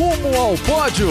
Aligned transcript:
Rumo 0.00 0.34
ao 0.34 0.54
pódio. 0.56 1.08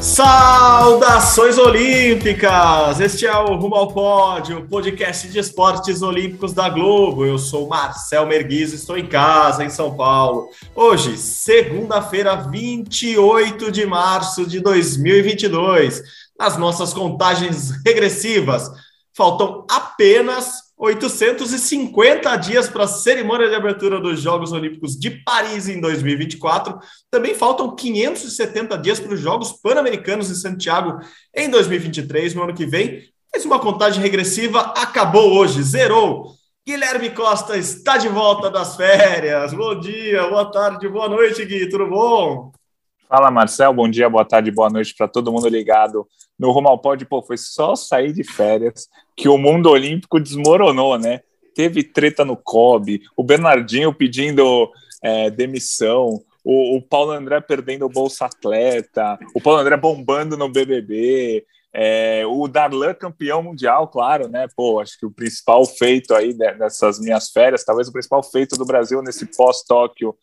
Saudações 0.00 1.58
olímpicas! 1.58 2.98
Este 2.98 3.26
é 3.26 3.36
o 3.36 3.54
Rumo 3.56 3.74
ao 3.74 3.92
Pódio, 3.92 4.66
podcast 4.66 5.28
de 5.28 5.38
esportes 5.38 6.00
olímpicos 6.00 6.54
da 6.54 6.70
Globo. 6.70 7.26
Eu 7.26 7.36
sou 7.36 7.68
Marcel 7.68 8.24
Merguiz, 8.24 8.72
estou 8.72 8.96
em 8.96 9.04
casa, 9.04 9.62
em 9.62 9.68
São 9.68 9.94
Paulo. 9.94 10.48
Hoje, 10.74 11.18
segunda-feira, 11.18 12.36
28 12.36 13.70
de 13.70 13.84
março 13.84 14.46
de 14.46 14.58
2022. 14.58 16.02
Nas 16.40 16.56
nossas 16.56 16.94
contagens 16.94 17.72
regressivas, 17.84 18.70
faltam 19.14 19.66
apenas 19.70 20.67
850 20.78 22.36
dias 22.36 22.68
para 22.68 22.84
a 22.84 22.88
cerimônia 22.88 23.48
de 23.48 23.54
abertura 23.54 24.00
dos 24.00 24.20
Jogos 24.20 24.52
Olímpicos 24.52 24.96
de 24.96 25.10
Paris 25.10 25.68
em 25.68 25.80
2024. 25.80 26.78
Também 27.10 27.34
faltam 27.34 27.74
570 27.74 28.78
dias 28.78 29.00
para 29.00 29.12
os 29.12 29.20
Jogos 29.20 29.52
Pan-Americanos 29.52 30.30
em 30.30 30.34
Santiago 30.34 31.00
em 31.34 31.50
2023, 31.50 32.34
no 32.34 32.44
ano 32.44 32.54
que 32.54 32.64
vem. 32.64 33.02
Mas 33.34 33.44
uma 33.44 33.58
contagem 33.58 34.00
regressiva 34.00 34.60
acabou 34.76 35.32
hoje, 35.36 35.60
zerou. 35.62 36.32
Guilherme 36.64 37.10
Costa 37.10 37.56
está 37.56 37.96
de 37.96 38.08
volta 38.08 38.48
das 38.48 38.76
férias. 38.76 39.52
Bom 39.52 39.80
dia, 39.80 40.28
boa 40.28 40.48
tarde, 40.48 40.88
boa 40.88 41.08
noite, 41.08 41.44
Gui. 41.44 41.68
Tudo 41.68 41.88
bom? 41.88 42.52
Fala, 43.08 43.30
Marcel. 43.30 43.72
Bom 43.72 43.88
dia, 43.88 44.08
boa 44.08 44.24
tarde, 44.24 44.50
boa 44.52 44.70
noite 44.70 44.94
para 44.96 45.08
todo 45.08 45.32
mundo 45.32 45.48
ligado 45.48 46.06
no 46.38 46.78
Pódio. 46.78 47.06
Pô, 47.06 47.22
foi 47.22 47.36
só 47.36 47.74
sair 47.74 48.12
de 48.12 48.24
férias 48.24 48.88
que 49.16 49.28
o 49.28 49.38
mundo 49.38 49.70
olímpico 49.70 50.20
desmoronou, 50.20 50.98
né? 50.98 51.20
Teve 51.54 51.82
treta 51.82 52.24
no 52.24 52.36
COB, 52.36 53.02
o 53.16 53.24
Bernardinho 53.24 53.92
pedindo 53.92 54.70
é, 55.02 55.28
demissão, 55.28 56.22
o, 56.44 56.76
o, 56.76 56.82
Paulo 56.82 57.10
André 57.10 57.40
perdendo 57.40 57.84
o 57.84 57.88
Bolsa 57.88 58.26
Atleta, 58.26 59.18
o 59.34 59.40
Paulo 59.40 59.60
André 59.60 59.76
bombando 59.76 60.36
no 60.36 60.48
BBB, 60.48 61.44
é, 61.72 62.24
o 62.26 62.48
Darlan 62.48 62.94
campeão 62.94 63.42
mundial, 63.42 63.88
claro, 63.88 64.28
né? 64.28 64.46
Pô, 64.56 64.80
acho 64.80 64.98
que 64.98 65.04
o 65.04 65.10
principal 65.10 65.64
feito 65.66 66.14
aí 66.14 66.32
dessas 66.32 66.98
minhas 66.98 67.30
férias, 67.30 67.64
talvez 67.64 67.88
o 67.88 67.92
principal 67.92 68.22
feito 68.22 68.56
do 68.56 68.64
Brasil 68.64 69.02
nesse 69.02 69.26
pós-Tóquio 69.26 70.16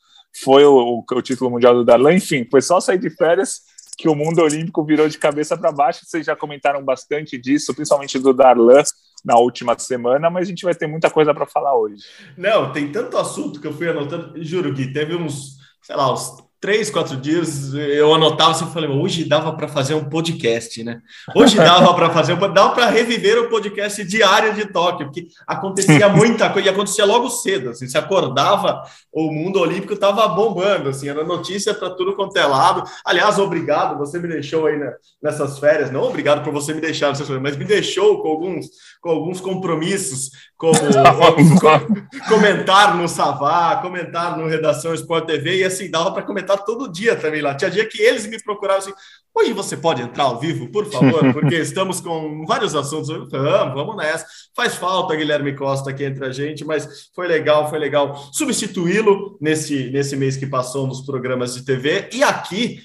foi 0.44 0.66
o, 0.66 0.74
o, 0.74 1.06
o, 1.10 1.22
título 1.22 1.52
mundial 1.52 1.74
do 1.74 1.86
Darlan. 1.86 2.16
Enfim, 2.16 2.46
foi 2.50 2.62
só 2.62 2.80
sair 2.80 2.98
de 2.98 3.10
férias 3.10 3.62
que 3.98 4.10
o 4.10 4.16
mundo 4.16 4.42
olímpico 4.42 4.84
virou 4.84 5.08
de 5.08 5.18
cabeça 5.18 5.58
para 5.58 5.72
baixo. 5.72 6.06
Vocês 6.06 6.26
já 6.26 6.36
comentaram 6.36 6.84
bastante 6.84 7.38
disso, 7.38 7.74
principalmente 7.74 8.20
do 8.20 8.34
Darlan 8.34 8.84
na 9.24 9.38
última 9.38 9.78
semana, 9.80 10.30
mas 10.30 10.44
a 10.44 10.50
gente 10.50 10.64
vai 10.64 10.76
ter 10.76 10.88
muita 10.88 11.10
coisa 11.10 11.34
para 11.34 11.46
falar 11.46 11.76
hoje. 11.76 12.04
Não, 12.38 12.72
tem 12.72 12.92
tanto 12.92 13.18
assunto 13.18 13.60
que 13.60 13.68
eu 13.68 13.74
fui 13.74 13.90
anotando. 13.90 14.44
Juro, 14.44 14.72
Gui, 14.72 14.94
teve 14.94 15.16
uns, 15.16 15.58
sei 15.82 15.96
lá, 15.96 16.14
uns 16.14 16.45
três, 16.66 16.90
quatro 16.90 17.16
dias, 17.16 17.76
eu 17.76 18.12
anotava 18.12 18.50
assim, 18.50 18.66
falei, 18.74 18.90
hoje 18.90 19.24
dava 19.24 19.54
para 19.54 19.68
fazer 19.68 19.94
um 19.94 20.06
podcast, 20.06 20.84
né? 20.84 21.00
Hoje 21.36 21.56
dava 21.56 21.94
para 21.94 22.10
fazer, 22.10 22.34
um, 22.34 22.40
dava 22.40 22.74
para 22.74 22.90
reviver 22.90 23.38
o 23.38 23.50
podcast 23.50 24.04
diário 24.04 24.52
de 24.56 24.66
Tóquio, 24.66 25.06
porque 25.06 25.28
acontecia 25.46 26.10
muita 26.10 26.50
coisa, 26.50 26.68
e 26.68 26.72
acontecia 26.72 27.06
logo 27.06 27.30
cedo, 27.30 27.70
assim, 27.70 27.88
se 27.88 28.00
acordava, 28.00 28.82
o 29.14 29.32
mundo 29.32 29.60
olímpico 29.60 29.94
estava 29.94 30.28
bombando, 30.28 30.90
assim, 30.90 31.08
era 31.08 31.24
notícia 31.24 31.72
para 31.72 31.92
tudo 31.92 32.16
quanto 32.16 32.36
é 32.36 32.46
lado. 32.48 32.84
Aliás, 33.06 33.38
obrigado, 33.38 34.00
você 34.00 34.18
me 34.18 34.28
deixou 34.28 34.66
aí 34.66 34.80
né, 34.80 34.92
nessas 35.22 35.60
férias, 35.60 35.92
não 35.92 36.02
obrigado 36.02 36.44
por 36.44 36.52
você 36.52 36.74
me 36.74 36.82
deixar 36.82 37.10
nessas 37.10 37.28
férias, 37.28 37.44
mas 37.44 37.56
me 37.56 37.66
deixou 37.66 38.24
com 38.24 38.30
alguns, 38.30 38.66
com 39.00 39.12
alguns 39.12 39.40
compromissos, 39.40 40.32
como, 40.58 40.74
como 41.62 42.08
comentar 42.28 42.98
no 42.98 43.08
Savá, 43.08 43.76
comentar 43.84 44.36
no 44.36 44.48
Redação 44.48 44.96
Sport 44.96 45.28
TV, 45.28 45.58
e 45.58 45.64
assim, 45.64 45.92
dava 45.92 46.12
para 46.12 46.24
comentar 46.24 46.55
todo 46.58 46.92
dia 46.92 47.16
também 47.16 47.42
lá. 47.42 47.56
Tinha 47.56 47.72
dia 47.72 47.88
que 47.88 48.02
eles 48.02 48.26
me 48.26 48.42
procuravam 48.42 48.82
assim: 48.82 48.94
hoje 49.34 49.54
você 49.54 49.76
pode 49.76 50.02
entrar 50.02 50.26
ao 50.26 50.40
vivo, 50.40 50.70
por 50.72 50.86
favor, 50.86 51.34
porque 51.34 51.56
estamos 51.56 52.02
com 52.02 52.46
vários 52.46 52.76
assuntos. 52.76 53.10
Vamos, 53.10 53.74
vamos 53.74 53.98
nessa. 53.98 54.26
Faz 54.56 54.76
falta 54.76 55.16
Guilherme 55.16 55.56
Costa 55.56 55.90
aqui 55.90 56.04
entre 56.04 56.26
a 56.26 56.32
gente, 56.32 56.64
mas 56.66 57.10
foi 57.14 57.28
legal, 57.28 57.70
foi 57.70 57.80
legal 57.80 58.16
substituí-lo 58.32 59.38
nesse, 59.40 59.90
nesse 59.90 60.16
mês 60.16 60.38
que 60.38 60.48
passou 60.48 60.88
nos 60.88 61.02
programas 61.02 61.54
de 61.54 61.66
TV. 61.66 62.10
E 62.14 62.24
aqui 62.24 62.80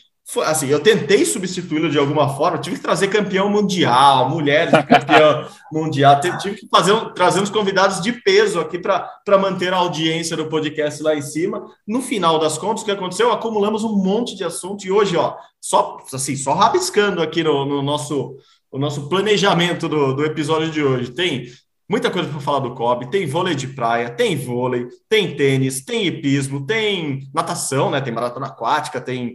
assim, 0.44 0.68
eu 0.68 0.80
tentei 0.80 1.24
substituí-lo 1.24 1.90
de 1.90 1.98
alguma 1.98 2.36
forma, 2.36 2.58
tive 2.58 2.76
que 2.76 2.82
trazer 2.82 3.08
campeão 3.08 3.48
mundial, 3.50 4.28
mulher 4.28 4.66
de 4.66 4.82
campeão 4.86 5.48
mundial, 5.72 6.20
tive 6.20 6.56
que 6.56 6.68
fazer, 6.68 6.94
trazer 7.14 7.40
uns 7.40 7.50
convidados 7.50 8.00
de 8.00 8.12
peso 8.12 8.60
aqui 8.60 8.78
para 8.78 9.38
manter 9.38 9.72
a 9.72 9.78
audiência 9.78 10.36
do 10.36 10.46
podcast 10.46 11.02
lá 11.02 11.14
em 11.16 11.22
cima. 11.22 11.64
No 11.86 12.00
final 12.00 12.38
das 12.38 12.58
contas, 12.58 12.82
o 12.82 12.84
que 12.84 12.90
aconteceu? 12.90 13.32
Acumulamos 13.32 13.82
um 13.82 13.96
monte 13.96 14.36
de 14.36 14.44
assunto 14.44 14.84
e 14.84 14.92
hoje, 14.92 15.16
ó, 15.16 15.34
só 15.60 15.98
assim, 16.12 16.36
só 16.36 16.54
rabiscando 16.54 17.20
aqui 17.22 17.42
no, 17.42 17.64
no 17.64 17.82
nosso 17.82 18.36
o 18.70 18.78
nosso 18.78 19.08
planejamento 19.08 19.88
do, 19.88 20.14
do 20.14 20.24
episódio 20.24 20.70
de 20.70 20.82
hoje. 20.82 21.10
Tem 21.10 21.46
muita 21.88 22.10
coisa 22.10 22.28
para 22.28 22.40
falar 22.40 22.60
do 22.60 22.74
COB, 22.74 23.10
tem 23.10 23.26
vôlei 23.26 23.54
de 23.54 23.66
praia, 23.66 24.10
tem 24.10 24.36
vôlei, 24.36 24.86
tem 25.08 25.34
tênis, 25.34 25.84
tem 25.84 26.06
hipismo, 26.06 26.64
tem 26.64 27.28
natação, 27.34 27.90
né? 27.90 28.00
Tem 28.00 28.12
maratona 28.12 28.46
aquática, 28.46 29.00
tem 29.00 29.34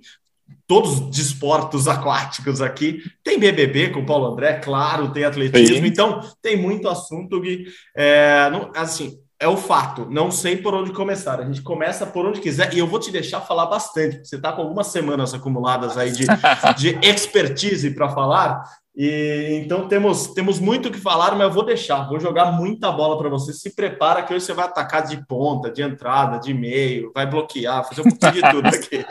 todos 0.67 0.99
os 0.99 1.09
desportos 1.09 1.87
aquáticos 1.89 2.61
aqui. 2.61 3.01
Tem 3.23 3.39
BBB 3.39 3.89
com 3.89 4.01
o 4.01 4.05
Paulo 4.05 4.27
André, 4.27 4.53
claro, 4.59 5.11
tem 5.11 5.23
atletismo, 5.23 5.77
Sim. 5.77 5.85
então 5.85 6.19
tem 6.41 6.57
muito 6.57 6.89
assunto, 6.89 7.39
Gui. 7.39 7.65
É, 7.95 8.49
não, 8.49 8.71
assim, 8.75 9.19
é 9.39 9.47
o 9.47 9.57
fato, 9.57 10.07
não 10.09 10.31
sei 10.31 10.57
por 10.57 10.73
onde 10.73 10.91
começar. 10.91 11.39
A 11.39 11.45
gente 11.45 11.61
começa 11.61 12.05
por 12.05 12.25
onde 12.25 12.39
quiser 12.39 12.73
e 12.73 12.79
eu 12.79 12.87
vou 12.87 12.99
te 12.99 13.11
deixar 13.11 13.41
falar 13.41 13.65
bastante. 13.65 14.25
Você 14.25 14.37
está 14.37 14.51
com 14.51 14.61
algumas 14.61 14.87
semanas 14.87 15.33
acumuladas 15.33 15.97
aí 15.97 16.11
de, 16.11 16.25
de 16.77 16.97
expertise 17.05 17.91
para 17.91 18.09
falar. 18.09 18.63
E 18.95 19.59
então 19.61 19.89
temos, 19.89 20.27
temos 20.27 20.57
muito 20.57 20.87
o 20.87 20.91
que 20.91 20.97
falar, 20.97 21.31
mas 21.35 21.41
eu 21.41 21.51
vou 21.51 21.65
deixar, 21.65 22.07
vou 22.07 22.17
jogar 22.17 22.53
muita 22.53 22.89
bola 22.93 23.17
para 23.17 23.27
você. 23.27 23.51
Se 23.51 23.75
prepara 23.75 24.23
que 24.23 24.33
hoje 24.33 24.45
você 24.45 24.53
vai 24.53 24.65
atacar 24.65 25.05
de 25.05 25.23
ponta, 25.27 25.69
de 25.69 25.81
entrada, 25.81 26.39
de 26.39 26.53
meio, 26.53 27.11
vai 27.13 27.29
bloquear, 27.29 27.85
fazer 27.85 28.01
um 28.01 28.09
pouquinho 28.09 28.33
de 28.41 28.51
tudo 28.51 28.67
aqui. 28.73 29.05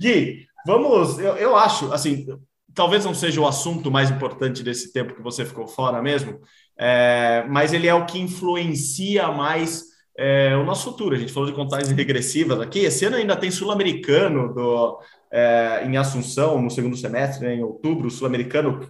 Gui, 0.00 0.47
Vamos, 0.66 1.18
eu, 1.18 1.36
eu 1.36 1.56
acho, 1.56 1.92
assim, 1.92 2.26
talvez 2.74 3.04
não 3.04 3.14
seja 3.14 3.40
o 3.40 3.46
assunto 3.46 3.90
mais 3.90 4.10
importante 4.10 4.62
desse 4.62 4.92
tempo 4.92 5.14
que 5.14 5.22
você 5.22 5.44
ficou 5.44 5.66
fora 5.66 6.02
mesmo, 6.02 6.40
é, 6.78 7.44
mas 7.48 7.72
ele 7.72 7.88
é 7.88 7.94
o 7.94 8.06
que 8.06 8.18
influencia 8.20 9.28
mais 9.28 9.84
é, 10.16 10.56
o 10.56 10.64
nosso 10.64 10.84
futuro. 10.84 11.14
A 11.14 11.18
gente 11.18 11.32
falou 11.32 11.48
de 11.48 11.54
contagens 11.54 11.90
regressivas 11.90 12.60
aqui. 12.60 12.80
Esse 12.80 13.04
ano 13.04 13.16
ainda 13.16 13.36
tem 13.36 13.50
sul-americano 13.50 14.52
do, 14.52 15.00
é, 15.30 15.84
em 15.86 15.96
Assunção, 15.96 16.60
no 16.60 16.70
segundo 16.70 16.96
semestre, 16.96 17.46
né, 17.46 17.54
em 17.54 17.62
outubro, 17.62 18.10
sul-americano 18.10 18.80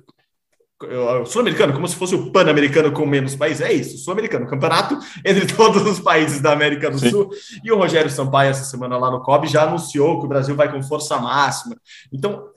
Sul-americano, 1.27 1.73
como 1.73 1.89
se 1.89 1.97
fosse 1.97 2.15
o 2.15 2.31
Pan-Americano 2.31 2.93
com 2.93 3.05
menos 3.05 3.35
países. 3.35 3.61
É 3.61 3.73
isso, 3.73 3.99
Sul-Americano, 3.99 4.47
campeonato 4.47 4.97
entre 5.25 5.45
todos 5.53 5.83
os 5.85 5.99
países 5.99 6.41
da 6.41 6.53
América 6.53 6.89
do 6.89 6.99
Sim. 6.99 7.11
Sul. 7.11 7.31
E 7.65 7.73
o 7.73 7.77
Rogério 7.77 8.09
Sampaio, 8.09 8.51
essa 8.51 8.65
semana 8.65 8.97
lá 8.97 9.11
no 9.11 9.21
COB, 9.21 9.49
já 9.49 9.65
anunciou 9.65 10.21
que 10.21 10.27
o 10.27 10.29
Brasil 10.29 10.55
vai 10.55 10.71
com 10.71 10.81
força 10.83 11.19
máxima. 11.19 11.77
Então, 12.13 12.51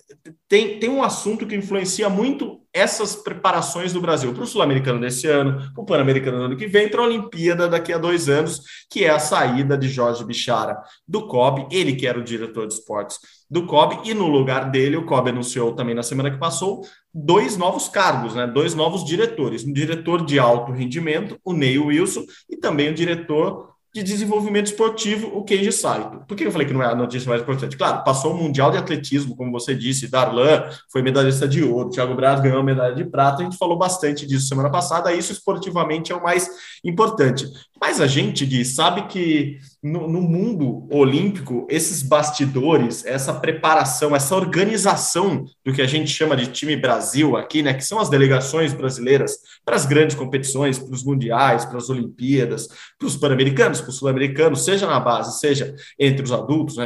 tem, 0.47 0.79
tem 0.79 0.89
um 0.89 1.03
assunto 1.03 1.45
que 1.47 1.55
influencia 1.55 2.09
muito 2.09 2.61
essas 2.73 3.15
preparações 3.15 3.91
do 3.91 3.99
Brasil 3.99 4.33
para 4.33 4.43
o 4.43 4.47
Sul-Americano 4.47 4.99
desse 4.99 5.27
ano, 5.27 5.71
para 5.73 5.81
o 5.81 5.85
Pan-Americano 5.85 6.37
ano 6.37 6.55
que 6.55 6.67
vem, 6.67 6.87
para 6.87 7.01
a 7.01 7.05
Olimpíada 7.05 7.67
daqui 7.67 7.91
a 7.91 7.97
dois 7.97 8.29
anos, 8.29 8.61
que 8.89 9.03
é 9.03 9.09
a 9.09 9.19
saída 9.19 9.77
de 9.77 9.89
Jorge 9.89 10.23
Bichara 10.23 10.77
do 11.05 11.27
COB, 11.27 11.67
ele 11.69 11.95
que 11.95 12.07
era 12.07 12.17
o 12.17 12.23
diretor 12.23 12.67
de 12.67 12.75
esportes 12.75 13.19
do 13.49 13.65
COB, 13.65 14.09
e 14.09 14.13
no 14.13 14.27
lugar 14.27 14.71
dele, 14.71 14.95
o 14.95 15.05
COB 15.05 15.29
anunciou 15.29 15.73
também 15.73 15.93
na 15.93 16.03
semana 16.03 16.31
que 16.31 16.37
passou 16.37 16.81
dois 17.13 17.57
novos 17.57 17.89
cargos, 17.89 18.33
né? 18.33 18.47
dois 18.47 18.73
novos 18.73 19.03
diretores, 19.03 19.65
um 19.65 19.73
diretor 19.73 20.25
de 20.25 20.39
alto 20.39 20.71
rendimento, 20.71 21.37
o 21.43 21.51
Neil 21.51 21.87
Wilson, 21.87 22.23
e 22.49 22.55
também 22.55 22.89
o 22.89 22.93
diretor 22.93 23.70
de 23.93 24.01
desenvolvimento 24.01 24.67
esportivo, 24.67 25.27
o 25.37 25.43
Keiji 25.43 25.71
Saito. 25.71 26.23
Por 26.25 26.37
que 26.37 26.45
eu 26.45 26.51
falei 26.51 26.65
que 26.65 26.73
não 26.73 26.81
é 26.81 26.87
a 26.87 26.95
notícia 26.95 27.27
mais 27.27 27.41
importante? 27.41 27.75
Claro, 27.75 28.03
passou 28.03 28.33
o 28.33 28.37
Mundial 28.37 28.71
de 28.71 28.77
Atletismo, 28.77 29.35
como 29.35 29.51
você 29.51 29.75
disse, 29.75 30.09
Darlan 30.09 30.63
foi 30.89 31.01
medalhista 31.01 31.47
de 31.47 31.63
ouro, 31.63 31.89
Thiago 31.89 32.15
Braz 32.15 32.39
ganhou 32.39 32.63
medalha 32.63 32.95
de 32.95 33.03
prata, 33.03 33.41
a 33.41 33.43
gente 33.43 33.57
falou 33.57 33.77
bastante 33.77 34.25
disso 34.25 34.47
semana 34.47 34.69
passada, 34.69 35.13
isso 35.13 35.33
esportivamente 35.33 36.11
é 36.11 36.15
o 36.15 36.23
mais 36.23 36.49
importante. 36.83 37.45
Mas 37.81 37.99
a 37.99 38.05
gente, 38.05 38.45
Gui, 38.45 38.63
sabe 38.63 39.07
que 39.07 39.57
no, 39.81 40.07
no, 40.07 40.21
mundo 40.21 40.87
olímpico, 40.91 41.65
esses 41.67 42.03
bastidores, 42.03 43.03
essa 43.03 43.33
preparação, 43.33 44.15
essa 44.15 44.35
organização 44.35 45.45
do 45.65 45.73
que 45.73 45.81
a 45.81 45.87
gente 45.87 46.11
chama 46.11 46.35
de 46.35 46.45
time 46.45 46.75
Brasil 46.75 47.35
aqui, 47.35 47.63
né, 47.63 47.73
que 47.73 47.83
são 47.83 47.99
as 47.99 48.07
delegações 48.07 48.71
brasileiras 48.71 49.39
para 49.65 49.75
as 49.75 49.87
grandes 49.87 50.15
competições, 50.15 50.77
para 50.77 50.93
os 50.93 51.03
mundiais, 51.03 51.65
para 51.65 51.79
as 51.79 51.89
Olimpíadas, 51.89 52.67
para 52.99 53.07
os 53.07 53.15
pan-americanos, 53.15 53.81
para 53.81 53.89
os 53.89 53.97
sul-americanos, 53.97 54.63
seja 54.63 54.85
na 54.85 54.99
base, 54.99 55.39
seja 55.39 55.73
entre 55.97 56.23
os 56.23 56.31
adultos, 56.31 56.77
né, 56.77 56.85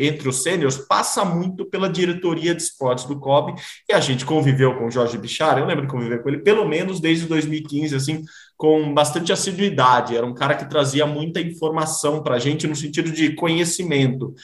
entre 0.00 0.28
os 0.28 0.42
sêniores, 0.42 0.78
passa 0.78 1.24
muito 1.24 1.64
pela 1.64 1.88
diretoria 1.88 2.56
de 2.56 2.62
esportes 2.62 3.04
do 3.04 3.20
COB, 3.20 3.54
e 3.88 3.92
a 3.92 4.00
gente 4.00 4.24
conviveu 4.24 4.76
com 4.76 4.86
o 4.86 4.90
Jorge 4.90 5.16
Bichara, 5.16 5.60
eu 5.60 5.66
lembro 5.66 5.86
de 5.86 5.92
conviver 5.92 6.20
com 6.20 6.28
ele 6.28 6.38
pelo 6.38 6.68
menos 6.68 6.98
desde 6.98 7.26
2015, 7.26 7.94
assim, 7.94 8.24
com 8.56 8.92
bastante 8.94 9.32
assiduidade. 9.32 10.16
Era 10.16 10.26
um 10.26 10.34
cara 10.34 10.54
que 10.54 10.68
trazia 10.68 11.06
muita 11.06 11.40
informação 11.40 12.22
para 12.22 12.36
a 12.36 12.38
gente 12.38 12.66
no 12.66 12.76
sentido 12.76 13.10
de 13.10 13.34
conhecimento 13.34 14.34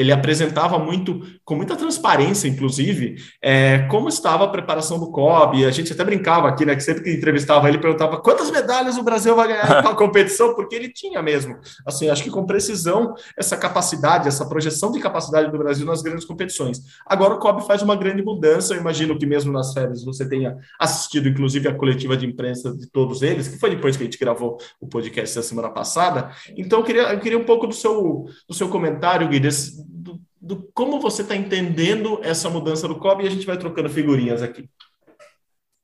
ele 0.00 0.12
apresentava 0.12 0.78
muito, 0.78 1.20
com 1.44 1.54
muita 1.54 1.76
transparência, 1.76 2.48
inclusive, 2.48 3.16
é, 3.42 3.80
como 3.90 4.08
estava 4.08 4.44
a 4.44 4.48
preparação 4.48 4.98
do 4.98 5.10
COB. 5.10 5.66
A 5.66 5.70
gente 5.70 5.92
até 5.92 6.02
brincava 6.02 6.48
aqui, 6.48 6.64
né? 6.64 6.74
Que 6.74 6.82
sempre 6.82 7.02
que 7.02 7.12
entrevistava 7.12 7.68
ele, 7.68 7.76
perguntava 7.76 8.18
quantas 8.18 8.50
medalhas 8.50 8.96
o 8.96 9.02
Brasil 9.02 9.36
vai 9.36 9.48
ganhar 9.48 9.82
na 9.82 9.92
competição, 9.94 10.54
porque 10.54 10.74
ele 10.74 10.88
tinha 10.90 11.20
mesmo. 11.20 11.58
Assim, 11.86 12.08
acho 12.08 12.22
que 12.22 12.30
com 12.30 12.46
precisão, 12.46 13.14
essa 13.36 13.58
capacidade, 13.58 14.26
essa 14.26 14.48
projeção 14.48 14.90
de 14.90 15.00
capacidade 15.00 15.50
do 15.52 15.58
Brasil 15.58 15.84
nas 15.84 16.00
grandes 16.00 16.24
competições. 16.24 16.80
Agora 17.04 17.34
o 17.34 17.38
COB 17.38 17.66
faz 17.66 17.82
uma 17.82 17.94
grande 17.94 18.22
mudança. 18.22 18.74
Eu 18.74 18.80
imagino 18.80 19.18
que 19.18 19.26
mesmo 19.26 19.52
nas 19.52 19.74
férias 19.74 20.02
você 20.02 20.26
tenha 20.26 20.56
assistido, 20.78 21.28
inclusive, 21.28 21.68
a 21.68 21.74
coletiva 21.74 22.16
de 22.16 22.24
imprensa 22.24 22.74
de 22.74 22.86
todos 22.90 23.20
eles, 23.20 23.48
que 23.48 23.58
foi 23.58 23.68
depois 23.68 23.98
que 23.98 24.02
a 24.02 24.06
gente 24.06 24.18
gravou 24.18 24.56
o 24.80 24.86
podcast 24.86 25.36
da 25.36 25.42
semana 25.42 25.68
passada. 25.68 26.30
Então, 26.56 26.78
eu 26.78 26.84
queria, 26.84 27.12
eu 27.12 27.20
queria 27.20 27.38
um 27.38 27.44
pouco 27.44 27.66
do 27.66 27.74
seu, 27.74 28.24
do 28.48 28.54
seu 28.54 28.68
comentário, 28.68 29.28
Gui, 29.28 29.38
desse, 29.38 29.89
do, 29.92 30.20
do 30.40 30.70
como 30.72 31.00
você 31.00 31.22
está 31.22 31.36
entendendo 31.36 32.20
essa 32.22 32.48
mudança 32.48 32.86
do 32.86 32.98
COB 32.98 33.24
e 33.24 33.26
a 33.26 33.30
gente 33.30 33.46
vai 33.46 33.58
trocando 33.58 33.90
figurinhas 33.90 34.42
aqui. 34.42 34.68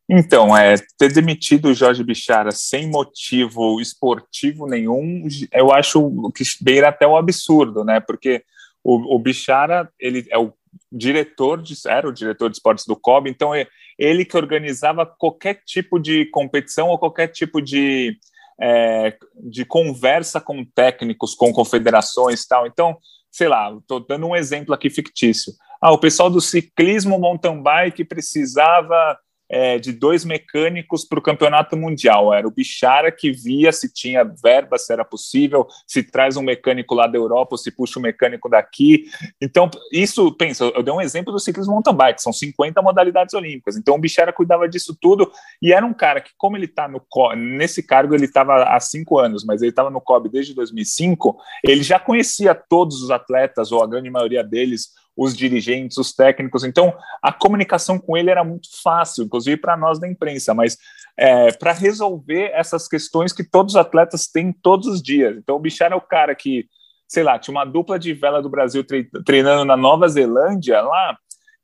Então, 0.08 0.56
é, 0.56 0.76
ter 0.97 1.12
demitido 1.12 1.67
o 1.69 1.75
Jorge 1.75 2.05
Bichara 2.05 2.53
sem 2.53 2.88
motivo 2.88 3.81
esportivo 3.81 4.67
nenhum, 4.67 5.26
eu 5.53 5.73
acho 5.73 6.31
que 6.32 6.44
beira 6.61 6.88
até 6.88 7.06
o 7.06 7.17
absurdo, 7.17 7.85
né? 7.85 7.99
Porque 7.99 8.44
o, 8.85 9.17
o 9.17 9.19
Bichara, 9.19 9.91
ele 9.99 10.25
é 10.31 10.38
o 10.38 10.53
diretor 10.93 11.61
de, 11.61 11.75
era 11.87 12.08
o 12.08 12.12
diretor 12.12 12.49
de 12.49 12.56
esportes 12.56 12.87
do 12.87 12.94
COB, 12.94 13.29
então 13.29 13.53
é 13.53 13.67
ele 13.99 14.25
que 14.25 14.37
organizava 14.37 15.05
qualquer 15.05 15.62
tipo 15.64 15.99
de 15.99 16.26
competição 16.26 16.88
ou 16.88 16.99
qualquer 16.99 17.29
tipo 17.29 17.61
de, 17.61 18.17
é, 18.61 19.17
de 19.35 19.64
conversa 19.64 20.41
com 20.41 20.64
técnicos, 20.64 21.35
com 21.35 21.53
confederações 21.53 22.43
e 22.43 22.49
tal. 22.49 22.67
Então, 22.67 22.97
sei 23.37 23.49
lá, 23.49 23.71
estou 23.71 24.00
dando 24.00 24.27
um 24.27 24.35
exemplo 24.35 24.75
aqui 24.75 24.88
fictício. 24.88 25.53
Ah, 25.79 25.93
o 25.93 25.99
pessoal 25.99 26.31
do 26.31 26.41
ciclismo 26.41 27.19
mountain 27.19 27.62
bike 27.62 28.03
precisava 28.03 29.19
é, 29.48 29.78
de 29.78 29.93
dois 29.93 30.25
mecânicos 30.25 31.04
para 31.04 31.19
o 31.19 31.22
campeonato 31.22 31.76
mundial. 31.76 32.32
Era 32.32 32.46
o 32.46 32.50
Bichara 32.50 33.12
que 33.12 33.31
via 33.31 33.72
se 33.72 33.93
tinha 33.93 34.25
verba, 34.25 34.78
se 34.78 34.93
era 34.93 35.04
possível, 35.04 35.66
se 35.87 36.02
traz 36.02 36.37
um 36.37 36.43
mecânico 36.43 36.94
lá 36.94 37.06
da 37.06 37.16
Europa 37.16 37.54
ou 37.54 37.58
se 37.58 37.70
puxa 37.70 37.98
um 37.98 38.02
mecânico 38.02 38.48
daqui. 38.48 39.04
Então, 39.40 39.70
isso, 39.93 40.32
pensa, 40.32 40.64
eu 40.64 40.82
dei 40.82 40.93
um 40.93 41.00
exemplo 41.00 41.32
do 41.32 41.38
ciclismo 41.38 41.75
mountain 41.75 41.94
bike, 41.94 42.22
são 42.22 42.32
50 42.32 42.81
modalidades 42.82 43.34
olímpicas. 43.34 43.76
Então, 43.76 43.94
o 43.94 43.98
Bichara 43.98 44.32
cuidava 44.32 44.69
disso 44.69 44.96
tudo 45.00 45.31
e 45.60 45.72
era 45.72 45.84
um 45.84 45.94
cara 45.94 46.20
que, 46.20 46.31
como 46.37 46.56
ele 46.56 46.66
está 46.66 46.88
nesse 47.37 47.82
cargo, 47.82 48.14
ele 48.14 48.25
estava 48.25 48.64
há 48.64 48.81
cinco 48.81 49.19
anos, 49.19 49.44
mas 49.44 49.62
ele 49.62 49.70
estava 49.70 49.90
no 49.90 50.00
COB 50.00 50.28
desde 50.28 50.54
2005, 50.54 51.37
ele 51.62 51.82
já 51.82 51.98
conhecia 51.98 52.54
todos 52.54 53.02
os 53.02 53.10
atletas, 53.10 53.72
ou 53.72 53.82
a 53.82 53.87
grande 53.87 54.10
maioria 54.10 54.43
deles, 54.43 54.90
os 55.17 55.35
dirigentes, 55.35 55.97
os 55.97 56.13
técnicos. 56.13 56.63
Então, 56.63 56.93
a 57.23 57.33
comunicação 57.33 57.99
com 57.99 58.17
ele 58.17 58.31
era 58.31 58.45
muito 58.45 58.69
fácil, 58.83 59.25
inclusive 59.25 59.57
para 59.57 59.77
nós 59.77 59.99
da 59.99 60.07
imprensa, 60.07 60.53
mas 60.53 60.77
é, 61.17 61.51
para 61.53 61.73
resolver 61.73 62.51
essas 62.53 62.87
questões 62.87 63.33
que 63.33 63.43
todos 63.43 63.75
os 63.75 63.81
atletas 63.81 64.27
têm 64.27 64.53
todos 64.53 64.87
os 64.87 65.03
dias. 65.03 65.37
Então, 65.37 65.57
o 65.57 65.61
Bichara 65.61 65.95
é 65.95 65.97
o 65.97 66.01
cara 66.01 66.35
que, 66.35 66.67
sei 67.09 67.23
lá, 67.23 67.39
tinha 67.39 67.53
uma 67.53 67.65
dupla 67.65 67.99
de 67.99 68.13
vela 68.13 68.43
do 68.43 68.51
Brasil 68.51 68.85
treinando 69.25 69.65
na 69.65 69.77
Nova 69.77 70.07
Zelândia 70.09 70.83
lá, 70.83 71.17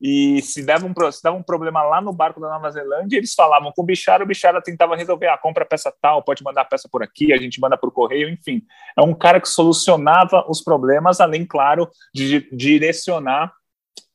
e 0.03 0.43
se 0.43 0.65
dava, 0.65 0.85
um, 0.85 1.13
se 1.13 1.23
dava 1.23 1.37
um 1.37 1.43
problema 1.45 1.81
lá 1.85 2.01
no 2.01 2.13
barco 2.13 2.41
da 2.41 2.49
Nova 2.49 2.69
Zelândia, 2.73 3.19
eles 3.19 3.35
falavam 3.35 3.71
com 3.71 3.83
o 3.83 3.85
Bichara, 3.85 4.25
o 4.25 4.27
Bichara 4.27 4.61
tentava 4.61 4.97
resolver, 4.97 5.29
ah, 5.29 5.39
compra 5.39 5.65
peça 5.65 5.95
tal, 6.03 6.25
pode 6.25 6.43
mandar 6.43 6.63
a 6.63 6.65
peça 6.65 6.89
por 6.91 7.05
aqui, 7.05 7.33
a 7.33 7.37
gente 7.37 7.61
manda 7.61 7.79
por 7.79 7.93
correio, 7.93 8.29
enfim. 8.29 8.63
É 8.99 9.03
um 9.03 9.15
cara 9.15 9.41
que 9.41 9.49
solucionava 9.49 10.45
os 10.49 10.61
problemas, 10.61 11.21
além, 11.21 11.47
claro, 11.47 11.89
de 12.13 12.49
direcionar 12.53 13.53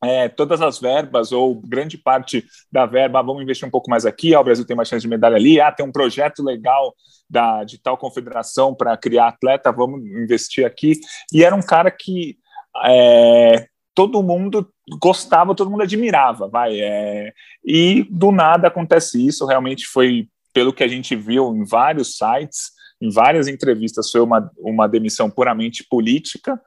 é, 0.04 0.28
todas 0.28 0.60
as 0.60 0.78
verbas, 0.78 1.32
ou 1.32 1.54
grande 1.54 1.96
parte 1.96 2.44
da 2.70 2.84
verba, 2.84 3.20
ah, 3.20 3.22
vamos 3.22 3.42
investir 3.42 3.66
um 3.66 3.70
pouco 3.70 3.88
mais 3.88 4.04
aqui, 4.04 4.34
ah, 4.34 4.40
o 4.40 4.44
Brasil 4.44 4.66
tem 4.66 4.76
mais 4.76 4.90
chance 4.90 5.00
de 5.00 5.08
medalha 5.08 5.36
ali, 5.36 5.58
ah, 5.58 5.72
tem 5.72 5.86
um 5.86 5.92
projeto 5.92 6.42
legal 6.42 6.94
da, 7.30 7.64
de 7.64 7.78
tal 7.78 7.96
confederação 7.96 8.74
para 8.74 8.94
criar 8.98 9.28
atleta, 9.28 9.72
vamos 9.72 10.04
investir 10.04 10.66
aqui. 10.66 11.00
E 11.32 11.42
era 11.42 11.54
um 11.54 11.62
cara 11.62 11.90
que 11.90 12.36
é, 12.84 13.66
todo 13.98 14.22
mundo 14.22 14.70
gostava, 15.00 15.56
todo 15.56 15.68
mundo 15.68 15.82
admirava, 15.82 16.46
vai. 16.46 16.80
É, 16.80 17.32
e 17.66 18.06
do 18.08 18.30
nada 18.30 18.68
acontece 18.68 19.26
isso, 19.26 19.44
realmente 19.44 19.86
foi, 19.88 20.28
pelo 20.54 20.72
que 20.72 20.84
a 20.84 20.86
gente 20.86 21.16
viu 21.16 21.52
em 21.52 21.64
vários 21.64 22.16
sites, 22.16 22.70
em 23.02 23.10
várias 23.10 23.48
entrevistas, 23.48 24.08
foi 24.12 24.20
uma, 24.20 24.48
uma 24.56 24.88
demissão 24.88 25.28
puramente 25.28 25.84
política, 25.90 26.60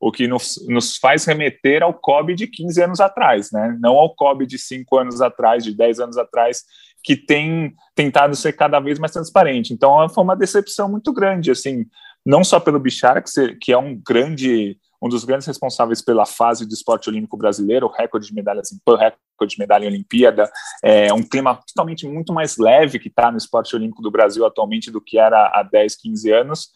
o 0.00 0.12
que 0.12 0.28
nos, 0.28 0.64
nos 0.68 0.96
faz 0.96 1.24
remeter 1.24 1.82
ao 1.82 1.92
COB 1.92 2.36
de 2.36 2.46
15 2.46 2.80
anos 2.80 3.00
atrás, 3.00 3.50
né? 3.50 3.76
não 3.80 3.96
ao 3.96 4.14
COB 4.14 4.46
de 4.46 4.56
5 4.56 4.96
anos 4.96 5.20
atrás, 5.20 5.64
de 5.64 5.76
10 5.76 5.98
anos 5.98 6.16
atrás, 6.16 6.62
que 7.02 7.16
tem 7.16 7.74
tentado 7.96 8.36
ser 8.36 8.52
cada 8.52 8.78
vez 8.78 9.00
mais 9.00 9.10
transparente. 9.10 9.72
Então, 9.72 10.08
foi 10.08 10.22
uma 10.22 10.36
decepção 10.36 10.88
muito 10.88 11.12
grande, 11.12 11.50
assim, 11.50 11.84
não 12.24 12.44
só 12.44 12.60
pelo 12.60 12.78
Bichara, 12.78 13.20
que, 13.20 13.56
que 13.56 13.72
é 13.72 13.78
um 13.78 14.00
grande 14.06 14.78
um 15.02 15.08
dos 15.08 15.24
grandes 15.24 15.46
responsáveis 15.46 16.02
pela 16.02 16.24
fase 16.24 16.66
do 16.66 16.72
esporte 16.72 17.08
olímpico 17.08 17.36
brasileiro, 17.36 17.88
recorde 17.88 18.28
de 18.28 18.34
medalhas 18.34 18.72
em 18.72 18.78
PAN, 18.84 18.96
recorde 18.96 19.54
de 19.54 19.58
medalha 19.58 19.84
em 19.84 19.88
Olimpíada, 19.88 20.50
é 20.82 21.12
um 21.12 21.22
clima 21.22 21.60
totalmente 21.66 22.06
muito 22.06 22.32
mais 22.32 22.56
leve 22.56 22.98
que 22.98 23.08
está 23.08 23.30
no 23.30 23.38
esporte 23.38 23.74
olímpico 23.76 24.02
do 24.02 24.10
Brasil 24.10 24.44
atualmente 24.46 24.90
do 24.90 25.00
que 25.00 25.18
era 25.18 25.50
há 25.54 25.62
10, 25.62 25.96
15 25.96 26.32
anos. 26.32 26.70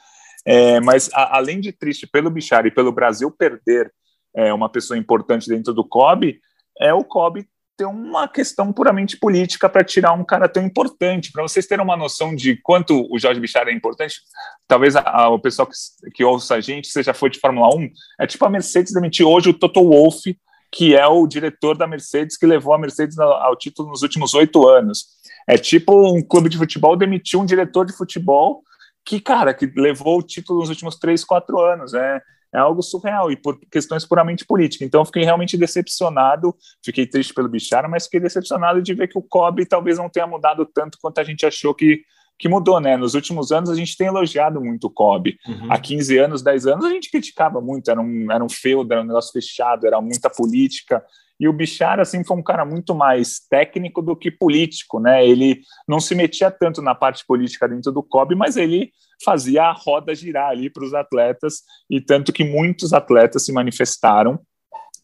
É, 0.46 0.80
mas, 0.80 1.10
a, 1.12 1.36
além 1.36 1.60
de 1.60 1.72
triste 1.72 2.06
pelo 2.06 2.30
Bichara 2.30 2.66
e 2.68 2.70
pelo 2.70 2.92
Brasil 2.92 3.30
perder 3.30 3.92
é, 4.34 4.52
uma 4.52 4.68
pessoa 4.68 4.98
importante 4.98 5.48
dentro 5.48 5.72
do 5.72 5.84
COB, 5.84 6.40
é 6.80 6.94
o 6.94 7.04
COB 7.04 7.46
ter 7.80 7.86
uma 7.86 8.28
questão 8.28 8.70
puramente 8.70 9.16
política 9.16 9.66
para 9.66 9.82
tirar 9.82 10.12
um 10.12 10.22
cara 10.22 10.46
tão 10.46 10.62
importante. 10.62 11.32
Para 11.32 11.42
vocês 11.42 11.66
terem 11.66 11.82
uma 11.82 11.96
noção 11.96 12.34
de 12.34 12.56
quanto 12.56 13.06
o 13.10 13.18
Jorge 13.18 13.40
Bichara 13.40 13.70
é 13.70 13.74
importante, 13.74 14.16
talvez 14.68 14.94
a, 14.96 15.00
a, 15.00 15.30
o 15.30 15.38
pessoal 15.38 15.66
que, 15.66 16.10
que 16.10 16.22
ouça 16.22 16.56
a 16.56 16.60
gente, 16.60 16.90
já 17.02 17.14
foi 17.14 17.30
de 17.30 17.40
Fórmula 17.40 17.74
1, 17.74 17.88
é 18.20 18.26
tipo 18.26 18.44
a 18.44 18.50
Mercedes 18.50 18.92
demitir 18.92 19.26
hoje 19.26 19.48
o 19.48 19.54
Toto 19.54 19.82
Wolff, 19.82 20.38
que 20.70 20.94
é 20.94 21.06
o 21.06 21.26
diretor 21.26 21.74
da 21.74 21.86
Mercedes, 21.86 22.36
que 22.36 22.44
levou 22.44 22.74
a 22.74 22.78
Mercedes 22.78 23.18
ao, 23.18 23.32
ao 23.32 23.56
título 23.56 23.88
nos 23.88 24.02
últimos 24.02 24.34
oito 24.34 24.68
anos. 24.68 25.06
É 25.48 25.56
tipo 25.56 26.14
um 26.14 26.22
clube 26.22 26.50
de 26.50 26.58
futebol 26.58 26.94
demitir 26.96 27.40
um 27.40 27.46
diretor 27.46 27.86
de 27.86 27.96
futebol 27.96 28.62
que, 29.06 29.18
cara, 29.20 29.54
que 29.54 29.72
levou 29.74 30.18
o 30.18 30.22
título 30.22 30.60
nos 30.60 30.68
últimos 30.68 30.98
três, 30.98 31.24
quatro 31.24 31.58
anos. 31.58 31.94
É, 31.94 32.20
é 32.52 32.58
algo 32.58 32.82
surreal 32.82 33.30
e 33.30 33.36
por 33.36 33.58
questões 33.70 34.04
puramente 34.04 34.44
políticas. 34.44 34.86
Então, 34.86 35.00
eu 35.00 35.04
fiquei 35.04 35.24
realmente 35.24 35.56
decepcionado, 35.56 36.54
fiquei 36.84 37.06
triste 37.06 37.32
pelo 37.32 37.48
Bichara, 37.48 37.88
mas 37.88 38.04
fiquei 38.04 38.20
decepcionado 38.20 38.82
de 38.82 38.94
ver 38.94 39.08
que 39.08 39.18
o 39.18 39.22
COB 39.22 39.66
talvez 39.66 39.98
não 39.98 40.08
tenha 40.08 40.26
mudado 40.26 40.66
tanto 40.66 40.98
quanto 41.00 41.18
a 41.18 41.24
gente 41.24 41.46
achou 41.46 41.74
que, 41.74 42.02
que 42.40 42.48
mudou, 42.48 42.80
né? 42.80 42.96
Nos 42.96 43.14
últimos 43.14 43.52
anos 43.52 43.68
a 43.68 43.74
gente 43.74 43.94
tem 43.96 44.06
elogiado 44.06 44.62
muito 44.62 44.86
o 44.86 44.90
COB. 44.90 45.38
Uhum. 45.46 45.70
Há 45.70 45.78
15 45.78 46.18
anos, 46.18 46.42
10 46.42 46.66
anos, 46.66 46.84
a 46.86 46.88
gente 46.88 47.10
criticava 47.10 47.60
muito, 47.60 47.90
era 47.90 48.00
um, 48.00 48.32
era 48.32 48.42
um 48.42 48.48
feudo, 48.48 48.90
era 48.92 49.02
um 49.02 49.06
negócio 49.06 49.30
fechado, 49.30 49.86
era 49.86 50.00
muita 50.00 50.30
política. 50.30 51.04
E 51.38 51.46
o 51.46 51.52
Bichara, 51.52 52.00
assim, 52.00 52.24
foi 52.24 52.36
um 52.38 52.42
cara 52.42 52.64
muito 52.64 52.94
mais 52.94 53.40
técnico 53.40 54.00
do 54.00 54.16
que 54.16 54.30
político, 54.30 54.98
né? 54.98 55.26
Ele 55.26 55.60
não 55.86 56.00
se 56.00 56.14
metia 56.14 56.50
tanto 56.50 56.80
na 56.80 56.94
parte 56.94 57.26
política 57.26 57.68
dentro 57.68 57.92
do 57.92 58.02
COB, 58.02 58.34
mas 58.34 58.56
ele 58.56 58.90
fazia 59.22 59.64
a 59.64 59.72
roda 59.72 60.14
girar 60.14 60.48
ali 60.48 60.70
para 60.70 60.84
os 60.84 60.94
atletas, 60.94 61.60
e 61.90 62.00
tanto 62.00 62.32
que 62.32 62.42
muitos 62.42 62.94
atletas 62.94 63.44
se 63.44 63.52
manifestaram 63.52 64.40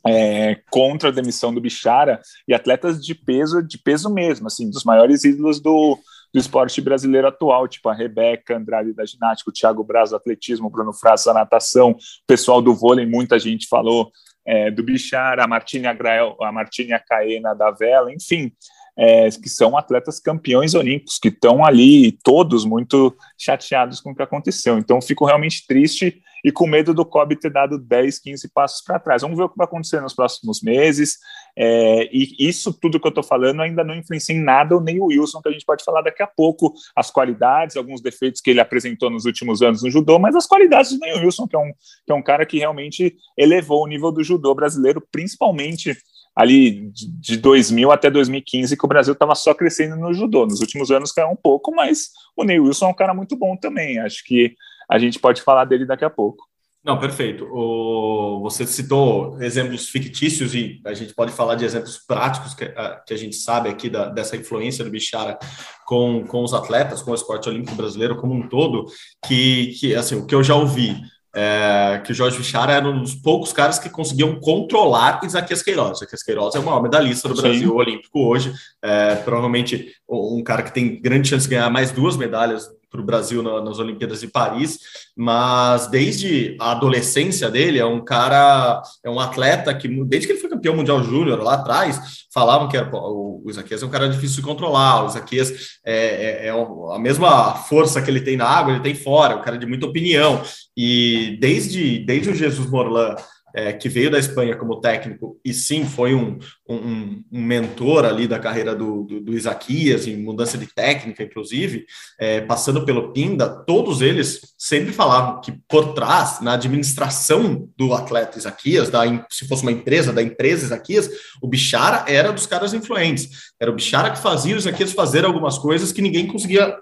é, 0.07 0.57
contra 0.71 1.11
a 1.11 1.13
demissão 1.13 1.53
do 1.53 1.61
Bichara, 1.61 2.21
e 2.49 2.55
atletas 2.55 3.05
de 3.05 3.15
peso, 3.15 3.63
de 3.63 3.77
peso 3.77 4.09
mesmo, 4.09 4.47
assim, 4.47 4.71
dos 4.71 4.85
maiores 4.85 5.23
ídolos 5.25 5.61
do, 5.61 5.99
do 6.37 6.41
esporte 6.41 6.83
brasileiro 6.83 7.27
atual, 7.27 7.67
tipo 7.67 7.89
a 7.89 7.95
Rebeca 7.95 8.55
Andrade 8.55 8.93
da 8.93 9.07
ginástica, 9.07 9.49
o 9.49 9.53
Thiago 9.55 9.83
Braz 9.83 10.11
do 10.11 10.17
atletismo, 10.17 10.67
o 10.67 10.71
Bruno 10.71 10.93
Frasso 10.93 11.25
da 11.25 11.33
natação, 11.33 11.93
o 11.93 11.97
pessoal 12.27 12.61
do 12.61 12.75
vôlei, 12.75 13.07
muita 13.07 13.39
gente 13.39 13.67
falou 13.67 14.13
é, 14.45 14.71
do 14.71 14.83
Bichara, 14.83 15.45
a 15.45 15.49
Martínia 15.49 15.95
Grael, 15.95 16.37
a 16.43 16.53
Martínia 16.53 17.03
Caena 17.09 17.55
da 17.55 17.71
vela, 17.71 18.13
enfim. 18.13 18.53
é, 18.99 19.31
que 19.31 19.49
são 19.49 19.79
atletas 19.79 20.21
campeões 20.21 20.75
olímpicos, 20.75 21.19
que 21.19 21.29
estão 21.29 21.65
ali 21.65 22.13
todos 22.23 22.67
muito 22.67 23.17
chateados 23.39 23.99
com 24.01 24.11
o 24.11 24.15
que 24.15 24.23
aconteceu. 24.23 24.77
Então, 24.77 25.01
fico 25.01 25.25
realmente 25.25 25.67
triste 25.67 26.21
e 26.47 26.53
com 26.53 26.65
medo 26.65 26.95
do 26.95 27.05
Kobe 27.05 27.35
ter 27.35 27.51
dado 27.51 27.77
10, 27.77 28.21
15 28.21 28.49
passos 28.51 28.81
para 28.81 29.01
trás. 29.01 29.23
Vamos 29.23 29.37
ver 29.37 29.43
o 29.43 29.49
que 29.49 29.57
vai 29.57 29.65
acontecer 29.65 30.01
nos 30.01 30.15
próximos 30.15 30.63
meses. 30.63 31.19
É, 31.59 32.09
e 32.13 32.37
isso 32.39 32.73
tudo 32.73 33.01
que 33.01 33.07
eu 33.09 33.09
estou 33.09 33.25
falando 33.25 33.63
ainda 33.63 33.83
não 33.83 33.97
influencia 33.97 34.33
em 34.33 34.41
nada 34.41 34.77
o 34.77 34.81
Ney 34.81 35.01
Wilson, 35.01 35.43
que 35.43 35.49
a 35.49 35.53
gente 35.53 35.67
pode 35.67 35.83
falar 35.83 36.03
daqui 36.03 36.23
a 36.23 36.27
pouco, 36.29 36.73
as 36.95 37.11
qualidades, 37.11 37.77
alguns 37.77 38.01
defeitos 38.01 38.41
que 38.41 38.51
ele 38.51 38.61
apresentou 38.61 39.11
nos 39.11 39.25
últimos 39.25 39.61
anos 39.61 39.83
no 39.83 39.91
judô, 39.91 40.21
mas 40.21 40.37
as 40.37 40.47
qualidades 40.47 40.93
do 40.93 41.01
Ney 41.01 41.19
Wilson, 41.19 41.49
que 41.49 41.57
é 41.57 41.59
um, 41.59 41.73
que 42.07 42.13
é 42.13 42.15
um 42.15 42.23
cara 42.23 42.47
que 42.47 42.59
realmente 42.59 43.17
elevou 43.37 43.83
o 43.83 43.89
nível 43.89 44.13
do 44.13 44.23
judô 44.23 44.55
brasileiro, 44.55 45.03
principalmente 45.11 45.97
ali 46.37 46.93
de 46.95 47.39
2000 47.39 47.91
até 47.91 48.09
2015 48.09 48.77
que 48.77 48.85
o 48.85 48.89
Brasil 48.89 49.15
estava 49.15 49.35
só 49.35 49.53
crescendo 49.53 49.97
no 49.97 50.15
judô. 50.15 50.47
Nos 50.47 50.61
últimos 50.61 50.93
anos 50.93 51.11
caiu 51.11 51.31
um 51.31 51.37
pouco, 51.37 51.75
mas 51.75 52.11
o 52.37 52.45
Ney 52.45 52.61
Wilson 52.61 52.87
é 52.87 52.91
um 52.91 52.95
cara 52.95 53.13
muito 53.13 53.35
bom 53.35 53.57
também. 53.57 53.99
Acho 53.99 54.23
que 54.23 54.55
a 54.89 54.99
gente 54.99 55.19
pode 55.19 55.43
falar 55.43 55.65
dele 55.65 55.85
daqui 55.85 56.05
a 56.05 56.11
pouco. 56.11 56.45
Não, 56.87 57.01
perfeito. 57.01 57.45
O, 57.51 58.41
você 58.43 58.65
citou 58.65 59.43
exemplos 59.43 59.89
fictícios 59.89 60.55
e 60.55 60.81
a 60.85 60.95
gente 60.95 61.13
pode 61.13 61.33
falar 61.33 61.57
de 61.57 61.65
exemplos 61.65 61.99
práticos 61.99 62.55
que, 62.55 62.63
a, 62.65 63.03
que 63.05 63.13
a 63.13 63.17
gente 63.17 63.35
sabe 63.35 63.69
aqui 63.69 63.91
da, 63.91 64.09
dessa 64.09 64.37
influência 64.37 64.85
do 64.85 64.91
Bichara 64.91 65.37
com, 65.85 66.25
com 66.25 66.45
os 66.45 66.55
atletas, 66.55 67.03
com 67.03 67.11
o 67.11 67.15
esporte 67.15 67.49
olímpico 67.49 67.75
brasileiro 67.75 68.17
como 68.17 68.35
um 68.35 68.49
todo, 68.49 68.87
que, 69.27 69.75
que 69.81 69.97
assim, 69.97 70.15
o 70.15 70.27
que 70.27 70.35
eu 70.35 70.45
já 70.45 70.55
ouvi 70.55 70.97
é, 71.37 72.01
que 72.03 72.13
o 72.13 72.15
Jorge 72.15 72.39
Bichara 72.39 72.73
era 72.73 72.89
um 72.89 73.03
dos 73.03 73.15
poucos 73.15 73.53
caras 73.53 73.79
que 73.79 73.91
conseguiam 73.91 74.41
controlar 74.41 75.21
Isaquias 75.23 75.63
Queiroz. 75.63 75.99
Isaquias 75.99 76.23
Queiroz 76.23 76.55
é 76.55 76.59
o 76.59 76.65
maior 76.65 76.83
medalhista 76.83 77.29
do 77.29 77.35
Brasil 77.35 77.69
Sim. 77.69 77.77
olímpico 77.77 78.27
hoje, 78.27 78.55
é, 78.81 79.17
provavelmente 79.17 79.93
um 80.09 80.43
cara 80.43 80.63
que 80.63 80.73
tem 80.73 80.99
grande 80.99 81.29
chance 81.29 81.47
de 81.47 81.55
ganhar 81.55 81.69
mais 81.69 81.91
duas 81.91 82.17
medalhas 82.17 82.67
para 82.91 83.01
o 83.01 83.05
Brasil 83.05 83.43
na, 83.43 83.61
nas 83.61 83.79
Olimpíadas 83.79 84.21
de 84.21 84.29
Paris, 84.29 84.79
mas 85.17 85.89
desde 85.89 86.57
a 86.61 86.73
adolescência 86.73 87.51
dele 87.51 87.79
é 87.79 87.87
um 87.87 88.05
cara, 88.05 88.83
é 89.05 89.11
um 89.11 89.21
atleta 89.21 89.75
que 89.75 89.89
desde 90.05 90.27
que 90.27 90.33
ele 90.33 90.41
foi 90.41 90.51
campeão 90.51 90.77
mundial 90.77 91.03
júnior 91.03 91.43
lá 91.43 91.55
atrás, 91.55 92.27
falavam 92.33 92.69
que 92.69 92.77
era, 92.77 92.89
o, 92.95 93.43
o 93.45 93.51
Isaquias 93.51 93.83
é 93.83 93.87
um 93.87 93.91
cara 93.91 94.09
difícil 94.09 94.37
de 94.37 94.43
controlar, 94.43 95.05
o 95.05 95.09
Isaquias 95.09 95.79
é, 95.85 95.97
é, 95.97 96.47
é, 96.49 96.51
a 96.51 96.99
mesma 96.99 97.55
força 97.55 98.01
que 98.01 98.11
ele 98.11 98.21
tem 98.21 98.37
na 98.37 98.47
água, 98.47 98.73
ele 98.73 98.83
tem 98.83 98.95
fora, 98.95 99.35
é 99.35 99.37
um 99.37 99.43
cara 99.43 99.59
de 99.59 99.67
muita 99.67 99.87
opinião, 99.87 100.43
e 100.77 101.39
desde, 101.41 101.99
desde 102.01 102.31
o 102.31 102.35
Jesus 102.35 102.69
Morlan 102.69 103.17
é, 103.55 103.73
que 103.73 103.89
veio 103.89 104.11
da 104.11 104.19
Espanha 104.19 104.57
como 104.57 104.81
técnico 104.81 105.41
e 105.45 105.55
sim 105.55 105.85
foi 105.85 106.15
um, 106.15 106.39
um, 106.69 107.25
um 107.33 107.43
mentor 107.43 108.05
ali 108.05 108.27
da 108.27 108.39
carreira 108.39 108.75
do, 108.75 109.05
do, 109.05 109.21
do, 109.21 109.35
Isaquias, 109.35 110.07
em 110.07 110.17
mudança 110.17 110.59
de 110.59 110.67
técnica, 110.67 111.23
inclusive, 111.23 111.87
é, 112.19 112.41
passando 112.43 112.85
pelo 112.85 113.13
Pinda, 113.13 113.49
todos 113.49 114.03
eles 114.03 114.55
sempre 114.59 114.93
falavam 114.93 115.41
que 115.41 115.53
por 115.69 115.95
trás, 115.95 116.41
na 116.41 116.53
administração 116.53 117.69
do 117.77 117.95
atleta 117.95 118.39
Isaquias, 118.39 118.91
da, 118.91 119.03
se 119.31 119.47
fosse 119.49 119.63
uma 119.63 119.73
empresa, 119.73 120.13
da 120.13 120.23
empresa 120.23 120.67
Isaquias, 120.67 121.09
o 121.41 121.49
Bichara 121.49 122.05
era 122.07 122.33
dos 122.33 122.47
caras 122.47 122.75
influentes. 122.75 123.53
Era 123.61 123.71
o 123.71 123.75
Bichara 123.75 124.11
que 124.11 124.19
fazia 124.19 124.55
o 124.55 124.59
Isaquias 124.59 124.93
fazer 124.93 125.25
algumas 125.25 125.59
coisas 125.59 125.93
que 125.93 126.03
ninguém 126.03 126.27
conseguia 126.27 126.77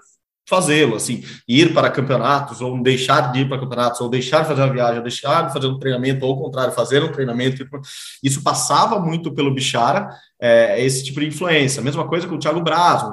fazê-lo, 0.47 0.95
assim, 0.95 1.23
ir 1.47 1.73
para 1.73 1.89
campeonatos, 1.89 2.61
ou 2.61 2.81
deixar 2.81 3.31
de 3.31 3.39
ir 3.41 3.49
para 3.49 3.59
campeonatos, 3.59 3.99
ou 4.01 4.09
deixar 4.09 4.41
de 4.41 4.47
fazer 4.47 4.61
uma 4.61 4.73
viagem, 4.73 5.01
deixar 5.01 5.47
de 5.47 5.53
fazer 5.53 5.67
um 5.67 5.79
treinamento, 5.79 6.25
ou 6.25 6.33
ao 6.33 6.41
contrário, 6.41 6.73
fazer 6.73 7.03
um 7.03 7.11
treinamento. 7.11 7.67
Isso 8.23 8.43
passava 8.43 8.99
muito 8.99 9.33
pelo 9.33 9.53
Bichara, 9.53 10.09
é, 10.39 10.83
esse 10.83 11.03
tipo 11.03 11.19
de 11.19 11.27
influência. 11.27 11.81
Mesma 11.81 12.07
coisa 12.07 12.27
com 12.27 12.35
o 12.35 12.39
Thiago 12.39 12.61
Braz, 12.61 13.03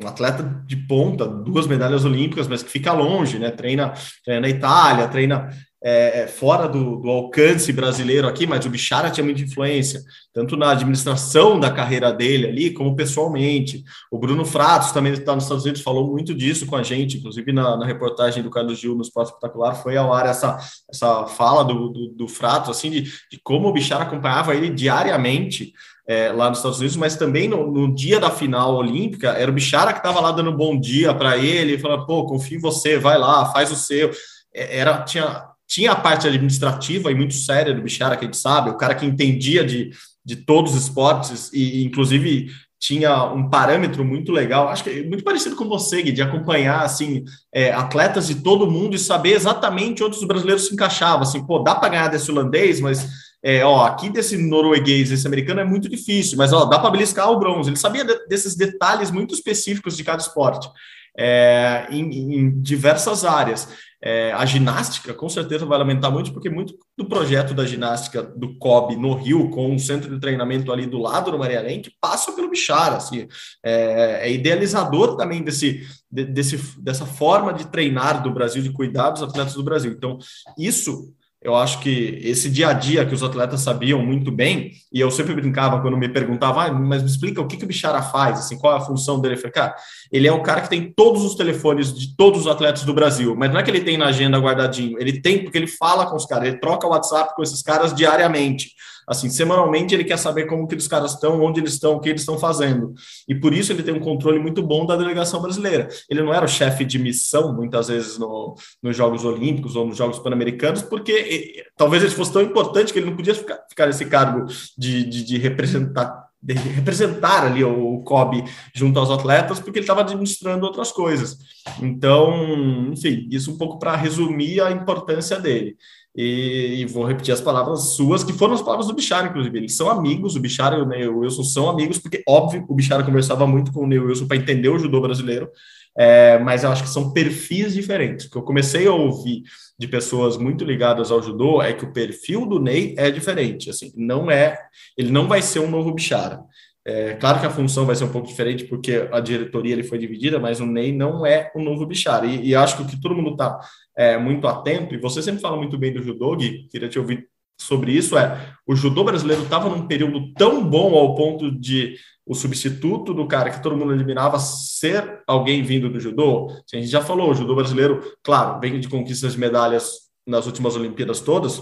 um 0.00 0.08
atleta 0.08 0.42
de 0.66 0.76
ponta, 0.76 1.26
duas 1.26 1.66
medalhas 1.66 2.04
olímpicas, 2.04 2.48
mas 2.48 2.62
que 2.62 2.70
fica 2.70 2.92
longe, 2.92 3.38
né? 3.38 3.50
Treina, 3.50 3.92
treina 4.24 4.40
na 4.40 4.48
Itália, 4.48 5.08
treina 5.08 5.50
é, 5.86 6.22
é, 6.22 6.26
fora 6.26 6.66
do, 6.66 6.96
do, 6.96 7.10
alcance 7.10 7.70
brasileiro 7.70 8.26
aqui, 8.26 8.46
mas 8.46 8.64
o 8.64 8.70
Bichara 8.70 9.10
tinha 9.10 9.22
muita 9.22 9.42
influência, 9.42 10.02
tanto 10.32 10.56
na 10.56 10.70
administração 10.70 11.60
da 11.60 11.70
carreira 11.70 12.10
dele 12.10 12.46
ali, 12.46 12.70
como 12.70 12.96
pessoalmente. 12.96 13.84
O 14.10 14.18
Bruno 14.18 14.46
Fratos 14.46 14.92
também 14.92 15.12
está 15.12 15.34
nos 15.34 15.44
Estados 15.44 15.64
Unidos, 15.64 15.82
falou 15.82 16.10
muito 16.10 16.34
disso 16.34 16.64
com 16.64 16.74
a 16.74 16.82
gente, 16.82 17.18
inclusive 17.18 17.52
na, 17.52 17.76
na 17.76 17.84
reportagem 17.84 18.42
do 18.42 18.48
Carlos 18.48 18.78
Gil 18.78 18.94
no 18.94 19.02
Esporte 19.02 19.28
Espetacular, 19.28 19.74
foi 19.74 19.94
ao 19.98 20.10
ar 20.10 20.24
essa, 20.24 20.58
essa 20.90 21.26
fala 21.26 21.62
do, 21.62 21.90
do, 21.90 22.08
do 22.08 22.28
Fratos, 22.28 22.70
assim, 22.70 22.88
de, 22.90 23.02
de 23.02 23.38
como 23.44 23.68
o 23.68 23.72
Bichara 23.72 24.04
acompanhava 24.04 24.54
ele 24.54 24.70
diariamente, 24.70 25.74
é, 26.08 26.32
lá 26.32 26.48
nos 26.48 26.60
Estados 26.60 26.78
Unidos, 26.78 26.96
mas 26.96 27.14
também 27.16 27.46
no, 27.46 27.70
no, 27.70 27.94
dia 27.94 28.18
da 28.18 28.30
final 28.30 28.74
olímpica, 28.74 29.32
era 29.32 29.50
o 29.50 29.54
Bichara 29.54 29.92
que 29.92 29.98
estava 29.98 30.18
lá 30.18 30.32
dando 30.32 30.50
bom 30.50 30.80
dia 30.80 31.12
para 31.12 31.36
ele, 31.36 31.78
falando, 31.78 32.06
pô, 32.06 32.24
confio 32.24 32.56
em 32.56 32.60
você, 32.60 32.98
vai 32.98 33.18
lá, 33.18 33.52
faz 33.52 33.70
o 33.70 33.76
seu. 33.76 34.10
É, 34.54 34.78
era, 34.78 35.02
tinha 35.02 35.53
tinha 35.74 35.90
a 35.90 35.96
parte 35.96 36.28
administrativa 36.28 37.10
e 37.10 37.16
muito 37.16 37.34
séria 37.34 37.74
do 37.74 37.82
Bichara, 37.82 38.16
que 38.16 38.24
a 38.24 38.28
gente 38.28 38.36
sabe, 38.36 38.70
o 38.70 38.76
cara 38.76 38.94
que 38.94 39.04
entendia 39.04 39.64
de, 39.64 39.90
de 40.24 40.36
todos 40.36 40.72
os 40.72 40.84
esportes 40.84 41.50
e, 41.52 41.84
inclusive, 41.84 42.48
tinha 42.78 43.24
um 43.24 43.50
parâmetro 43.50 44.04
muito 44.04 44.30
legal, 44.30 44.68
acho 44.68 44.84
que 44.84 44.90
é 44.90 45.02
muito 45.02 45.24
parecido 45.24 45.56
com 45.56 45.68
você, 45.68 46.00
Gui, 46.00 46.12
de 46.12 46.22
acompanhar, 46.22 46.84
assim, 46.84 47.24
é, 47.52 47.72
atletas 47.72 48.28
de 48.28 48.36
todo 48.36 48.70
mundo 48.70 48.94
e 48.94 49.00
saber 49.00 49.32
exatamente 49.32 50.04
onde 50.04 50.16
os 50.16 50.24
brasileiros 50.24 50.68
se 50.68 50.74
encaixavam, 50.74 51.22
assim, 51.22 51.44
pô, 51.44 51.58
dá 51.58 51.74
para 51.74 51.88
ganhar 51.88 52.08
desse 52.08 52.30
holandês, 52.30 52.80
mas, 52.80 53.08
é, 53.42 53.64
ó, 53.64 53.84
aqui 53.84 54.08
desse 54.08 54.36
norueguês, 54.36 55.10
esse 55.10 55.26
americano 55.26 55.58
é 55.58 55.64
muito 55.64 55.88
difícil, 55.88 56.38
mas, 56.38 56.52
ó, 56.52 56.66
dá 56.66 56.78
para 56.78 56.90
beliscar 56.90 57.32
o 57.32 57.38
bronze. 57.40 57.68
Ele 57.68 57.76
sabia 57.76 58.04
de, 58.04 58.26
desses 58.28 58.54
detalhes 58.54 59.10
muito 59.10 59.34
específicos 59.34 59.96
de 59.96 60.04
cada 60.04 60.22
esporte. 60.22 60.68
É, 61.16 61.86
em, 61.90 62.34
em, 62.38 62.60
diversas 62.60 63.24
áreas. 63.24 63.68
É, 64.06 64.32
a 64.32 64.44
ginástica, 64.44 65.14
com 65.14 65.30
certeza, 65.30 65.64
vai 65.64 65.78
lamentar 65.78 66.12
muito, 66.12 66.30
porque 66.30 66.50
muito 66.50 66.74
do 66.94 67.06
projeto 67.06 67.54
da 67.54 67.64
ginástica 67.64 68.22
do 68.22 68.58
COB 68.58 68.96
no 68.96 69.14
Rio, 69.14 69.48
com 69.48 69.72
um 69.72 69.78
centro 69.78 70.12
de 70.12 70.20
treinamento 70.20 70.70
ali 70.70 70.84
do 70.86 70.98
lado 70.98 71.30
do 71.30 71.38
Maria 71.38 71.62
Lenk, 71.62 71.90
passa 71.98 72.32
pelo 72.32 72.50
Bichara. 72.50 72.96
Assim, 72.96 73.26
é, 73.64 74.28
é, 74.28 74.30
idealizador 74.30 75.16
também 75.16 75.42
desse, 75.42 75.88
desse, 76.10 76.58
dessa 76.82 77.06
forma 77.06 77.54
de 77.54 77.66
treinar 77.68 78.22
do 78.22 78.30
Brasil, 78.30 78.62
de 78.62 78.72
cuidar 78.72 79.08
dos 79.08 79.22
atletas 79.22 79.54
do 79.54 79.64
Brasil. 79.64 79.92
Então, 79.92 80.18
isso 80.58 81.14
eu 81.44 81.54
acho 81.54 81.78
que 81.80 82.18
esse 82.22 82.48
dia 82.48 82.68
a 82.68 82.72
dia 82.72 83.04
que 83.04 83.14
os 83.14 83.22
atletas 83.22 83.60
sabiam 83.60 84.02
muito 84.02 84.32
bem, 84.32 84.72
e 84.90 84.98
eu 84.98 85.10
sempre 85.10 85.34
brincava 85.34 85.78
quando 85.82 85.94
me 85.94 86.08
perguntavam, 86.08 86.62
ah, 86.62 86.72
mas 86.72 87.02
me 87.02 87.08
explica 87.08 87.38
o 87.42 87.46
que, 87.46 87.58
que 87.58 87.64
o 87.64 87.68
Bichara 87.68 88.00
faz, 88.00 88.38
assim, 88.38 88.56
qual 88.56 88.72
é 88.72 88.76
a 88.78 88.80
função 88.80 89.20
dele? 89.20 89.34
Eu 89.34 89.38
falei, 89.38 89.52
cara, 89.52 89.76
ele 90.10 90.26
é 90.26 90.32
o 90.32 90.42
cara 90.42 90.62
que 90.62 90.70
tem 90.70 90.90
todos 90.96 91.22
os 91.22 91.34
telefones 91.34 91.92
de 91.92 92.16
todos 92.16 92.40
os 92.40 92.46
atletas 92.46 92.84
do 92.84 92.94
Brasil, 92.94 93.36
mas 93.36 93.52
não 93.52 93.60
é 93.60 93.62
que 93.62 93.70
ele 93.70 93.82
tem 93.82 93.98
na 93.98 94.06
agenda 94.06 94.38
guardadinho, 94.38 94.98
ele 94.98 95.20
tem 95.20 95.44
porque 95.44 95.58
ele 95.58 95.66
fala 95.66 96.06
com 96.06 96.16
os 96.16 96.24
caras, 96.24 96.48
ele 96.48 96.58
troca 96.58 96.88
WhatsApp 96.88 97.34
com 97.36 97.42
esses 97.42 97.60
caras 97.60 97.94
diariamente. 97.94 98.70
Assim, 99.06 99.28
semanalmente 99.28 99.94
ele 99.94 100.04
quer 100.04 100.18
saber 100.18 100.46
como 100.46 100.66
que 100.66 100.74
os 100.74 100.88
caras 100.88 101.12
estão, 101.12 101.42
onde 101.42 101.60
eles 101.60 101.74
estão, 101.74 101.94
o 101.94 102.00
que 102.00 102.08
eles 102.08 102.22
estão 102.22 102.38
fazendo. 102.38 102.94
E 103.28 103.34
por 103.34 103.52
isso 103.52 103.72
ele 103.72 103.82
tem 103.82 103.94
um 103.94 104.00
controle 104.00 104.38
muito 104.38 104.62
bom 104.62 104.86
da 104.86 104.96
delegação 104.96 105.40
brasileira. 105.40 105.88
Ele 106.08 106.22
não 106.22 106.32
era 106.32 106.44
o 106.44 106.48
chefe 106.48 106.84
de 106.84 106.98
missão, 106.98 107.54
muitas 107.54 107.88
vezes, 107.88 108.18
no, 108.18 108.54
nos 108.82 108.96
Jogos 108.96 109.24
Olímpicos 109.24 109.76
ou 109.76 109.86
nos 109.86 109.96
Jogos 109.96 110.18
Pan-Americanos, 110.18 110.82
porque 110.82 111.64
talvez 111.76 112.02
ele 112.02 112.12
fosse 112.12 112.32
tão 112.32 112.42
importante 112.42 112.92
que 112.92 112.98
ele 112.98 113.06
não 113.06 113.16
podia 113.16 113.34
ficar, 113.34 113.58
ficar 113.68 113.86
nesse 113.86 114.06
cargo 114.06 114.46
de, 114.76 115.04
de, 115.04 115.24
de 115.24 115.38
representar 115.38 116.24
de 116.44 116.52
representar 116.52 117.46
ali 117.46 117.64
o 117.64 118.00
COB 118.00 118.44
junto 118.74 118.98
aos 118.98 119.10
atletas, 119.10 119.58
porque 119.58 119.78
ele 119.78 119.84
estava 119.84 120.02
administrando 120.02 120.66
outras 120.66 120.92
coisas. 120.92 121.38
Então, 121.80 122.92
enfim, 122.92 123.26
isso 123.30 123.50
um 123.50 123.56
pouco 123.56 123.78
para 123.78 123.96
resumir 123.96 124.60
a 124.60 124.70
importância 124.70 125.40
dele. 125.40 125.74
E, 126.16 126.76
e, 126.80 126.86
vou 126.86 127.04
repetir 127.04 127.34
as 127.34 127.40
palavras 127.40 127.94
suas, 127.94 128.22
que 128.22 128.32
foram 128.32 128.54
as 128.54 128.62
palavras 128.62 128.86
do 128.86 128.94
Bichara, 128.94 129.26
inclusive. 129.26 129.58
Eles 129.58 129.76
são 129.76 129.90
amigos, 129.90 130.36
o 130.36 130.40
Bichara 130.40 130.76
e 130.76 130.80
o 130.80 130.86
Neil 130.86 131.18
Wilson 131.18 131.42
são 131.42 131.68
amigos, 131.68 131.98
porque, 131.98 132.22
óbvio, 132.28 132.64
o 132.68 132.74
Bichara 132.74 133.02
conversava 133.02 133.46
muito 133.48 133.72
com 133.72 133.80
o 133.80 133.86
Neil 133.86 134.06
Wilson 134.06 134.28
para 134.28 134.36
entender 134.36 134.68
o 134.68 134.78
judô 134.78 135.00
brasileiro, 135.00 135.50
é, 135.96 136.38
mas 136.38 136.62
eu 136.62 136.70
acho 136.70 136.84
que 136.84 136.88
são 136.88 137.12
perfis 137.12 137.74
diferentes. 137.74 138.26
O 138.26 138.30
que 138.30 138.36
eu 138.36 138.42
comecei 138.42 138.86
a 138.86 138.92
ouvir 138.92 139.42
de 139.76 139.88
pessoas 139.88 140.36
muito 140.36 140.64
ligadas 140.64 141.10
ao 141.10 141.20
judô 141.20 141.60
é 141.60 141.72
que 141.72 141.84
o 141.84 141.92
perfil 141.92 142.46
do 142.46 142.60
Ney 142.60 142.94
é 142.96 143.10
diferente. 143.10 143.68
Assim, 143.70 143.92
não 143.96 144.30
é, 144.30 144.58
ele 144.96 145.10
não 145.10 145.26
vai 145.26 145.42
ser 145.42 145.58
um 145.58 145.70
novo 145.70 145.92
Bichara. 145.92 146.40
É, 146.86 147.14
claro 147.14 147.40
que 147.40 147.46
a 147.46 147.50
função 147.50 147.86
vai 147.86 147.96
ser 147.96 148.04
um 148.04 148.12
pouco 148.12 148.28
diferente 148.28 148.64
porque 148.64 149.08
a 149.10 149.18
diretoria 149.18 149.72
ele 149.72 149.82
foi 149.82 149.98
dividida, 149.98 150.38
mas 150.38 150.60
o 150.60 150.66
Ney 150.66 150.92
não 150.92 151.24
é 151.24 151.50
o 151.54 151.62
novo 151.62 151.86
Bichara. 151.86 152.26
E, 152.26 152.48
e 152.48 152.54
acho 152.54 152.76
que 152.76 152.82
o 152.82 152.86
que 152.86 153.00
todo 153.00 153.14
mundo 153.14 153.32
está 153.32 153.58
é, 153.96 154.18
muito 154.18 154.46
atento, 154.46 154.94
e 154.94 154.98
você 154.98 155.22
sempre 155.22 155.40
fala 155.40 155.56
muito 155.56 155.78
bem 155.78 155.92
do 155.92 156.02
judô, 156.02 156.36
Gui, 156.36 156.68
queria 156.70 156.88
te 156.88 156.98
ouvir 156.98 157.28
sobre 157.60 157.92
isso, 157.92 158.18
é 158.18 158.54
o 158.66 158.74
judô 158.74 159.04
brasileiro 159.04 159.42
estava 159.42 159.68
num 159.68 159.86
período 159.86 160.32
tão 160.34 160.64
bom 160.68 160.94
ao 160.94 161.14
ponto 161.14 161.50
de 161.50 161.96
o 162.26 162.34
substituto 162.34 163.12
do 163.12 163.28
cara 163.28 163.50
que 163.50 163.62
todo 163.62 163.76
mundo 163.76 163.92
eliminava 163.92 164.38
ser 164.38 165.22
alguém 165.26 165.62
vindo 165.62 165.90
do 165.90 166.00
judô. 166.00 166.48
A 166.50 166.76
gente 166.76 166.88
já 166.88 167.02
falou, 167.02 167.30
o 167.30 167.34
judô 167.34 167.54
brasileiro, 167.54 168.00
claro, 168.22 168.58
vem 168.60 168.80
de 168.80 168.88
conquistas 168.88 169.34
de 169.34 169.38
medalhas 169.38 170.04
nas 170.26 170.46
últimas 170.46 170.74
Olimpíadas 170.74 171.20
todas, 171.20 171.60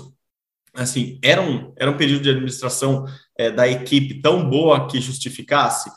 assim, 0.75 1.19
era 1.23 1.43
um, 1.43 1.73
era 1.77 1.91
um 1.91 1.97
período 1.97 2.23
de 2.23 2.31
administração 2.31 3.05
é, 3.37 3.51
da 3.51 3.69
equipe 3.69 4.21
tão 4.23 4.49
boa 4.49 4.87
que 4.87 5.01
justificasse 5.01 5.91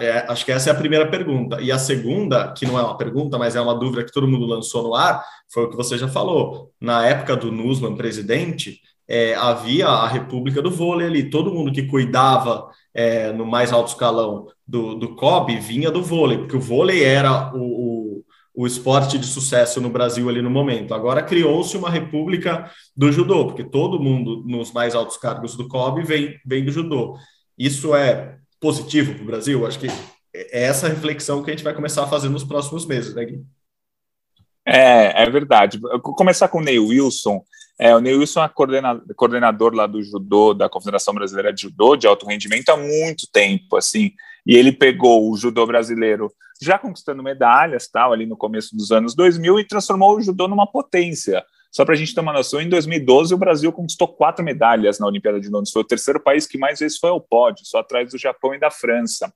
É, 0.00 0.24
acho 0.28 0.44
que 0.44 0.52
essa 0.52 0.70
é 0.70 0.72
a 0.72 0.76
primeira 0.76 1.10
pergunta. 1.10 1.60
E 1.60 1.72
a 1.72 1.78
segunda, 1.78 2.52
que 2.52 2.64
não 2.64 2.78
é 2.78 2.82
uma 2.82 2.96
pergunta, 2.96 3.36
mas 3.36 3.56
é 3.56 3.60
uma 3.60 3.74
dúvida 3.74 4.04
que 4.04 4.12
todo 4.12 4.28
mundo 4.28 4.46
lançou 4.46 4.82
no 4.82 4.94
ar, 4.94 5.24
foi 5.52 5.64
o 5.64 5.70
que 5.70 5.76
você 5.76 5.98
já 5.98 6.06
falou. 6.06 6.70
Na 6.80 7.04
época 7.06 7.36
do 7.36 7.50
Nusman 7.50 7.96
presidente, 7.96 8.80
é, 9.08 9.34
havia 9.34 9.88
a 9.88 10.06
República 10.06 10.62
do 10.62 10.70
Vôlei 10.70 11.08
ali, 11.08 11.28
todo 11.28 11.52
mundo 11.52 11.72
que 11.72 11.82
cuidava 11.82 12.70
é, 12.94 13.32
no 13.32 13.44
mais 13.44 13.72
alto 13.72 13.88
escalão 13.88 14.46
do, 14.66 14.94
do 14.94 15.14
COB 15.16 15.58
vinha 15.58 15.90
do 15.90 16.02
vôlei, 16.02 16.38
porque 16.38 16.56
o 16.56 16.60
vôlei 16.60 17.02
era 17.02 17.52
o, 17.54 17.58
o, 17.58 18.24
o 18.54 18.66
esporte 18.66 19.18
de 19.18 19.26
sucesso 19.26 19.80
no 19.80 19.90
Brasil 19.90 20.28
ali 20.28 20.40
no 20.40 20.50
momento. 20.50 20.94
Agora 20.94 21.22
criou-se 21.22 21.76
uma 21.76 21.90
República 21.90 22.70
do 22.96 23.10
Judô, 23.10 23.46
porque 23.46 23.64
todo 23.64 24.00
mundo 24.00 24.44
nos 24.46 24.72
mais 24.72 24.94
altos 24.94 25.16
cargos 25.16 25.56
do 25.56 25.68
COB 25.68 26.04
vem, 26.04 26.38
vem 26.44 26.64
do 26.64 26.70
judô. 26.70 27.16
Isso 27.58 27.94
é 27.94 28.38
positivo 28.62 29.14
para 29.14 29.22
o 29.22 29.26
Brasil? 29.26 29.66
Acho 29.66 29.78
que 29.78 29.88
é 30.32 30.62
essa 30.62 30.88
reflexão 30.88 31.42
que 31.42 31.50
a 31.50 31.54
gente 31.54 31.64
vai 31.64 31.74
começar 31.74 32.04
a 32.04 32.08
fazer 32.08 32.28
nos 32.28 32.44
próximos 32.44 32.86
meses, 32.86 33.14
né, 33.14 33.24
Gui? 33.24 33.44
É, 34.64 35.24
é 35.24 35.28
verdade. 35.28 35.78
vou 35.78 36.00
começar 36.14 36.46
com 36.46 36.58
o 36.58 36.62
Ney 36.62 36.78
Wilson. 36.78 37.42
É, 37.78 37.94
o 37.96 38.00
Ney 38.00 38.14
Wilson 38.14 38.44
é 38.44 38.48
coordenador, 38.48 39.02
coordenador 39.16 39.74
lá 39.74 39.86
do 39.86 40.00
judô, 40.00 40.54
da 40.54 40.68
Confederação 40.68 41.12
Brasileira 41.12 41.52
de 41.52 41.62
Judô, 41.62 41.96
de 41.96 42.06
alto 42.06 42.26
rendimento, 42.26 42.68
há 42.68 42.76
muito 42.76 43.26
tempo, 43.32 43.76
assim, 43.76 44.12
e 44.46 44.54
ele 44.54 44.70
pegou 44.70 45.28
o 45.28 45.36
judô 45.36 45.66
brasileiro 45.66 46.32
já 46.60 46.78
conquistando 46.78 47.24
medalhas, 47.24 47.88
tal, 47.88 48.12
ali 48.12 48.24
no 48.24 48.36
começo 48.36 48.76
dos 48.76 48.92
anos 48.92 49.16
2000, 49.16 49.58
e 49.58 49.66
transformou 49.66 50.16
o 50.16 50.20
judô 50.20 50.46
numa 50.46 50.66
potência. 50.66 51.44
Só 51.72 51.86
para 51.86 51.94
a 51.94 51.96
gente 51.96 52.14
ter 52.14 52.20
uma 52.20 52.34
noção, 52.34 52.60
em 52.60 52.68
2012 52.68 53.32
o 53.32 53.38
Brasil 53.38 53.72
conquistou 53.72 54.06
quatro 54.06 54.44
medalhas 54.44 54.98
na 54.98 55.06
Olimpíada 55.06 55.40
de 55.40 55.48
Londres. 55.48 55.72
Foi 55.72 55.80
o 55.80 55.86
terceiro 55.86 56.20
país 56.20 56.46
que 56.46 56.58
mais 56.58 56.80
vezes 56.80 56.98
foi 56.98 57.08
ao 57.08 57.18
pódio, 57.18 57.64
só 57.64 57.78
atrás 57.78 58.10
do 58.10 58.18
Japão 58.18 58.54
e 58.54 58.60
da 58.60 58.70
França. 58.70 59.32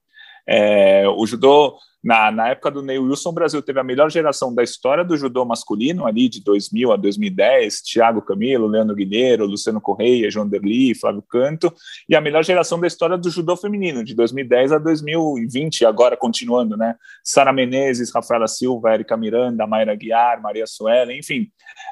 É, 0.47 1.07
o 1.07 1.25
judô 1.25 1.77
na, 2.03 2.31
na 2.31 2.49
época 2.49 2.71
do 2.71 2.81
Neil 2.81 3.03
Wilson, 3.03 3.29
o 3.29 3.33
Brasil 3.33 3.61
teve 3.61 3.79
a 3.79 3.83
melhor 3.83 4.09
geração 4.09 4.55
da 4.55 4.63
história 4.63 5.03
do 5.03 5.17
judô 5.17 5.43
masculino, 5.43 6.05
ali 6.05 6.29
de 6.29 6.41
2000 6.41 6.93
a 6.93 6.95
2010, 6.95 7.81
Thiago 7.81 8.21
Camilo, 8.21 8.67
Leandro 8.67 8.95
Guilheiro, 8.95 9.45
Luciano 9.45 9.81
Correia, 9.81 10.31
João 10.31 10.47
Derli, 10.47 10.95
Flávio 10.95 11.21
Canto, 11.23 11.73
e 12.07 12.15
a 12.15 12.21
melhor 12.21 12.45
geração 12.45 12.79
da 12.79 12.87
história 12.87 13.17
do 13.17 13.29
judô 13.29 13.57
feminino, 13.57 14.05
de 14.05 14.15
2010 14.15 14.71
a 14.71 14.77
2020, 14.77 15.85
agora 15.85 16.15
continuando, 16.15 16.77
né? 16.77 16.95
Sara 17.23 17.51
Menezes, 17.51 18.13
Rafaela 18.13 18.47
Silva, 18.47 18.93
Erika 18.93 19.17
Miranda, 19.17 19.67
Mayra 19.67 19.95
Guiar, 19.95 20.41
Maria 20.41 20.65
Suela, 20.65 21.13
enfim. 21.13 21.49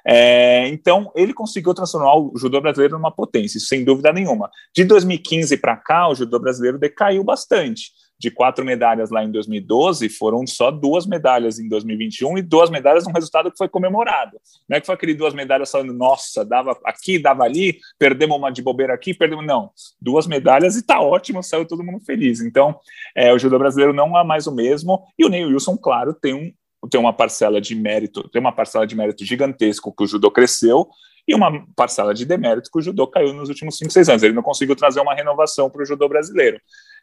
É, 0.07 0.67
então, 0.69 1.11
ele 1.15 1.33
conseguiu 1.33 1.73
transformar 1.73 2.15
o 2.15 2.31
judô 2.37 2.61
brasileiro 2.61 2.95
numa 2.95 3.11
potência, 3.11 3.59
sem 3.59 3.83
dúvida 3.83 4.13
nenhuma. 4.13 4.49
De 4.73 4.85
2015 4.85 5.57
para 5.57 5.75
cá, 5.75 6.07
o 6.07 6.15
judô 6.15 6.39
brasileiro 6.39 6.77
decaiu 6.77 7.23
bastante 7.23 8.04
de 8.25 8.31
quatro 8.31 8.65
medalhas 8.65 9.11
lá 9.11 9.23
em 9.23 9.31
2012, 9.31 10.09
foram 10.09 10.47
só 10.47 10.71
duas 10.71 11.05
medalhas 11.05 11.59
em 11.59 11.69
2021 11.69 12.39
e 12.39 12.41
duas 12.41 12.71
medalhas 12.71 13.05
num 13.05 13.13
resultado 13.13 13.51
que 13.51 13.57
foi 13.57 13.69
comemorado. 13.69 14.39
Não 14.67 14.77
é 14.77 14.79
que 14.79 14.87
foi 14.87 14.95
aquele 14.95 15.13
duas 15.13 15.31
medalhas 15.31 15.69
falando, 15.69 15.93
nossa, 15.93 16.43
dava 16.43 16.75
aqui, 16.83 17.19
dava 17.19 17.43
ali, 17.43 17.77
perdemos 17.99 18.35
uma 18.35 18.49
de 18.49 18.63
bobeira 18.63 18.95
aqui, 18.95 19.13
perdemos. 19.13 19.45
Não, 19.45 19.69
duas 20.01 20.25
medalhas 20.25 20.75
e 20.75 20.83
tá 20.83 20.99
ótimo, 20.99 21.43
saiu 21.43 21.67
todo 21.67 21.83
mundo 21.83 22.03
feliz. 22.03 22.41
Então, 22.41 22.79
é, 23.15 23.31
o 23.31 23.37
judô 23.37 23.59
brasileiro 23.59 23.93
não 23.93 24.17
é 24.17 24.23
mais 24.23 24.47
o 24.47 24.51
mesmo, 24.51 25.03
e 25.19 25.23
o 25.23 25.29
Neil 25.29 25.49
Wilson, 25.49 25.77
claro, 25.77 26.13
tem 26.13 26.33
um 26.33 26.51
tem 26.87 26.99
uma 26.99 27.13
parcela 27.13 27.59
de 27.59 27.73
mérito, 27.73 28.29
tem 28.29 28.39
uma 28.39 28.51
parcela 28.51 28.85
de 28.85 28.95
mérito 28.95 29.25
gigantesco 29.25 29.91
que 29.91 30.03
o 30.03 30.07
judô 30.07 30.29
cresceu 30.29 30.87
e 31.27 31.33
uma 31.33 31.65
parcela 31.75 32.13
de 32.13 32.25
demérito 32.25 32.69
que 32.71 32.77
o 32.77 32.81
judô 32.81 33.07
caiu 33.07 33.33
nos 33.33 33.49
últimos 33.49 33.77
5, 33.77 33.91
6 33.91 34.09
anos. 34.09 34.23
Ele 34.23 34.33
não 34.33 34.43
conseguiu 34.43 34.75
trazer 34.75 34.99
uma 34.99 35.15
renovação 35.15 35.69
para 35.69 35.81
o 35.81 35.85
judô 35.85 36.07
brasileiro. 36.07 36.59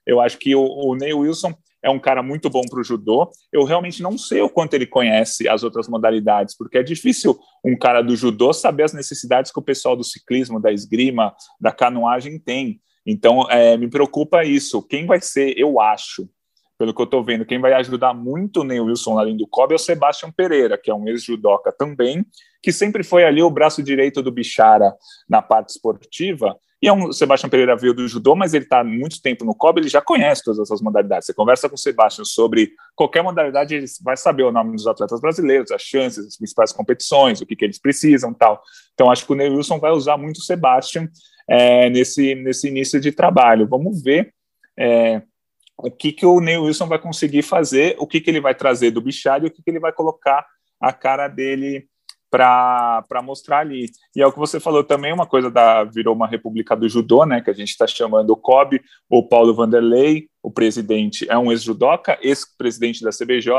Eu 0.07 0.21
acho 0.21 0.39
que 0.39 0.55
o, 0.55 0.65
o 0.65 0.95
Neil 0.95 1.21
Wilson 1.21 1.53
é 1.83 1.91
um 1.91 1.99
cara 1.99 2.23
muito 2.23 2.49
bom 2.49 2.63
para 2.63 2.81
o 2.81 2.85
judô. 2.85 3.31
Eu 3.53 3.65
realmente 3.65 4.03
não 4.03 4.17
sei 4.17 4.41
o 4.41 4.49
quanto 4.49 4.75
ele 4.75 4.87
conhece 4.87 5.49
as 5.49 5.63
outras 5.63 5.89
modalidades, 5.89 6.57
porque 6.57 6.79
é 6.79 6.83
difícil 6.83 7.39
um 7.65 7.77
cara 7.77 8.03
do 8.03 8.15
judô 8.15 8.53
saber 8.53 8.85
as 8.85 8.93
necessidades 8.93 9.51
que 9.51 9.59
o 9.59 9.63
pessoal 9.63 9.97
do 9.97 10.05
ciclismo, 10.05 10.61
da 10.61 10.73
esgrima, 10.73 11.35
da 11.61 11.73
canoagem 11.73 12.39
tem. 12.39 12.81
Então, 13.05 13.51
é, 13.51 13.77
me 13.77 13.89
preocupa 13.89 14.45
isso. 14.45 14.81
Quem 14.83 15.07
vai 15.07 15.21
ser, 15.21 15.59
eu 15.59 15.81
acho, 15.81 16.29
pelo 16.83 16.93
que 16.93 17.01
eu 17.01 17.05
estou 17.05 17.23
vendo, 17.23 17.47
quem 17.47 17.61
vai 17.61 17.73
ajudar 17.75 18.13
muito 18.13 18.63
o 18.63 18.65
Neil 18.65 18.87
Wilson 18.87 19.17
além 19.17 19.37
do 19.37 19.47
Kobe 19.47 19.73
é 19.73 19.77
o 19.77 19.79
Sebastião 19.79 20.33
Pereira, 20.33 20.77
que 20.77 20.91
é 20.91 20.95
um 20.95 21.07
ex-judoca 21.07 21.71
também, 21.71 22.27
que 22.61 22.73
sempre 22.73 23.05
foi 23.05 23.23
ali 23.23 23.41
o 23.41 23.49
braço 23.49 23.81
direito 23.85 24.21
do 24.21 24.33
Bichara 24.33 24.93
na 25.29 25.41
parte 25.41 25.69
esportiva, 25.69 26.59
e 26.83 26.89
é 26.89 26.93
um, 26.93 27.13
Sebastião 27.13 27.49
Pereira 27.49 27.77
veio 27.77 27.95
do 27.95 28.09
judô, 28.09 28.35
mas 28.35 28.53
ele 28.53 28.65
está 28.65 28.83
muito 28.83 29.23
tempo 29.23 29.45
no 29.45 29.55
COB, 29.55 29.79
ele 29.79 29.89
já 29.89 30.01
conhece 30.01 30.43
todas 30.43 30.59
essas 30.59 30.83
modalidades. 30.83 31.27
Você 31.27 31.33
conversa 31.33 31.69
com 31.69 31.77
o 31.77 31.79
Sebastião 31.79 32.25
sobre 32.25 32.73
qualquer 32.97 33.23
modalidade, 33.23 33.77
ele 33.77 33.87
vai 34.03 34.17
saber 34.17 34.43
o 34.43 34.51
nome 34.51 34.73
dos 34.73 34.89
atletas 34.89 35.21
brasileiros, 35.21 35.71
as 35.71 35.83
chances, 35.83 36.27
as 36.27 36.37
principais 36.37 36.73
competições, 36.73 37.41
o 37.41 37.47
que, 37.47 37.55
que 37.55 37.65
eles 37.65 37.79
precisam 37.79 38.35
tal. 38.35 38.61
Então, 38.95 39.09
acho 39.09 39.25
que 39.25 39.31
o 39.31 39.37
Neil 39.37 39.55
Wilson 39.55 39.79
vai 39.79 39.93
usar 39.93 40.17
muito 40.17 40.39
o 40.39 40.43
Sebastião 40.43 41.07
é, 41.49 41.89
nesse, 41.89 42.35
nesse 42.35 42.67
início 42.67 43.01
de 43.01 43.13
trabalho. 43.13 43.69
Vamos 43.69 44.03
ver 44.03 44.35
é, 44.77 45.23
o 45.77 45.91
que, 45.91 46.13
que 46.13 46.27
o 46.27 46.41
Neil 46.41 46.65
Wilson 46.65 46.87
vai 46.87 46.99
conseguir 46.99 47.43
fazer, 47.43 47.97
o 47.99 48.07
que, 48.07 48.21
que 48.21 48.31
ele 48.31 48.41
vai 48.41 48.55
trazer 48.55 48.91
do 48.91 49.01
Bichard 49.01 49.47
e 49.47 49.49
o 49.49 49.53
que, 49.53 49.63
que 49.63 49.71
ele 49.71 49.81
vai 49.81 49.93
colocar 49.93 50.47
a 50.81 50.93
cara 50.93 51.29
dele 51.29 51.89
para 52.33 53.23
mostrar 53.23 53.59
ali. 53.59 53.91
E 54.17 54.23
é 54.23 54.27
o 54.27 54.33
que 54.33 54.39
você 54.39 54.59
falou 54.59 54.83
também, 54.83 55.13
uma 55.13 55.27
coisa 55.27 55.51
da 55.51 55.85
virou 55.85 56.15
uma 56.15 56.27
república 56.27 56.75
do 56.75 56.89
judô, 56.89 57.27
né, 57.27 57.43
que 57.43 57.51
a 57.51 57.53
gente 57.53 57.69
está 57.69 57.87
chamando 57.87 58.31
o 58.31 58.37
COB, 58.37 58.81
o 59.09 59.29
Paulo 59.29 59.55
Vanderlei, 59.55 60.29
o 60.43 60.51
presidente 60.51 61.27
é 61.29 61.37
um 61.37 61.53
ex-judoca, 61.53 62.19
ex-presidente 62.23 63.05
da 63.05 63.11
CBJ, 63.11 63.53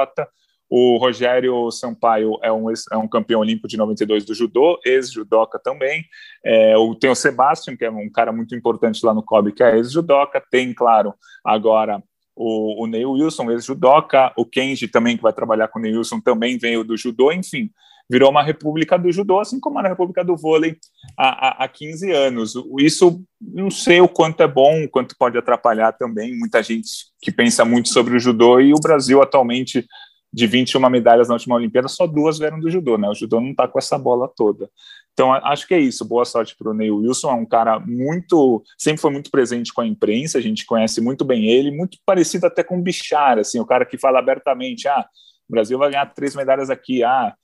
o 0.76 0.98
Rogério 0.98 1.70
Sampaio 1.70 2.40
é 2.42 2.52
um, 2.52 2.66
é 2.92 2.98
um 2.98 3.08
campeão 3.08 3.42
olímpico 3.42 3.68
de 3.68 3.78
92 3.78 4.26
do 4.26 4.34
judô, 4.34 4.80
ex-judoca 4.84 5.60
também. 5.60 6.04
É, 6.44 6.74
tem 7.00 7.12
o 7.12 7.16
Sebastian, 7.16 7.78
que 7.78 7.86
é 7.86 7.92
um 7.92 8.10
cara 8.10 8.32
muito 8.32 8.56
importante 8.56 9.06
lá 9.06 9.14
no 9.14 9.22
COB, 9.22 9.52
que 9.52 9.62
é 9.62 9.76
ex-judoca. 9.76 10.42
Tem, 10.50 10.74
claro, 10.74 11.14
agora 11.46 12.02
o, 12.36 12.86
o 12.86 12.88
Neil 12.88 13.12
Wilson, 13.12 13.52
ex-judoca. 13.52 14.34
O 14.36 14.48
Kenji 14.48 14.88
também, 14.88 15.16
que 15.16 15.22
vai 15.22 15.32
trabalhar 15.32 15.68
com 15.68 15.78
o 15.78 15.82
Neil 15.84 16.00
Wilson, 16.00 16.20
também 16.20 16.58
veio 16.58 16.84
do 16.84 16.98
judô. 16.98 17.32
Enfim, 17.32 17.70
virou 18.10 18.32
uma 18.32 18.42
república 18.42 18.98
do 18.98 19.12
judô, 19.12 19.40
assim 19.40 19.60
como 19.60 19.78
a 19.78 19.88
república 19.88 20.24
do 20.24 20.36
vôlei 20.36 20.78
há, 21.16 21.50
há, 21.50 21.66
há 21.66 21.68
15 21.68 22.12
anos. 22.12 22.54
Isso 22.80 23.24
não 23.40 23.70
sei 23.70 24.02
o 24.02 24.08
quanto 24.08 24.42
é 24.42 24.48
bom, 24.48 24.86
o 24.86 24.90
quanto 24.90 25.16
pode 25.20 25.38
atrapalhar 25.38 25.92
também. 25.92 26.36
Muita 26.36 26.64
gente 26.64 26.90
que 27.22 27.32
pensa 27.32 27.64
muito 27.64 27.90
sobre 27.90 28.16
o 28.16 28.20
judô 28.20 28.60
e 28.60 28.74
o 28.74 28.82
Brasil 28.82 29.22
atualmente 29.22 29.86
de 30.34 30.48
21 30.48 30.90
medalhas 30.90 31.28
na 31.28 31.36
última 31.36 31.56
Olimpíada, 31.56 31.88
só 31.88 32.08
duas 32.08 32.40
vieram 32.40 32.60
do 32.60 32.70
judô, 32.70 32.98
né? 32.98 33.08
O 33.08 33.14
judô 33.14 33.40
não 33.40 33.52
está 33.52 33.68
com 33.68 33.78
essa 33.78 34.00
bola 34.00 34.28
toda. 34.28 34.68
Então, 35.14 35.32
acho 35.32 35.68
que 35.68 35.76
é 35.76 35.80
isso. 35.80 36.04
Boa 36.04 36.26
sorte 36.26 36.56
para 36.58 36.72
o 36.72 36.74
Neil 36.74 36.98
Wilson. 36.98 37.30
É 37.30 37.36
um 37.36 37.46
cara 37.46 37.80
muito. 37.80 38.64
Sempre 38.76 39.00
foi 39.00 39.12
muito 39.12 39.30
presente 39.30 39.72
com 39.72 39.82
a 39.82 39.86
imprensa, 39.86 40.40
a 40.40 40.42
gente 40.42 40.66
conhece 40.66 41.00
muito 41.00 41.24
bem 41.24 41.46
ele, 41.48 41.70
muito 41.70 42.00
parecido 42.04 42.48
até 42.48 42.64
com 42.64 42.80
o 42.80 42.82
Bichar, 42.82 43.38
assim, 43.38 43.60
o 43.60 43.66
cara 43.66 43.86
que 43.86 43.96
fala 43.96 44.18
abertamente: 44.18 44.88
ah, 44.88 45.06
o 45.48 45.52
Brasil 45.52 45.78
vai 45.78 45.92
ganhar 45.92 46.12
três 46.16 46.36
medalhas 46.36 46.72
aqui, 46.72 47.04
ah, 47.04 47.36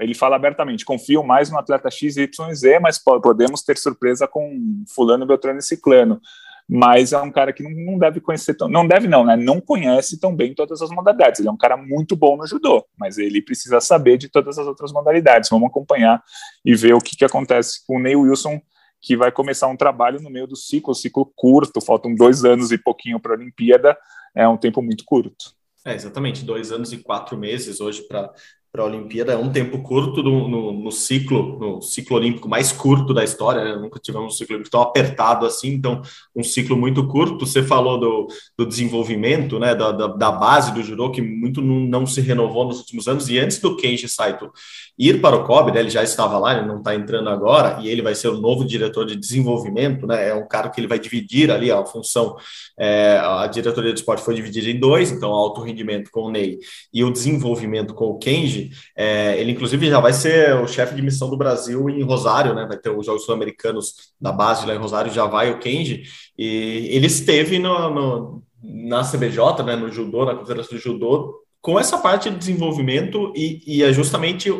ele 0.00 0.14
fala 0.14 0.34
abertamente, 0.34 0.84
confio 0.84 1.22
mais 1.22 1.50
no 1.50 1.58
atleta 1.58 1.88
X, 1.88 2.16
Y, 2.16 2.54
Z, 2.54 2.80
mas 2.80 2.98
podemos 2.98 3.62
ter 3.62 3.76
surpresa 3.78 4.26
com 4.26 4.84
fulano, 4.92 5.26
Beltrano 5.26 5.60
e 5.60 5.62
Ciclano. 5.62 6.20
Mas 6.68 7.12
é 7.12 7.20
um 7.20 7.30
cara 7.30 7.52
que 7.52 7.62
não, 7.62 7.98
deve 7.98 8.20
conhecer 8.20 8.54
tão, 8.54 8.68
não 8.68 8.86
deve 8.86 9.06
não, 9.06 9.24
né? 9.24 9.36
Não 9.36 9.60
conhece 9.60 10.18
tão 10.18 10.34
bem 10.34 10.54
todas 10.54 10.80
as 10.80 10.90
modalidades. 10.90 11.40
Ele 11.40 11.48
é 11.48 11.52
um 11.52 11.56
cara 11.56 11.76
muito 11.76 12.16
bom 12.16 12.36
no 12.36 12.46
judô, 12.46 12.86
mas 12.98 13.18
ele 13.18 13.42
precisa 13.42 13.80
saber 13.80 14.16
de 14.16 14.30
todas 14.30 14.58
as 14.58 14.66
outras 14.66 14.90
modalidades. 14.90 15.50
Vamos 15.50 15.68
acompanhar 15.68 16.22
e 16.64 16.74
ver 16.74 16.94
o 16.94 17.00
que, 17.00 17.16
que 17.16 17.24
acontece 17.24 17.86
com 17.86 17.96
o 17.96 18.00
Neil 18.00 18.22
Wilson, 18.22 18.60
que 19.00 19.14
vai 19.14 19.30
começar 19.30 19.68
um 19.68 19.76
trabalho 19.76 20.20
no 20.22 20.30
meio 20.30 20.46
do 20.46 20.56
ciclo, 20.56 20.94
ciclo 20.94 21.30
curto, 21.36 21.80
faltam 21.82 22.14
dois 22.14 22.44
anos 22.44 22.72
e 22.72 22.78
pouquinho 22.78 23.20
para 23.20 23.34
a 23.34 23.36
Olimpíada, 23.36 23.96
é 24.34 24.48
um 24.48 24.56
tempo 24.56 24.80
muito 24.80 25.04
curto. 25.04 25.52
É, 25.84 25.94
exatamente, 25.94 26.44
dois 26.44 26.72
anos 26.72 26.94
e 26.94 26.98
quatro 26.98 27.36
meses 27.36 27.78
hoje 27.78 28.00
para 28.08 28.32
para 28.74 28.82
a 28.82 28.86
Olimpíada. 28.86 29.34
É 29.34 29.36
um 29.36 29.52
tempo 29.52 29.78
curto 29.84 30.20
no, 30.20 30.48
no, 30.48 30.72
no, 30.72 30.90
ciclo, 30.90 31.56
no 31.60 31.80
ciclo 31.80 32.16
olímpico 32.16 32.48
mais 32.48 32.72
curto 32.72 33.14
da 33.14 33.22
história. 33.22 33.62
Né? 33.62 33.76
Nunca 33.76 34.00
tivemos 34.00 34.34
um 34.34 34.36
ciclo 34.36 34.56
olímpico 34.56 34.72
tão 34.72 34.82
apertado 34.82 35.46
assim, 35.46 35.68
então 35.68 36.02
um 36.34 36.42
ciclo 36.42 36.76
muito 36.76 37.06
curto. 37.06 37.46
Você 37.46 37.62
falou 37.62 38.00
do, 38.00 38.26
do 38.58 38.66
desenvolvimento, 38.66 39.60
né, 39.60 39.76
da, 39.76 39.92
da, 39.92 40.08
da, 40.08 40.32
base 40.32 40.74
do 40.74 40.82
judô 40.82 41.12
que 41.12 41.22
muito 41.22 41.62
não, 41.62 41.76
não, 41.86 42.04
se 42.04 42.20
renovou 42.20 42.66
nos 42.66 42.80
últimos 42.80 43.06
anos. 43.06 43.28
E 43.28 43.38
antes 43.38 43.60
do 43.60 43.76
Kenji 43.76 44.08
Saito 44.08 44.50
ir 44.98 45.20
para 45.20 45.36
o 45.36 45.44
COB, 45.44 45.72
né, 45.72 45.80
ele 45.80 45.90
já 45.90 46.02
estava 46.02 46.38
lá, 46.38 46.56
ele 46.56 46.66
não 46.66 46.78
está 46.78 46.94
entrando 46.94 47.28
agora, 47.28 47.80
e 47.80 47.88
ele 47.88 48.02
vai 48.02 48.14
ser 48.14 48.28
o 48.28 48.40
novo 48.40 48.64
diretor 48.64 49.06
de 49.06 49.16
desenvolvimento. 49.16 50.06
Né? 50.06 50.28
É 50.28 50.34
um 50.34 50.46
cara 50.46 50.68
que 50.68 50.80
ele 50.80 50.86
vai 50.86 50.98
dividir 50.98 51.50
ali 51.50 51.70
a 51.70 51.84
função. 51.84 52.36
É, 52.78 53.18
a 53.22 53.46
diretoria 53.46 53.92
de 53.92 54.00
esporte 54.00 54.22
foi 54.22 54.34
dividida 54.34 54.68
em 54.68 54.78
dois, 54.78 55.10
então 55.10 55.30
alto 55.30 55.60
rendimento 55.60 56.10
com 56.10 56.22
o 56.22 56.30
Ney 56.30 56.58
e 56.92 57.02
o 57.04 57.10
desenvolvimento 57.10 57.94
com 57.94 58.06
o 58.06 58.18
Kenji 58.18 58.70
é, 58.96 59.38
ele, 59.40 59.52
inclusive, 59.52 59.88
já 59.88 60.00
vai 60.00 60.12
ser 60.12 60.54
o 60.56 60.66
chefe 60.66 60.94
de 60.94 61.02
missão 61.02 61.28
do 61.28 61.36
Brasil 61.36 61.88
em 61.90 62.02
Rosário, 62.02 62.54
né? 62.54 62.66
Vai 62.66 62.78
ter 62.78 62.90
os 62.90 63.06
Jogos 63.06 63.24
Sul-Americanos 63.24 63.94
da 64.20 64.32
base 64.32 64.66
lá 64.66 64.74
em 64.74 64.78
Rosário, 64.78 65.12
já 65.12 65.26
vai 65.26 65.50
o 65.50 65.58
Kenji. 65.58 66.04
E 66.38 66.88
ele 66.90 67.06
esteve 67.06 67.58
no, 67.58 67.90
no 67.90 68.42
na 68.62 69.02
CBJ, 69.02 69.62
né, 69.64 69.76
no 69.76 69.92
judô, 69.92 70.24
na 70.24 70.34
Confederação 70.34 70.76
de 70.76 70.82
Judô, 70.82 71.38
com 71.60 71.78
essa 71.78 71.98
parte 71.98 72.30
de 72.30 72.36
desenvolvimento 72.36 73.30
e, 73.36 73.62
e 73.66 73.82
é 73.82 73.92
justamente 73.92 74.50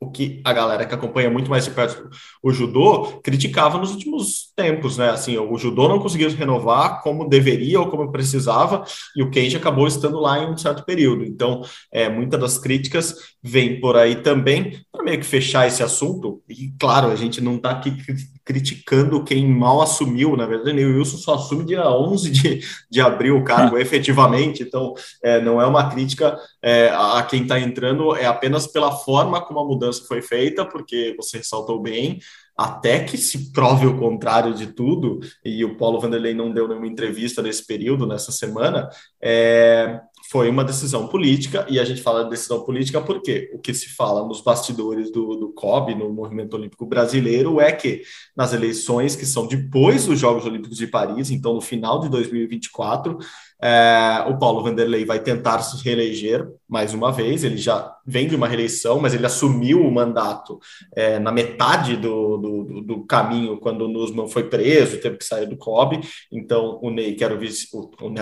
o 0.00 0.10
que 0.10 0.40
a 0.44 0.52
galera 0.52 0.86
que 0.86 0.94
acompanha 0.94 1.28
muito 1.28 1.50
mais 1.50 1.64
de 1.64 1.72
perto 1.72 2.08
o 2.42 2.52
judô 2.52 3.20
criticava 3.22 3.78
nos 3.78 3.90
últimos 3.90 4.52
tempos, 4.54 4.96
né? 4.96 5.10
Assim, 5.10 5.36
o 5.36 5.58
judô 5.58 5.88
não 5.88 5.98
conseguiu 5.98 6.30
renovar 6.30 7.02
como 7.02 7.28
deveria 7.28 7.80
ou 7.80 7.88
como 7.88 8.12
precisava, 8.12 8.84
e 9.16 9.22
o 9.22 9.30
Kenji 9.30 9.56
acabou 9.56 9.86
estando 9.86 10.20
lá 10.20 10.38
em 10.38 10.46
um 10.46 10.56
certo 10.56 10.84
período. 10.84 11.24
Então, 11.24 11.62
é, 11.92 12.08
muitas 12.08 12.40
das 12.40 12.58
críticas 12.58 13.14
vêm 13.42 13.80
por 13.80 13.96
aí 13.96 14.16
também 14.16 14.80
para 14.92 15.02
meio 15.02 15.18
que 15.18 15.26
fechar 15.26 15.66
esse 15.66 15.82
assunto. 15.82 16.42
E 16.48 16.72
claro, 16.78 17.08
a 17.08 17.16
gente 17.16 17.40
não 17.40 17.56
está 17.56 17.70
aqui 17.70 17.96
criticando 18.44 19.22
quem 19.24 19.46
mal 19.46 19.82
assumiu, 19.82 20.34
na 20.34 20.46
verdade, 20.46 20.82
o 20.82 20.96
Wilson 20.96 21.18
só 21.18 21.34
assume 21.34 21.66
dia 21.66 21.86
11 21.86 22.30
de, 22.30 22.60
de 22.90 23.00
abril 23.00 23.36
o 23.36 23.44
cargo 23.44 23.76
efetivamente, 23.78 24.62
então 24.62 24.94
é, 25.22 25.38
não 25.38 25.60
é 25.60 25.66
uma 25.66 25.90
crítica 25.90 26.38
é, 26.62 26.88
a 26.88 27.22
quem 27.28 27.42
está 27.42 27.60
entrando, 27.60 28.16
é 28.16 28.24
apenas 28.24 28.66
pela 28.66 28.90
forma 28.90 29.40
como 29.42 29.60
a 29.60 29.64
mudança 29.66 29.87
foi 29.92 30.20
feita, 30.20 30.64
porque 30.64 31.14
você 31.16 31.38
ressaltou 31.38 31.80
bem, 31.80 32.18
até 32.58 33.04
que 33.04 33.16
se 33.16 33.52
prove 33.52 33.86
o 33.86 33.96
contrário 33.96 34.52
de 34.52 34.66
tudo, 34.66 35.20
e 35.44 35.64
o 35.64 35.76
Paulo 35.76 36.00
Vanderlei 36.00 36.34
não 36.34 36.52
deu 36.52 36.66
nenhuma 36.66 36.88
entrevista 36.88 37.40
nesse 37.40 37.64
período, 37.64 38.04
nessa 38.04 38.32
semana, 38.32 38.90
é, 39.22 40.00
foi 40.28 40.50
uma 40.50 40.64
decisão 40.64 41.06
política, 41.06 41.64
e 41.70 41.78
a 41.78 41.84
gente 41.84 42.02
fala 42.02 42.24
de 42.24 42.30
decisão 42.30 42.64
política 42.64 43.00
porque 43.00 43.48
o 43.54 43.60
que 43.60 43.72
se 43.72 43.88
fala 43.90 44.26
nos 44.26 44.42
bastidores 44.42 45.12
do, 45.12 45.36
do 45.36 45.52
COB, 45.52 45.94
no 45.94 46.12
Movimento 46.12 46.54
Olímpico 46.54 46.84
Brasileiro, 46.84 47.60
é 47.60 47.70
que 47.70 48.02
nas 48.36 48.52
eleições 48.52 49.14
que 49.14 49.24
são 49.24 49.46
depois 49.46 50.06
dos 50.06 50.18
Jogos 50.18 50.44
Olímpicos 50.44 50.76
de 50.76 50.88
Paris, 50.88 51.30
então 51.30 51.54
no 51.54 51.60
final 51.60 52.00
de 52.00 52.08
2024, 52.08 53.18
é, 53.60 54.24
o 54.28 54.38
Paulo 54.38 54.62
Vanderlei 54.62 55.04
vai 55.04 55.18
tentar 55.18 55.60
se 55.60 55.82
reeleger 55.82 56.48
mais 56.68 56.94
uma 56.94 57.10
vez. 57.10 57.42
Ele 57.42 57.56
já 57.56 57.92
vem 58.06 58.28
de 58.28 58.36
uma 58.36 58.46
reeleição, 58.46 59.00
mas 59.00 59.14
ele 59.14 59.26
assumiu 59.26 59.84
o 59.84 59.92
mandato 59.92 60.58
é, 60.94 61.18
na 61.18 61.32
metade 61.32 61.96
do, 61.96 62.36
do, 62.36 62.80
do, 62.82 63.06
caminho, 63.06 63.58
quando 63.58 63.82
o 63.82 63.88
Nussmann 63.88 64.28
foi 64.28 64.44
preso, 64.44 65.00
teve 65.00 65.16
que 65.16 65.24
sair 65.24 65.46
do 65.46 65.56
COB. 65.56 66.00
Então, 66.30 66.78
o 66.82 66.90
Ney, 66.90 67.14
que 67.14 67.24
era 67.24 67.34
o 67.34 67.38
vice, 67.38 67.68
o, 67.72 67.90
o, 68.00 68.14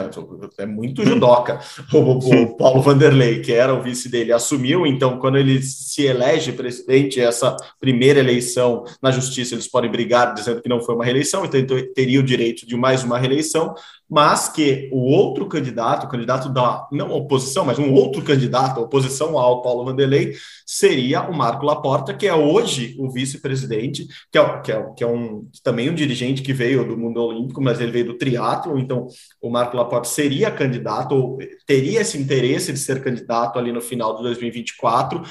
é 0.59 0.67
muito 0.67 1.05
judoca, 1.05 1.61
o, 1.93 1.99
o, 1.99 2.57
Paulo 2.57 2.81
Vanderlei, 2.81 3.41
que 3.41 3.53
era 3.53 3.75
o 3.75 3.83
vice 3.83 4.09
dele, 4.09 4.33
assumiu. 4.33 4.87
Então, 4.87 5.19
quando 5.19 5.37
ele 5.37 5.63
se 5.63 6.03
elege 6.03 6.53
presidente, 6.53 7.21
essa 7.21 7.57
primeira 7.79 8.19
eleição 8.19 8.85
na 9.03 9.11
justiça, 9.11 9.55
eles 9.55 9.69
podem 9.69 9.91
brigar 9.91 10.35
dizendo 10.35 10.63
que 10.63 10.69
não 10.69 10.81
foi 10.81 10.95
uma 10.95 11.05
reeleição, 11.05 11.45
então 11.45 11.61
ele 11.61 11.87
teria 11.89 12.21
o 12.21 12.25
direito 12.25 12.67
de 12.67 12.77
mais 12.77 13.05
uma 13.05 13.19
reeleição 13.19 13.75
mas 14.09 14.49
que 14.49 14.89
o 14.93 14.99
outro 14.99 15.47
candidato, 15.47 16.05
o 16.05 16.09
candidato 16.09 16.49
da, 16.49 16.87
não 16.93 17.11
oposição, 17.11 17.65
mas 17.65 17.79
um 17.79 17.93
outro 17.93 18.23
candidato, 18.23 18.81
oposição 18.81 19.37
ao 19.37 19.63
Paulo 19.63 19.85
Vanderlei, 19.85 20.35
seria 20.65 21.23
o 21.23 21.35
Marco 21.35 21.67
Laporta, 21.67 22.15
que 22.15 22.27
é 22.27 22.35
hoje 22.35 22.95
o 22.99 23.11
vice-presidente, 23.11 24.07
que, 24.31 24.39
é, 24.39 24.61
que, 24.61 24.73
é, 24.73 24.83
que 24.97 25.05
é 25.05 25.07
um, 25.07 25.49
também 25.63 25.91
um 25.91 25.95
dirigente 25.95 26.43
que 26.43 26.53
veio 26.53 26.87
do 26.87 26.97
mundo 26.97 27.21
olímpico, 27.21 27.61
mas 27.61 27.81
ele 27.81 27.91
veio 27.91 28.07
do 28.07 28.19
triatlo, 28.19 28.79
então 28.79 29.09
o 29.41 29.51
Marco 29.51 29.77
Laporta 29.77 30.09
seria 30.09 30.51
candidato, 30.51 31.15
ou 31.15 31.39
teria 31.67 32.01
esse 32.01 32.17
interesse 32.17 32.73
de 32.73 32.79
ser 32.79 33.03
candidato 33.03 33.59
ali 33.59 33.73
no 33.73 33.81
final 33.81 34.17
de 34.17 34.23
2024, 34.23 35.23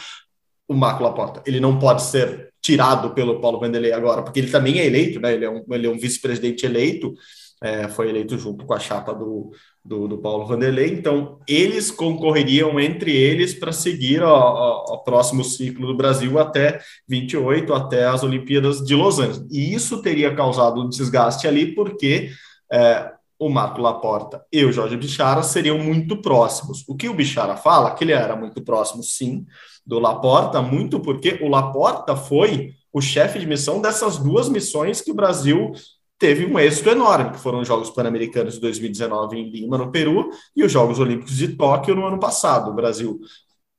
o 0.68 0.74
Marco 0.74 1.04
Laporta. 1.04 1.42
Ele 1.46 1.60
não 1.60 1.80
pode 1.80 2.02
ser 2.02 2.50
tirado 2.62 3.12
pelo 3.12 3.40
Paulo 3.40 3.60
Vanderlei 3.60 3.94
agora, 3.94 4.24
porque 4.24 4.40
ele 4.40 4.50
também 4.50 4.80
é 4.80 4.86
eleito, 4.88 5.20
né? 5.20 5.34
Ele 5.34 5.46
é 5.46 5.50
um, 5.50 5.64
ele 5.70 5.86
é 5.86 5.90
um 5.90 6.00
vice-presidente 6.00 6.66
eleito, 6.66 7.14
é, 7.62 7.88
foi 7.88 8.10
eleito 8.10 8.38
junto 8.38 8.66
com 8.66 8.74
a 8.74 8.80
chapa 8.80 9.14
do, 9.14 9.52
do, 9.84 10.08
do, 10.08 10.18
Paulo 10.18 10.46
Vanderlei, 10.46 10.94
então 10.94 11.40
eles 11.48 11.90
concorreriam 11.90 12.80
entre 12.80 13.16
eles 13.16 13.54
para 13.54 13.72
seguir 13.72 14.22
o 14.22 14.98
próximo 15.00 15.44
ciclo 15.44 15.88
do 15.88 15.96
Brasil 15.96 16.38
até 16.38 16.80
28, 17.08 17.74
até 17.74 18.06
as 18.06 18.24
Olimpíadas 18.24 18.84
de 18.84 18.96
Los 18.96 19.20
Angeles. 19.20 19.48
E 19.52 19.74
isso 19.74 20.02
teria 20.02 20.36
causado 20.36 20.82
um 20.82 20.90
desgaste 20.90 21.48
ali, 21.48 21.74
porque 21.74 22.30
é, 22.72 23.12
o 23.40 23.50
Marco 23.50 23.82
Laporta 23.82 24.46
e 24.52 24.64
o 24.64 24.72
Jorge 24.72 24.98
Bichara 24.98 25.44
seriam 25.44 25.78
muito 25.78 26.22
próximos. 26.22 26.84
O 26.88 26.96
que 26.96 27.10
o 27.10 27.14
Bichara 27.14 27.56
fala, 27.56 27.94
que 27.94 28.04
ele 28.04 28.14
era 28.14 28.36
muito 28.36 28.62
próximo, 28.64 29.04
sim, 29.04 29.46
do 29.86 30.00
Laporta, 30.00 30.62
muito 30.62 31.00
porque 31.00 31.40
o 31.42 31.48
Laporta 31.48 32.16
foi 32.16 32.74
o 32.92 33.02
chefe 33.02 33.40
de 33.40 33.46
missão 33.46 33.82
dessas 33.82 34.18
duas 34.18 34.48
missões 34.48 35.02
que 35.02 35.12
o 35.12 35.16
Brasil 35.16 35.74
teve 36.18 36.46
um 36.46 36.58
êxito 36.58 36.90
enorme, 36.90 37.32
que 37.32 37.40
foram 37.40 37.60
os 37.60 37.68
Jogos 37.68 37.90
Pan-Americanos 37.90 38.56
de 38.56 38.62
2019 38.62 39.38
em 39.38 39.50
Lima, 39.50 39.78
no 39.78 39.92
Peru, 39.92 40.30
e 40.56 40.64
os 40.64 40.72
Jogos 40.72 41.00
Olímpicos 41.00 41.36
de 41.36 41.50
Tóquio 41.50 41.96
no 41.96 42.06
ano 42.06 42.20
passado. 42.20 42.72
O 42.72 42.74
Brasil 42.74 43.20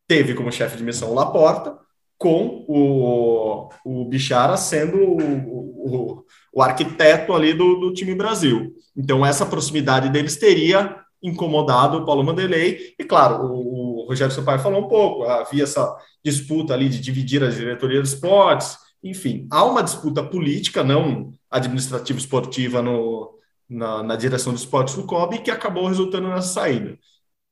teve 0.06 0.34
como 0.34 0.52
chefe 0.52 0.76
de 0.76 0.84
missão 0.84 1.10
o 1.10 1.14
Laporta, 1.14 1.78
com 2.18 2.64
o, 2.66 3.68
o 3.84 4.04
Bichara 4.06 4.56
sendo 4.56 4.96
o, 4.96 5.18
o, 5.18 6.24
o 6.54 6.62
arquiteto 6.62 7.34
ali 7.34 7.52
do, 7.52 7.76
do, 7.80 7.92
time 7.92 8.14
Brasil. 8.14 8.72
Então, 8.96 9.24
essa 9.24 9.44
proximidade 9.44 10.08
deles 10.08 10.36
teria 10.36 10.96
incomodado 11.22 11.98
o 11.98 12.06
Paulo 12.06 12.22
Mandelei, 12.22 12.94
e 12.98 13.04
claro, 13.04 13.46
o, 13.46 14.04
o 14.04 14.06
Rogério 14.06 14.32
Sampaio 14.32 14.60
falou 14.60 14.84
um 14.84 14.88
pouco, 14.88 15.24
havia 15.24 15.64
essa 15.64 15.94
disputa 16.24 16.72
ali 16.72 16.88
de 16.88 17.00
dividir 17.00 17.42
a 17.42 17.50
diretoria 17.50 18.00
dos 18.00 18.12
esportes, 18.12 18.78
enfim, 19.08 19.46
há 19.50 19.64
uma 19.64 19.82
disputa 19.82 20.22
política, 20.22 20.82
não 20.82 21.32
administrativa 21.50 22.18
esportiva 22.18 22.82
na, 23.68 24.02
na 24.02 24.16
direção 24.16 24.52
dos 24.52 24.62
esportes 24.62 24.94
do 24.94 25.04
COB, 25.04 25.38
que 25.38 25.50
acabou 25.50 25.86
resultando 25.86 26.28
nessa 26.28 26.48
saída. 26.48 26.98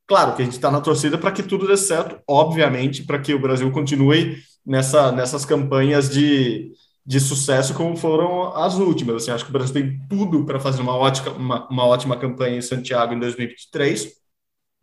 Claro 0.07 0.37
que 0.37 0.43
a 0.43 0.45
gente 0.45 0.55
está 0.55 0.71
na 0.71 0.81
torcida 0.81 1.17
para 1.17 1.33
que 1.33 1.43
tudo 1.43 1.67
dê 1.67 1.77
certo, 1.77 2.21
obviamente, 2.29 3.05
para 3.05 3.19
que 3.19 3.33
o 3.33 3.40
Brasil 3.40 3.71
continue 3.73 4.37
nessa, 4.64 5.11
nessas 5.12 5.45
campanhas 5.45 6.11
de, 6.11 6.73
de 7.07 7.21
sucesso 7.21 7.75
como 7.75 7.97
foram 7.97 8.55
as 8.55 8.75
últimas. 8.75 9.17
Assim, 9.17 9.31
acho 9.31 9.45
que 9.45 9.51
o 9.51 9.53
Brasil 9.53 9.73
tem 9.73 9.99
tudo 10.09 10.45
para 10.45 10.61
fazer 10.61 10.83
uma 10.83 10.97
ótima, 10.97 11.33
uma, 11.33 11.69
uma 11.69 11.87
ótima 11.87 12.17
campanha 12.17 12.59
em 12.59 12.62
Santiago 12.62 13.14
em 13.14 13.19
2023 13.19 14.23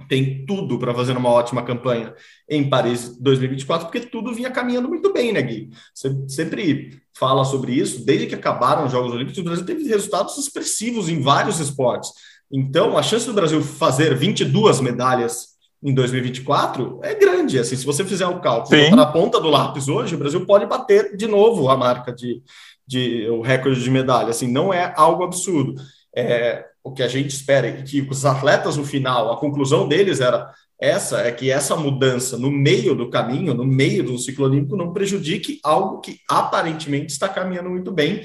tem 0.07 0.45
tudo 0.45 0.77
para 0.77 0.93
fazer 0.93 1.15
uma 1.15 1.29
ótima 1.29 1.63
campanha 1.63 2.13
em 2.49 2.69
Paris 2.69 3.17
2024, 3.19 3.87
porque 3.87 4.07
tudo 4.07 4.33
vinha 4.33 4.51
caminhando 4.51 4.87
muito 4.87 5.11
bem, 5.13 5.31
né, 5.31 5.41
Gui? 5.41 5.69
Você 5.93 6.15
sempre 6.27 7.01
fala 7.17 7.43
sobre 7.43 7.73
isso, 7.73 8.05
desde 8.05 8.27
que 8.27 8.35
acabaram 8.35 8.85
os 8.85 8.91
Jogos 8.91 9.13
Olímpicos, 9.13 9.39
o 9.39 9.43
Brasil 9.43 9.65
teve 9.65 9.87
resultados 9.87 10.37
expressivos 10.37 11.09
em 11.09 11.21
vários 11.21 11.59
esportes. 11.59 12.11
Então, 12.51 12.97
a 12.97 13.03
chance 13.03 13.25
do 13.25 13.33
Brasil 13.33 13.61
fazer 13.61 14.15
22 14.15 14.81
medalhas 14.81 15.51
em 15.83 15.93
2024 15.93 16.99
é 17.01 17.15
grande. 17.15 17.57
Assim, 17.57 17.75
se 17.75 17.85
você 17.85 18.03
fizer 18.03 18.27
o 18.27 18.39
cálculo 18.39 18.95
na 18.95 19.05
ponta 19.05 19.39
do 19.39 19.49
lápis 19.49 19.87
hoje, 19.87 20.15
o 20.15 20.17
Brasil 20.17 20.45
pode 20.45 20.65
bater 20.65 21.15
de 21.15 21.27
novo 21.27 21.69
a 21.69 21.77
marca 21.77 22.13
de, 22.13 22.41
de 22.85 23.27
o 23.29 23.41
recorde 23.41 23.81
de 23.81 23.89
medalha. 23.89 24.29
Assim, 24.29 24.51
não 24.51 24.73
é 24.73 24.93
algo 24.95 25.23
absurdo. 25.23 25.75
É, 26.15 26.65
o 26.83 26.91
que 26.91 27.03
a 27.03 27.07
gente 27.07 27.29
espera 27.29 27.67
e 27.67 27.83
que 27.83 28.01
os 28.01 28.25
atletas 28.25 28.77
no 28.77 28.83
final, 28.83 29.31
a 29.31 29.37
conclusão 29.37 29.87
deles 29.87 30.19
era 30.19 30.51
essa, 30.79 31.21
é 31.21 31.31
que 31.31 31.51
essa 31.51 31.75
mudança 31.75 32.37
no 32.37 32.49
meio 32.49 32.95
do 32.95 33.09
caminho, 33.09 33.53
no 33.53 33.63
meio 33.63 34.03
do 34.03 34.17
ciclo 34.17 34.45
olímpico, 34.45 34.75
não 34.75 34.91
prejudique 34.91 35.59
algo 35.63 35.99
que 35.99 36.17
aparentemente 36.27 37.13
está 37.13 37.29
caminhando 37.29 37.69
muito 37.69 37.91
bem, 37.91 38.23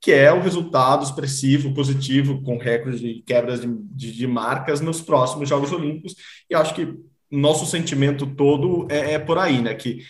que 0.00 0.12
é 0.12 0.32
o 0.32 0.40
resultado 0.40 1.02
expressivo, 1.02 1.74
positivo, 1.74 2.40
com 2.42 2.58
recordes 2.58 3.00
de 3.00 3.22
quebras 3.26 3.60
de, 3.60 3.66
de, 3.66 4.12
de 4.12 4.26
marcas 4.26 4.80
nos 4.80 5.00
próximos 5.00 5.48
Jogos 5.48 5.72
Olímpicos. 5.72 6.14
E 6.48 6.54
acho 6.54 6.74
que 6.74 6.94
nosso 7.28 7.66
sentimento 7.66 8.24
todo 8.24 8.86
é, 8.88 9.14
é 9.14 9.18
por 9.18 9.36
aí, 9.36 9.60
né? 9.60 9.74
Que 9.74 10.02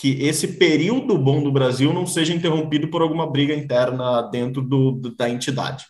que 0.00 0.22
esse 0.22 0.58
período 0.58 1.18
bom 1.18 1.42
do 1.42 1.50
Brasil 1.50 1.92
não 1.92 2.06
seja 2.06 2.32
interrompido 2.32 2.88
por 2.88 3.02
alguma 3.02 3.28
briga 3.28 3.52
interna 3.52 4.22
dentro 4.22 4.62
do, 4.62 4.92
da 5.16 5.28
entidade. 5.28 5.86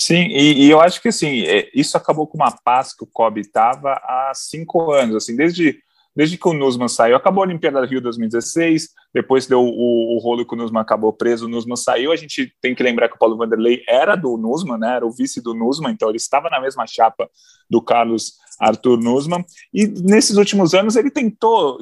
Sim, 0.00 0.28
e, 0.28 0.66
e, 0.66 0.70
eu 0.70 0.80
acho 0.80 1.02
que 1.02 1.08
assim, 1.08 1.42
é, 1.42 1.68
isso 1.74 1.96
acabou 1.96 2.24
com 2.24 2.38
uma 2.38 2.52
paz 2.52 2.94
que 2.94 3.02
o 3.02 3.06
Kobe 3.06 3.40
estava 3.40 3.94
há 3.94 4.30
cinco 4.32 4.92
anos, 4.92 5.16
assim, 5.16 5.34
desde, 5.34 5.76
desde 6.14 6.38
que 6.38 6.48
o 6.48 6.52
Nusman 6.52 6.86
saiu, 6.86 7.16
acabou 7.16 7.42
a 7.42 7.46
Olimpíada 7.48 7.84
Rio 7.84 8.00
2016, 8.00 8.90
depois 9.12 9.48
deu 9.48 9.60
o, 9.60 10.16
o 10.16 10.18
rolo 10.20 10.46
que 10.46 10.54
o 10.54 10.56
Nusman 10.56 10.80
acabou 10.80 11.12
preso, 11.12 11.46
o 11.46 11.48
Nusman 11.48 11.74
saiu, 11.74 12.12
a 12.12 12.16
gente 12.16 12.54
tem 12.62 12.76
que 12.76 12.82
lembrar 12.82 13.08
que 13.08 13.16
o 13.16 13.18
Paulo 13.18 13.36
Vanderlei 13.36 13.82
era 13.88 14.14
do 14.14 14.36
Nusman, 14.36 14.78
né, 14.78 14.96
era 14.96 15.06
o 15.06 15.10
vice 15.10 15.42
do 15.42 15.52
Nusman, 15.52 15.90
então 15.90 16.08
ele 16.08 16.16
estava 16.16 16.48
na 16.48 16.60
mesma 16.60 16.86
chapa 16.86 17.28
do 17.68 17.82
Carlos 17.82 18.34
Arthur 18.60 19.00
Nusman, 19.00 19.44
e 19.74 19.88
nesses 19.88 20.36
últimos 20.36 20.74
anos 20.74 20.94
ele 20.94 21.10
tentou 21.10 21.80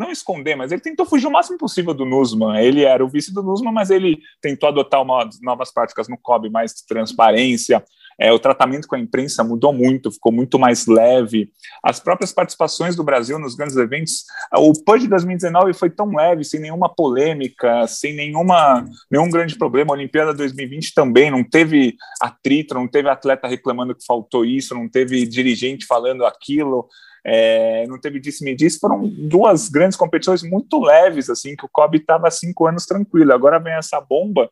não 0.00 0.10
esconder, 0.10 0.56
mas 0.56 0.72
ele 0.72 0.80
tentou 0.80 1.04
fugir 1.04 1.26
o 1.26 1.30
máximo 1.30 1.58
possível 1.58 1.92
do 1.92 2.06
Nussmann. 2.06 2.58
Ele 2.58 2.84
era 2.84 3.04
o 3.04 3.08
vice 3.08 3.34
do 3.34 3.42
Nussmann, 3.42 3.74
mas 3.74 3.90
ele 3.90 4.18
tentou 4.40 4.70
adotar 4.70 5.02
uma, 5.02 5.28
novas 5.42 5.70
práticas 5.70 6.08
no 6.08 6.16
COB, 6.16 6.48
mais 6.48 6.72
transparência. 6.72 7.84
É, 8.18 8.32
o 8.32 8.38
tratamento 8.38 8.88
com 8.88 8.96
a 8.96 8.98
imprensa 8.98 9.44
mudou 9.44 9.72
muito, 9.72 10.10
ficou 10.10 10.32
muito 10.32 10.58
mais 10.58 10.86
leve. 10.86 11.50
As 11.82 12.00
próprias 12.00 12.32
participações 12.32 12.96
do 12.96 13.04
Brasil 13.04 13.38
nos 13.38 13.54
grandes 13.54 13.76
eventos, 13.76 14.24
o 14.54 14.72
PUD 14.72 15.02
de 15.02 15.08
2019 15.08 15.74
foi 15.74 15.90
tão 15.90 16.14
leve, 16.14 16.44
sem 16.44 16.60
nenhuma 16.60 16.88
polêmica, 16.88 17.86
sem 17.86 18.14
nenhuma, 18.14 18.86
nenhum 19.10 19.28
grande 19.30 19.56
problema. 19.56 19.92
A 19.92 19.96
Olimpíada 19.96 20.32
2020 20.32 20.94
também 20.94 21.30
não 21.30 21.44
teve 21.44 21.94
atrito, 22.20 22.74
não 22.74 22.88
teve 22.88 23.08
atleta 23.08 23.46
reclamando 23.46 23.94
que 23.94 24.04
faltou 24.04 24.44
isso, 24.44 24.74
não 24.74 24.88
teve 24.88 25.26
dirigente 25.26 25.86
falando 25.86 26.24
aquilo 26.24 26.88
é, 27.24 27.86
não 27.86 28.00
teve 28.00 28.18
disse-me-disse, 28.20 28.78
foram 28.78 29.06
duas 29.08 29.68
grandes 29.68 29.96
competições 29.96 30.42
muito 30.42 30.80
leves, 30.80 31.28
assim, 31.28 31.54
que 31.54 31.64
o 31.64 31.70
Kobe 31.70 31.98
estava 31.98 32.28
há 32.28 32.30
cinco 32.30 32.66
anos 32.66 32.86
tranquilo. 32.86 33.32
Agora 33.32 33.58
vem 33.58 33.74
essa 33.74 34.00
bomba 34.00 34.50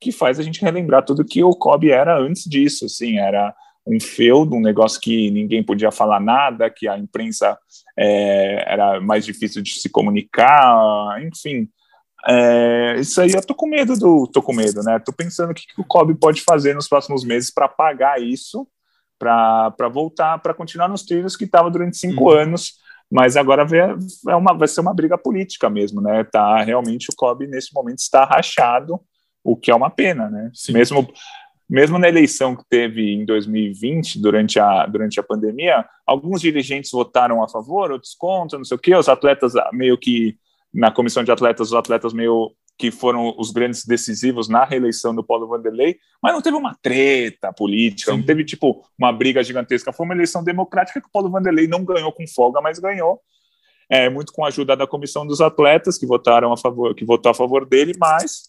que 0.00 0.12
faz 0.12 0.38
a 0.38 0.42
gente 0.42 0.62
relembrar 0.62 1.04
tudo 1.04 1.24
que 1.24 1.42
o 1.42 1.50
Kobe 1.50 1.90
era 1.90 2.18
antes 2.18 2.44
disso, 2.44 2.86
assim, 2.86 3.18
era 3.18 3.54
um 3.86 3.98
feudo, 3.98 4.56
um 4.56 4.60
negócio 4.60 5.00
que 5.00 5.30
ninguém 5.30 5.62
podia 5.62 5.90
falar 5.90 6.20
nada, 6.20 6.70
que 6.70 6.86
a 6.86 6.98
imprensa 6.98 7.58
é, 7.98 8.64
era 8.72 9.00
mais 9.00 9.24
difícil 9.24 9.62
de 9.62 9.72
se 9.72 9.88
comunicar, 9.88 11.22
enfim. 11.22 11.68
É, 12.28 12.96
isso 12.98 13.20
aí 13.20 13.32
eu 13.32 13.44
tô 13.44 13.54
com 13.54 13.66
medo 13.66 13.96
do, 13.96 14.26
tô 14.26 14.42
com 14.42 14.52
medo, 14.52 14.82
né? 14.82 14.98
Tô 14.98 15.12
pensando 15.12 15.50
o 15.50 15.54
que, 15.54 15.66
que 15.66 15.80
o 15.80 15.84
Kobe 15.84 16.14
pode 16.14 16.42
fazer 16.42 16.74
nos 16.74 16.86
próximos 16.86 17.24
meses 17.24 17.50
para 17.50 17.66
pagar 17.66 18.20
isso 18.20 18.66
para 19.20 19.88
voltar, 19.92 20.38
para 20.38 20.54
continuar 20.54 20.88
nos 20.88 21.02
trilhos 21.02 21.36
que 21.36 21.44
estava 21.44 21.70
durante 21.70 21.98
cinco 21.98 22.24
uhum. 22.24 22.30
anos, 22.30 22.72
mas 23.10 23.36
agora 23.36 23.66
é 24.28 24.34
uma, 24.34 24.54
vai 24.54 24.66
ser 24.66 24.80
uma 24.80 24.94
briga 24.94 25.18
política 25.18 25.68
mesmo, 25.68 26.00
né? 26.00 26.24
Tá, 26.24 26.62
realmente 26.62 27.10
o 27.10 27.14
COB 27.14 27.46
nesse 27.46 27.74
momento 27.74 27.98
está 27.98 28.24
rachado, 28.24 28.98
o 29.44 29.56
que 29.56 29.70
é 29.70 29.74
uma 29.74 29.90
pena, 29.90 30.30
né? 30.30 30.50
Sim. 30.54 30.72
Mesmo, 30.72 31.12
mesmo 31.68 31.98
na 31.98 32.08
eleição 32.08 32.56
que 32.56 32.64
teve 32.68 33.12
em 33.12 33.26
2020, 33.26 34.18
durante 34.20 34.58
a, 34.58 34.86
durante 34.86 35.20
a 35.20 35.22
pandemia, 35.22 35.84
alguns 36.06 36.40
dirigentes 36.40 36.90
votaram 36.90 37.42
a 37.42 37.48
favor, 37.48 37.90
outros 37.90 38.14
contra, 38.14 38.56
não 38.56 38.64
sei 38.64 38.76
o 38.76 38.80
quê, 38.80 38.94
os 38.94 39.08
atletas 39.08 39.52
meio 39.72 39.98
que 39.98 40.36
na 40.72 40.90
comissão 40.90 41.22
de 41.22 41.32
atletas, 41.32 41.68
os 41.68 41.74
atletas 41.74 42.14
meio 42.14 42.52
que 42.80 42.90
foram 42.90 43.34
os 43.36 43.50
grandes 43.50 43.84
decisivos 43.84 44.48
na 44.48 44.64
reeleição 44.64 45.14
do 45.14 45.22
Paulo 45.22 45.46
Vanderlei, 45.46 45.98
mas 46.22 46.32
não 46.32 46.40
teve 46.40 46.56
uma 46.56 46.74
treta 46.80 47.52
política, 47.52 48.10
Sim. 48.10 48.16
não 48.16 48.24
teve 48.24 48.42
tipo 48.42 48.82
uma 48.98 49.12
briga 49.12 49.44
gigantesca. 49.44 49.92
Foi 49.92 50.06
uma 50.06 50.14
eleição 50.14 50.42
democrática 50.42 50.98
que 50.98 51.06
o 51.06 51.10
Paulo 51.12 51.28
Vanderlei 51.30 51.68
não 51.68 51.84
ganhou 51.84 52.10
com 52.10 52.26
folga, 52.26 52.58
mas 52.62 52.78
ganhou. 52.78 53.20
É, 53.86 54.08
muito 54.08 54.32
com 54.32 54.46
a 54.46 54.48
ajuda 54.48 54.74
da 54.74 54.86
comissão 54.86 55.26
dos 55.26 55.42
atletas 55.42 55.98
que 55.98 56.06
votaram 56.06 56.54
a 56.54 56.56
favor, 56.56 56.94
que 56.94 57.04
votou 57.04 57.28
a 57.28 57.34
favor 57.34 57.66
dele, 57.66 57.92
mas 57.98 58.48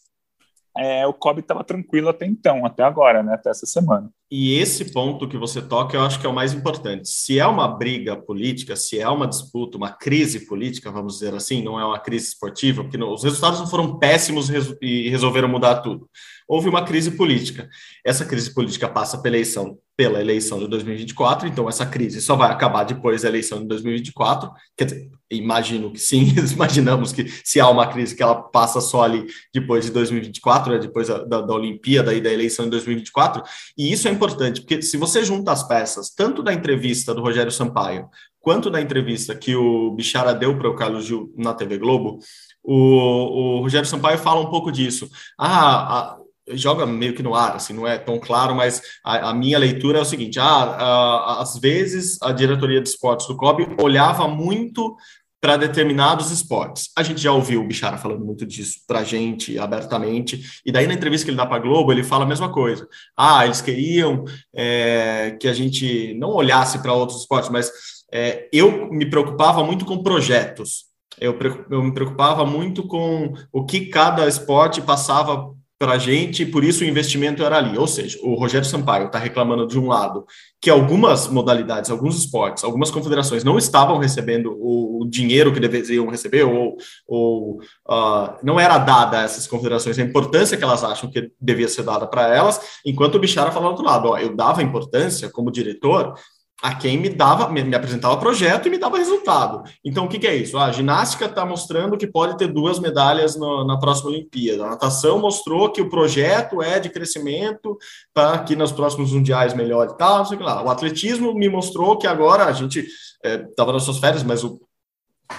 é, 0.77 1.05
o 1.05 1.13
Kobe 1.13 1.41
estava 1.41 1.61
tranquilo 1.61 2.07
até 2.07 2.25
então, 2.25 2.65
até 2.65 2.83
agora, 2.83 3.21
né, 3.21 3.33
até 3.33 3.49
essa 3.49 3.65
semana. 3.65 4.09
E 4.33 4.53
esse 4.57 4.93
ponto 4.93 5.27
que 5.27 5.37
você 5.37 5.61
toca, 5.61 5.97
eu 5.97 6.01
acho 6.01 6.17
que 6.17 6.25
é 6.25 6.29
o 6.29 6.33
mais 6.33 6.53
importante. 6.53 7.09
Se 7.09 7.37
é 7.37 7.45
uma 7.45 7.67
briga 7.67 8.15
política, 8.15 8.77
se 8.77 8.97
é 8.97 9.09
uma 9.09 9.27
disputa, 9.27 9.75
uma 9.75 9.91
crise 9.91 10.47
política, 10.47 10.89
vamos 10.89 11.15
dizer 11.15 11.35
assim, 11.35 11.61
não 11.61 11.77
é 11.77 11.83
uma 11.83 11.99
crise 11.99 12.29
esportiva, 12.29 12.81
porque 12.81 12.97
não, 12.97 13.13
os 13.13 13.25
resultados 13.25 13.59
não 13.59 13.67
foram 13.67 13.99
péssimos 13.99 14.49
e 14.81 15.09
resolveram 15.09 15.49
mudar 15.49 15.81
tudo. 15.81 16.09
Houve 16.51 16.67
uma 16.67 16.83
crise 16.83 17.11
política. 17.11 17.69
Essa 18.05 18.25
crise 18.25 18.53
política 18.53 18.89
passa 18.89 19.17
pela 19.19 19.37
eleição, 19.37 19.77
pela 19.95 20.19
eleição 20.19 20.59
de 20.59 20.67
2024, 20.67 21.47
então 21.47 21.69
essa 21.69 21.85
crise 21.85 22.21
só 22.21 22.35
vai 22.35 22.51
acabar 22.51 22.83
depois 22.83 23.21
da 23.21 23.29
eleição 23.29 23.61
de 23.61 23.67
2024. 23.67 24.51
Quer 24.75 24.83
dizer, 24.83 25.09
imagino 25.31 25.93
que 25.93 25.99
sim, 25.99 26.33
imaginamos 26.51 27.13
que 27.13 27.25
se 27.41 27.61
há 27.61 27.69
uma 27.69 27.87
crise 27.87 28.13
que 28.17 28.21
ela 28.21 28.35
passa 28.35 28.81
só 28.81 29.03
ali 29.03 29.27
depois 29.53 29.85
de 29.85 29.91
2024, 29.91 30.73
né, 30.73 30.79
depois 30.79 31.07
da, 31.07 31.23
da, 31.23 31.39
da 31.39 31.53
Olimpíada 31.53 32.13
e 32.13 32.19
da 32.19 32.33
eleição 32.33 32.65
de 32.65 32.71
2024, 32.71 33.43
e 33.77 33.89
isso 33.89 34.09
é 34.09 34.11
importante, 34.11 34.59
porque 34.59 34.81
se 34.81 34.97
você 34.97 35.23
junta 35.23 35.53
as 35.53 35.65
peças, 35.65 36.09
tanto 36.13 36.43
da 36.43 36.53
entrevista 36.53 37.15
do 37.15 37.21
Rogério 37.21 37.49
Sampaio, 37.49 38.09
quanto 38.41 38.69
da 38.69 38.81
entrevista 38.81 39.33
que 39.33 39.55
o 39.55 39.91
Bichara 39.91 40.33
deu 40.33 40.57
para 40.57 40.69
o 40.69 40.75
Carlos 40.75 41.05
Gil 41.05 41.33
na 41.37 41.53
TV 41.53 41.77
Globo, 41.77 42.19
o, 42.61 42.75
o 42.75 43.61
Rogério 43.61 43.87
Sampaio 43.87 44.17
fala 44.17 44.41
um 44.41 44.49
pouco 44.49 44.69
disso. 44.69 45.09
Ah, 45.39 46.17
joga 46.53 46.85
meio 46.85 47.13
que 47.13 47.23
no 47.23 47.35
ar, 47.35 47.55
assim, 47.55 47.73
não 47.73 47.87
é 47.87 47.97
tão 47.97 48.19
claro, 48.19 48.55
mas 48.55 48.81
a, 49.03 49.29
a 49.29 49.33
minha 49.33 49.57
leitura 49.57 49.99
é 49.99 50.01
o 50.01 50.05
seguinte: 50.05 50.39
ah, 50.39 51.37
às 51.39 51.57
vezes 51.57 52.21
a 52.21 52.31
diretoria 52.31 52.81
de 52.81 52.89
esportes 52.89 53.27
do 53.27 53.37
COB 53.37 53.75
olhava 53.79 54.27
muito 54.27 54.95
para 55.41 55.57
determinados 55.57 56.29
esportes. 56.29 56.91
A 56.95 57.01
gente 57.01 57.19
já 57.19 57.31
ouviu 57.31 57.61
o 57.61 57.67
Bichara 57.67 57.97
falando 57.97 58.23
muito 58.23 58.45
disso 58.45 58.81
para 58.87 58.99
a 58.99 59.03
gente 59.03 59.57
abertamente, 59.57 60.39
e 60.63 60.71
daí 60.71 60.85
na 60.85 60.93
entrevista 60.93 61.25
que 61.25 61.31
ele 61.31 61.37
dá 61.37 61.47
para 61.47 61.57
a 61.57 61.59
Globo, 61.59 61.91
ele 61.91 62.03
fala 62.03 62.25
a 62.25 62.27
mesma 62.27 62.51
coisa. 62.51 62.87
Ah, 63.17 63.43
eles 63.43 63.59
queriam 63.59 64.23
é, 64.53 65.35
que 65.39 65.47
a 65.47 65.53
gente 65.53 66.13
não 66.13 66.29
olhasse 66.29 66.79
para 66.79 66.93
outros 66.93 67.21
esportes, 67.21 67.49
mas 67.49 67.71
é, 68.13 68.47
eu 68.53 68.91
me 68.91 69.09
preocupava 69.09 69.63
muito 69.63 69.83
com 69.83 70.03
projetos. 70.03 70.91
Eu, 71.19 71.37
eu 71.69 71.83
me 71.83 71.93
preocupava 71.93 72.45
muito 72.45 72.83
com 72.87 73.33
o 73.51 73.65
que 73.65 73.87
cada 73.87 74.27
esporte 74.27 74.81
passava 74.81 75.53
para 75.81 75.93
a 75.93 75.97
gente, 75.97 76.45
por 76.45 76.63
isso 76.63 76.83
o 76.83 76.87
investimento 76.87 77.43
era 77.43 77.57
ali. 77.57 77.75
Ou 77.75 77.87
seja, 77.87 78.19
o 78.21 78.35
Rogério 78.35 78.67
Sampaio 78.67 79.07
está 79.07 79.17
reclamando 79.17 79.65
de 79.65 79.79
um 79.79 79.87
lado 79.87 80.27
que 80.61 80.69
algumas 80.69 81.27
modalidades, 81.27 81.89
alguns 81.89 82.19
esportes, 82.19 82.63
algumas 82.63 82.91
confederações 82.91 83.43
não 83.43 83.57
estavam 83.57 83.97
recebendo 83.97 84.55
o, 84.59 84.91
dinheiro 85.09 85.51
que 85.51 85.59
deveriam 85.59 86.07
receber, 86.07 86.43
ou, 86.43 86.77
ou 87.07 87.59
uh, 87.89 88.37
não 88.43 88.59
era 88.59 88.77
dada 88.77 89.19
a 89.19 89.23
essas 89.23 89.47
confederações 89.47 89.97
a 89.97 90.03
importância 90.03 90.55
que 90.55 90.63
elas 90.63 90.83
acham 90.83 91.09
que 91.09 91.31
devia 91.41 91.67
ser 91.67 91.83
dada 91.83 92.07
para 92.07 92.33
elas, 92.33 92.79
enquanto 92.85 93.15
o 93.15 93.19
Bichara 93.19 93.51
falou 93.51 93.69
do 93.69 93.71
outro 93.71 93.85
lado, 93.85 94.09
ó, 94.09 94.17
eu 94.19 94.35
dava 94.35 94.63
importância 94.63 95.29
como 95.29 95.51
diretor 95.51 96.13
a 96.61 96.75
quem 96.75 96.97
me 96.97 97.09
dava, 97.09 97.49
me, 97.49 97.73
apresentava 97.73 98.17
projeto 98.17 98.67
e 98.67 98.69
me 98.69 98.77
dava 98.77 98.97
resultado. 98.97 99.63
Então, 99.83 100.05
o 100.05 100.07
que, 100.07 100.19
que 100.19 100.27
é 100.27 100.35
isso? 100.35 100.57
a 100.57 100.71
ginástica 100.71 101.25
está 101.25 101.45
mostrando 101.45 101.97
que 101.97 102.05
pode 102.05 102.37
ter 102.37 102.47
duas 102.47 102.79
medalhas 102.79 103.35
no, 103.35 103.65
na 103.65 103.79
próxima 103.79 104.11
Olimpíada. 104.11 104.65
A 104.65 104.69
natação 104.71 105.19
mostrou 105.19 105.71
que 105.71 105.81
o 105.81 105.89
projeto 105.89 106.61
é 106.61 106.79
de 106.79 106.89
crescimento 106.89 107.77
para 108.13 108.37
que 108.39 108.55
nos 108.55 108.71
próximos 108.71 109.11
mundiais 109.11 109.53
melhore 109.53 109.91
e 109.91 109.97
tal, 109.97 110.19
não 110.19 110.25
sei 110.25 110.35
o 110.35 110.39
que 110.39 110.45
lá. 110.45 110.63
O 110.63 110.69
atletismo 110.69 111.33
me 111.33 111.49
mostrou 111.49 111.97
que 111.97 112.05
agora 112.05 112.45
a 112.45 112.51
gente 112.51 112.85
estava 113.23 113.71
é, 113.71 113.73
nas 113.73 113.83
suas 113.83 113.97
férias, 113.97 114.23
mas 114.23 114.43
o 114.43 114.59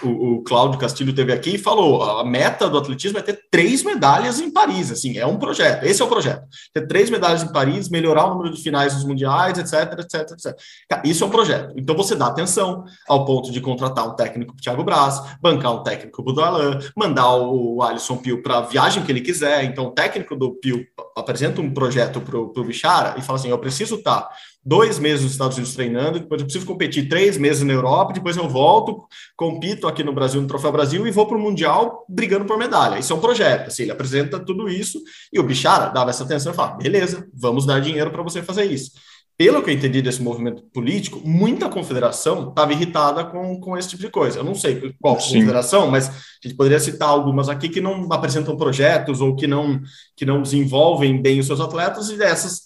o, 0.02 0.35
o 0.35 0.42
Cláudio 0.42 0.78
Castilho 0.78 1.14
teve 1.14 1.33
aqui 1.33 1.55
e 1.55 1.59
falou: 1.59 2.02
a 2.02 2.24
meta 2.24 2.68
do 2.68 2.78
atletismo 2.78 3.18
é 3.18 3.22
ter 3.22 3.40
três 3.50 3.83
medalhas 3.83 4.40
em 4.40 4.50
Paris. 4.50 4.90
Assim, 4.90 5.18
é 5.18 5.26
um 5.26 5.37
projeto. 5.37 5.85
Esse 5.85 6.02
é 6.02 6.05
o 6.05 6.09
projeto. 6.09 6.42
Ter 6.72 6.87
três 6.87 7.11
medalhas 7.11 7.42
em 7.42 7.52
Paris, 7.52 7.88
melhorar 7.88 8.26
o 8.26 8.35
número 8.35 8.55
de 8.55 8.62
finais 8.62 8.94
dos 8.94 9.05
mundiais, 9.05 9.59
etc, 9.59 9.98
etc, 9.98 10.31
etc. 10.33 11.05
Isso 11.05 11.24
é 11.24 11.26
um 11.26 11.31
projeto. 11.31 11.74
Então 11.76 11.96
você 11.96 12.14
dá 12.14 12.26
atenção 12.26 12.85
ao 13.09 13.24
ponto 13.24 13.50
de 13.50 13.61
contratar 13.61 14.09
um 14.09 14.14
técnico 14.14 14.57
Thiago 14.57 14.85
Braz, 14.85 15.20
bancar 15.40 15.72
um 15.72 15.83
técnico 15.83 16.22
para 16.22 16.35
o 16.35 16.40
Alain, 16.40 16.78
mandar 16.96 17.37
o 17.37 17.83
Alisson 17.83 18.16
Pio 18.16 18.42
para 18.42 18.59
a 18.59 18.62
viagem 18.62 19.02
que 19.05 19.12
ele 19.12 19.20
quiser. 19.20 19.64
Então 19.64 19.87
o 19.87 19.90
técnico 19.90 20.37
do 20.37 20.52
Pio 20.55 20.85
apresenta 21.16 21.61
um 21.61 21.72
projeto 21.72 22.20
para 22.20 22.38
o 22.38 22.64
Bichara 22.64 23.14
e 23.18 23.22
fala 23.22 23.38
assim: 23.38 23.48
eu 23.48 23.59
preciso 23.59 23.96
estar 23.96 24.28
dois 24.64 24.98
meses 24.98 25.22
nos 25.22 25.33
Estados 25.33 25.57
Unidos 25.57 25.75
treinando, 25.75 26.20
depois 26.20 26.40
eu 26.40 26.46
preciso 26.46 26.66
competir 26.66 27.09
três 27.09 27.37
meses 27.37 27.62
na 27.62 27.72
Europa, 27.72 28.12
depois 28.12 28.37
eu 28.37 28.48
volto, 28.48 29.05
compito 29.37 29.88
aqui 29.88 30.05
no 30.05 30.12
Brasil, 30.12 30.40
no 30.40 30.46
Troféu 30.46 30.70
Brasil, 30.70 31.07
e 31.07 31.11
vou 31.11 31.27
para 31.27 31.37
o 31.37 31.40
Mundial 31.40 32.05
brigando 32.09 32.44
por 32.44 32.57
medalha. 32.57 32.98
Isso 32.98 33.12
é 33.12 33.16
um 33.16 33.20
projeto, 33.20 33.68
assim, 33.68 33.83
ele 33.83 33.92
apresenta 33.92 34.38
tudo 34.38 34.68
isso, 34.68 35.01
e 35.33 35.40
o 35.40 35.42
Bichara 35.42 35.90
dava 35.90 36.11
essa 36.11 36.25
atenção 36.25 36.53
e 36.53 36.55
falava, 36.55 36.77
beleza, 36.77 37.27
vamos 37.35 37.66
dar 37.66 37.81
dinheiro 37.81 38.11
para 38.11 38.22
você 38.22 38.42
fazer 38.42 38.64
isso. 38.64 38.92
Pelo 39.37 39.62
que 39.62 39.70
eu 39.70 39.75
entendi 39.75 40.01
desse 40.03 40.22
movimento 40.22 40.62
político, 40.72 41.20
muita 41.25 41.68
confederação 41.68 42.51
estava 42.51 42.72
irritada 42.72 43.25
com, 43.25 43.59
com 43.59 43.77
esse 43.77 43.88
tipo 43.88 44.03
de 44.03 44.11
coisa. 44.11 44.38
Eu 44.38 44.44
não 44.44 44.55
sei 44.55 44.94
qual 45.01 45.18
Sim. 45.18 45.35
confederação, 45.35 45.90
mas 45.90 46.09
a 46.09 46.12
gente 46.46 46.55
poderia 46.55 46.79
citar 46.79 47.09
algumas 47.09 47.48
aqui 47.48 47.68
que 47.68 47.81
não 47.81 48.07
apresentam 48.12 48.57
projetos 48.57 49.20
ou 49.20 49.35
que 49.35 49.46
não, 49.46 49.81
que 50.16 50.27
não 50.27 50.42
desenvolvem 50.42 51.20
bem 51.20 51.40
os 51.40 51.46
seus 51.46 51.61
atletas, 51.61 52.11
e 52.11 52.16
dessas 52.16 52.61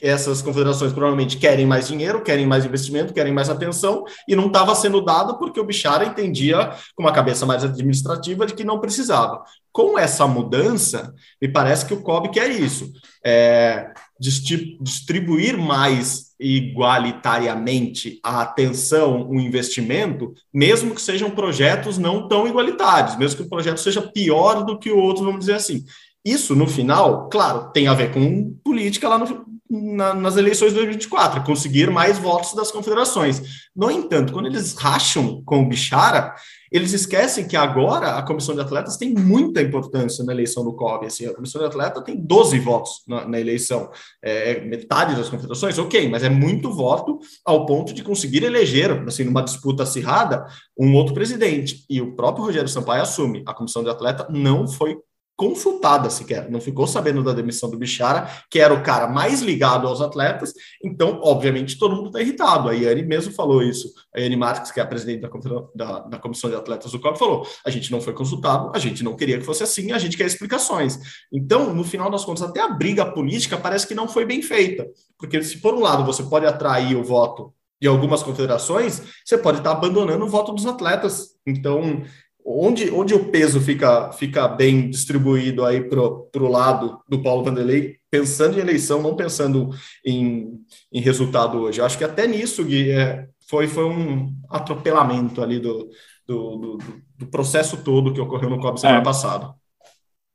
essas 0.00 0.40
confederações 0.40 0.92
provavelmente 0.92 1.36
querem 1.36 1.66
mais 1.66 1.88
dinheiro, 1.88 2.22
querem 2.22 2.46
mais 2.46 2.64
investimento, 2.64 3.12
querem 3.12 3.32
mais 3.32 3.50
atenção, 3.50 4.04
e 4.28 4.36
não 4.36 4.46
estava 4.46 4.74
sendo 4.74 5.00
dado 5.00 5.38
porque 5.38 5.58
o 5.58 5.64
Bichara 5.64 6.06
entendia, 6.06 6.70
com 6.94 7.02
uma 7.02 7.12
cabeça 7.12 7.44
mais 7.44 7.64
administrativa, 7.64 8.46
de 8.46 8.54
que 8.54 8.64
não 8.64 8.80
precisava. 8.80 9.42
Com 9.72 9.98
essa 9.98 10.26
mudança, 10.26 11.14
me 11.40 11.48
parece 11.48 11.86
que 11.86 11.94
o 11.94 12.02
COB 12.02 12.30
quer 12.30 12.50
isso, 12.50 12.92
é, 13.24 13.92
distribuir 14.20 15.56
mais 15.56 16.28
igualitariamente 16.40 18.20
a 18.22 18.42
atenção, 18.42 19.28
o 19.28 19.40
investimento, 19.40 20.32
mesmo 20.52 20.94
que 20.94 21.02
sejam 21.02 21.30
projetos 21.30 21.98
não 21.98 22.28
tão 22.28 22.46
igualitários, 22.46 23.16
mesmo 23.16 23.38
que 23.38 23.42
o 23.42 23.48
projeto 23.48 23.78
seja 23.78 24.02
pior 24.02 24.64
do 24.64 24.78
que 24.78 24.90
o 24.90 24.98
outro, 24.98 25.24
vamos 25.24 25.40
dizer 25.40 25.54
assim. 25.54 25.84
Isso, 26.24 26.54
no 26.54 26.66
final, 26.66 27.28
claro, 27.28 27.70
tem 27.72 27.88
a 27.88 27.94
ver 27.94 28.12
com 28.12 28.52
política 28.62 29.08
lá 29.08 29.18
no, 29.18 29.46
na, 29.70 30.14
nas 30.14 30.36
eleições 30.36 30.68
de 30.68 30.76
2024, 30.76 31.44
conseguir 31.44 31.90
mais 31.90 32.18
votos 32.18 32.54
das 32.54 32.70
confederações. 32.70 33.68
No 33.74 33.90
entanto, 33.90 34.32
quando 34.32 34.46
eles 34.46 34.74
racham 34.74 35.42
com 35.44 35.62
o 35.62 35.68
Bichara, 35.68 36.34
eles 36.70 36.92
esquecem 36.92 37.46
que 37.46 37.56
agora 37.56 38.16
a 38.16 38.22
comissão 38.22 38.54
de 38.54 38.60
atletas 38.60 38.96
tem 38.96 39.14
muita 39.14 39.62
importância 39.62 40.24
na 40.24 40.32
eleição 40.32 40.64
do 40.64 40.74
COB. 40.74 41.06
Assim, 41.06 41.26
a 41.26 41.34
comissão 41.34 41.60
de 41.60 41.66
atleta 41.66 42.02
tem 42.02 42.16
12 42.16 42.58
votos 42.58 43.02
na, 43.06 43.26
na 43.26 43.40
eleição, 43.40 43.90
é, 44.22 44.52
é, 44.52 44.60
metade 44.60 45.14
das 45.14 45.28
confederações, 45.28 45.78
ok, 45.78 46.08
mas 46.08 46.22
é 46.22 46.28
muito 46.28 46.72
voto 46.72 47.18
ao 47.44 47.64
ponto 47.64 47.94
de 47.94 48.02
conseguir 48.02 48.42
eleger, 48.42 48.90
assim, 49.06 49.24
numa 49.24 49.42
disputa 49.42 49.82
acirrada, 49.82 50.46
um 50.78 50.94
outro 50.94 51.14
presidente. 51.14 51.84
E 51.88 52.00
o 52.00 52.14
próprio 52.14 52.44
Rogério 52.44 52.68
Sampaio 52.68 53.02
assume: 53.02 53.42
a 53.46 53.54
comissão 53.54 53.82
de 53.82 53.90
atleta 53.90 54.26
não 54.30 54.68
foi 54.68 54.98
consultada 55.38 56.10
sequer, 56.10 56.50
não 56.50 56.60
ficou 56.60 56.84
sabendo 56.84 57.22
da 57.22 57.32
demissão 57.32 57.70
do 57.70 57.78
Bichara, 57.78 58.28
que 58.50 58.58
era 58.58 58.74
o 58.74 58.82
cara 58.82 59.06
mais 59.06 59.40
ligado 59.40 59.86
aos 59.86 60.00
atletas, 60.00 60.52
então, 60.82 61.20
obviamente, 61.22 61.78
todo 61.78 61.94
mundo 61.94 62.08
está 62.08 62.20
irritado. 62.20 62.68
A 62.68 62.72
Yane 62.72 63.04
mesmo 63.04 63.32
falou 63.32 63.62
isso. 63.62 63.88
A 64.12 64.18
Yane 64.18 64.36
Marques, 64.36 64.72
que 64.72 64.80
é 64.80 64.82
a 64.82 64.86
presidente 64.86 65.20
da, 65.20 65.28
da, 65.76 66.00
da 66.00 66.18
Comissão 66.18 66.50
de 66.50 66.56
Atletas 66.56 66.90
do 66.90 66.98
COP, 66.98 67.16
falou: 67.16 67.46
a 67.64 67.70
gente 67.70 67.88
não 67.92 68.00
foi 68.00 68.12
consultado, 68.12 68.72
a 68.74 68.80
gente 68.80 69.04
não 69.04 69.14
queria 69.14 69.38
que 69.38 69.44
fosse 69.44 69.62
assim, 69.62 69.92
a 69.92 69.98
gente 69.98 70.16
quer 70.16 70.26
explicações. 70.26 70.98
Então, 71.32 71.72
no 71.72 71.84
final 71.84 72.10
das 72.10 72.24
contas, 72.24 72.42
até 72.42 72.60
a 72.60 72.70
briga 72.70 73.06
política 73.06 73.56
parece 73.56 73.86
que 73.86 73.94
não 73.94 74.08
foi 74.08 74.26
bem 74.26 74.42
feita, 74.42 74.88
porque 75.16 75.40
se 75.44 75.58
por 75.58 75.72
um 75.72 75.80
lado 75.80 76.04
você 76.04 76.24
pode 76.24 76.46
atrair 76.46 76.96
o 76.96 77.04
voto 77.04 77.54
de 77.80 77.86
algumas 77.86 78.24
confederações, 78.24 79.00
você 79.24 79.38
pode 79.38 79.58
estar 79.58 79.70
abandonando 79.70 80.24
o 80.24 80.28
voto 80.28 80.52
dos 80.52 80.66
atletas. 80.66 81.28
Então, 81.46 82.02
onde, 82.48 82.90
onde 82.90 83.14
o 83.14 83.26
peso 83.26 83.60
fica, 83.60 84.10
fica 84.12 84.48
bem 84.48 84.88
distribuído 84.88 85.64
aí 85.64 85.82
para 85.82 86.00
o 86.00 86.48
lado 86.48 86.98
do 87.06 87.22
Paulo 87.22 87.44
Vanderlei, 87.44 87.96
pensando 88.10 88.56
em 88.56 88.62
eleição, 88.62 89.02
não 89.02 89.14
pensando 89.14 89.70
em, 90.04 90.58
em 90.90 91.00
resultado 91.00 91.58
hoje. 91.58 91.80
Eu 91.80 91.84
acho 91.84 91.98
que 91.98 92.04
até 92.04 92.26
nisso, 92.26 92.64
Gui, 92.64 92.90
é, 92.90 93.26
foi, 93.46 93.68
foi 93.68 93.84
um 93.84 94.34
atropelamento 94.48 95.42
ali 95.42 95.58
do, 95.58 95.90
do, 96.26 96.56
do, 96.56 96.78
do 97.18 97.26
processo 97.26 97.76
todo 97.84 98.14
que 98.14 98.20
ocorreu 98.20 98.48
no 98.48 98.60
COB 98.60 98.80
semana 98.80 99.00
é. 99.00 99.04
passada. 99.04 99.54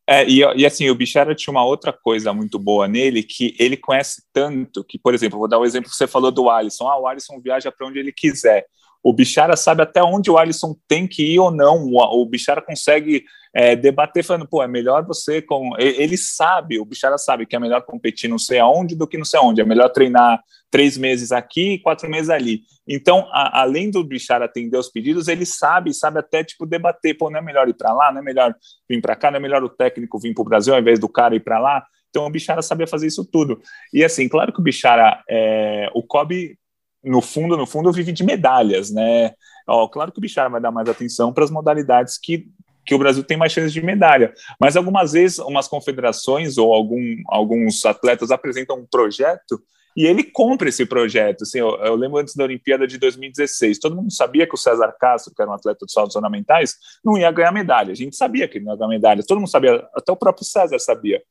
É, 0.07 0.27
e, 0.29 0.39
e, 0.39 0.65
assim, 0.65 0.89
o 0.89 0.95
Bichara 0.95 1.33
tinha 1.33 1.51
uma 1.51 1.65
outra 1.65 1.93
coisa 1.93 2.33
muito 2.33 2.59
boa 2.59 2.87
nele, 2.87 3.23
que 3.23 3.55
ele 3.57 3.77
conhece 3.77 4.21
tanto 4.33 4.83
que, 4.83 4.99
por 4.99 5.13
exemplo, 5.13 5.39
vou 5.39 5.47
dar 5.47 5.59
um 5.59 5.65
exemplo 5.65 5.89
que 5.89 5.95
você 5.95 6.05
falou 6.05 6.29
do 6.29 6.49
Alisson. 6.49 6.87
Ah, 6.89 6.99
o 6.99 7.07
Alisson 7.07 7.39
viaja 7.41 7.71
para 7.71 7.87
onde 7.87 7.99
ele 7.99 8.11
quiser 8.11 8.65
o 9.03 9.11
Bichara 9.11 9.57
sabe 9.57 9.83
até 9.83 10.01
onde 10.01 10.31
o 10.31 10.37
Alisson 10.37 10.75
tem 10.87 11.05
que 11.05 11.33
ir 11.33 11.39
ou 11.39 11.51
não. 11.51 11.83
O, 11.85 12.21
o 12.21 12.25
Bichara 12.25 12.61
consegue 12.61 13.25
é, 13.53 13.75
debater 13.75 14.23
falando, 14.23 14.47
pô, 14.47 14.63
é 14.63 14.67
melhor 14.67 15.05
você 15.05 15.41
com. 15.41 15.71
Ele 15.77 16.17
sabe, 16.17 16.79
o 16.79 16.85
Bichara 16.85 17.17
sabe 17.17 17.45
que 17.45 17.55
é 17.55 17.59
melhor 17.59 17.81
competir 17.81 18.29
não 18.29 18.39
sei 18.39 18.59
aonde 18.59 18.95
do 18.95 19.05
que 19.05 19.17
não 19.17 19.25
sei 19.25 19.39
aonde. 19.39 19.59
É 19.59 19.65
melhor 19.65 19.89
treinar 19.89 20.41
três 20.71 20.97
meses 20.97 21.33
aqui 21.33 21.73
e 21.73 21.79
quatro 21.79 22.09
meses 22.09 22.29
ali. 22.29 22.61
Então, 22.87 23.27
a, 23.31 23.61
além 23.61 23.91
do 23.91 24.03
Bichara 24.05 24.45
atender 24.45 24.77
os 24.77 24.89
pedidos, 24.89 25.27
ele 25.27 25.45
sabe, 25.45 25.93
sabe 25.93 26.19
até 26.19 26.43
tipo 26.43 26.65
debater, 26.65 27.17
pô, 27.17 27.29
não 27.29 27.39
é 27.39 27.41
melhor 27.41 27.67
ir 27.67 27.75
para 27.75 27.93
lá, 27.93 28.11
não 28.11 28.21
é 28.21 28.23
melhor 28.23 28.55
vir 28.89 29.01
para 29.01 29.15
cá, 29.17 29.29
não 29.29 29.37
é 29.37 29.41
melhor 29.41 29.63
o 29.63 29.69
técnico 29.69 30.17
vir 30.17 30.33
para 30.33 30.41
o 30.41 30.45
Brasil 30.45 30.73
ao 30.73 30.79
invés 30.79 30.97
do 30.97 31.09
cara 31.09 31.35
ir 31.35 31.41
para 31.41 31.59
lá. 31.59 31.85
Então, 32.09 32.25
o 32.25 32.29
Bichara 32.29 32.61
sabia 32.61 32.87
fazer 32.87 33.07
isso 33.07 33.25
tudo. 33.25 33.59
E 33.93 34.03
assim, 34.03 34.29
claro 34.29 34.53
que 34.53 34.61
o 34.61 34.63
Bichara, 34.63 35.21
é, 35.29 35.89
o 35.93 36.01
Kobe 36.01 36.57
no 37.03 37.21
fundo, 37.21 37.57
no 37.57 37.65
fundo, 37.65 37.91
vive 37.91 38.11
de 38.11 38.23
medalhas, 38.23 38.91
né? 38.91 39.33
Ó, 39.67 39.87
claro 39.87 40.11
que 40.11 40.19
o 40.19 40.21
Bichara 40.21 40.49
vai 40.49 40.61
dar 40.61 40.71
mais 40.71 40.87
atenção 40.87 41.33
para 41.33 41.43
as 41.43 41.51
modalidades 41.51 42.17
que, 42.17 42.47
que 42.85 42.95
o 42.95 42.99
Brasil 42.99 43.23
tem 43.23 43.37
mais 43.37 43.51
chances 43.51 43.73
de 43.73 43.81
medalha, 43.81 44.33
mas 44.59 44.75
algumas 44.75 45.13
vezes 45.13 45.39
umas 45.39 45.67
confederações 45.67 46.57
ou 46.57 46.73
algum, 46.73 47.01
alguns 47.27 47.85
atletas 47.85 48.31
apresentam 48.31 48.77
um 48.77 48.85
projeto 48.85 49.61
e 49.95 50.05
ele 50.05 50.23
compra 50.23 50.69
esse 50.69 50.85
projeto. 50.85 51.43
Assim, 51.43 51.59
eu, 51.59 51.75
eu, 51.77 51.95
lembro 51.95 52.17
antes 52.17 52.35
da 52.35 52.43
Olimpíada 52.43 52.87
de 52.87 52.97
2016, 52.97 53.79
todo 53.79 53.95
mundo 53.95 54.11
sabia 54.11 54.47
que 54.47 54.55
o 54.55 54.57
César 54.57 54.91
Castro, 54.99 55.33
que 55.35 55.41
era 55.41 55.51
um 55.51 55.53
atleta 55.53 55.85
de 55.85 55.91
saltos 55.91 56.15
ornamentais, 56.15 56.75
não 57.03 57.17
ia 57.17 57.31
ganhar 57.31 57.51
medalha. 57.51 57.91
A 57.91 57.95
gente 57.95 58.15
sabia 58.15 58.47
que 58.47 58.57
ele 58.57 58.65
não 58.65 58.73
ia 58.73 58.77
ganhar 58.77 58.89
medalha, 58.89 59.23
todo 59.27 59.39
mundo 59.39 59.49
sabia, 59.49 59.87
até 59.95 60.11
o 60.11 60.17
próprio 60.17 60.45
César 60.45 60.79
sabia. 60.79 61.21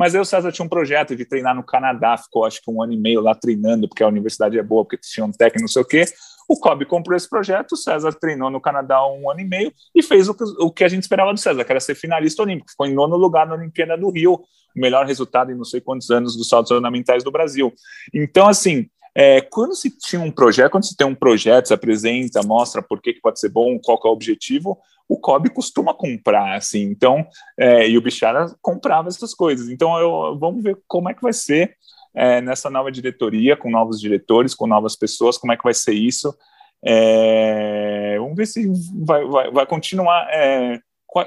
Mas 0.00 0.14
aí 0.14 0.20
o 0.22 0.24
César 0.24 0.50
tinha 0.50 0.64
um 0.64 0.68
projeto 0.68 1.14
de 1.14 1.26
treinar 1.26 1.54
no 1.54 1.62
Canadá, 1.62 2.16
ficou 2.16 2.46
acho 2.46 2.62
que 2.62 2.70
um 2.70 2.82
ano 2.82 2.94
e 2.94 2.96
meio 2.96 3.20
lá 3.20 3.34
treinando, 3.34 3.86
porque 3.86 4.02
a 4.02 4.08
universidade 4.08 4.58
é 4.58 4.62
boa, 4.62 4.82
porque 4.82 4.96
tinha 4.96 5.26
um 5.26 5.30
técnico, 5.30 5.60
não 5.60 5.68
sei 5.68 5.82
o 5.82 5.84
quê. 5.84 6.06
O 6.48 6.58
Kobe 6.58 6.86
comprou 6.86 7.14
esse 7.14 7.28
projeto, 7.28 7.72
o 7.72 7.76
César 7.76 8.10
treinou 8.14 8.48
no 8.48 8.62
Canadá 8.62 9.06
um 9.06 9.30
ano 9.30 9.40
e 9.40 9.44
meio 9.44 9.70
e 9.94 10.02
fez 10.02 10.26
o 10.26 10.32
que, 10.32 10.42
o 10.58 10.70
que 10.72 10.84
a 10.84 10.88
gente 10.88 11.02
esperava 11.02 11.34
do 11.34 11.38
César, 11.38 11.62
que 11.66 11.70
era 11.70 11.80
ser 11.80 11.94
finalista 11.94 12.42
olímpico. 12.42 12.70
Ficou 12.70 12.86
em 12.86 12.94
nono 12.94 13.14
lugar 13.14 13.46
na 13.46 13.54
Olimpíada 13.54 13.94
do 13.94 14.08
Rio, 14.08 14.36
o 14.74 14.80
melhor 14.80 15.04
resultado 15.04 15.52
em 15.52 15.54
não 15.54 15.64
sei 15.64 15.82
quantos 15.82 16.10
anos 16.10 16.34
dos 16.34 16.48
saltos 16.48 16.70
ornamentais 16.70 17.22
do 17.22 17.30
Brasil. 17.30 17.70
Então, 18.14 18.48
assim, 18.48 18.88
é, 19.14 19.42
quando 19.42 19.74
se 19.74 19.90
tinha 19.98 20.22
um 20.22 20.30
projeto, 20.30 20.70
quando 20.70 20.86
se 20.86 20.96
tem 20.96 21.06
um 21.06 21.14
projeto, 21.14 21.66
se 21.66 21.74
apresenta, 21.74 22.42
mostra 22.42 22.80
por 22.80 23.02
que, 23.02 23.12
que 23.12 23.20
pode 23.20 23.38
ser 23.38 23.50
bom, 23.50 23.78
qual 23.78 24.00
é 24.02 24.08
o 24.08 24.12
objetivo, 24.12 24.78
o 25.10 25.18
Kobe 25.18 25.50
costuma 25.50 25.92
comprar, 25.92 26.54
assim, 26.54 26.82
então, 26.82 27.26
é, 27.58 27.88
e 27.88 27.98
o 27.98 28.00
Bichara 28.00 28.46
comprava 28.62 29.08
essas 29.08 29.34
coisas. 29.34 29.68
Então, 29.68 29.98
eu, 29.98 30.38
vamos 30.38 30.62
ver 30.62 30.78
como 30.86 31.10
é 31.10 31.14
que 31.14 31.20
vai 31.20 31.32
ser 31.32 31.74
é, 32.14 32.40
nessa 32.40 32.70
nova 32.70 32.92
diretoria, 32.92 33.56
com 33.56 33.68
novos 33.68 34.00
diretores, 34.00 34.54
com 34.54 34.68
novas 34.68 34.94
pessoas, 34.94 35.36
como 35.36 35.52
é 35.52 35.56
que 35.56 35.64
vai 35.64 35.74
ser 35.74 35.94
isso. 35.94 36.32
É, 36.84 38.16
vamos 38.20 38.36
ver 38.36 38.46
se 38.46 38.70
vai, 39.04 39.24
vai, 39.24 39.50
vai 39.50 39.66
continuar. 39.66 40.28
É, 40.30 40.78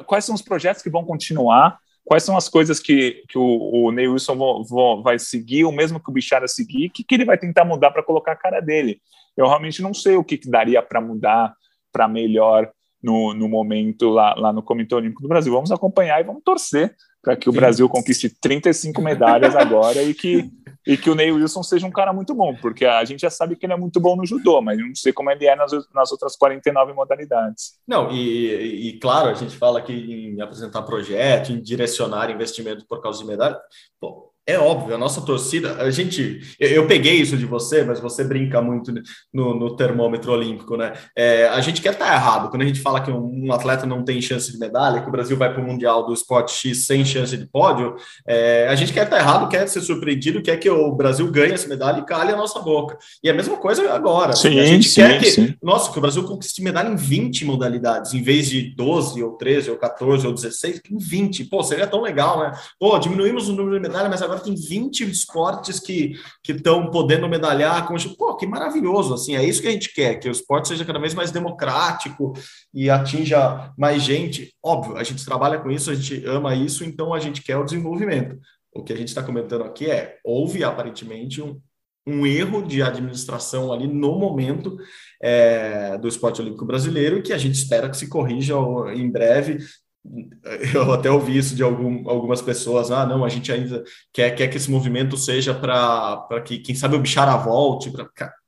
quais 0.08 0.24
são 0.24 0.34
os 0.34 0.42
projetos 0.42 0.82
que 0.82 0.90
vão 0.90 1.04
continuar? 1.04 1.78
quais 2.06 2.24
são 2.24 2.36
as 2.36 2.50
coisas 2.50 2.82
que, 2.82 3.24
que 3.30 3.38
o, 3.38 3.86
o 3.88 3.92
Ney 3.92 4.10
Wilson 4.10 4.36
vou, 4.36 4.66
vou, 4.66 5.02
vai 5.02 5.18
seguir, 5.18 5.64
o 5.64 5.72
mesmo 5.72 6.02
que 6.02 6.10
o 6.10 6.14
Bichara 6.14 6.50
seguir, 6.50 6.90
que, 6.90 7.02
que 7.02 7.16
ele 7.16 7.24
vai 7.24 7.38
tentar 7.38 7.64
mudar 7.64 7.92
para 7.92 8.04
colocar 8.04 8.34
a 8.34 8.36
cara 8.36 8.60
dele. 8.60 9.02
Eu 9.38 9.48
realmente 9.48 9.82
não 9.82 9.94
sei 9.94 10.18
o 10.18 10.24
que, 10.24 10.38
que 10.38 10.50
daria 10.50 10.82
para 10.82 11.00
mudar 11.00 11.56
para 11.94 12.06
melhor 12.06 12.70
no, 13.04 13.34
no 13.34 13.50
momento 13.50 14.10
lá, 14.10 14.34
lá 14.36 14.54
no 14.54 14.64
Comitê 14.64 14.96
Olímpico 14.96 15.22
do 15.22 15.28
Brasil. 15.28 15.52
Vamos 15.52 15.72
acompanhar 15.72 16.22
e 16.22 16.24
vamos 16.24 16.42
torcer 16.44 16.96
para 17.22 17.36
que 17.36 17.50
o 17.50 17.54
Brasil 17.54 17.88
conquiste 17.88 18.30
35 18.30 19.02
medalhas 19.02 19.56
agora 19.56 20.02
e 20.04 20.14
que, 20.14 20.50
e 20.86 20.98
que 20.98 21.10
o 21.10 21.16
Ney 21.16 21.32
Wilson 21.32 21.64
seja 21.64 21.88
um 21.88 21.92
cara 21.92 22.12
muito 22.12 22.34
bom, 22.36 22.54
porque 22.56 22.86
a 22.86 23.04
gente 23.06 23.22
já 23.22 23.30
sabe 23.30 23.56
que 23.56 23.66
ele 23.66 23.72
é 23.72 23.78
muito 23.78 24.00
bom 24.00 24.18
no 24.18 24.26
judô, 24.26 24.62
mas 24.62 24.78
não 24.78 24.94
sei 24.94 25.14
como 25.14 25.32
ele 25.32 25.46
é 25.46 25.56
nas, 25.56 25.72
nas 25.94 26.12
outras 26.12 26.36
49 26.36 26.92
modalidades. 26.92 27.76
Não, 27.88 28.12
e, 28.12 28.90
e 28.90 29.00
claro, 29.00 29.30
a 29.30 29.34
gente 29.34 29.56
fala 29.56 29.80
aqui 29.80 29.94
em 29.94 30.42
apresentar 30.42 30.82
projeto, 30.82 31.54
em 31.54 31.62
direcionar 31.62 32.30
investimento 32.30 32.86
por 32.86 33.02
causa 33.02 33.20
de 33.20 33.26
medalha. 33.26 33.58
Pô, 34.02 34.33
é 34.46 34.60
óbvio, 34.60 34.94
a 34.94 34.98
nossa 34.98 35.22
torcida, 35.22 35.82
a 35.82 35.90
gente, 35.90 36.42
eu, 36.60 36.70
eu, 36.70 36.88
peguei 36.88 37.16
isso 37.16 37.38
de 37.38 37.46
você, 37.46 37.82
mas 37.84 38.02
você 38.02 38.26
brinca 38.26 38.62
muito 38.62 38.94
no, 39.34 39.56
no 39.58 39.76
termômetro 39.78 40.34
olímpico, 40.34 40.76
né? 40.76 40.92
É, 41.16 41.48
a 41.48 41.62
gente 41.62 41.82
quer 41.82 41.94
estar 41.94 42.08
tá 42.08 42.14
errado 42.14 42.50
quando 42.50 42.64
a 42.64 42.66
gente 42.66 42.82
fala 42.82 43.00
que 43.00 43.10
um, 43.10 43.46
um, 43.46 43.54
atleta 43.54 43.86
não 43.86 44.04
tem 44.04 44.22
chance 44.22 44.52
de 44.52 44.60
medalha, 44.60 45.02
que 45.02 45.08
o 45.08 45.12
Brasil 45.12 45.38
vai 45.38 45.54
para 45.54 45.64
o 45.64 45.66
Mundial 45.66 46.06
do 46.06 46.14
Esporte 46.14 46.52
X 46.54 46.86
sem 46.86 47.06
chance 47.06 47.38
de 47.38 47.46
pódio. 47.46 47.96
É, 48.28 48.68
a 48.68 48.76
gente 48.76 48.92
quer 48.92 49.06
estar 49.06 49.16
tá 49.16 49.22
errado, 49.22 49.48
quer 49.48 49.66
ser 49.68 49.80
surpreendido, 49.80 50.42
quer 50.42 50.58
que 50.58 50.70
o 50.70 50.92
Brasil 50.92 51.32
ganhe 51.32 51.54
essa 51.54 51.70
medalha 51.70 52.00
e 52.00 52.06
calhe 52.06 52.34
a 52.34 52.36
nossa 52.36 52.60
boca. 52.60 52.98
E 53.24 53.30
a 53.30 53.34
mesma 53.34 53.56
coisa 53.56 53.94
agora. 53.94 54.34
Sim, 54.34 54.60
a 54.60 54.66
gente 54.66 54.90
sim, 54.90 55.02
quer 55.02 55.20
que, 55.20 55.32
sim. 55.32 55.56
nossa, 55.64 55.90
que 55.90 55.98
o 55.98 56.02
Brasil 56.02 56.24
conquiste 56.24 56.62
medalha 56.62 56.90
em 56.90 56.98
20 56.98 57.46
modalidades, 57.46 58.14
em 58.14 58.22
vez 58.22 58.50
de 58.50 58.76
12 58.76 59.24
ou 59.24 59.38
13 59.38 59.72
ou 59.72 59.78
14 59.78 60.28
ou 60.28 60.34
16, 60.34 60.82
em 60.92 60.98
20. 60.98 61.46
Pô, 61.46 61.64
seria 61.64 61.88
tão 61.88 62.02
legal, 62.02 62.42
né? 62.42 62.52
Pô, 62.78 63.00
diminuímos 63.00 63.48
o 63.48 63.54
número 63.54 63.78
de 63.78 63.88
medalhas, 63.88 64.10
mas 64.10 64.22
agora 64.22 64.33
tem 64.40 64.56
20 64.56 65.10
esportes 65.10 65.80
que 65.80 66.14
estão 66.48 66.90
podendo 66.90 67.28
medalhar. 67.28 67.88
Com... 67.88 67.96
Pô, 68.18 68.36
que 68.36 68.48
maravilhoso, 68.48 69.14
assim, 69.14 69.36
é 69.36 69.44
isso 69.44 69.62
que 69.62 69.68
a 69.68 69.72
gente 69.72 69.94
quer, 69.94 70.16
que 70.16 70.28
o 70.28 70.32
esporte 70.32 70.68
seja 70.68 70.86
cada 70.86 71.00
vez 71.00 71.14
mais 71.14 71.32
democrático 71.32 72.34
e 72.74 72.90
atinja 72.90 73.72
mais 73.78 74.04
gente. 74.04 74.54
Óbvio, 74.64 74.98
a 74.98 75.04
gente 75.04 75.26
trabalha 75.26 75.60
com 75.60 75.70
isso, 75.72 75.92
a 75.92 75.96
gente 75.96 76.26
ama 76.26 76.56
isso, 76.56 76.84
então 76.84 77.14
a 77.14 77.20
gente 77.20 77.42
quer 77.42 77.58
o 77.58 77.64
desenvolvimento. 77.64 78.38
O 78.74 78.84
que 78.84 78.94
a 78.94 78.98
gente 78.98 79.10
está 79.10 79.22
comentando 79.22 79.64
aqui 79.64 79.90
é, 79.90 80.18
houve 80.24 80.64
aparentemente 80.64 81.42
um, 81.42 81.60
um 82.06 82.26
erro 82.26 82.62
de 82.62 82.82
administração 82.82 83.72
ali 83.72 83.88
no 83.88 84.18
momento 84.18 84.78
é, 85.22 85.98
do 85.98 86.08
esporte 86.08 86.42
olímpico 86.42 86.66
brasileiro 86.66 87.22
que 87.22 87.32
a 87.32 87.38
gente 87.38 87.56
espera 87.56 87.90
que 87.90 87.98
se 87.98 88.08
corrija 88.08 88.56
em 88.94 89.10
breve 89.10 89.60
eu 90.74 90.92
até 90.92 91.10
ouvi 91.10 91.38
isso 91.38 91.56
de 91.56 91.64
algum, 91.64 92.08
algumas 92.10 92.42
pessoas, 92.42 92.92
ah, 92.92 93.06
não, 93.06 93.24
a 93.24 93.30
gente 93.30 93.52
ainda 93.52 93.84
quer, 94.12 94.32
quer 94.32 94.48
que 94.48 94.58
esse 94.58 94.70
movimento 94.70 95.16
seja 95.18 95.54
para 95.54 96.42
que, 96.46 96.60
quem 96.60 96.76
sabe, 96.76 96.96
o 96.96 97.00
Bichara 97.00 97.36
volte, 97.38 97.90
pra, 97.90 98.08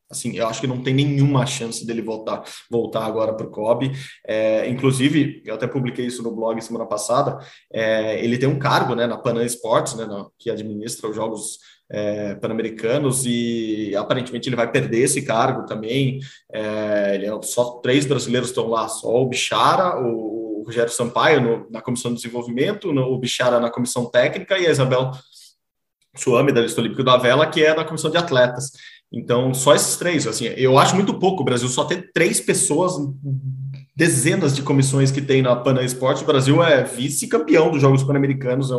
assim, 0.09 0.35
eu 0.35 0.47
acho 0.47 0.61
que 0.61 0.67
não 0.67 0.83
tem 0.83 0.93
nenhuma 0.93 1.45
chance 1.45 1.85
dele 1.85 2.01
voltar, 2.01 2.43
voltar 2.69 3.05
agora 3.05 3.33
para 3.33 3.47
o 3.47 3.51
COB, 3.51 3.91
é, 4.27 4.67
inclusive, 4.69 5.41
eu 5.45 5.55
até 5.55 5.65
publiquei 5.65 6.05
isso 6.05 6.21
no 6.21 6.35
blog 6.35 6.61
semana 6.61 6.85
passada, 6.85 7.37
é, 7.71 8.23
ele 8.23 8.37
tem 8.37 8.49
um 8.49 8.59
cargo, 8.59 8.93
né, 8.93 9.07
na 9.07 9.17
Panam 9.17 9.43
Sports, 9.45 9.95
né, 9.95 10.05
na, 10.05 10.27
que 10.37 10.49
administra 10.49 11.09
os 11.09 11.15
jogos 11.15 11.59
é, 11.89 12.33
pan-americanos 12.35 13.25
e 13.25 13.95
aparentemente 13.95 14.49
ele 14.49 14.55
vai 14.55 14.71
perder 14.71 15.03
esse 15.03 15.21
cargo 15.21 15.65
também. 15.65 16.19
É, 16.51 17.15
ele 17.15 17.27
é, 17.27 17.41
só 17.43 17.79
três 17.79 18.05
brasileiros 18.05 18.49
estão 18.49 18.67
lá, 18.67 18.87
só 18.87 19.21
o 19.21 19.27
Bichara, 19.27 19.99
o 20.01 20.34
Rogério 20.65 20.91
Sampaio 20.91 21.41
no, 21.41 21.69
na 21.69 21.81
comissão 21.81 22.11
de 22.11 22.17
desenvolvimento, 22.17 22.91
no, 22.91 23.03
o 23.13 23.19
Bichara 23.19 23.59
na 23.59 23.69
comissão 23.69 24.09
técnica 24.09 24.57
e 24.57 24.65
a 24.65 24.71
Isabel 24.71 25.11
Suame, 26.15 26.51
da 26.51 26.61
lista 26.61 26.81
olímpica 26.81 27.03
da 27.03 27.17
vela, 27.17 27.47
que 27.47 27.63
é 27.63 27.75
da 27.75 27.85
comissão 27.85 28.09
de 28.09 28.17
atletas. 28.17 28.71
Então, 29.11 29.53
só 29.53 29.75
esses 29.75 29.95
três, 29.97 30.27
assim, 30.27 30.45
eu 30.45 30.77
acho 30.77 30.95
muito 30.95 31.17
pouco 31.19 31.41
o 31.41 31.45
Brasil 31.45 31.69
só 31.69 31.85
ter 31.85 32.11
três 32.13 32.39
pessoas 32.39 32.93
dezenas 33.95 34.55
de 34.55 34.61
comissões 34.61 35.09
que 35.09 35.21
tem 35.21 35.41
na 35.41 35.55
Pana 35.55 35.81
Esporte. 35.81 36.23
O 36.23 36.27
Brasil 36.27 36.61
é 36.61 36.83
vice-campeão 36.83 37.71
dos 37.71 37.81
Jogos 37.81 38.03
Pan-Americanos, 38.03 38.69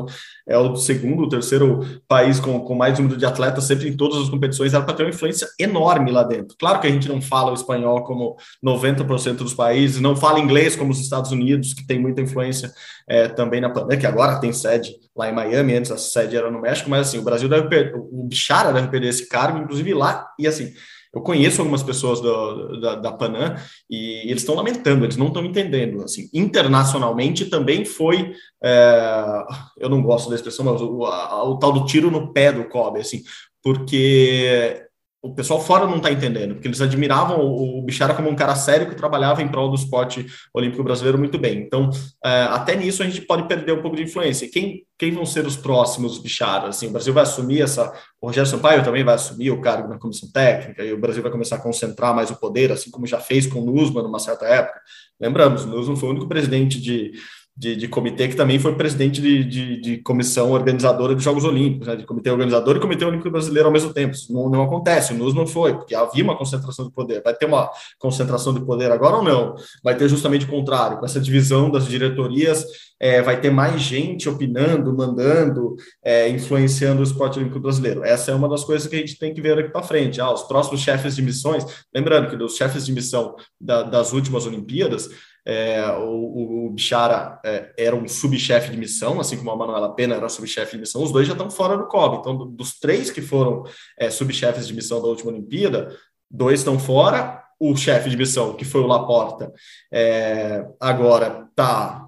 é, 0.46 0.54
é 0.54 0.58
o 0.58 0.76
segundo, 0.76 1.22
o 1.22 1.28
terceiro 1.28 1.80
país 2.06 2.38
com, 2.38 2.60
com 2.60 2.74
mais 2.74 2.98
número 2.98 3.16
de 3.16 3.24
atletas 3.24 3.64
sempre 3.64 3.88
em 3.88 3.96
todas 3.96 4.22
as 4.22 4.28
competições. 4.28 4.74
Era 4.74 4.84
para 4.84 4.94
ter 4.94 5.04
uma 5.04 5.10
influência 5.10 5.48
enorme 5.58 6.10
lá 6.10 6.22
dentro. 6.22 6.54
Claro 6.58 6.80
que 6.80 6.86
a 6.86 6.90
gente 6.90 7.08
não 7.08 7.22
fala 7.22 7.50
o 7.50 7.54
espanhol 7.54 8.04
como 8.04 8.36
90% 8.64 9.36
dos 9.36 9.54
países, 9.54 10.00
não 10.00 10.14
fala 10.14 10.38
inglês 10.38 10.76
como 10.76 10.92
os 10.92 11.00
Estados 11.00 11.30
Unidos, 11.32 11.72
que 11.72 11.86
tem 11.86 11.98
muita 11.98 12.20
influência 12.20 12.70
é, 13.08 13.28
também 13.28 13.60
na 13.60 13.70
Pan, 13.70 13.86
que 13.96 14.06
agora 14.06 14.38
tem 14.40 14.52
sede 14.52 14.90
lá 15.16 15.30
em 15.30 15.34
Miami, 15.34 15.74
antes 15.74 15.90
a 15.90 15.96
sede 15.96 16.36
era 16.36 16.50
no 16.50 16.60
México, 16.60 16.90
mas 16.90 17.08
assim, 17.08 17.18
o 17.18 17.22
Brasil 17.22 17.48
deve 17.48 17.94
o 17.94 18.24
Bichara 18.24 18.72
deve 18.72 18.88
perder 18.88 19.08
esse 19.08 19.28
cargo, 19.28 19.58
inclusive 19.58 19.94
lá, 19.94 20.28
e 20.38 20.46
assim, 20.46 20.74
eu 21.16 21.22
conheço 21.22 21.62
algumas 21.62 21.82
pessoas 21.82 22.20
do, 22.20 22.78
da, 22.78 22.94
da 22.96 23.10
Panam 23.12 23.56
e 23.88 24.30
eles 24.30 24.42
estão 24.42 24.54
lamentando, 24.54 25.06
eles 25.06 25.16
não 25.16 25.28
estão 25.28 25.42
entendendo. 25.42 26.02
Assim, 26.02 26.28
internacionalmente 26.32 27.46
também 27.46 27.86
foi, 27.86 28.34
é, 28.62 29.44
eu 29.78 29.88
não 29.88 30.02
gosto 30.02 30.28
da 30.28 30.36
expressão, 30.36 30.66
mas 30.66 30.82
o, 30.82 31.06
a, 31.06 31.42
o 31.48 31.58
tal 31.58 31.72
do 31.72 31.86
tiro 31.86 32.10
no 32.10 32.34
pé 32.34 32.52
do 32.52 32.68
Kobe, 32.68 33.00
assim, 33.00 33.22
porque 33.62 34.85
o 35.22 35.34
pessoal 35.34 35.60
fora 35.60 35.86
não 35.86 35.96
está 35.96 36.12
entendendo, 36.12 36.54
porque 36.54 36.68
eles 36.68 36.80
admiravam 36.80 37.40
o, 37.40 37.78
o 37.78 37.82
Bichara 37.82 38.14
como 38.14 38.28
um 38.28 38.36
cara 38.36 38.54
sério 38.54 38.88
que 38.88 38.94
trabalhava 38.94 39.42
em 39.42 39.48
prol 39.48 39.68
do 39.68 39.74
esporte 39.74 40.26
olímpico 40.54 40.84
brasileiro 40.84 41.18
muito 41.18 41.38
bem. 41.38 41.58
Então, 41.58 41.90
é, 42.24 42.42
até 42.42 42.76
nisso 42.76 43.02
a 43.02 43.06
gente 43.06 43.22
pode 43.22 43.48
perder 43.48 43.72
um 43.72 43.82
pouco 43.82 43.96
de 43.96 44.04
influência. 44.04 44.48
Quem, 44.50 44.84
quem 44.96 45.10
vão 45.10 45.26
ser 45.26 45.46
os 45.46 45.56
próximos 45.56 46.18
Bicharas? 46.18 46.76
Assim, 46.76 46.86
o 46.86 46.90
Brasil 46.90 47.12
vai 47.12 47.24
assumir 47.24 47.62
essa. 47.62 47.92
O 48.20 48.28
Rogério 48.28 48.48
Sampaio 48.48 48.84
também 48.84 49.04
vai 49.04 49.14
assumir 49.14 49.50
o 49.50 49.60
cargo 49.60 49.88
na 49.88 49.98
comissão 49.98 50.30
técnica, 50.30 50.84
e 50.84 50.92
o 50.92 51.00
Brasil 51.00 51.22
vai 51.22 51.32
começar 51.32 51.56
a 51.56 51.60
concentrar 51.60 52.14
mais 52.14 52.30
o 52.30 52.36
poder, 52.36 52.70
assim 52.70 52.90
como 52.90 53.06
já 53.06 53.18
fez 53.18 53.46
com 53.46 53.60
o 53.60 53.64
Nusman 53.64 54.02
numa 54.02 54.18
certa 54.18 54.46
época. 54.46 54.80
Lembramos, 55.20 55.64
o 55.64 55.68
Nusman 55.68 55.96
foi 55.96 56.08
o 56.08 56.12
único 56.12 56.28
presidente 56.28 56.80
de 56.80 57.12
de, 57.56 57.74
de, 57.74 57.88
comitê, 57.88 58.28
que 58.28 58.36
também 58.36 58.58
foi 58.58 58.74
presidente 58.74 59.20
de, 59.20 59.42
de, 59.42 59.80
de 59.80 59.96
comissão 59.98 60.50
organizadora 60.50 61.14
dos 61.14 61.24
Jogos 61.24 61.42
Olímpicos, 61.44 61.88
né, 61.88 61.96
de 61.96 62.04
comitê 62.04 62.30
organizador 62.30 62.76
e 62.76 62.80
comitê 62.80 63.04
olímpico 63.04 63.30
brasileiro 63.30 63.68
ao 63.68 63.72
mesmo 63.72 63.94
tempo. 63.94 64.14
Isso 64.14 64.30
não, 64.32 64.50
não 64.50 64.62
acontece, 64.62 65.14
o 65.14 65.16
NUS 65.16 65.32
não 65.32 65.46
foi, 65.46 65.74
porque 65.74 65.94
havia 65.94 66.22
uma 66.22 66.36
concentração 66.36 66.84
de 66.84 66.92
poder. 66.92 67.22
Vai 67.22 67.34
ter 67.34 67.46
uma 67.46 67.70
concentração 67.98 68.52
de 68.52 68.60
poder 68.60 68.92
agora 68.92 69.16
ou 69.16 69.24
não? 69.24 69.54
Vai 69.82 69.96
ter 69.96 70.06
justamente 70.06 70.44
o 70.44 70.48
contrário, 70.48 70.98
com 70.98 71.06
essa 71.06 71.18
divisão 71.18 71.70
das 71.70 71.86
diretorias, 71.86 72.64
é, 73.00 73.22
vai 73.22 73.40
ter 73.40 73.50
mais 73.50 73.80
gente 73.80 74.28
opinando, 74.28 74.94
mandando, 74.94 75.76
é, 76.04 76.28
influenciando 76.28 77.00
o 77.00 77.04
esporte 77.04 77.38
olímpico 77.38 77.60
brasileiro. 77.60 78.04
Essa 78.04 78.32
é 78.32 78.34
uma 78.34 78.48
das 78.48 78.64
coisas 78.64 78.86
que 78.86 78.96
a 78.96 78.98
gente 78.98 79.18
tem 79.18 79.32
que 79.32 79.40
ver 79.40 79.58
aqui 79.58 79.70
para 79.70 79.82
frente. 79.82 80.20
Ah, 80.20 80.30
os 80.30 80.42
próximos 80.42 80.80
chefes 80.80 81.16
de 81.16 81.22
missões, 81.22 81.64
lembrando 81.94 82.28
que 82.28 82.36
dos 82.36 82.56
chefes 82.56 82.84
de 82.84 82.92
missão 82.92 83.34
da, 83.58 83.82
das 83.82 84.12
últimas 84.12 84.46
Olimpíadas, 84.46 85.08
é, 85.46 85.80
o, 85.92 86.66
o 86.66 86.70
Bichara 86.70 87.38
é, 87.44 87.72
era 87.78 87.94
um 87.94 88.08
subchefe 88.08 88.70
de 88.70 88.76
missão, 88.76 89.20
assim 89.20 89.36
como 89.36 89.52
a 89.52 89.56
Manuela 89.56 89.94
Pena 89.94 90.16
era 90.16 90.28
subchefe 90.28 90.72
de 90.72 90.80
missão, 90.80 91.02
os 91.02 91.12
dois 91.12 91.26
já 91.26 91.34
estão 91.34 91.48
fora 91.48 91.76
do 91.78 91.86
COB. 91.86 92.16
Então, 92.16 92.36
dos 92.50 92.78
três 92.80 93.10
que 93.12 93.22
foram 93.22 93.62
é, 93.96 94.10
subchefes 94.10 94.66
de 94.66 94.74
missão 94.74 95.00
da 95.00 95.06
última 95.06 95.30
Olimpíada, 95.30 95.96
dois 96.28 96.60
estão 96.60 96.78
fora. 96.78 97.44
O 97.58 97.74
chefe 97.74 98.10
de 98.10 98.16
missão, 98.18 98.54
que 98.54 98.66
foi 98.66 98.82
o 98.82 98.86
Laporta, 98.86 99.50
é, 99.90 100.66
agora 100.78 101.46
está 101.48 102.02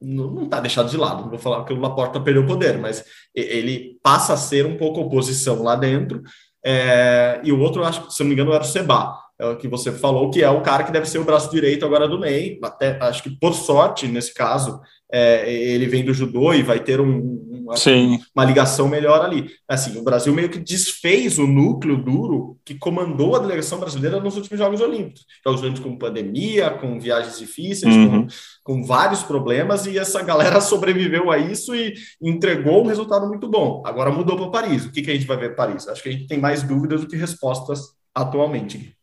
não 0.00 0.44
está 0.44 0.60
deixado 0.60 0.90
de 0.90 0.96
lado. 0.96 1.22
Não 1.22 1.30
vou 1.30 1.38
falar 1.38 1.64
que 1.64 1.72
o 1.72 1.80
Laporta 1.80 2.20
perdeu 2.20 2.42
o 2.42 2.46
poder, 2.46 2.76
mas 2.78 3.04
ele 3.34 3.98
passa 4.02 4.34
a 4.34 4.36
ser 4.36 4.66
um 4.66 4.76
pouco 4.76 5.00
oposição 5.00 5.62
lá 5.62 5.76
dentro. 5.76 6.22
É, 6.64 7.40
e 7.42 7.52
o 7.52 7.60
outro, 7.60 7.84
acho 7.84 8.10
se 8.10 8.20
não 8.20 8.28
me 8.28 8.34
engano, 8.34 8.52
era 8.52 8.62
o 8.62 8.66
Seba 8.66 9.16
é 9.38 9.54
que 9.56 9.66
você 9.66 9.90
falou, 9.90 10.30
que 10.30 10.42
é 10.42 10.50
o 10.50 10.62
cara 10.62 10.84
que 10.84 10.92
deve 10.92 11.08
ser 11.08 11.18
o 11.18 11.24
braço 11.24 11.50
direito 11.50 11.84
agora 11.84 12.06
do 12.06 12.18
Ney. 12.18 12.58
Até 12.62 12.98
acho 13.00 13.22
que 13.22 13.30
por 13.30 13.54
sorte, 13.54 14.06
nesse 14.06 14.32
caso, 14.32 14.80
é, 15.12 15.52
ele 15.52 15.86
vem 15.86 16.04
do 16.04 16.14
judô 16.14 16.54
e 16.54 16.62
vai 16.62 16.80
ter 16.80 17.00
um, 17.00 17.18
um, 17.18 17.66
uma 18.34 18.44
ligação 18.44 18.88
melhor 18.88 19.22
ali. 19.22 19.50
Assim, 19.68 19.98
o 19.98 20.02
Brasil 20.02 20.32
meio 20.32 20.48
que 20.48 20.58
desfez 20.58 21.38
o 21.38 21.46
núcleo 21.46 22.02
duro 22.02 22.56
que 22.64 22.74
comandou 22.74 23.36
a 23.36 23.40
delegação 23.40 23.78
brasileira 23.78 24.20
nos 24.20 24.36
últimos 24.36 24.58
Jogos 24.58 24.80
Olímpicos. 24.80 25.26
Jogos 25.44 25.60
Olímpicos 25.60 25.90
com 25.90 25.98
pandemia, 25.98 26.70
com 26.70 26.98
viagens 26.98 27.38
difíceis, 27.38 27.94
uhum. 27.94 28.26
com, 28.26 28.26
com 28.62 28.84
vários 28.84 29.22
problemas, 29.22 29.86
e 29.86 29.98
essa 29.98 30.22
galera 30.22 30.60
sobreviveu 30.62 31.30
a 31.30 31.36
isso 31.36 31.74
e 31.74 31.94
entregou 32.22 32.82
um 32.82 32.86
resultado 32.86 33.26
muito 33.26 33.48
bom. 33.48 33.82
Agora 33.84 34.10
mudou 34.10 34.36
para 34.36 34.62
Paris. 34.62 34.86
O 34.86 34.92
que, 34.92 35.02
que 35.02 35.10
a 35.10 35.14
gente 35.14 35.26
vai 35.26 35.36
ver 35.36 35.54
Paris? 35.54 35.88
Acho 35.88 36.02
que 36.02 36.08
a 36.08 36.12
gente 36.12 36.26
tem 36.26 36.38
mais 36.38 36.62
dúvidas 36.62 37.02
do 37.02 37.08
que 37.08 37.16
respostas 37.16 37.80
atualmente. 38.14 38.96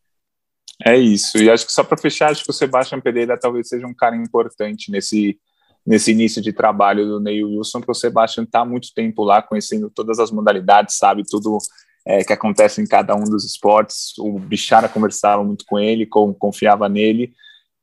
É 0.84 0.96
isso. 0.96 1.38
E 1.38 1.50
acho 1.50 1.66
que 1.66 1.72
só 1.72 1.84
para 1.84 1.98
fechar, 1.98 2.30
acho 2.30 2.44
que 2.44 2.50
o 2.50 2.54
Sebastião 2.54 3.00
Pereira 3.00 3.38
talvez 3.38 3.68
seja 3.68 3.86
um 3.86 3.94
cara 3.94 4.16
importante 4.16 4.90
nesse, 4.90 5.38
nesse 5.86 6.12
início 6.12 6.40
de 6.40 6.52
trabalho 6.52 7.06
do 7.06 7.20
Neil 7.20 7.48
Wilson, 7.48 7.80
porque 7.80 7.92
o 7.92 7.94
Sebastião 7.94 8.44
está 8.44 8.64
muito 8.64 8.92
tempo 8.94 9.22
lá, 9.22 9.42
conhecendo 9.42 9.90
todas 9.90 10.18
as 10.18 10.30
modalidades, 10.30 10.96
sabe 10.96 11.22
tudo 11.28 11.58
é, 12.06 12.24
que 12.24 12.32
acontece 12.32 12.80
em 12.80 12.86
cada 12.86 13.14
um 13.14 13.24
dos 13.24 13.44
esportes. 13.44 14.16
O 14.18 14.38
Bichara 14.38 14.88
conversava 14.88 15.44
muito 15.44 15.64
com 15.66 15.78
ele, 15.78 16.06
com, 16.06 16.32
confiava 16.32 16.88
nele. 16.88 17.32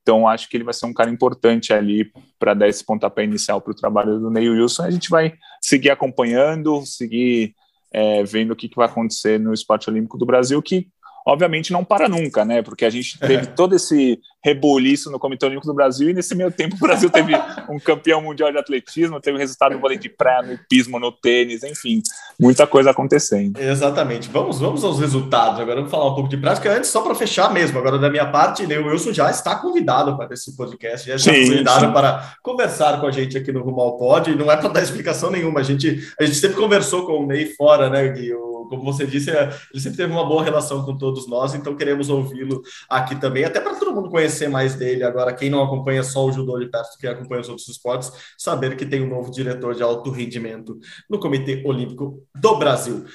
Então, 0.01 0.27
acho 0.27 0.49
que 0.49 0.55
ele 0.55 0.63
vai 0.63 0.73
ser 0.73 0.85
um 0.85 0.93
cara 0.93 1.09
importante 1.09 1.73
ali 1.73 2.09
para 2.39 2.53
dar 2.53 2.67
esse 2.67 2.83
pontapé 2.83 3.25
inicial 3.25 3.59
para 3.59 3.71
o 3.71 3.75
trabalho 3.75 4.19
do 4.19 4.31
Neil 4.31 4.53
Wilson. 4.53 4.83
A 4.83 4.89
gente 4.89 5.09
vai 5.09 5.33
seguir 5.61 5.89
acompanhando, 5.89 6.85
seguir 6.85 7.53
é, 7.91 8.23
vendo 8.23 8.51
o 8.51 8.55
que, 8.55 8.69
que 8.69 8.75
vai 8.75 8.87
acontecer 8.87 9.39
no 9.39 9.53
esporte 9.53 9.89
olímpico 9.89 10.17
do 10.17 10.25
Brasil, 10.25 10.61
que 10.61 10.87
obviamente 11.27 11.73
não 11.73 11.83
para 11.83 12.07
nunca, 12.07 12.45
né? 12.45 12.61
Porque 12.61 12.85
a 12.85 12.89
gente 12.89 13.19
teve 13.19 13.47
todo 13.47 13.75
esse 13.75 14.17
reboliço 14.41 15.11
no 15.11 15.19
Comitê 15.19 15.45
Olímpico 15.45 15.67
do 15.67 15.73
Brasil 15.73 16.09
e 16.09 16.13
nesse 16.13 16.33
meio 16.33 16.49
tempo 16.49 16.77
o 16.77 16.79
Brasil 16.79 17.09
teve 17.09 17.33
um 17.69 17.77
campeão 17.77 18.21
mundial 18.21 18.49
de 18.49 18.57
atletismo, 18.57 19.19
teve 19.19 19.37
resultado 19.37 19.73
no 19.73 19.81
vôlei 19.81 19.97
de 19.97 20.07
praia, 20.07 20.41
no 20.41 20.57
pismo, 20.69 20.97
no 20.97 21.11
tênis, 21.11 21.63
enfim, 21.63 22.01
muita 22.39 22.65
coisa 22.65 22.91
acontecendo. 22.91 23.59
Exatamente. 23.59 24.29
Vamos, 24.29 24.59
vamos 24.59 24.85
aos 24.85 25.01
resultados. 25.01 25.59
Agora 25.59 25.75
vamos 25.75 25.91
falar 25.91 26.11
um 26.11 26.15
pouco 26.15 26.29
de 26.29 26.37
prática. 26.37 26.71
Antes, 26.71 26.89
só 26.89 27.01
para 27.01 27.13
fechar 27.13 27.53
mesmo, 27.53 27.77
agora 27.77 27.99
da 27.99 28.09
minha 28.09 28.27
parte, 28.27 28.63
o 28.63 28.87
Wilson 28.87 29.11
já 29.11 29.29
está 29.29 29.55
convidado 29.55 30.15
para 30.15 30.33
esse 30.33 30.55
podcast, 30.55 31.09
já 31.09 31.15
está 31.15 31.33
convidado 31.33 31.87
sim. 31.87 31.91
para 31.91 32.35
conversar 32.41 33.01
com 33.01 33.07
a 33.07 33.11
gente 33.11 33.37
aqui 33.37 33.51
no 33.51 33.61
Rumo 33.61 33.81
ao 33.81 33.97
Pod. 33.97 34.33
Não 34.33 34.49
é 34.49 34.55
para 34.55 34.69
dar 34.69 34.81
explicação 34.81 35.29
nenhuma, 35.29 35.59
a 35.59 35.63
gente, 35.63 36.07
a 36.17 36.23
gente 36.23 36.37
sempre 36.37 36.55
conversou 36.55 37.05
com 37.05 37.23
o 37.23 37.27
Ney 37.27 37.47
fora, 37.47 37.89
né, 37.89 38.07
Gui? 38.07 38.33
O 38.33 38.56
como 38.65 38.83
você 38.83 39.05
disse, 39.05 39.29
é, 39.29 39.49
ele 39.71 39.81
sempre 39.81 39.97
teve 39.97 40.11
uma 40.11 40.25
boa 40.25 40.43
relação 40.43 40.83
com 40.83 40.97
todos 40.97 41.27
nós, 41.27 41.53
então 41.53 41.75
queremos 41.75 42.09
ouvi-lo 42.09 42.61
aqui 42.89 43.15
também, 43.15 43.43
até 43.43 43.59
para 43.59 43.75
todo 43.75 43.93
mundo 43.93 44.09
conhecer 44.09 44.49
mais 44.49 44.75
dele. 44.75 45.03
Agora, 45.03 45.33
quem 45.33 45.49
não 45.49 45.61
acompanha 45.61 46.03
só 46.03 46.25
o 46.25 46.31
judô 46.31 46.57
de 46.59 46.67
perto, 46.67 46.97
quem 46.99 47.09
acompanha 47.09 47.41
os 47.41 47.49
outros 47.49 47.67
esportes, 47.67 48.11
saber 48.37 48.75
que 48.75 48.85
tem 48.85 49.01
um 49.01 49.09
novo 49.09 49.31
diretor 49.31 49.75
de 49.75 49.83
alto 49.83 50.09
rendimento 50.09 50.79
no 51.09 51.19
Comitê 51.19 51.63
Olímpico 51.65 52.23
do 52.35 52.57
Brasil. 52.57 53.05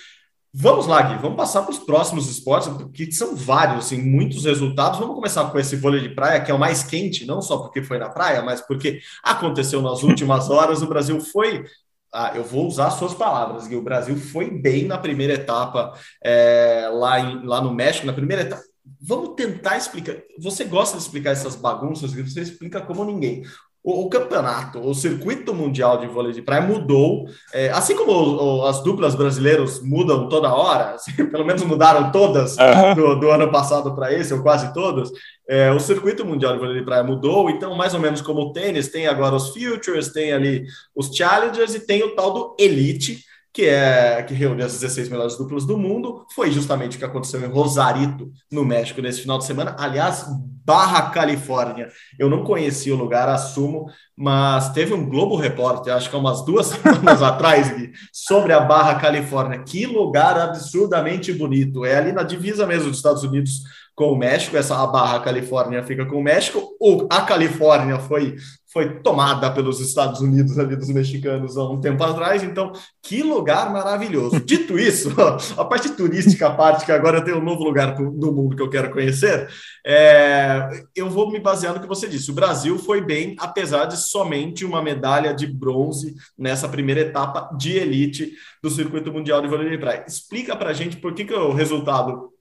Vamos 0.55 0.87
lá, 0.87 1.01
Gui, 1.01 1.17
vamos 1.17 1.39
passar 1.39 1.63
para 1.63 1.71
os 1.71 1.79
próximos 1.79 2.29
esportes, 2.29 2.69
porque 2.69 3.11
são 3.11 3.35
vários, 3.35 3.87
assim, 3.87 3.97
muitos 4.03 4.45
resultados. 4.45 4.99
Vamos 4.99 5.15
começar 5.15 5.51
com 5.51 5.59
esse 5.59 5.77
vôlei 5.77 6.03
de 6.03 6.11
praia, 6.11 6.43
que 6.43 6.51
é 6.51 6.55
o 6.55 6.59
mais 6.59 6.83
quente, 6.83 7.25
não 7.25 7.41
só 7.41 7.57
porque 7.57 7.83
foi 7.83 7.97
na 7.97 8.11
praia, 8.11 8.43
mas 8.43 8.61
porque 8.61 9.01
aconteceu 9.23 9.81
nas 9.81 10.03
últimas 10.03 10.51
horas. 10.51 10.83
O 10.83 10.87
Brasil 10.87 11.19
foi 11.21 11.65
ah, 12.13 12.33
eu 12.35 12.45
vou 12.45 12.67
usar 12.67 12.91
suas 12.91 13.15
palavras, 13.15 13.67
Gui. 13.67 13.77
O 13.77 13.83
Brasil 13.83 14.17
foi 14.17 14.51
bem 14.51 14.87
na 14.87 14.99
primeira 14.99 15.35
etapa 15.35 15.99
é, 16.23 16.89
lá, 16.93 17.19
em, 17.19 17.45
lá 17.45 17.61
no 17.61 17.75
México, 17.75 18.07
na 18.07 18.13
primeira 18.13 18.43
etapa. 18.43 18.63
Vamos 19.01 19.35
tentar 19.35 19.77
explicar. 19.77 20.17
Você 20.39 20.65
gosta 20.65 20.97
de 20.97 21.03
explicar 21.03 21.31
essas 21.31 21.57
bagunças, 21.57 22.13
Gui? 22.13 22.23
Você 22.23 22.43
explica 22.43 22.81
como 22.81 23.05
ninguém 23.05 23.45
o, 23.85 24.05
o, 24.05 24.09
campeonato, 24.09 24.79
o 24.79 24.95
circuito 24.95 25.53
mundial 25.53 25.99
de 25.99 26.07
vôlei 26.07 26.33
de 26.33 26.41
praia 26.41 26.63
mudou, 26.63 27.27
é, 27.53 27.71
assim 27.71 27.97
como 27.97 28.13
o, 28.13 28.61
o, 28.61 28.67
as 28.67 28.83
duplas 28.83 29.15
brasileiras 29.15 29.81
mudam 29.83 30.29
toda 30.29 30.55
hora, 30.55 30.95
assim, 30.95 31.13
pelo 31.27 31.45
menos 31.45 31.63
mudaram 31.65 32.13
todas 32.13 32.57
uhum. 32.57 32.95
do, 32.95 33.21
do, 33.21 33.31
ano 33.31 33.51
passado 33.51 33.95
para 33.95 34.13
esse, 34.13 34.33
ou 34.33 34.43
quase 34.43 34.73
todas, 34.73 35.11
é, 35.49 35.73
o 35.73 35.81
circuito 35.81 36.25
mundial 36.25 36.53
de 36.53 36.61
vôlei 36.61 36.79
de 36.79 36.85
praia 36.85 37.03
mudou, 37.03 37.51
então 37.51 37.75
mais 37.75 37.93
ou 37.93 38.01
menos 38.01 38.21
como 38.21 38.41
o 38.41 38.53
tênis, 38.53 38.89
tem 38.89 39.07
agora 39.07 39.35
os 39.35 39.53
Futures, 39.53 40.13
tem 40.13 40.33
ali 40.33 40.65
os 40.95 41.15
Challengers 41.15 41.75
e 41.75 41.81
tem 41.81 42.05
o 42.05 42.15
tal 42.15 42.33
do 42.33 42.57
Elite, 42.59 43.25
que 43.53 43.67
é 43.67 44.23
que 44.23 44.33
reúne 44.33 44.63
as 44.63 44.73
16 44.73 45.09
melhores 45.09 45.37
duplas 45.37 45.67
do 45.67 45.77
mundo, 45.77 46.27
foi 46.35 46.51
justamente 46.51 46.97
o 46.97 46.99
que 46.99 47.05
aconteceu 47.05 47.41
em 47.41 47.53
Rosarito, 47.53 48.31
no 48.51 48.65
México, 48.65 49.03
nesse 49.03 49.21
final 49.21 49.39
de 49.39 49.45
semana. 49.45 49.77
Aliás, 49.79 50.27
Barra 50.65 51.11
Califórnia. 51.11 51.89
Eu 52.19 52.31
não 52.31 52.45
conhecia 52.45 52.95
o 52.95 52.99
lugar, 52.99 53.29
assumo, 53.29 53.87
mas 54.17 54.71
teve 54.73 54.95
um 54.95 55.09
Globo 55.09 55.37
Repórter, 55.37 55.93
acho 55.93 56.09
que 56.09 56.17
há 56.17 56.19
umas 56.19 56.45
duas 56.45 56.67
semanas 56.83 57.21
atrás, 57.23 57.77
Gui, 57.77 57.93
sobre 58.13 58.53
a 58.53 58.61
Barra 58.61 58.95
Califórnia. 58.95 59.63
Que 59.63 59.87
lugar 59.87 60.39
absurdamente 60.39 61.33
bonito. 61.33 61.85
É 61.85 61.97
ali 61.97 62.13
na 62.13 62.23
divisa 62.23 62.67
mesmo 62.67 62.89
dos 62.89 62.99
Estados 62.99 63.25
Unidos 63.25 63.63
com 63.95 64.13
o 64.13 64.17
México, 64.17 64.57
essa 64.57 64.83
a 64.83 64.87
barra 64.87 65.21
Califórnia 65.21 65.83
fica 65.83 66.07
com 66.07 66.17
o 66.17 66.23
México, 66.23 66.77
o, 66.81 67.07
a 67.11 67.23
Califórnia 67.23 67.99
foi 67.99 68.37
foi 68.73 69.01
tomada 69.01 69.51
pelos 69.51 69.81
Estados 69.81 70.21
Unidos 70.21 70.59
ali 70.59 70.75
dos 70.75 70.89
mexicanos 70.89 71.59
há 71.59 71.69
um 71.69 71.79
tempo 71.79 72.03
atrás, 72.03 72.43
então 72.43 72.73
que 73.03 73.23
lugar 73.23 73.71
maravilhoso. 73.71 74.41
Dito 74.43 74.79
isso, 74.79 75.11
a 75.59 75.65
parte 75.65 75.91
turística, 75.91 76.47
a 76.47 76.55
parte 76.55 76.87
que 76.87 76.93
agora 76.93 77.23
tenho 77.23 77.37
um 77.37 77.45
novo 77.45 77.63
lugar 77.63 77.99
no 78.01 78.33
mundo 78.33 78.57
que 78.57 78.63
eu 78.63 78.71
quero 78.71 78.91
conhecer, 78.91 79.47
é, 79.87 80.71
eu 80.97 81.11
vou 81.11 81.31
me 81.31 81.39
basear 81.39 81.75
no 81.75 81.81
que 81.81 81.87
você 81.87 82.09
disse. 82.09 82.31
O 82.31 82.35
Brasil 82.35 82.79
foi 82.79 83.03
bem, 83.03 83.37
apesar 83.39 83.85
de 83.85 83.99
somente 83.99 84.65
uma 84.65 84.81
medalha 84.81 85.35
de 85.35 85.47
bronze 85.47 86.15
nessa 86.39 86.67
primeira 86.67 87.03
etapa 87.03 87.55
de 87.57 87.77
elite 87.77 88.33
do 88.63 88.71
circuito 88.71 89.13
mundial 89.13 89.43
de 89.43 89.49
vôlei 89.49 89.69
de 89.69 89.79
praia. 89.79 90.05
Explica 90.09 90.57
para 90.57 90.73
gente 90.73 90.97
por 90.97 91.13
que, 91.13 91.27
que 91.27 91.35
o 91.35 91.53
resultado 91.53 92.32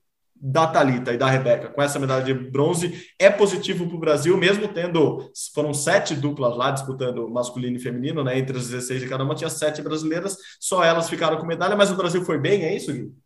da 0.44 0.66
Talita 0.66 1.12
e 1.12 1.16
da 1.16 1.30
Rebeca 1.30 1.68
com 1.68 1.80
essa 1.80 2.00
medalha 2.00 2.24
de 2.24 2.34
bronze 2.34 3.06
é 3.16 3.30
positivo 3.30 3.86
para 3.86 3.96
o 3.96 4.00
Brasil, 4.00 4.36
mesmo 4.36 4.66
tendo 4.66 5.30
foram 5.54 5.72
sete 5.72 6.16
duplas 6.16 6.56
lá 6.56 6.72
disputando 6.72 7.30
masculino 7.30 7.76
e 7.76 7.80
feminino, 7.80 8.24
né? 8.24 8.36
Entre 8.36 8.58
as 8.58 8.66
16 8.66 9.02
de 9.02 9.08
cada 9.08 9.22
uma 9.22 9.36
tinha 9.36 9.48
sete 9.48 9.80
brasileiras, 9.80 10.36
só 10.58 10.82
elas 10.82 11.08
ficaram 11.08 11.36
com 11.36 11.46
medalha, 11.46 11.76
mas 11.76 11.92
o 11.92 11.96
Brasil 11.96 12.24
foi 12.24 12.38
bem, 12.38 12.64
é 12.64 12.74
isso, 12.74 12.92
Gui? 12.92 13.21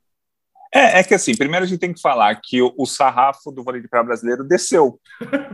É, 0.77 0.99
é, 0.99 1.03
que 1.03 1.15
assim, 1.15 1.35
primeiro 1.35 1.65
a 1.65 1.67
gente 1.67 1.81
tem 1.81 1.91
que 1.91 2.03
falar 2.03 2.35
que 2.35 2.61
o, 2.61 2.71
o 2.77 2.85
sarrafo 2.85 3.51
do 3.51 3.65
vôlei 3.65 3.81
de 3.81 3.89
praia 3.89 4.05
brasileiro 4.05 4.45
desceu. 4.45 5.01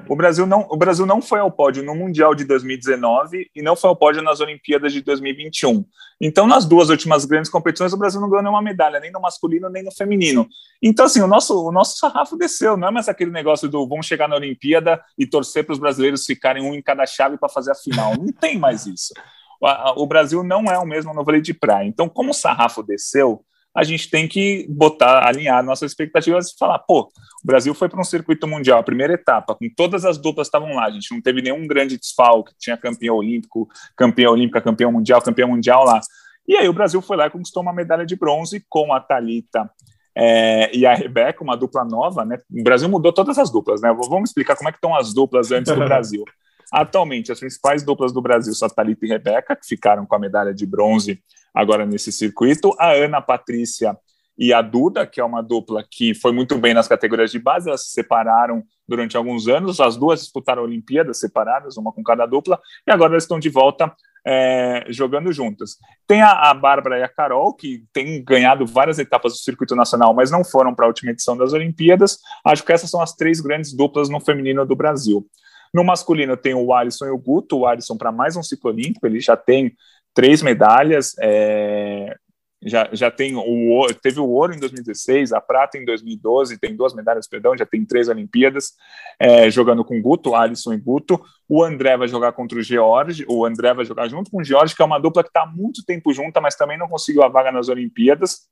O 0.09 0.17
Brasil, 0.17 0.45
não, 0.45 0.67
o 0.69 0.77
Brasil 0.77 1.07
não 1.07 1.23
foi 1.23 1.39
ao 1.39 1.49
pódio 1.49 1.81
no 1.85 1.95
Mundial 1.95 2.35
de 2.35 2.45
2019 2.45 3.49
e 3.55 3.63
não 3.63 3.77
foi 3.77 3.89
ao 3.89 3.95
pódio 3.95 4.21
nas 4.21 4.41
Olimpíadas 4.41 4.93
de 4.93 5.01
2021. 5.01 5.85
Então, 6.21 6.45
nas 6.45 6.67
duas 6.67 6.91
últimas 6.91 7.25
grandes 7.25 7.49
competições, 7.49 7.93
o 7.93 7.97
Brasil 7.97 8.21
não 8.21 8.29
ganhou 8.29 8.43
nenhuma 8.43 8.61
medalha, 8.61 8.99
nem 8.99 9.13
no 9.13 9.21
masculino, 9.21 9.71
nem 9.71 9.85
no 9.85 9.93
feminino. 9.93 10.49
Então, 10.83 11.05
assim, 11.05 11.21
o 11.21 11.29
nosso, 11.29 11.69
o 11.69 11.71
nosso 11.71 11.99
sarrafo 11.99 12.37
desceu, 12.37 12.77
não 12.77 12.89
é 12.89 12.91
mais 12.91 13.09
aquele 13.09 13.31
negócio 13.31 13.69
do 13.69 13.87
vamos 13.87 14.07
chegar 14.07 14.27
na 14.27 14.35
Olimpíada 14.35 15.01
e 15.17 15.25
torcer 15.25 15.65
para 15.65 15.75
os 15.75 15.79
brasileiros 15.79 16.27
ficarem 16.27 16.65
um 16.65 16.75
em 16.75 16.83
cada 16.83 17.07
chave 17.07 17.39
para 17.39 17.49
fazer 17.49 17.71
a 17.71 17.77
final. 17.77 18.17
Não 18.19 18.33
tem 18.33 18.59
mais 18.59 18.87
isso. 18.87 19.15
O, 19.61 20.03
o 20.03 20.07
Brasil 20.07 20.43
não 20.43 20.65
é 20.65 20.77
o 20.81 20.85
mesmo 20.85 21.15
no 21.15 21.25
vôlei 21.25 21.41
de 21.41 21.55
praia. 21.55 21.87
Então, 21.87 22.09
como 22.09 22.33
o 22.33 22.35
sarrafo 22.35 22.83
desceu, 22.83 23.45
a 23.75 23.83
gente 23.85 24.11
tem 24.11 24.29
que 24.29 24.67
botar, 24.69 25.27
alinhar 25.27 25.63
nossas 25.65 25.93
expectativas 25.93 26.51
e 26.51 26.59
falar, 26.59 26.79
pô, 26.81 27.11
o 27.43 27.47
Brasil 27.47 27.75
foi 27.75 27.89
para 27.89 28.01
um 28.01 28.05
circuito 28.05 28.47
mundial, 28.47 28.81
a 28.81 28.83
primeira 28.83 29.15
etapa, 29.15 29.55
com 29.55 29.69
todas 29.75 30.05
as 30.05 30.19
duplas 30.19 30.47
estavam 30.47 30.75
lá, 30.75 30.87
a 30.87 30.91
gente 30.91 31.13
não 31.13 31.21
teve 31.21 31.41
nenhum 31.41 31.67
grande 31.67 31.99
desfalque, 31.99 32.53
tinha 32.59 32.77
campeão 32.77 33.17
olímpico, 33.17 33.69
campeão 33.97 34.33
olímpica, 34.33 34.61
campeão 34.61 34.93
mundial, 34.93 35.23
campeão 35.23 35.49
mundial 35.49 35.85
lá. 35.85 36.01
E 36.47 36.57
aí 36.57 36.69
o 36.69 36.73
Brasil 36.73 37.01
foi 37.01 37.17
lá 37.17 37.27
e 37.27 37.31
conquistou 37.31 37.63
uma 37.63 37.73
medalha 37.73 38.05
de 38.05 38.17
bronze 38.17 38.65
com 38.69 38.93
a 38.93 39.01
Talita 39.01 39.71
é, 40.15 40.77
e 40.77 40.85
a 40.85 40.95
Rebeca, 40.95 41.43
uma 41.43 41.57
dupla 41.57 41.85
nova, 41.85 42.25
né? 42.25 42.39
O 42.51 42.63
Brasil 42.63 42.89
mudou 42.89 43.13
todas 43.13 43.39
as 43.39 43.51
duplas, 43.51 43.81
né? 43.81 43.93
Vamos 43.93 44.31
explicar 44.31 44.57
como 44.57 44.69
é 44.69 44.73
que 44.73 44.79
estão 44.79 44.95
as 44.95 45.15
duplas 45.15 45.51
antes 45.51 45.73
do 45.73 45.79
Brasil. 45.85 46.25
Atualmente, 46.71 47.33
as 47.33 47.39
principais 47.39 47.83
duplas 47.83 48.13
do 48.13 48.21
Brasil 48.21 48.53
são 48.55 48.67
a 48.67 48.71
Thalita 48.71 49.07
e 49.07 49.09
Rebeca, 49.09 49.57
que 49.57 49.67
ficaram 49.67 50.05
com 50.05 50.15
a 50.15 50.19
medalha 50.19 50.53
de 50.53 50.67
bronze 50.67 51.23
agora 51.55 51.87
nesse 51.87 52.13
circuito. 52.13 52.75
A 52.79 52.93
Ana 52.93 53.21
Patrícia 53.21 53.97
e 54.37 54.53
a 54.53 54.63
Duda, 54.63 55.07
que 55.07 55.21
é 55.21 55.25
uma 55.25 55.43
dupla 55.43 55.85
que 55.89 56.15
foi 56.15 56.33
muito 56.33 56.59
bem 56.59 56.75
nas 56.75 56.89
categorias 56.89 57.31
de 57.31 57.39
base, 57.39 57.69
elas 57.69 57.87
se 57.87 57.93
separaram 57.93 58.63
durante 58.89 59.17
alguns 59.17 59.47
anos, 59.47 59.81
as 59.81 59.97
duas 59.97 60.21
disputaram 60.21 60.63
Olimpíadas 60.63 61.21
separadas, 61.21 61.77
uma 61.77 61.93
com 61.93 62.03
cada 62.03 62.27
dupla, 62.27 62.61
e 62.87 62.91
agora 62.91 63.13
elas 63.13 63.25
estão 63.25 63.39
de 63.39 63.49
volta 63.49 63.95
é, 64.27 64.85
jogando 64.89 65.33
juntas. 65.33 65.77
Tem 66.07 66.23
a, 66.23 66.51
a 66.51 66.55
Bárbara 66.55 66.99
e 66.99 67.03
a 67.03 67.09
Carol, 67.09 67.55
que 67.55 67.85
têm 67.93 68.23
ganhado 68.25 68.67
várias 68.67 68.99
etapas 68.99 69.33
do 69.33 69.39
circuito 69.39 69.75
nacional, 69.77 70.15
mas 70.15 70.31
não 70.31 70.45
foram 70.45 70.75
para 70.75 70.87
a 70.87 70.89
última 70.89 71.13
edição 71.13 71.37
das 71.37 71.53
Olimpíadas. 71.53 72.19
Acho 72.45 72.65
que 72.65 72.73
essas 72.73 72.91
são 72.91 73.01
as 73.01 73.15
três 73.15 73.41
grandes 73.41 73.73
duplas 73.73 74.09
no 74.09 74.21
feminino 74.21 74.65
do 74.65 74.77
Brasil. 74.77 75.27
No 75.75 75.83
masculino 75.83 76.37
tem 76.37 76.55
o 76.55 76.73
Alisson 76.73 77.07
e 77.07 77.11
o 77.11 77.19
Guto, 77.19 77.61
o 77.61 77.67
Alisson 77.67 77.97
para 77.97 78.13
mais 78.13 78.37
um 78.37 78.43
ciclo 78.43 78.71
olímpico, 78.71 79.07
ele 79.07 79.21
já 79.21 79.37
tem 79.37 79.75
três 80.15 80.43
medalhas, 80.43 81.15
é, 81.21 82.17
já, 82.65 82.89
já 82.93 83.11
tem 83.11 83.35
o 83.35 83.87
teve 84.01 84.21
o 84.21 84.29
ouro 84.29 84.55
em 84.55 84.61
2016, 84.61 85.33
a 85.33 85.41
prata 85.41 85.77
em 85.77 85.85
2012, 85.85 86.59
tem 86.59 86.77
duas 86.77 86.95
medalhas, 86.95 87.27
perdão, 87.27 87.57
já 87.57 87.67
tem 87.67 87.85
três 87.85 88.09
Olimpíadas, 88.09 88.75
é, 89.19 89.51
jogando 89.51 89.85
com 89.85 90.01
Guto, 90.01 90.35
Alisson 90.35 90.73
e 90.73 90.79
Guto. 90.79 91.21
O 91.49 91.65
André 91.65 91.97
vai 91.97 92.07
jogar 92.07 92.33
contra 92.33 92.59
o 92.59 92.63
George, 92.63 93.25
o 93.29 93.45
André 93.45 93.75
vai 93.75 93.85
jogar 93.85 94.09
junto 94.09 94.31
com 94.31 94.41
o 94.41 94.45
George, 94.45 94.77
que 94.77 94.83
é 94.83 94.85
uma 94.85 95.01
dupla 95.01 95.23
que 95.23 95.29
está 95.29 95.43
há 95.43 95.47
muito 95.47 95.85
tempo 95.85 96.13
junta, 96.13 96.41
mas 96.41 96.55
também 96.55 96.79
não 96.79 96.89
conseguiu 96.89 97.23
a 97.23 97.29
vaga 97.29 97.51
nas 97.51 97.69
Olimpíadas. 97.69 98.49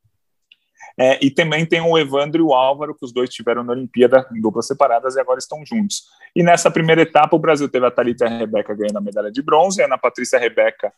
É, 0.98 1.24
e 1.24 1.30
também 1.30 1.64
tem 1.64 1.80
o 1.80 1.96
Evandro 1.96 2.42
e 2.42 2.44
o 2.44 2.52
Álvaro, 2.52 2.94
que 2.94 3.04
os 3.04 3.12
dois 3.12 3.30
tiveram 3.30 3.62
na 3.62 3.72
Olimpíada 3.72 4.26
em 4.34 4.40
duplas 4.40 4.66
separadas 4.66 5.14
e 5.14 5.20
agora 5.20 5.38
estão 5.38 5.64
juntos. 5.64 6.02
E 6.34 6.42
nessa 6.42 6.70
primeira 6.70 7.02
etapa, 7.02 7.36
o 7.36 7.38
Brasil 7.38 7.68
teve 7.68 7.86
a 7.86 7.90
Thalita 7.90 8.24
e 8.24 8.28
a 8.28 8.38
Rebeca 8.38 8.74
ganhando 8.74 8.98
a 8.98 9.00
medalha 9.00 9.30
de 9.30 9.40
bronze, 9.40 9.80
a 9.80 9.86
Ana 9.86 9.96
Patrícia 9.96 10.36
e 10.36 10.38
a 10.38 10.40
Rebeca, 10.40 10.92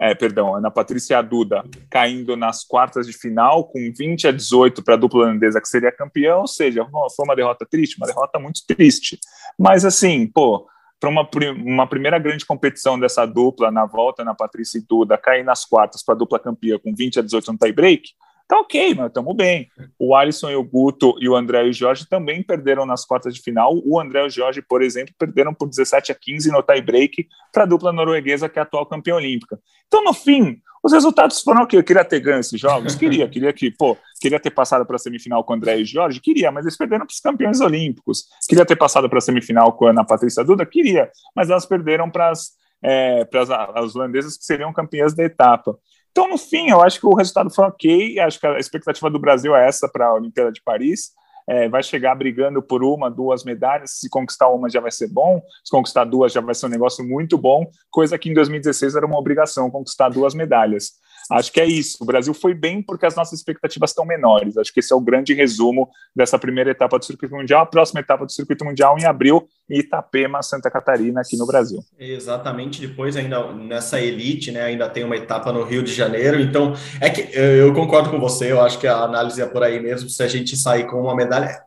é, 0.00 0.14
perdão, 0.14 0.54
Ana 0.54 0.70
Patrícia 0.70 1.22
Duda 1.22 1.64
caindo 1.90 2.36
nas 2.36 2.64
quartas 2.64 3.06
de 3.06 3.12
final, 3.12 3.64
com 3.64 3.92
20 3.96 4.28
a 4.28 4.32
18 4.32 4.82
para 4.82 4.94
a 4.94 4.96
dupla 4.96 5.20
holandesa, 5.20 5.60
que 5.60 5.68
seria 5.68 5.92
campeão, 5.92 6.40
ou 6.40 6.46
seja, 6.46 6.84
foi 7.14 7.24
uma 7.24 7.36
derrota 7.36 7.66
triste, 7.68 7.96
uma 7.98 8.06
derrota 8.06 8.38
muito 8.38 8.62
triste. 8.66 9.18
Mas 9.58 9.84
assim, 9.84 10.26
pô, 10.26 10.66
para 10.98 11.10
uma, 11.10 11.28
uma 11.64 11.86
primeira 11.86 12.18
grande 12.18 12.46
competição 12.46 12.98
dessa 12.98 13.26
dupla, 13.26 13.70
na 13.70 13.84
volta, 13.84 14.24
na 14.24 14.34
Patrícia 14.34 14.78
e 14.78 14.86
Duda, 14.88 15.18
cair 15.18 15.44
nas 15.44 15.64
quartas 15.64 16.02
para 16.02 16.14
a 16.14 16.18
dupla 16.18 16.38
campeã 16.38 16.78
com 16.78 16.94
20 16.94 17.18
a 17.18 17.22
18 17.22 17.52
no 17.52 17.58
tie-break, 17.58 18.10
tá 18.48 18.58
ok, 18.58 18.94
mas 18.94 19.06
estamos 19.06 19.34
bem. 19.36 19.68
O 19.98 20.14
Alisson 20.14 20.50
e 20.50 20.56
o 20.56 20.62
Guto 20.62 21.14
e 21.20 21.28
o 21.28 21.36
André 21.36 21.66
e 21.66 21.70
o 21.70 21.72
Jorge 21.72 22.06
também 22.08 22.42
perderam 22.42 22.84
nas 22.84 23.04
quartas 23.04 23.34
de 23.34 23.40
final. 23.40 23.80
O 23.84 24.00
André 24.00 24.22
e 24.22 24.26
o 24.26 24.30
Jorge, 24.30 24.62
por 24.62 24.82
exemplo, 24.82 25.14
perderam 25.18 25.54
por 25.54 25.68
17 25.68 26.12
a 26.12 26.14
15 26.14 26.50
no 26.50 26.62
tie-break 26.62 27.28
para 27.52 27.64
a 27.64 27.66
dupla 27.66 27.92
norueguesa, 27.92 28.48
que 28.48 28.58
é 28.58 28.62
a 28.62 28.64
atual 28.64 28.86
campeã 28.86 29.14
olímpica. 29.14 29.58
Então, 29.86 30.02
no 30.04 30.12
fim, 30.12 30.60
os 30.82 30.92
resultados 30.92 31.40
foram 31.40 31.62
o 31.62 31.66
quê? 31.66 31.76
Eu 31.76 31.84
queria 31.84 32.04
ter 32.04 32.20
ganho 32.20 32.40
esses 32.40 32.60
jogos? 32.60 32.94
Queria, 32.94 33.28
queria 33.28 33.52
que, 33.52 33.70
pô, 33.70 33.96
queria 34.20 34.40
ter 34.40 34.50
passado 34.50 34.84
para 34.84 34.96
a 34.96 34.98
semifinal 34.98 35.44
com 35.44 35.52
o 35.52 35.56
André 35.56 35.78
e 35.78 35.82
o 35.82 35.86
Jorge? 35.86 36.20
Queria, 36.20 36.50
mas 36.50 36.64
eles 36.64 36.76
perderam 36.76 37.06
para 37.06 37.12
os 37.12 37.20
campeões 37.20 37.60
olímpicos. 37.60 38.24
Queria 38.48 38.66
ter 38.66 38.76
passado 38.76 39.08
para 39.08 39.18
a 39.18 39.20
semifinal 39.20 39.72
com 39.72 39.86
a 39.86 39.90
Ana 39.90 40.04
Patrícia 40.04 40.44
Duda? 40.44 40.66
Queria, 40.66 41.10
mas 41.36 41.50
elas 41.50 41.66
perderam 41.66 42.10
para 42.10 42.30
as 42.30 42.60
é, 42.82 43.24
para 43.24 43.42
as 43.76 43.94
holandesas 43.94 44.36
que 44.36 44.44
seriam 44.44 44.72
campeãs 44.72 45.14
da 45.14 45.22
etapa. 45.22 45.78
Então, 46.12 46.28
no 46.28 46.36
fim, 46.36 46.68
eu 46.68 46.82
acho 46.82 47.00
que 47.00 47.06
o 47.06 47.14
resultado 47.14 47.50
foi 47.50 47.64
ok. 47.64 48.20
Acho 48.20 48.38
que 48.38 48.46
a 48.46 48.58
expectativa 48.58 49.10
do 49.10 49.18
Brasil 49.18 49.56
é 49.56 49.66
essa 49.66 49.88
para 49.88 50.06
a 50.06 50.14
Olimpíada 50.14 50.52
de 50.52 50.62
Paris. 50.62 51.10
É, 51.48 51.68
vai 51.68 51.82
chegar 51.82 52.14
brigando 52.14 52.62
por 52.62 52.84
uma, 52.84 53.10
duas 53.10 53.44
medalhas. 53.44 53.92
Se 53.98 54.08
conquistar 54.08 54.48
uma 54.50 54.68
já 54.68 54.80
vai 54.80 54.92
ser 54.92 55.08
bom, 55.08 55.40
se 55.64 55.70
conquistar 55.70 56.04
duas 56.04 56.32
já 56.32 56.40
vai 56.40 56.54
ser 56.54 56.66
um 56.66 56.68
negócio 56.68 57.04
muito 57.04 57.36
bom, 57.36 57.66
coisa 57.90 58.16
que 58.16 58.30
em 58.30 58.34
2016 58.34 58.94
era 58.94 59.06
uma 59.06 59.18
obrigação 59.18 59.70
conquistar 59.70 60.10
duas 60.10 60.34
medalhas. 60.34 60.92
Acho 61.32 61.52
que 61.52 61.60
é 61.60 61.66
isso. 61.66 61.98
O 62.00 62.04
Brasil 62.04 62.34
foi 62.34 62.54
bem 62.54 62.82
porque 62.82 63.06
as 63.06 63.16
nossas 63.16 63.38
expectativas 63.38 63.90
estão 63.90 64.04
menores. 64.04 64.56
Acho 64.56 64.72
que 64.72 64.80
esse 64.80 64.92
é 64.92 64.96
o 64.96 65.00
grande 65.00 65.32
resumo 65.34 65.88
dessa 66.14 66.38
primeira 66.38 66.70
etapa 66.70 66.98
do 66.98 67.04
circuito 67.04 67.34
mundial. 67.34 67.62
A 67.62 67.66
próxima 67.66 68.00
etapa 68.00 68.26
do 68.26 68.32
circuito 68.32 68.64
mundial 68.64 68.98
em 68.98 69.04
abril, 69.04 69.48
em 69.68 69.78
Itapema, 69.78 70.42
Santa 70.42 70.70
Catarina, 70.70 71.20
aqui 71.20 71.36
no 71.36 71.46
Brasil. 71.46 71.80
Exatamente. 71.98 72.80
Depois, 72.86 73.16
ainda 73.16 73.52
nessa 73.52 74.00
elite, 74.00 74.52
né, 74.52 74.62
ainda 74.62 74.88
tem 74.88 75.04
uma 75.04 75.16
etapa 75.16 75.52
no 75.52 75.62
Rio 75.62 75.82
de 75.82 75.92
Janeiro. 75.92 76.40
Então, 76.40 76.74
é 77.00 77.08
que 77.08 77.36
eu 77.36 77.72
concordo 77.72 78.10
com 78.10 78.20
você. 78.20 78.52
Eu 78.52 78.60
acho 78.60 78.78
que 78.78 78.86
a 78.86 78.98
análise 78.98 79.40
é 79.40 79.46
por 79.46 79.62
aí 79.62 79.80
mesmo. 79.80 80.08
Se 80.08 80.22
a 80.22 80.28
gente 80.28 80.56
sair 80.56 80.86
com 80.86 81.00
uma 81.00 81.14
medalha, 81.14 81.62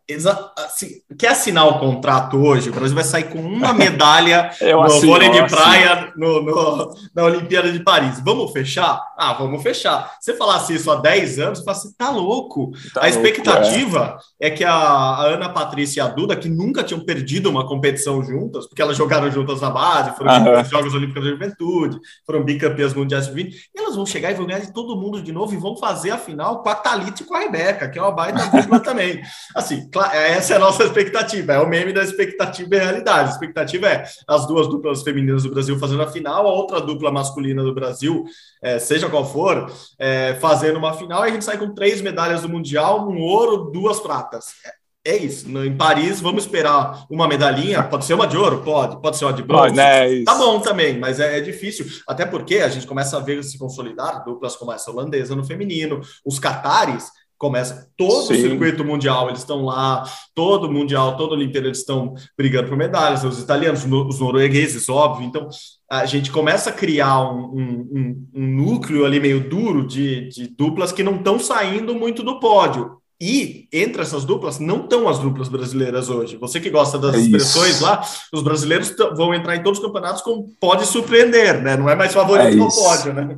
assim, 0.58 1.02
quer 1.18 1.30
assinar 1.30 1.68
o 1.68 1.80
contrato 1.80 2.38
hoje? 2.38 2.70
O 2.70 2.74
Brasil 2.74 2.96
vai 2.96 3.04
sair 3.04 3.26
com 3.26 3.40
uma 3.40 3.74
medalha 3.76 4.52
no 4.62 5.02
vôlei 5.02 5.30
de 5.30 5.48
praia 5.48 6.14
no, 6.16 6.44
no, 6.44 6.96
na 7.16 7.24
Olimpíada 7.24 7.72
de 7.72 7.80
Paris. 7.80 8.20
Vamos 8.20 8.52
fechar? 8.52 9.02
Ah, 9.18 9.34
vamos 9.34 9.55
vamos 9.56 9.64
fechar. 9.64 10.18
Se 10.20 10.32
você 10.32 10.38
falasse 10.38 10.74
isso 10.74 10.92
há 10.92 10.96
10 10.96 11.40
anos, 11.40 11.64
você 11.64 11.70
assim, 11.70 11.94
tá 11.98 12.10
louco. 12.10 12.72
Tá 12.94 13.04
a 13.04 13.10
expectativa 13.10 14.00
louco, 14.00 14.24
é. 14.40 14.48
é. 14.48 14.52
que 14.52 14.64
a, 14.64 14.74
a, 14.74 15.26
Ana 15.28 15.50
Patrícia 15.50 16.02
e 16.02 16.04
a 16.04 16.08
Duda, 16.08 16.36
que 16.36 16.50
nunca 16.50 16.84
tinham 16.84 17.04
perdido 17.04 17.50
uma 17.50 17.68
competição 17.68 18.24
juntas, 18.24 18.68
porque 18.68 18.82
elas 18.82 18.98
jogaram 18.98 19.32
juntas 19.32 19.62
na 19.62 19.70
base, 19.70 20.16
foram 20.16 20.32
uhum. 20.32 20.66
Jogos 20.66 20.94
Olímpicos 20.94 21.24
da 21.24 21.30
Juventude, 21.30 22.00
foram 22.26 22.44
bicampeãs 22.44 22.94
mundiais 22.94 23.28
de 23.28 23.34
20, 23.34 23.70
elas 23.76 23.96
vão 23.96 24.06
chegar 24.06 24.32
e 24.32 24.36
vão 24.36 24.46
ganhar 24.46 24.60
de 24.60 24.74
todo 24.74 25.00
mundo 25.00 25.22
de 25.22 25.32
novo 25.32 25.54
e 25.54 25.58
vão 25.58 25.76
fazer 25.78 26.12
a 26.12 26.18
final 26.18 26.62
com 26.62 26.70
a 26.70 26.76
Thalita 26.76 27.24
e 27.24 27.26
com 27.26 27.36
a 27.36 27.40
Rebeca, 27.40 27.90
que 27.90 27.98
é 27.98 28.02
uma 28.02 28.12
baita 28.12 28.46
dupla 28.56 28.80
também. 28.80 29.22
Assim, 29.56 29.90
essa 30.14 30.54
é 30.54 30.56
a 30.58 30.60
nossa 30.60 30.84
expectativa, 30.84 31.54
é 31.54 31.60
o 31.60 31.68
meme 31.68 31.94
da 31.94 32.04
expectativa 32.04 32.76
e 32.76 32.80
realidade. 32.80 33.30
A 33.30 33.32
expectativa 33.32 33.88
é 33.88 34.06
as 34.28 34.46
duas 34.46 34.68
duplas 34.68 35.02
femininas 35.02 35.44
do 35.44 35.52
Brasil 35.52 35.78
fazendo 35.80 36.04
a 36.04 36.08
final, 36.08 36.48
a 36.48 36.54
outra 36.54 36.82
dupla 36.82 37.12
masculina 37.12 37.64
do 37.64 37.74
Brasil, 37.74 38.26
é, 38.66 38.80
seja 38.80 39.08
qual 39.08 39.24
for, 39.24 39.72
é, 40.00 40.34
fazendo 40.42 40.78
uma 40.80 40.92
final, 40.94 41.24
e 41.24 41.30
a 41.30 41.32
gente 41.32 41.46
sai 41.46 41.56
com 41.56 41.72
três 41.72 42.02
medalhas 42.02 42.42
do 42.42 42.50
Mundial, 42.50 43.08
um 43.08 43.22
ouro, 43.22 43.70
duas 43.72 44.00
pratas. 44.00 44.56
É, 44.66 45.12
é 45.14 45.18
isso. 45.18 45.48
Em 45.60 45.78
Paris, 45.78 46.20
vamos 46.20 46.46
esperar 46.46 47.06
uma 47.12 47.28
medalhinha. 47.28 47.84
Pode 47.84 48.06
ser 48.06 48.16
uma 48.16 48.26
de 48.26 48.36
ouro? 48.36 48.64
Pode. 48.64 49.00
Pode 49.00 49.18
ser 49.18 49.26
uma 49.26 49.34
de 49.34 49.44
bronze? 49.44 49.76
né, 49.76 50.24
tá 50.24 50.34
bom 50.34 50.60
também, 50.60 50.98
mas 50.98 51.20
é, 51.20 51.38
é, 51.38 51.42
difícil. 51.42 51.86
Até 52.08 52.26
porque 52.26 52.56
a 52.56 52.68
gente 52.68 52.88
começa 52.88 53.16
a 53.16 53.20
ver 53.20 53.44
se 53.44 53.56
consolidar 53.60 54.26
duplas 54.26 54.56
como 54.56 54.72
essa 54.72 54.90
holandesa 54.90 55.36
no 55.36 55.46
feminino. 55.46 56.02
Os 56.26 56.40
catares 56.40 57.12
começa 57.38 57.90
todo 57.98 58.28
Sim. 58.28 58.34
o 58.34 58.50
circuito 58.50 58.84
mundial, 58.84 59.28
eles 59.28 59.40
estão 59.40 59.64
lá, 59.64 60.04
todo 60.34 60.72
mundial, 60.72 61.18
todo 61.18 61.34
Olimpíada, 61.34 61.68
eles 61.68 61.80
estão 61.80 62.14
brigando 62.38 62.70
por 62.70 62.78
medalhas, 62.78 63.24
os 63.24 63.40
italianos, 63.40 63.84
os 63.84 64.20
noruegueses, 64.20 64.88
óbvio. 64.90 65.28
Então, 65.28 65.48
a 65.90 66.06
gente 66.06 66.32
começa 66.32 66.70
a 66.70 66.74
criar 66.74 67.22
um, 67.22 67.88
um, 67.92 68.28
um 68.34 68.48
núcleo 68.48 69.06
ali 69.06 69.20
meio 69.20 69.50
duro 69.50 69.86
de, 69.86 70.30
de 70.30 70.48
duplas 70.48 70.92
que 70.92 71.04
não 71.04 71.16
estão 71.16 71.40
saindo 71.40 71.94
muito 71.94 72.24
do 72.24 72.40
pódio. 72.40 72.98
E 73.22 73.70
entre 73.72 74.02
essas 74.02 74.26
duplas, 74.26 74.60
não 74.60 74.84
estão 74.84 75.08
as 75.08 75.20
duplas 75.20 75.48
brasileiras 75.48 76.10
hoje. 76.10 76.36
Você 76.36 76.60
que 76.60 76.70
gosta 76.70 76.98
das 76.98 77.16
é 77.16 77.20
expressões 77.20 77.80
lá, 77.80 78.02
os 78.34 78.44
brasileiros 78.44 78.94
vão 79.16 79.34
entrar 79.34 79.56
em 79.56 79.64
todos 79.64 79.80
os 79.80 79.86
campeonatos 79.86 80.22
com 80.22 80.46
pode 80.60 80.86
surpreender, 80.86 81.64
né? 81.64 81.78
Não 81.78 81.90
é 81.90 81.96
mais 81.96 82.14
favorito 82.14 82.50
é 82.50 82.56
no 82.56 82.68
pódio, 82.68 83.14
né? 83.14 83.38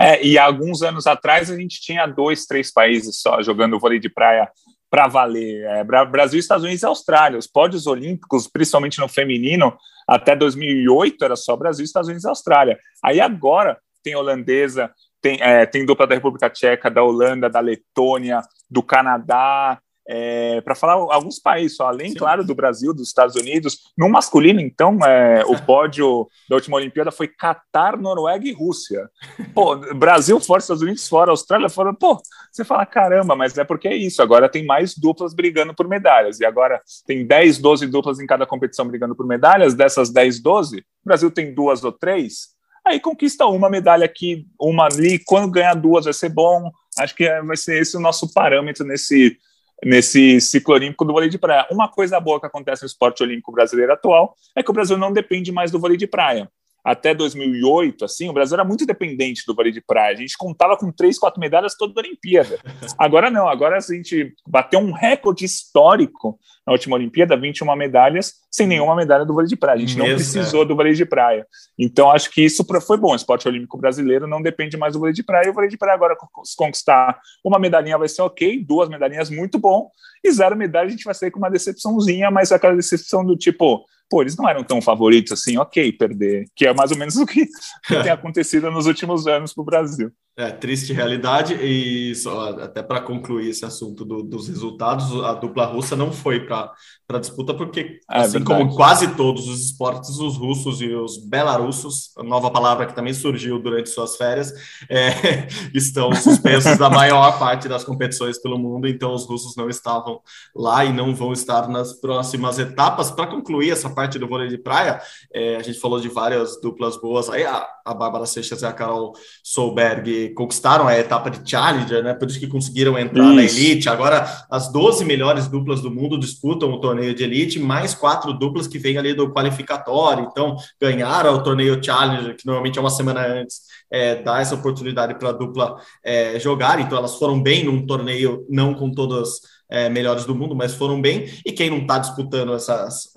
É, 0.00 0.24
e 0.24 0.38
alguns 0.38 0.82
anos 0.82 1.06
atrás 1.06 1.50
a 1.50 1.56
gente 1.56 1.78
tinha 1.78 2.06
dois, 2.06 2.46
três 2.46 2.72
países 2.72 3.20
só 3.20 3.42
jogando 3.42 3.78
vôlei 3.78 4.00
de 4.00 4.08
praia 4.08 4.50
para 4.88 5.06
valer. 5.06 5.62
É, 5.66 5.84
Brasil, 5.84 6.40
Estados 6.40 6.64
Unidos 6.64 6.82
e 6.82 6.86
Austrália. 6.86 7.38
Os 7.38 7.46
pódios 7.46 7.86
olímpicos, 7.86 8.48
principalmente 8.48 8.98
no 8.98 9.08
feminino, 9.08 9.76
até 10.08 10.34
2008 10.34 11.22
era 11.22 11.36
só 11.36 11.54
Brasil, 11.54 11.84
Estados 11.84 12.08
Unidos 12.08 12.24
e 12.24 12.28
Austrália. 12.28 12.78
Aí 13.04 13.20
agora 13.20 13.78
tem 14.02 14.16
holandesa, 14.16 14.90
tem, 15.20 15.38
é, 15.42 15.66
tem 15.66 15.84
dupla 15.84 16.06
da 16.06 16.14
República 16.14 16.48
Tcheca, 16.48 16.90
da 16.90 17.02
Holanda, 17.02 17.50
da 17.50 17.60
Letônia, 17.60 18.40
do 18.70 18.82
Canadá, 18.82 19.78
é, 20.12 20.60
para 20.62 20.74
falar 20.74 20.94
alguns 20.94 21.38
países, 21.38 21.76
só, 21.76 21.86
além, 21.86 22.08
Sim. 22.08 22.16
claro, 22.16 22.44
do 22.44 22.52
Brasil, 22.52 22.92
dos 22.92 23.06
Estados 23.06 23.36
Unidos. 23.36 23.92
No 23.96 24.08
masculino, 24.08 24.60
então, 24.60 24.98
é, 25.06 25.44
o 25.46 25.56
pódio 25.62 26.28
da 26.48 26.56
última 26.56 26.78
Olimpíada 26.78 27.12
foi 27.12 27.28
Catar, 27.28 27.96
Noruega 27.96 28.44
e 28.44 28.52
Rússia. 28.52 29.08
Pô, 29.54 29.76
Brasil 29.94 30.40
fora, 30.40 30.58
Estados 30.58 30.82
Unidos 30.82 31.06
fora, 31.06 31.30
Austrália 31.30 31.68
fora. 31.68 31.94
Pô, 31.94 32.20
você 32.50 32.64
fala, 32.64 32.84
caramba, 32.84 33.36
mas 33.36 33.56
é 33.56 33.62
porque 33.62 33.86
é 33.86 33.94
isso. 33.94 34.20
Agora 34.20 34.48
tem 34.48 34.66
mais 34.66 34.98
duplas 34.98 35.32
brigando 35.32 35.72
por 35.72 35.86
medalhas. 35.86 36.40
E 36.40 36.44
agora 36.44 36.80
tem 37.06 37.24
10, 37.24 37.58
12 37.58 37.86
duplas 37.86 38.18
em 38.18 38.26
cada 38.26 38.44
competição 38.44 38.88
brigando 38.88 39.14
por 39.14 39.24
medalhas. 39.24 39.74
Dessas 39.74 40.10
10, 40.10 40.42
12, 40.42 40.78
o 40.78 40.82
Brasil 41.04 41.30
tem 41.30 41.54
duas 41.54 41.84
ou 41.84 41.92
três. 41.92 42.48
Aí 42.84 42.98
conquista 42.98 43.46
uma 43.46 43.70
medalha 43.70 44.06
aqui, 44.06 44.44
uma 44.60 44.86
ali. 44.86 45.20
Quando 45.24 45.48
ganhar 45.52 45.74
duas 45.74 46.06
vai 46.06 46.14
ser 46.14 46.30
bom. 46.30 46.68
Acho 46.98 47.14
que 47.14 47.22
é, 47.24 47.40
vai 47.40 47.56
ser 47.56 47.80
esse 47.80 47.96
o 47.96 48.00
nosso 48.00 48.32
parâmetro 48.32 48.84
nesse 48.84 49.38
nesse 49.84 50.40
ciclo 50.40 50.74
olímpico 50.74 51.04
do 51.04 51.12
vôlei 51.12 51.28
de 51.28 51.38
praia. 51.38 51.66
Uma 51.70 51.88
coisa 51.88 52.20
boa 52.20 52.40
que 52.40 52.46
acontece 52.46 52.82
no 52.82 52.86
esporte 52.86 53.22
olímpico 53.22 53.52
brasileiro 53.52 53.92
atual 53.92 54.34
é 54.56 54.62
que 54.62 54.70
o 54.70 54.74
Brasil 54.74 54.96
não 54.96 55.12
depende 55.12 55.50
mais 55.52 55.70
do 55.70 55.78
vôlei 55.78 55.96
de 55.96 56.06
praia 56.06 56.50
até 56.84 57.14
2008, 57.14 58.04
assim, 58.04 58.28
o 58.28 58.32
Brasil 58.32 58.54
era 58.54 58.64
muito 58.64 58.86
dependente 58.86 59.44
do 59.46 59.54
vôlei 59.54 59.72
de 59.72 59.80
praia. 59.80 60.12
A 60.12 60.18
gente 60.18 60.36
contava 60.36 60.76
com 60.76 60.90
três, 60.90 61.18
quatro 61.18 61.40
medalhas 61.40 61.76
toda 61.76 61.92
a 61.96 62.02
Olimpíada. 62.02 62.58
Agora 62.98 63.30
não, 63.30 63.48
agora 63.48 63.76
a 63.76 63.80
gente 63.80 64.34
bateu 64.46 64.80
um 64.80 64.92
recorde 64.92 65.44
histórico 65.44 66.38
na 66.66 66.72
última 66.72 66.96
Olimpíada, 66.96 67.36
21 67.36 67.74
medalhas, 67.76 68.34
sem 68.50 68.66
nenhuma 68.66 68.94
medalha 68.94 69.24
do 69.24 69.32
vôlei 69.32 69.48
de 69.48 69.56
praia. 69.56 69.76
A 69.76 69.80
gente 69.80 69.96
Mesmo, 69.96 70.08
não 70.08 70.16
precisou 70.16 70.62
é. 70.62 70.64
do 70.64 70.76
vôlei 70.76 70.92
de 70.92 71.04
praia. 71.04 71.46
Então 71.78 72.10
acho 72.10 72.30
que 72.30 72.42
isso 72.42 72.64
foi 72.86 72.96
bom. 72.96 73.12
O 73.12 73.16
esporte 73.16 73.48
olímpico 73.48 73.78
brasileiro 73.78 74.26
não 74.26 74.40
depende 74.40 74.76
mais 74.76 74.92
do 74.92 74.98
vôlei 74.98 75.14
de 75.14 75.22
praia. 75.22 75.46
E 75.46 75.50
o 75.50 75.54
vôlei 75.54 75.68
de 75.68 75.76
praia 75.76 75.94
agora, 75.94 76.16
se 76.44 76.56
conquistar 76.56 77.18
uma 77.44 77.58
medalhinha 77.58 77.98
vai 77.98 78.08
ser 78.08 78.22
ok, 78.22 78.64
duas 78.64 78.88
medalhinhas 78.88 79.30
muito 79.30 79.58
bom, 79.58 79.90
e 80.22 80.30
zero 80.30 80.56
medalha 80.56 80.86
a 80.86 80.90
gente 80.90 81.04
vai 81.04 81.14
sair 81.14 81.30
com 81.30 81.38
uma 81.38 81.50
decepçãozinha, 81.50 82.30
mas 82.30 82.52
aquela 82.52 82.76
decepção 82.76 83.24
do 83.24 83.36
tipo 83.36 83.84
pô, 84.10 84.22
eles 84.22 84.36
não 84.36 84.48
eram 84.48 84.64
tão 84.64 84.82
favoritos 84.82 85.32
assim, 85.32 85.56
ok, 85.56 85.92
perder, 85.92 86.46
que 86.54 86.66
é 86.66 86.74
mais 86.74 86.90
ou 86.90 86.98
menos 86.98 87.16
o 87.16 87.24
que, 87.24 87.48
tem 87.86 88.10
acontecido 88.10 88.70
nos 88.70 88.86
últimos 88.86 89.26
anos 89.28 89.54
para 89.54 89.62
o 89.62 89.64
Brasil. 89.64 90.10
É, 90.40 90.50
triste 90.50 90.94
realidade, 90.94 91.52
e 91.52 92.14
só, 92.14 92.48
até 92.60 92.82
para 92.82 92.98
concluir 92.98 93.50
esse 93.50 93.62
assunto 93.62 94.06
do, 94.06 94.22
dos 94.22 94.48
resultados, 94.48 95.22
a 95.22 95.34
dupla 95.34 95.66
russa 95.66 95.94
não 95.94 96.10
foi 96.10 96.46
para 96.46 96.72
a 97.10 97.18
disputa, 97.18 97.52
porque, 97.52 98.00
é, 98.10 98.20
assim 98.20 98.38
verdade. 98.38 98.62
como 98.62 98.74
quase 98.74 99.14
todos 99.16 99.46
os 99.46 99.66
esportes, 99.66 100.18
os 100.18 100.38
russos 100.38 100.80
e 100.80 100.94
os 100.94 101.18
belarussos, 101.18 102.14
nova 102.24 102.50
palavra 102.50 102.86
que 102.86 102.94
também 102.94 103.12
surgiu 103.12 103.58
durante 103.58 103.90
suas 103.90 104.16
férias, 104.16 104.50
é, 104.88 105.46
estão 105.74 106.10
suspensos 106.14 106.78
da 106.78 106.88
maior 106.88 107.38
parte 107.38 107.68
das 107.68 107.84
competições 107.84 108.40
pelo 108.40 108.58
mundo, 108.58 108.88
então 108.88 109.12
os 109.12 109.26
russos 109.26 109.54
não 109.56 109.68
estavam 109.68 110.22
lá 110.56 110.86
e 110.86 110.92
não 110.92 111.14
vão 111.14 111.34
estar 111.34 111.68
nas 111.68 111.92
próximas 112.00 112.58
etapas. 112.58 113.10
Para 113.10 113.26
concluir 113.26 113.72
essa 113.72 113.90
parte 113.90 114.18
do 114.18 114.26
vôlei 114.26 114.48
de 114.48 114.56
praia, 114.56 115.02
é, 115.34 115.56
a 115.56 115.62
gente 115.62 115.78
falou 115.78 116.00
de 116.00 116.08
várias 116.08 116.58
duplas 116.62 116.98
boas, 116.98 117.28
aí 117.28 117.44
a, 117.44 117.68
a 117.84 117.94
Bárbara 117.94 118.26
Seixas 118.26 118.62
e 118.62 118.66
a 118.66 118.72
Carol 118.72 119.14
Solberg 119.42 120.34
conquistaram 120.34 120.86
a 120.86 120.98
etapa 120.98 121.30
de 121.30 121.48
Challenger, 121.48 122.02
né? 122.02 122.14
Por 122.14 122.28
isso 122.28 122.38
que 122.38 122.46
conseguiram 122.46 122.98
entrar 122.98 123.24
isso. 123.24 123.34
na 123.34 123.42
elite. 123.42 123.88
Agora, 123.88 124.26
as 124.50 124.70
12 124.70 125.04
melhores 125.04 125.48
duplas 125.48 125.80
do 125.80 125.90
mundo 125.90 126.18
disputam 126.18 126.70
o 126.72 126.80
torneio 126.80 127.14
de 127.14 127.22
elite, 127.22 127.58
mais 127.58 127.94
quatro 127.94 128.32
duplas 128.32 128.66
que 128.66 128.78
vêm 128.78 128.98
ali 128.98 129.14
do 129.14 129.32
qualificatório. 129.32 130.28
Então, 130.30 130.56
ganharam 130.80 131.34
o 131.34 131.42
torneio 131.42 131.82
Challenger, 131.82 132.36
que 132.36 132.46
normalmente 132.46 132.78
é 132.78 132.80
uma 132.80 132.90
semana 132.90 133.26
antes, 133.26 133.62
é, 133.90 134.16
dá 134.22 134.40
essa 134.40 134.54
oportunidade 134.54 135.18
para 135.18 135.30
a 135.30 135.32
dupla 135.32 135.76
é, 136.04 136.38
jogar. 136.38 136.80
Então, 136.80 136.98
elas 136.98 137.16
foram 137.16 137.42
bem 137.42 137.64
num 137.64 137.86
torneio, 137.86 138.46
não 138.48 138.74
com 138.74 138.90
todas 138.90 139.40
é, 139.70 139.88
melhores 139.88 140.24
do 140.24 140.34
mundo, 140.34 140.54
mas 140.54 140.74
foram 140.74 141.00
bem. 141.00 141.30
E 141.46 141.52
quem 141.52 141.70
não 141.70 141.78
está 141.78 141.98
disputando 141.98 142.52
essas, 142.52 143.10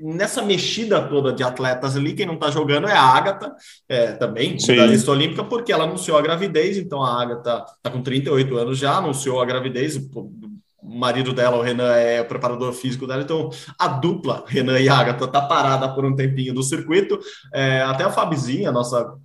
nessa 0.00 0.42
mexida 0.42 1.00
toda 1.08 1.32
de 1.32 1.42
atletas 1.42 1.96
ali, 1.96 2.14
quem 2.14 2.26
não 2.26 2.34
está 2.34 2.50
jogando 2.50 2.88
é 2.88 2.92
a 2.92 3.02
Agatha, 3.02 3.54
é, 3.88 4.12
também, 4.12 4.56
da 4.56 4.86
lista 4.86 5.10
olímpica, 5.10 5.44
porque 5.44 5.72
ela 5.72 5.84
anunciou 5.84 6.16
a 6.16 6.22
gravidez, 6.22 6.76
então 6.76 7.02
a 7.02 7.20
Agatha 7.20 7.64
está 7.76 7.90
com 7.90 8.02
38 8.02 8.56
anos 8.56 8.78
já, 8.78 8.96
anunciou 8.96 9.40
a 9.40 9.44
gravidez, 9.44 9.96
o 9.96 10.30
marido 10.82 11.32
dela, 11.32 11.56
o 11.56 11.62
Renan, 11.62 11.92
é 11.94 12.20
o 12.20 12.26
preparador 12.26 12.72
físico 12.72 13.06
dela, 13.06 13.22
então 13.22 13.50
a 13.78 13.88
dupla, 13.88 14.44
Renan 14.46 14.78
e 14.80 14.88
Agatha, 14.88 15.24
está 15.24 15.40
parada 15.40 15.88
por 15.94 16.04
um 16.04 16.14
tempinho 16.14 16.54
do 16.54 16.62
circuito, 16.62 17.18
é, 17.52 17.82
até 17.82 18.04
a 18.04 18.10
Fabizinha, 18.10 18.70
nossa 18.70 19.16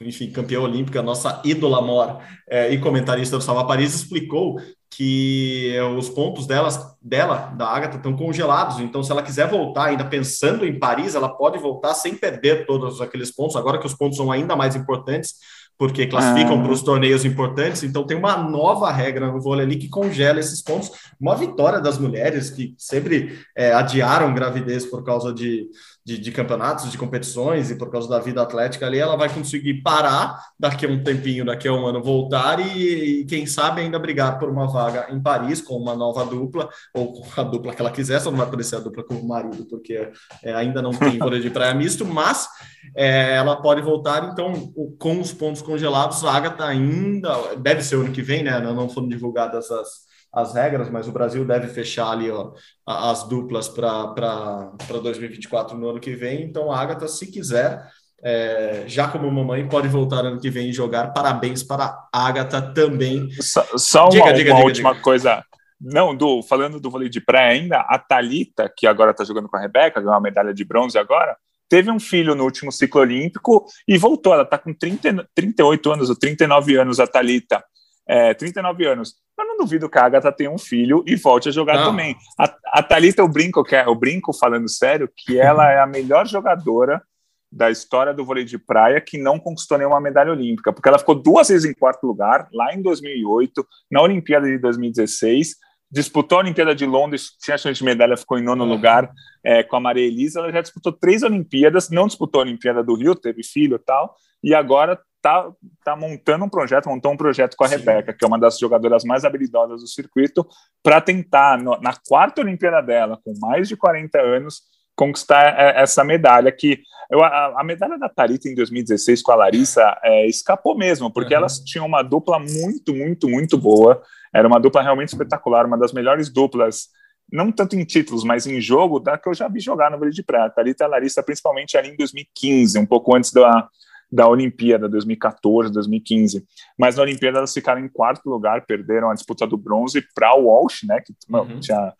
enfim, 0.00 0.30
campeã 0.30 0.60
olímpica, 0.60 1.02
nossa 1.02 1.40
ídola 1.44 1.80
mor 1.80 2.20
é, 2.48 2.70
e 2.70 2.78
comentarista 2.78 3.38
do 3.38 3.42
Salva 3.42 3.66
Paris, 3.66 3.94
explicou 3.94 4.60
que 4.90 5.74
os 5.98 6.08
pontos 6.08 6.46
delas, 6.46 6.96
dela, 7.02 7.52
da 7.56 7.66
Agatha, 7.68 7.96
estão 7.96 8.16
congelados. 8.16 8.80
Então, 8.80 9.02
se 9.02 9.10
ela 9.12 9.22
quiser 9.22 9.48
voltar, 9.48 9.86
ainda 9.86 10.04
pensando 10.04 10.64
em 10.64 10.78
Paris, 10.78 11.14
ela 11.14 11.28
pode 11.28 11.58
voltar 11.58 11.94
sem 11.94 12.14
perder 12.14 12.66
todos 12.66 13.00
aqueles 13.00 13.34
pontos, 13.34 13.56
agora 13.56 13.78
que 13.78 13.86
os 13.86 13.94
pontos 13.94 14.16
são 14.16 14.30
ainda 14.30 14.56
mais 14.56 14.74
importantes, 14.74 15.34
porque 15.78 16.06
classificam 16.06 16.60
ah. 16.60 16.62
para 16.62 16.72
os 16.72 16.82
torneios 16.82 17.24
importantes. 17.24 17.82
Então, 17.82 18.06
tem 18.06 18.16
uma 18.16 18.36
nova 18.38 18.90
regra 18.90 19.30
no 19.30 19.40
vôlei 19.40 19.66
ali 19.66 19.76
que 19.76 19.88
congela 19.88 20.40
esses 20.40 20.62
pontos. 20.62 20.90
Uma 21.20 21.36
vitória 21.36 21.80
das 21.80 21.98
mulheres 21.98 22.48
que 22.48 22.74
sempre 22.78 23.38
é, 23.54 23.74
adiaram 23.74 24.34
gravidez 24.34 24.86
por 24.86 25.04
causa 25.04 25.34
de 25.34 25.68
de, 26.06 26.18
de, 26.18 26.30
campeonatos, 26.30 26.88
de 26.88 26.96
competições, 26.96 27.68
e 27.68 27.74
por 27.74 27.90
causa 27.90 28.08
da 28.08 28.20
vida 28.20 28.40
atlética 28.40 28.86
ali, 28.86 28.96
ela 28.96 29.16
vai 29.16 29.28
conseguir 29.28 29.82
parar 29.82 30.40
daqui 30.56 30.86
a 30.86 30.88
um 30.88 31.02
tempinho, 31.02 31.44
daqui 31.44 31.66
a 31.66 31.72
um 31.72 31.84
ano, 31.84 32.00
voltar 32.00 32.60
e, 32.60 33.22
e, 33.22 33.24
quem 33.24 33.44
sabe 33.44 33.80
ainda 33.80 33.98
brigar 33.98 34.38
por 34.38 34.48
uma 34.48 34.68
vaga 34.68 35.08
em 35.10 35.20
Paris 35.20 35.60
com 35.60 35.74
uma 35.74 35.96
nova 35.96 36.24
dupla, 36.24 36.68
ou 36.94 37.12
com 37.12 37.40
a 37.40 37.42
dupla 37.42 37.74
que 37.74 37.82
ela 37.82 37.90
quiser, 37.90 38.20
só 38.20 38.30
não 38.30 38.38
vai 38.38 38.46
aparecer 38.46 38.76
a 38.76 38.78
dupla 38.78 39.02
com 39.02 39.14
o 39.14 39.26
marido, 39.26 39.66
porque 39.68 40.12
é, 40.44 40.54
ainda 40.54 40.80
não 40.80 40.92
tem 40.92 41.18
vôlei 41.18 41.40
de 41.40 41.50
praia 41.50 41.74
misto, 41.74 42.04
mas 42.04 42.46
é, 42.94 43.34
ela 43.34 43.56
pode 43.56 43.82
voltar, 43.82 44.30
então, 44.30 44.72
com 45.00 45.20
os 45.20 45.32
pontos 45.32 45.60
congelados, 45.60 46.24
a 46.24 46.30
Agatha 46.30 46.66
ainda, 46.66 47.56
deve 47.56 47.82
ser 47.82 47.96
ano 47.96 48.12
que 48.12 48.22
vem, 48.22 48.44
né? 48.44 48.60
Não 48.60 48.88
foram 48.88 49.08
divulgadas 49.08 49.72
as 49.72 50.05
as 50.32 50.54
regras, 50.54 50.90
mas 50.90 51.08
o 51.08 51.12
Brasil 51.12 51.44
deve 51.44 51.68
fechar 51.68 52.10
ali 52.10 52.30
ó, 52.30 52.52
as 52.86 53.26
duplas 53.26 53.68
para 53.68 54.70
2024 55.02 55.76
no 55.76 55.88
ano 55.88 56.00
que 56.00 56.14
vem. 56.14 56.42
Então, 56.42 56.70
a 56.70 56.78
Agatha, 56.78 57.08
se 57.08 57.30
quiser, 57.30 57.82
é, 58.22 58.84
já 58.86 59.08
como 59.08 59.30
mamãe, 59.30 59.68
pode 59.68 59.88
voltar 59.88 60.24
ano 60.24 60.40
que 60.40 60.50
vem 60.50 60.68
e 60.68 60.72
jogar. 60.72 61.12
Parabéns 61.12 61.62
para 61.62 61.96
a 62.12 62.26
Agatha 62.26 62.60
também. 62.60 63.30
Só, 63.40 63.64
só 63.76 64.08
diga, 64.08 64.24
uma, 64.24 64.32
diga, 64.34 64.50
uma 64.50 64.56
diga, 64.56 64.66
última 64.66 64.94
coisa. 64.94 65.42
Não, 65.80 66.14
do, 66.14 66.42
falando 66.42 66.80
do 66.80 66.90
vôlei 66.90 67.08
de 67.08 67.20
praia 67.20 67.52
ainda, 67.52 67.80
a 67.80 67.98
Talita, 67.98 68.70
que 68.74 68.86
agora 68.86 69.10
está 69.10 69.24
jogando 69.24 69.48
com 69.48 69.56
a 69.56 69.60
Rebeca, 69.60 70.00
ganhou 70.00 70.14
uma 70.14 70.20
medalha 70.20 70.54
de 70.54 70.64
bronze 70.64 70.98
agora, 70.98 71.36
teve 71.68 71.90
um 71.90 72.00
filho 72.00 72.34
no 72.34 72.44
último 72.44 72.72
ciclo 72.72 73.02
olímpico 73.02 73.66
e 73.86 73.98
voltou. 73.98 74.32
Ela 74.32 74.42
está 74.42 74.58
com 74.58 74.72
30, 74.72 75.28
38 75.34 75.92
anos 75.92 76.10
ou 76.10 76.16
39 76.16 76.76
anos, 76.76 77.00
a 77.00 77.06
Talita 77.06 77.62
é, 78.08 78.34
39 78.34 78.86
anos. 78.86 79.14
Eu 79.38 79.46
não 79.46 79.56
duvido 79.58 79.88
que 79.88 79.98
a 79.98 80.04
Agatha 80.04 80.32
tenha 80.32 80.50
um 80.50 80.58
filho 80.58 81.04
e 81.06 81.16
volte 81.16 81.48
a 81.48 81.52
jogar 81.52 81.76
não. 81.76 81.90
também. 81.90 82.16
A, 82.38 82.54
a 82.72 82.82
Thalita, 82.82 83.20
eu 83.20 83.28
brinco, 83.28 83.64
que 83.64 83.76
é, 83.76 83.86
eu 83.86 83.94
brinco 83.94 84.32
falando 84.32 84.68
sério, 84.68 85.10
que 85.14 85.38
ela 85.38 85.70
é 85.70 85.80
a 85.80 85.86
melhor 85.86 86.26
jogadora 86.26 87.02
da 87.50 87.70
história 87.70 88.12
do 88.12 88.24
vôlei 88.24 88.44
de 88.44 88.58
praia 88.58 89.00
que 89.00 89.18
não 89.18 89.38
conquistou 89.38 89.78
nenhuma 89.78 90.00
medalha 90.00 90.32
olímpica, 90.32 90.72
porque 90.72 90.88
ela 90.88 90.98
ficou 90.98 91.14
duas 91.14 91.48
vezes 91.48 91.68
em 91.68 91.74
quarto 91.74 92.06
lugar, 92.06 92.48
lá 92.52 92.74
em 92.74 92.82
2008, 92.82 93.66
na 93.90 94.02
Olimpíada 94.02 94.46
de 94.46 94.58
2016, 94.58 95.56
disputou 95.90 96.38
a 96.38 96.40
Olimpíada 96.42 96.74
de 96.74 96.84
Londres, 96.84 97.30
tinha 97.40 97.56
chance 97.56 97.78
de 97.78 97.84
medalha, 97.84 98.16
ficou 98.16 98.38
em 98.38 98.42
nono 98.42 98.64
é. 98.64 98.68
lugar 98.68 99.10
é, 99.44 99.62
com 99.62 99.76
a 99.76 99.80
Maria 99.80 100.04
Elisa, 100.04 100.40
ela 100.40 100.52
já 100.52 100.60
disputou 100.60 100.92
três 100.92 101.22
Olimpíadas, 101.22 101.88
não 101.88 102.06
disputou 102.06 102.40
a 102.40 102.44
Olimpíada 102.44 102.82
do 102.82 102.94
Rio, 102.94 103.14
teve 103.14 103.42
filho 103.42 103.76
e 103.76 103.84
tal, 103.84 104.14
e 104.42 104.54
agora 104.54 105.00
tá, 105.26 105.50
tá 105.82 105.96
montando 105.96 106.44
um 106.44 106.48
projeto, 106.48 106.88
montou 106.88 107.10
um 107.10 107.16
projeto 107.16 107.56
com 107.56 107.64
a 107.64 107.68
Sim. 107.68 107.78
Rebeca, 107.78 108.12
que 108.12 108.24
é 108.24 108.28
uma 108.28 108.38
das 108.38 108.56
jogadoras 108.60 109.02
mais 109.02 109.24
habilidosas 109.24 109.80
do 109.80 109.88
circuito, 109.88 110.46
para 110.84 111.00
tentar, 111.00 111.58
no, 111.58 111.76
na 111.80 111.92
quarta 112.08 112.42
Olimpíada 112.42 112.80
dela, 112.80 113.18
com 113.24 113.34
mais 113.40 113.66
de 113.66 113.76
40 113.76 114.20
anos, 114.20 114.62
conquistar 114.94 115.58
é, 115.58 115.82
essa 115.82 116.04
medalha 116.04 116.52
que 116.52 116.80
eu, 117.10 117.24
a, 117.24 117.60
a, 117.60 117.64
medalha 117.64 117.98
da 117.98 118.08
Tarita 118.08 118.48
em 118.48 118.54
2016 118.54 119.20
com 119.22 119.32
a 119.32 119.36
Larissa 119.36 119.98
é, 120.02 120.26
escapou 120.26 120.78
mesmo, 120.78 121.12
porque 121.12 121.34
uhum. 121.34 121.40
elas 121.40 121.58
tinham 121.58 121.86
uma 121.86 122.02
dupla 122.02 122.38
muito, 122.38 122.94
muito, 122.94 123.28
muito 123.28 123.58
boa. 123.58 124.00
Era 124.32 124.46
uma 124.46 124.60
dupla 124.60 124.82
realmente 124.82 125.08
espetacular, 125.08 125.66
uma 125.66 125.78
das 125.78 125.92
melhores 125.92 126.28
duplas, 126.28 126.88
não 127.32 127.50
tanto 127.50 127.74
em 127.74 127.84
títulos, 127.84 128.22
mas 128.22 128.46
em 128.46 128.60
jogo, 128.60 129.00
da 129.00 129.18
que 129.18 129.28
eu 129.28 129.34
já 129.34 129.48
vi 129.48 129.58
jogar 129.58 129.90
no 129.90 129.98
Vale 129.98 130.12
de 130.12 130.22
Prata. 130.22 130.54
Tarita 130.54 130.84
e 130.84 130.86
a 130.86 130.88
Larissa, 130.88 131.22
principalmente 131.22 131.76
ali 131.76 131.90
em 131.90 131.96
2015, 131.96 132.78
um 132.78 132.86
pouco 132.86 133.14
antes 133.14 133.32
da, 133.32 133.68
da 134.10 134.28
Olimpíada 134.28 134.88
2014, 134.88 135.72
2015. 135.72 136.44
Mas 136.78 136.96
na 136.96 137.02
Olimpíada 137.02 137.38
elas 137.38 137.52
ficaram 137.52 137.80
em 137.80 137.88
quarto 137.88 138.28
lugar, 138.28 138.64
perderam 138.66 139.10
a 139.10 139.14
disputa 139.14 139.46
do 139.46 139.56
bronze 139.56 140.02
para 140.14 140.36
o 140.36 140.46
Walsh, 140.46 140.84
né, 140.84 141.00
que 141.00 141.12
uhum. 141.30 141.60
tinha 141.60 141.92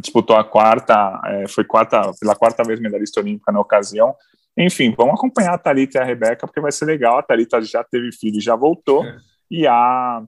disputou 0.00 0.36
a 0.36 0.44
quarta, 0.44 1.20
é, 1.24 1.48
foi 1.48 1.64
quarta, 1.64 2.12
pela 2.20 2.34
quarta 2.34 2.62
vez 2.62 2.78
medalhista 2.78 3.20
olímpica 3.20 3.50
na 3.50 3.60
ocasião. 3.60 4.14
Enfim, 4.56 4.92
vamos 4.96 5.14
acompanhar 5.14 5.54
a 5.54 5.58
Thalita 5.58 5.98
e 5.98 6.00
a 6.00 6.04
Rebeca, 6.04 6.46
porque 6.46 6.60
vai 6.60 6.70
ser 6.70 6.84
legal. 6.84 7.18
A 7.18 7.22
Thalita 7.22 7.60
já 7.62 7.82
teve 7.82 8.12
filho 8.12 8.36
e 8.36 8.40
já 8.40 8.54
voltou, 8.54 9.02
é. 9.02 9.16
e 9.50 9.66
a 9.66 10.22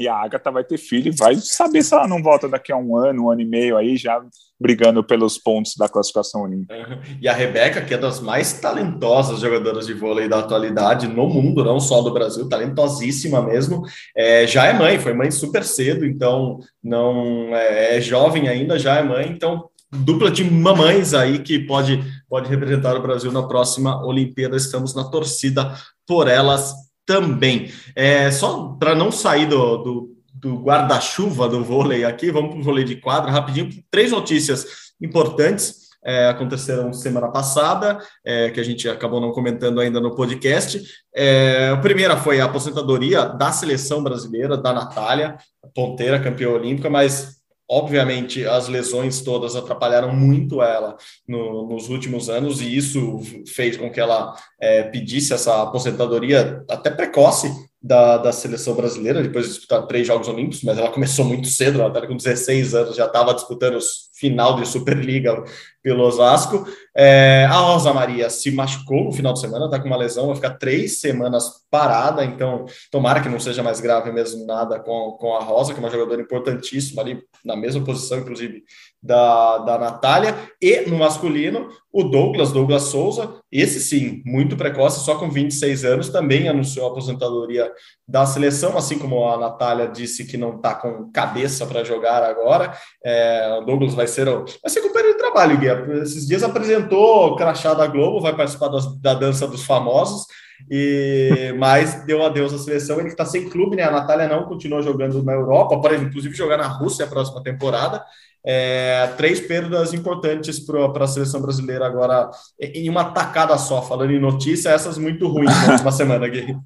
e 0.00 0.08
a 0.08 0.16
Agatha 0.16 0.50
vai 0.50 0.64
ter 0.64 0.78
filho, 0.78 1.12
vai 1.16 1.36
saber 1.36 1.82
se 1.82 1.94
ela 1.94 2.08
não 2.08 2.22
volta 2.22 2.48
daqui 2.48 2.72
a 2.72 2.76
um 2.76 2.96
ano, 2.96 3.24
um 3.24 3.30
ano 3.30 3.42
e 3.42 3.44
meio 3.44 3.76
aí, 3.76 3.96
já 3.96 4.20
brigando 4.58 5.04
pelos 5.04 5.38
pontos 5.38 5.74
da 5.76 5.88
classificação 5.88 6.42
olímpica. 6.42 7.00
E 7.20 7.28
a 7.28 7.32
Rebeca, 7.32 7.80
que 7.82 7.94
é 7.94 7.98
das 7.98 8.20
mais 8.20 8.54
talentosas 8.60 9.40
jogadoras 9.40 9.86
de 9.86 9.94
vôlei 9.94 10.28
da 10.28 10.38
atualidade 10.38 11.06
no 11.06 11.28
mundo, 11.28 11.64
não 11.64 11.78
só 11.78 12.02
do 12.02 12.12
Brasil, 12.12 12.48
talentosíssima 12.48 13.42
mesmo, 13.42 13.82
é, 14.16 14.46
já 14.46 14.66
é 14.66 14.72
mãe, 14.72 14.98
foi 14.98 15.14
mãe 15.14 15.30
super 15.30 15.64
cedo, 15.64 16.04
então 16.04 16.58
não 16.82 17.54
é, 17.54 17.96
é 17.96 18.00
jovem 18.00 18.48
ainda, 18.48 18.78
já 18.78 18.96
é 18.96 19.02
mãe, 19.02 19.28
então 19.28 19.68
dupla 19.92 20.30
de 20.30 20.44
mamães 20.44 21.14
aí 21.14 21.40
que 21.40 21.58
pode, 21.58 22.02
pode 22.28 22.48
representar 22.48 22.96
o 22.96 23.02
Brasil 23.02 23.32
na 23.32 23.46
próxima 23.46 24.04
Olimpíada. 24.04 24.56
Estamos 24.56 24.94
na 24.94 25.04
torcida 25.04 25.74
por 26.06 26.28
elas 26.28 26.74
também. 27.06 27.72
É, 27.94 28.30
só 28.30 28.68
para 28.78 28.94
não 28.94 29.10
sair 29.10 29.46
do, 29.46 29.76
do, 29.78 30.16
do 30.34 30.56
guarda-chuva 30.56 31.48
do 31.48 31.62
vôlei 31.64 32.04
aqui, 32.04 32.30
vamos 32.30 32.50
para 32.50 32.60
o 32.60 32.62
vôlei 32.62 32.84
de 32.84 32.96
quadra 32.96 33.30
rapidinho. 33.30 33.70
Três 33.90 34.10
notícias 34.10 34.66
importantes. 35.00 35.80
É, 36.02 36.28
aconteceram 36.28 36.94
semana 36.94 37.30
passada, 37.30 37.98
é, 38.24 38.48
que 38.48 38.58
a 38.58 38.62
gente 38.62 38.88
acabou 38.88 39.20
não 39.20 39.32
comentando 39.32 39.80
ainda 39.80 40.00
no 40.00 40.14
podcast. 40.14 40.82
É, 41.14 41.68
a 41.68 41.76
primeira 41.76 42.16
foi 42.16 42.40
a 42.40 42.46
aposentadoria 42.46 43.26
da 43.26 43.52
seleção 43.52 44.02
brasileira, 44.02 44.56
da 44.56 44.72
Natália, 44.72 45.36
ponteira, 45.74 46.18
campeã 46.18 46.48
olímpica, 46.48 46.88
mas 46.88 47.39
Obviamente, 47.72 48.44
as 48.44 48.66
lesões 48.66 49.20
todas 49.20 49.54
atrapalharam 49.54 50.12
muito 50.12 50.60
ela 50.60 50.96
no, 51.28 51.68
nos 51.68 51.88
últimos 51.88 52.28
anos, 52.28 52.60
e 52.60 52.76
isso 52.76 53.20
fez 53.46 53.76
com 53.76 53.88
que 53.88 54.00
ela 54.00 54.34
é, 54.60 54.82
pedisse 54.82 55.32
essa 55.32 55.62
aposentadoria 55.62 56.64
até 56.68 56.90
precoce 56.90 57.48
da, 57.80 58.18
da 58.18 58.32
seleção 58.32 58.74
brasileira, 58.74 59.22
depois 59.22 59.46
de 59.46 59.52
disputar 59.52 59.86
três 59.86 60.04
Jogos 60.04 60.26
Olímpicos, 60.26 60.64
mas 60.64 60.78
ela 60.78 60.90
começou 60.90 61.24
muito 61.24 61.46
cedo, 61.46 61.78
ela 61.78 61.88
estava 61.88 62.08
com 62.08 62.16
16 62.16 62.74
anos, 62.74 62.96
já 62.96 63.06
estava 63.06 63.32
disputando 63.32 63.76
os 63.76 64.09
final 64.20 64.54
de 64.54 64.68
Superliga 64.68 65.42
pelo 65.82 66.04
Osasco. 66.04 66.66
É, 66.94 67.46
a 67.48 67.54
Rosa 67.54 67.92
Maria 67.92 68.28
se 68.28 68.50
machucou 68.50 69.04
no 69.04 69.12
final 69.12 69.32
de 69.32 69.40
semana, 69.40 69.64
está 69.64 69.80
com 69.80 69.86
uma 69.86 69.96
lesão, 69.96 70.26
vai 70.26 70.36
ficar 70.36 70.58
três 70.58 71.00
semanas 71.00 71.64
parada, 71.70 72.24
então 72.24 72.66
tomara 72.90 73.20
que 73.20 73.28
não 73.28 73.40
seja 73.40 73.62
mais 73.62 73.80
grave 73.80 74.12
mesmo 74.12 74.44
nada 74.44 74.78
com, 74.80 75.12
com 75.12 75.34
a 75.36 75.40
Rosa, 75.40 75.72
que 75.72 75.80
é 75.80 75.82
uma 75.82 75.90
jogadora 75.90 76.20
importantíssima 76.20 77.00
ali, 77.00 77.22
na 77.44 77.56
mesma 77.56 77.82
posição, 77.84 78.18
inclusive, 78.18 78.64
da, 79.02 79.58
da 79.58 79.78
Natália, 79.78 80.34
e 80.60 80.82
no 80.82 80.98
masculino, 80.98 81.68
o 81.92 82.04
Douglas, 82.04 82.52
Douglas 82.52 82.82
Souza, 82.84 83.40
esse 83.50 83.80
sim, 83.80 84.22
muito 84.26 84.56
precoce, 84.56 85.04
só 85.04 85.16
com 85.16 85.30
26 85.30 85.84
anos, 85.84 86.08
também 86.08 86.48
anunciou 86.48 86.86
a 86.86 86.90
aposentadoria 86.90 87.72
da 88.06 88.26
seleção, 88.26 88.76
assim 88.76 88.98
como 88.98 89.28
a 89.28 89.38
Natália 89.38 89.88
disse 89.88 90.26
que 90.26 90.36
não 90.36 90.56
está 90.56 90.74
com 90.74 91.10
cabeça 91.12 91.66
para 91.66 91.84
jogar 91.84 92.22
agora. 92.22 92.76
É, 93.04 93.58
o 93.60 93.64
Douglas 93.64 93.94
vai 93.94 94.06
ser, 94.10 94.26
vai 94.26 94.68
ser 94.70 94.82
companheiro 94.82 95.16
de 95.16 95.18
trabalho, 95.18 95.58
Guia. 95.58 95.86
Esses 96.02 96.26
dias 96.26 96.42
apresentou 96.42 97.28
o 97.28 97.36
crachá 97.36 97.72
da 97.72 97.86
Globo, 97.86 98.20
vai 98.20 98.36
participar 98.36 98.68
das, 98.68 99.00
da 99.00 99.14
dança 99.14 99.46
dos 99.46 99.64
famosos, 99.64 100.26
e 100.70 101.54
mas 101.58 102.04
deu 102.04 102.22
adeus 102.22 102.52
à 102.52 102.58
seleção. 102.58 103.00
Ele 103.00 103.08
está 103.08 103.24
sem 103.24 103.48
clube, 103.48 103.76
né? 103.76 103.84
A 103.84 103.90
Natália 103.90 104.28
não 104.28 104.44
continuou 104.44 104.82
jogando 104.82 105.22
na 105.22 105.32
Europa, 105.32 105.80
para 105.80 105.96
inclusive 105.96 106.34
jogar 106.34 106.58
na 106.58 106.66
Rússia 106.66 107.06
a 107.06 107.08
próxima 107.08 107.42
temporada. 107.42 108.04
É, 108.44 109.06
três 109.16 109.40
perdas 109.40 109.92
importantes 109.92 110.58
para 110.60 111.04
a 111.04 111.08
seleção 111.08 111.42
brasileira 111.42 111.86
agora 111.86 112.30
em 112.58 112.88
uma 112.88 113.12
tacada 113.12 113.56
só. 113.56 113.80
Falando 113.82 114.12
em 114.12 114.20
notícia, 114.20 114.70
essas 114.70 114.98
muito 114.98 115.28
ruins 115.28 115.50
na 115.66 115.72
última 115.72 115.92
semana, 115.92 116.28
Gui. 116.28 116.56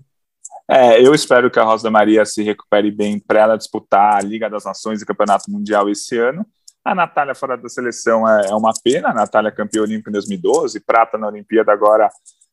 É, 0.68 0.98
eu 1.04 1.14
espero 1.14 1.50
que 1.50 1.58
a 1.58 1.64
Rosa 1.64 1.90
Maria 1.90 2.24
se 2.24 2.42
recupere 2.42 2.90
bem 2.90 3.18
para 3.18 3.40
ela 3.40 3.56
disputar 3.56 4.16
a 4.16 4.20
Liga 4.22 4.48
das 4.48 4.64
Nações 4.64 5.02
e 5.02 5.06
Campeonato 5.06 5.50
Mundial 5.50 5.90
esse 5.90 6.16
ano. 6.18 6.46
A 6.84 6.94
Natália 6.94 7.34
fora 7.34 7.56
da 7.56 7.68
seleção 7.68 8.28
é, 8.28 8.48
é 8.50 8.54
uma 8.54 8.72
pena, 8.82 9.08
a 9.08 9.14
Natália 9.14 9.50
campeã 9.50 9.82
olímpica 9.82 10.10
em 10.10 10.12
2012, 10.12 10.80
prata 10.80 11.16
na 11.16 11.28
Olimpíada 11.28 11.72
agora 11.72 12.10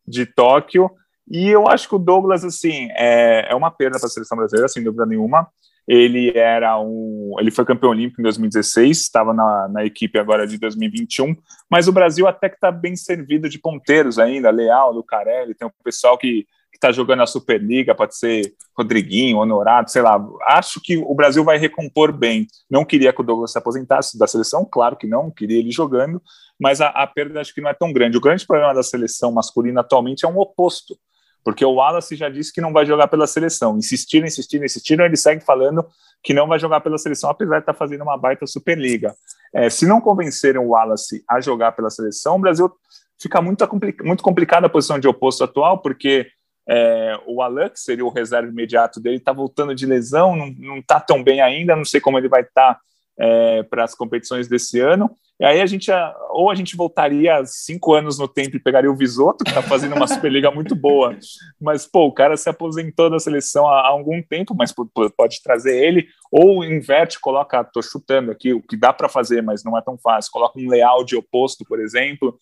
de 0.07 0.25
Tóquio. 0.25 0.89
E 1.29 1.49
eu 1.49 1.67
acho 1.67 1.89
que 1.89 1.95
o 1.95 1.99
Douglas, 1.99 2.43
assim, 2.45 2.87
é, 2.91 3.51
é 3.51 3.55
uma 3.55 3.69
perda 3.69 3.99
para 3.99 4.07
a 4.07 4.09
seleção 4.09 4.37
brasileira, 4.37 4.69
sem 4.69 4.83
dúvida 4.83 5.05
nenhuma. 5.05 5.47
Ele 5.87 6.31
era 6.37 6.79
um, 6.79 7.35
ele 7.39 7.51
foi 7.51 7.65
campeão 7.65 7.89
olímpico 7.89 8.21
em 8.21 8.23
2016, 8.23 9.01
estava 9.01 9.33
na, 9.33 9.67
na 9.67 9.83
equipe 9.83 10.17
agora 10.17 10.47
de 10.47 10.57
2021, 10.57 11.35
mas 11.69 11.87
o 11.87 11.91
Brasil 11.91 12.27
até 12.27 12.47
que 12.47 12.55
está 12.55 12.71
bem 12.71 12.95
servido 12.95 13.49
de 13.49 13.59
ponteiros 13.59 14.17
ainda, 14.19 14.49
Leal, 14.51 14.93
Lucarelli, 14.93 15.55
tem 15.55 15.67
um 15.67 15.71
pessoal 15.83 16.17
que 16.17 16.45
está 16.81 16.91
jogando 16.91 17.21
a 17.21 17.27
Superliga, 17.27 17.93
pode 17.93 18.17
ser 18.17 18.55
Rodriguinho, 18.75 19.37
Honorado, 19.37 19.89
sei 19.89 20.01
lá. 20.01 20.19
Acho 20.47 20.81
que 20.81 20.97
o 20.97 21.13
Brasil 21.13 21.43
vai 21.43 21.57
recompor 21.59 22.11
bem. 22.11 22.47
Não 22.69 22.83
queria 22.83 23.13
que 23.13 23.21
o 23.21 23.23
Douglas 23.23 23.51
se 23.51 23.57
aposentasse 23.59 24.17
da 24.17 24.25
seleção, 24.25 24.65
claro 24.65 24.97
que 24.97 25.05
não, 25.05 25.29
queria 25.29 25.59
ele 25.59 25.71
jogando, 25.71 26.19
mas 26.59 26.81
a, 26.81 26.87
a 26.87 27.05
perda 27.05 27.39
acho 27.39 27.53
que 27.53 27.61
não 27.61 27.69
é 27.69 27.73
tão 27.73 27.93
grande. 27.93 28.17
O 28.17 28.21
grande 28.21 28.45
problema 28.47 28.73
da 28.73 28.81
seleção 28.81 29.31
masculina 29.31 29.81
atualmente 29.81 30.25
é 30.25 30.27
um 30.27 30.39
oposto, 30.39 30.97
porque 31.43 31.63
o 31.63 31.73
Wallace 31.73 32.15
já 32.15 32.29
disse 32.29 32.51
que 32.51 32.61
não 32.61 32.73
vai 32.73 32.85
jogar 32.85 33.07
pela 33.07 33.27
seleção. 33.27 33.77
Insistiram, 33.77 34.25
insistiram, 34.25 34.65
insistiram, 34.65 35.05
ele 35.05 35.17
segue 35.17 35.45
falando 35.45 35.85
que 36.23 36.33
não 36.33 36.47
vai 36.47 36.57
jogar 36.57 36.81
pela 36.81 36.97
seleção, 36.97 37.29
apesar 37.29 37.57
de 37.57 37.61
estar 37.61 37.73
tá 37.73 37.77
fazendo 37.77 38.01
uma 38.01 38.17
baita 38.17 38.47
Superliga. 38.47 39.15
É, 39.53 39.69
se 39.69 39.85
não 39.85 40.01
convencerem 40.01 40.59
o 40.59 40.69
Wallace 40.69 41.23
a 41.29 41.39
jogar 41.39 41.73
pela 41.73 41.89
seleção, 41.89 42.37
o 42.37 42.39
Brasil 42.39 42.71
fica 43.19 43.39
muito, 43.39 43.67
muito 44.03 44.23
complicada 44.23 44.65
a 44.65 44.69
posição 44.69 44.97
de 44.97 45.07
oposto 45.07 45.43
atual, 45.43 45.79
porque 45.79 46.27
é, 46.67 47.19
o 47.25 47.41
Alan, 47.41 47.69
que 47.69 47.79
seria 47.79 48.05
o 48.05 48.09
reserva 48.09 48.49
imediato 48.49 48.99
dele, 48.99 49.17
está 49.17 49.33
voltando 49.33 49.75
de 49.75 49.85
lesão, 49.85 50.35
não 50.57 50.77
está 50.77 50.99
tão 50.99 51.23
bem 51.23 51.41
ainda, 51.41 51.75
não 51.75 51.85
sei 51.85 51.99
como 51.99 52.17
ele 52.17 52.29
vai 52.29 52.41
estar 52.41 52.75
tá, 52.75 52.79
é, 53.19 53.63
para 53.63 53.83
as 53.83 53.95
competições 53.95 54.47
desse 54.47 54.79
ano. 54.79 55.09
E 55.39 55.43
aí 55.43 55.59
a 55.59 55.65
gente, 55.65 55.89
ou 56.29 56.51
a 56.51 56.55
gente 56.55 56.77
voltaria 56.77 57.43
cinco 57.45 57.95
anos 57.95 58.19
no 58.19 58.27
tempo 58.27 58.55
e 58.55 58.59
pegaria 58.59 58.91
o 58.91 58.95
Visoto, 58.95 59.43
que 59.43 59.49
está 59.49 59.63
fazendo 59.63 59.95
uma 59.95 60.05
Superliga 60.07 60.51
muito 60.51 60.75
boa, 60.75 61.17
mas 61.59 61.87
pô, 61.87 62.05
o 62.05 62.13
cara 62.13 62.37
se 62.37 62.47
aposentou 62.47 63.09
da 63.09 63.17
seleção 63.19 63.67
há, 63.67 63.81
há 63.81 63.87
algum 63.87 64.21
tempo, 64.21 64.53
mas 64.55 64.71
pode 64.71 65.41
trazer 65.41 65.83
ele, 65.83 66.07
ou 66.31 66.63
inverte, 66.63 67.19
coloca, 67.19 67.61
estou 67.61 67.81
chutando 67.81 68.29
aqui, 68.29 68.53
o 68.53 68.61
que 68.61 68.77
dá 68.77 68.93
para 68.93 69.09
fazer, 69.09 69.41
mas 69.41 69.63
não 69.63 69.75
é 69.75 69.81
tão 69.81 69.97
fácil, 69.97 70.31
coloca 70.31 70.59
um 70.59 70.69
layout 70.69 71.15
oposto, 71.15 71.65
por 71.65 71.79
exemplo, 71.79 72.37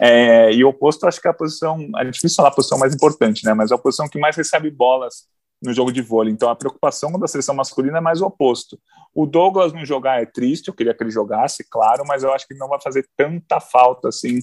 é, 0.00 0.52
e 0.52 0.64
o 0.64 0.68
oposto, 0.68 1.06
acho 1.06 1.20
que 1.20 1.28
é 1.28 1.30
a 1.30 1.34
posição, 1.34 1.78
é 1.96 2.04
difícil 2.04 2.36
falar 2.36 2.48
a 2.48 2.54
posição 2.54 2.78
mais 2.78 2.94
importante, 2.94 3.44
né? 3.44 3.54
Mas 3.54 3.70
é 3.70 3.74
a 3.74 3.78
posição 3.78 4.08
que 4.08 4.18
mais 4.18 4.36
recebe 4.36 4.70
bolas 4.70 5.26
no 5.62 5.72
jogo 5.72 5.92
de 5.92 6.00
vôlei. 6.00 6.32
Então 6.32 6.48
a 6.48 6.56
preocupação 6.56 7.12
da 7.12 7.26
seleção 7.26 7.54
masculina 7.54 7.98
é 7.98 8.00
mais 8.00 8.20
o 8.20 8.26
oposto. 8.26 8.78
O 9.14 9.26
Douglas 9.26 9.72
não 9.72 9.84
jogar 9.84 10.22
é 10.22 10.26
triste, 10.26 10.68
eu 10.68 10.74
queria 10.74 10.94
que 10.94 11.02
ele 11.02 11.10
jogasse, 11.10 11.64
claro, 11.68 12.04
mas 12.06 12.22
eu 12.22 12.32
acho 12.32 12.46
que 12.46 12.54
não 12.54 12.68
vai 12.68 12.80
fazer 12.80 13.08
tanta 13.16 13.60
falta 13.60 14.08
assim 14.08 14.40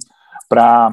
para 0.50 0.92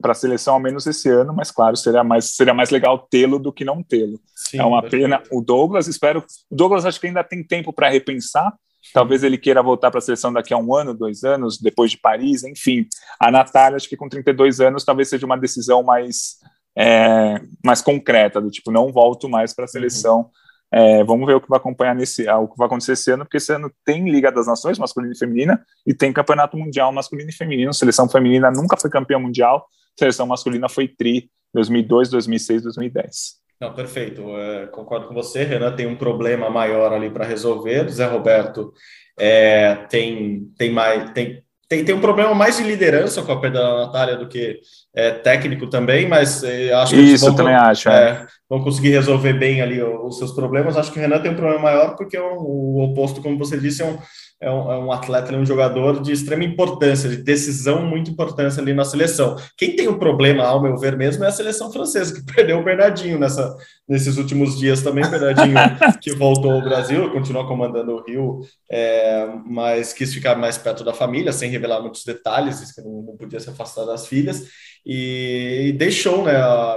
para 0.00 0.12
a 0.12 0.14
seleção, 0.14 0.54
ao 0.54 0.60
menos 0.60 0.86
esse 0.86 1.08
ano, 1.08 1.32
mas 1.32 1.50
claro, 1.50 1.76
seria 1.76 2.04
mais, 2.04 2.26
seria 2.36 2.52
mais 2.52 2.70
legal 2.70 2.98
tê-lo 3.10 3.38
do 3.38 3.52
que 3.52 3.64
não 3.64 3.82
tê-lo. 3.82 4.20
É 4.52 4.62
uma 4.62 4.82
pena. 4.82 5.22
O 5.32 5.40
Douglas, 5.40 5.88
espero. 5.88 6.24
O 6.50 6.54
Douglas 6.54 6.84
acho 6.84 7.00
que 7.00 7.06
ainda 7.06 7.24
tem 7.24 7.42
tempo 7.42 7.72
para 7.72 7.88
repensar, 7.88 8.52
Talvez 8.92 9.22
ele 9.22 9.38
queira 9.38 9.62
voltar 9.62 9.90
para 9.90 9.98
a 9.98 10.02
seleção 10.02 10.32
daqui 10.32 10.54
a 10.54 10.58
um 10.58 10.74
ano, 10.74 10.94
dois 10.94 11.24
anos, 11.24 11.58
depois 11.58 11.90
de 11.90 11.98
Paris, 11.98 12.44
enfim. 12.44 12.86
A 13.20 13.30
Natália, 13.30 13.76
acho 13.76 13.88
que 13.88 13.96
com 13.96 14.08
32 14.08 14.60
anos, 14.60 14.84
talvez 14.84 15.08
seja 15.08 15.26
uma 15.26 15.36
decisão 15.36 15.82
mais, 15.82 16.36
é, 16.76 17.40
mais 17.64 17.82
concreta, 17.82 18.40
do 18.40 18.50
tipo, 18.50 18.70
não 18.70 18.92
volto 18.92 19.28
mais 19.28 19.54
para 19.54 19.64
a 19.64 19.68
seleção. 19.68 20.18
Uhum. 20.18 20.30
É, 20.72 21.04
vamos 21.04 21.26
ver 21.26 21.34
o 21.34 21.40
que 21.40 21.48
vai 21.48 21.58
acompanhar 21.58 21.94
nesse, 21.94 22.28
o 22.28 22.48
que 22.48 22.56
vai 22.56 22.66
acontecer 22.66 22.92
esse 22.92 23.10
ano, 23.10 23.24
porque 23.24 23.36
esse 23.36 23.52
ano 23.52 23.70
tem 23.84 24.10
Liga 24.10 24.32
das 24.32 24.46
Nações 24.46 24.78
masculina 24.78 25.12
e 25.14 25.18
feminina 25.18 25.64
e 25.86 25.94
tem 25.94 26.12
Campeonato 26.12 26.56
Mundial 26.56 26.92
masculino 26.92 27.30
e 27.30 27.32
feminino. 27.32 27.72
Seleção 27.72 28.08
feminina 28.08 28.50
nunca 28.50 28.76
foi 28.76 28.90
campeã 28.90 29.18
mundial, 29.18 29.66
seleção 29.96 30.26
masculina 30.26 30.68
foi 30.68 30.88
tri 30.88 31.30
2002, 31.54 32.10
2006, 32.10 32.62
2010. 32.62 33.45
Não, 33.60 33.72
perfeito. 33.74 34.22
É, 34.36 34.66
concordo 34.66 35.08
com 35.08 35.14
você. 35.14 35.44
Renan 35.44 35.74
tem 35.74 35.86
um 35.86 35.96
problema 35.96 36.50
maior 36.50 36.92
ali 36.92 37.10
para 37.10 37.24
resolver. 37.24 37.88
Zé 37.88 38.06
Roberto 38.06 38.72
é, 39.18 39.74
tem, 39.88 40.52
tem 40.58 40.70
mais 40.70 41.10
tem, 41.12 41.42
tem, 41.68 41.84
tem 41.84 41.94
um 41.94 42.00
problema 42.00 42.34
mais 42.34 42.58
de 42.58 42.62
liderança 42.62 43.22
com 43.22 43.32
a 43.32 43.40
perda 43.40 43.60
da 43.60 43.86
Natália 43.86 44.16
do 44.16 44.28
que 44.28 44.60
é, 44.96 45.10
técnico 45.10 45.66
também, 45.66 46.08
mas 46.08 46.42
é, 46.42 46.72
acho 46.72 46.94
que 46.94 47.00
isso 47.00 47.26
vão, 47.26 47.34
também 47.36 47.54
acho. 47.54 47.88
É. 47.90 48.10
é. 48.10 48.26
vão 48.48 48.64
conseguir 48.64 48.88
resolver 48.88 49.34
bem 49.34 49.60
ali 49.60 49.82
os, 49.82 50.16
seus 50.16 50.32
problemas. 50.32 50.76
Acho 50.76 50.90
que 50.90 50.98
o 50.98 51.02
Renan 51.02 51.20
tem 51.20 51.30
um 51.30 51.36
problema 51.36 51.60
maior 51.60 51.94
porque 51.96 52.16
é 52.16 52.22
um, 52.22 52.38
o 52.38 52.82
oposto, 52.82 53.20
como 53.20 53.36
você 53.36 53.58
disse, 53.58 53.82
é 53.82 53.84
um 53.84 53.98
é 54.38 54.50
um, 54.50 54.70
é 54.70 54.78
um 54.78 54.92
atleta, 54.92 55.32
é 55.32 55.38
um 55.38 55.46
jogador 55.46 56.02
de 56.02 56.12
extrema 56.12 56.44
importância, 56.44 57.08
de 57.08 57.16
decisão 57.16 57.86
muito 57.86 58.10
importância 58.10 58.60
ali 58.60 58.74
na 58.74 58.84
seleção. 58.84 59.34
Quem 59.56 59.74
tem 59.74 59.88
o 59.88 59.92
um 59.92 59.98
problema, 59.98 60.44
ao 60.44 60.62
meu 60.62 60.76
ver 60.76 60.94
mesmo, 60.94 61.24
é 61.24 61.28
a 61.28 61.32
seleção 61.32 61.72
francesa, 61.72 62.14
que 62.14 62.20
perdeu 62.34 62.58
o 62.58 62.62
Bernardinho 62.62 63.18
nessa, 63.18 63.56
nesses 63.88 64.18
últimos 64.18 64.58
dias 64.58 64.82
também. 64.82 65.04
O 65.04 65.10
Bernardinho, 65.10 65.56
que 66.02 66.14
voltou 66.14 66.52
ao 66.52 66.60
Brasil, 66.60 67.10
continua 67.12 67.46
comandando 67.46 67.92
o 67.92 68.02
Rio, 68.02 68.40
é, 68.70 69.26
mas 69.46 69.94
quis 69.94 70.12
ficar 70.12 70.36
mais 70.36 70.58
perto 70.58 70.84
da 70.84 70.92
família, 70.92 71.32
sem 71.32 71.50
revelar 71.50 71.80
muitos 71.80 72.04
detalhes, 72.04 72.72
que 72.72 72.82
não, 72.82 73.02
não 73.02 73.16
podia 73.16 73.40
se 73.40 73.48
afastar 73.48 73.86
das 73.86 74.06
filhas 74.06 74.44
e 74.88 75.74
deixou, 75.76 76.22
né, 76.22 76.32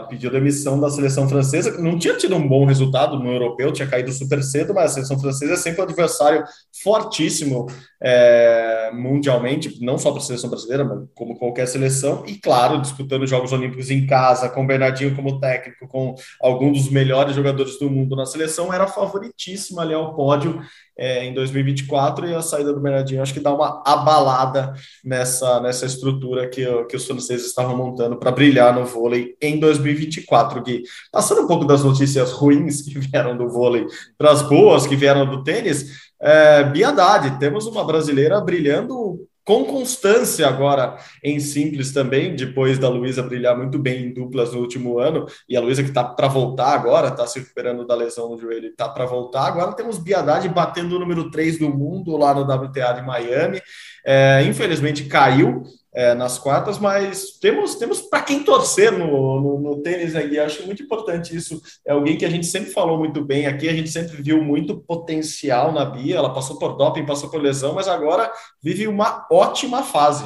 pediu 0.10 0.32
demissão 0.32 0.80
da 0.80 0.90
seleção 0.90 1.30
francesa, 1.30 1.80
não 1.80 2.00
tinha 2.00 2.18
tido 2.18 2.36
um 2.36 2.48
bom 2.48 2.66
resultado 2.66 3.20
no 3.20 3.32
europeu, 3.32 3.72
tinha 3.72 3.88
caído 3.88 4.12
super 4.12 4.42
cedo, 4.42 4.74
mas 4.74 4.86
a 4.86 4.94
seleção 4.96 5.20
francesa 5.20 5.54
é 5.54 5.56
sempre 5.56 5.82
um 5.82 5.84
adversário 5.84 6.44
fortíssimo 6.84 7.68
é, 8.02 8.92
mundialmente, 8.94 9.84
não 9.84 9.98
só 9.98 10.12
para 10.12 10.22
a 10.22 10.24
seleção 10.24 10.50
brasileira, 10.50 10.86
mas 10.86 11.08
como 11.14 11.38
qualquer 11.38 11.68
seleção, 11.68 12.24
e 12.26 12.36
claro, 12.36 12.80
disputando 12.82 13.24
os 13.24 13.30
Jogos 13.30 13.52
Olímpicos 13.52 13.92
em 13.92 14.06
casa, 14.06 14.50
com 14.50 14.64
o 14.64 14.68
Bernardinho 14.68 15.16
como 15.16 15.40
técnico, 15.40 15.88
com 15.88 16.16
alguns 16.42 16.84
dos 16.84 16.92
melhores 16.92 17.36
jogadores 17.36 17.78
do 17.78 17.90
mundo 17.90 18.16
na 18.16 18.26
seleção, 18.26 18.74
era 18.74 18.88
favoritíssima 18.88 19.82
ali 19.82 19.94
ao 19.94 20.16
pódio 20.16 20.62
é, 20.98 21.26
em 21.26 21.34
2024 21.34 22.28
e 22.28 22.36
a 22.36 22.42
saída 22.42 22.74
do 22.74 22.80
Bernardinho 22.80 23.22
acho 23.22 23.34
que 23.34 23.40
dá 23.40 23.54
uma 23.54 23.82
abalada 23.86 24.74
nessa, 25.04 25.60
nessa 25.62 25.86
estrutura 25.86 26.50
que, 26.50 26.66
que 26.86 26.96
os 26.98 27.06
franceses 27.06 27.48
estavam 27.48 27.76
montando 27.76 28.18
para 28.18 28.32
brilhar 28.32 28.74
no 28.74 28.86
vôlei 28.86 29.36
em 29.42 29.60
2024, 29.60 30.62
Gui. 30.62 30.84
Passando 31.12 31.42
um 31.42 31.48
pouco 31.48 31.66
das 31.66 31.84
notícias 31.84 32.32
ruins 32.32 32.82
que 32.82 33.00
vieram 33.00 33.38
do 33.38 33.48
vôlei 33.50 33.86
para 34.18 34.32
as 34.32 34.42
boas 34.42 34.86
que 34.86 34.96
vieram 34.96 35.26
do 35.26 35.44
tênis, 35.44 36.09
é, 36.22 36.64
Biadade, 36.64 37.40
temos 37.40 37.66
uma 37.66 37.84
brasileira 37.84 38.40
brilhando 38.42 39.28
com 39.50 39.66
constância 39.66 40.48
agora 40.48 40.96
em 41.24 41.40
simples 41.40 41.92
também, 41.92 42.36
depois 42.36 42.78
da 42.78 42.88
Luísa 42.88 43.24
brilhar 43.24 43.58
muito 43.58 43.80
bem 43.80 44.04
em 44.06 44.14
duplas 44.14 44.54
no 44.54 44.60
último 44.60 45.00
ano, 45.00 45.26
e 45.50 45.58
a 45.58 45.60
Luísa 45.60 45.82
que 45.82 45.90
está 45.90 46.04
para 46.04 46.28
voltar 46.28 46.72
agora, 46.72 47.08
está 47.08 47.26
se 47.26 47.40
recuperando 47.40 47.84
da 47.84 47.96
lesão 47.96 48.30
no 48.30 48.38
joelho, 48.38 48.68
está 48.68 48.88
para 48.88 49.08
voltar. 49.08 49.48
Agora 49.48 49.74
temos 49.74 49.98
Biadade 49.98 50.48
batendo 50.48 50.96
o 50.96 51.00
número 51.00 51.32
3 51.32 51.58
do 51.58 51.68
mundo 51.68 52.16
lá 52.16 52.32
no 52.32 52.42
WTA 52.42 52.94
de 52.94 53.02
Miami. 53.02 53.60
É, 54.06 54.44
infelizmente 54.44 55.06
caiu, 55.06 55.64
é, 56.00 56.16
nas 56.16 56.40
quartas, 56.40 56.80
mas 56.80 57.32
temos, 57.42 57.76
temos 57.76 58.00
para 58.00 58.22
quem 58.22 58.42
torcer 58.42 58.90
no, 58.90 59.42
no, 59.42 59.60
no 59.60 59.82
tênis 59.82 60.16
aí. 60.16 60.40
Acho 60.40 60.66
muito 60.66 60.82
importante 60.82 61.36
isso. 61.36 61.62
É 61.86 61.92
alguém 61.92 62.18
que 62.18 62.24
a 62.24 62.30
gente 62.30 62.48
sempre 62.48 62.72
falou 62.72 62.98
muito 62.98 63.22
bem 63.22 63.48
aqui, 63.48 63.68
a 63.68 63.74
gente 63.74 63.90
sempre 63.90 64.22
viu 64.22 64.42
muito 64.42 64.80
potencial 64.80 65.74
na 65.74 65.84
Bia. 65.84 66.16
Ela 66.16 66.34
passou 66.34 66.58
por 66.58 66.78
doping, 66.78 67.06
passou 67.06 67.30
por 67.30 67.42
lesão, 67.42 67.74
mas 67.74 67.90
agora 67.90 68.32
vive 68.64 68.88
uma 68.88 69.28
ótima 69.30 69.84
fase. 69.84 70.24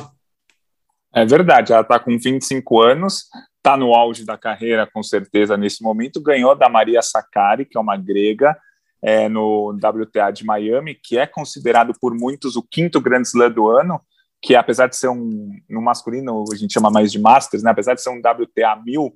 É 1.12 1.26
verdade, 1.26 1.74
ela 1.74 1.82
está 1.82 1.98
com 1.98 2.20
25 2.20 2.80
anos, 2.80 3.24
está 3.58 3.76
no 3.76 3.96
auge 3.96 4.24
da 4.24 4.38
carreira, 4.38 4.88
com 4.94 5.02
certeza, 5.02 5.58
nesse 5.58 5.82
momento. 5.82 6.22
Ganhou 6.22 6.54
da 6.56 6.70
Maria 6.70 7.02
Sakkari, 7.02 7.66
que 7.66 7.80
é 7.80 7.82
uma 7.82 7.98
grega, 7.98 8.56
é, 9.02 9.28
no 9.28 9.72
WTA 9.72 10.30
de 10.30 10.46
Miami, 10.46 10.94
que 10.94 11.18
é 11.18 11.26
considerado 11.26 11.94
por 12.00 12.14
muitos 12.14 12.56
o 12.56 12.62
quinto 12.62 13.02
Grand 13.02 13.24
Slam 13.24 13.50
do 13.50 13.68
ano 13.72 14.00
que 14.44 14.56
apesar 14.58 14.88
de 14.88 14.98
ser 14.98 15.08
um, 15.08 15.52
no 15.70 15.82
masculino, 15.82 16.44
a 16.52 16.56
gente 16.56 16.74
chama 16.74 16.92
mais 16.92 17.14
de 17.14 17.18
Masters, 17.18 17.64
né? 17.64 17.72
apesar 17.72 17.94
de 17.94 18.02
ser 18.02 18.10
um 18.10 18.20
WTA 18.20 18.76
1000, 18.86 19.14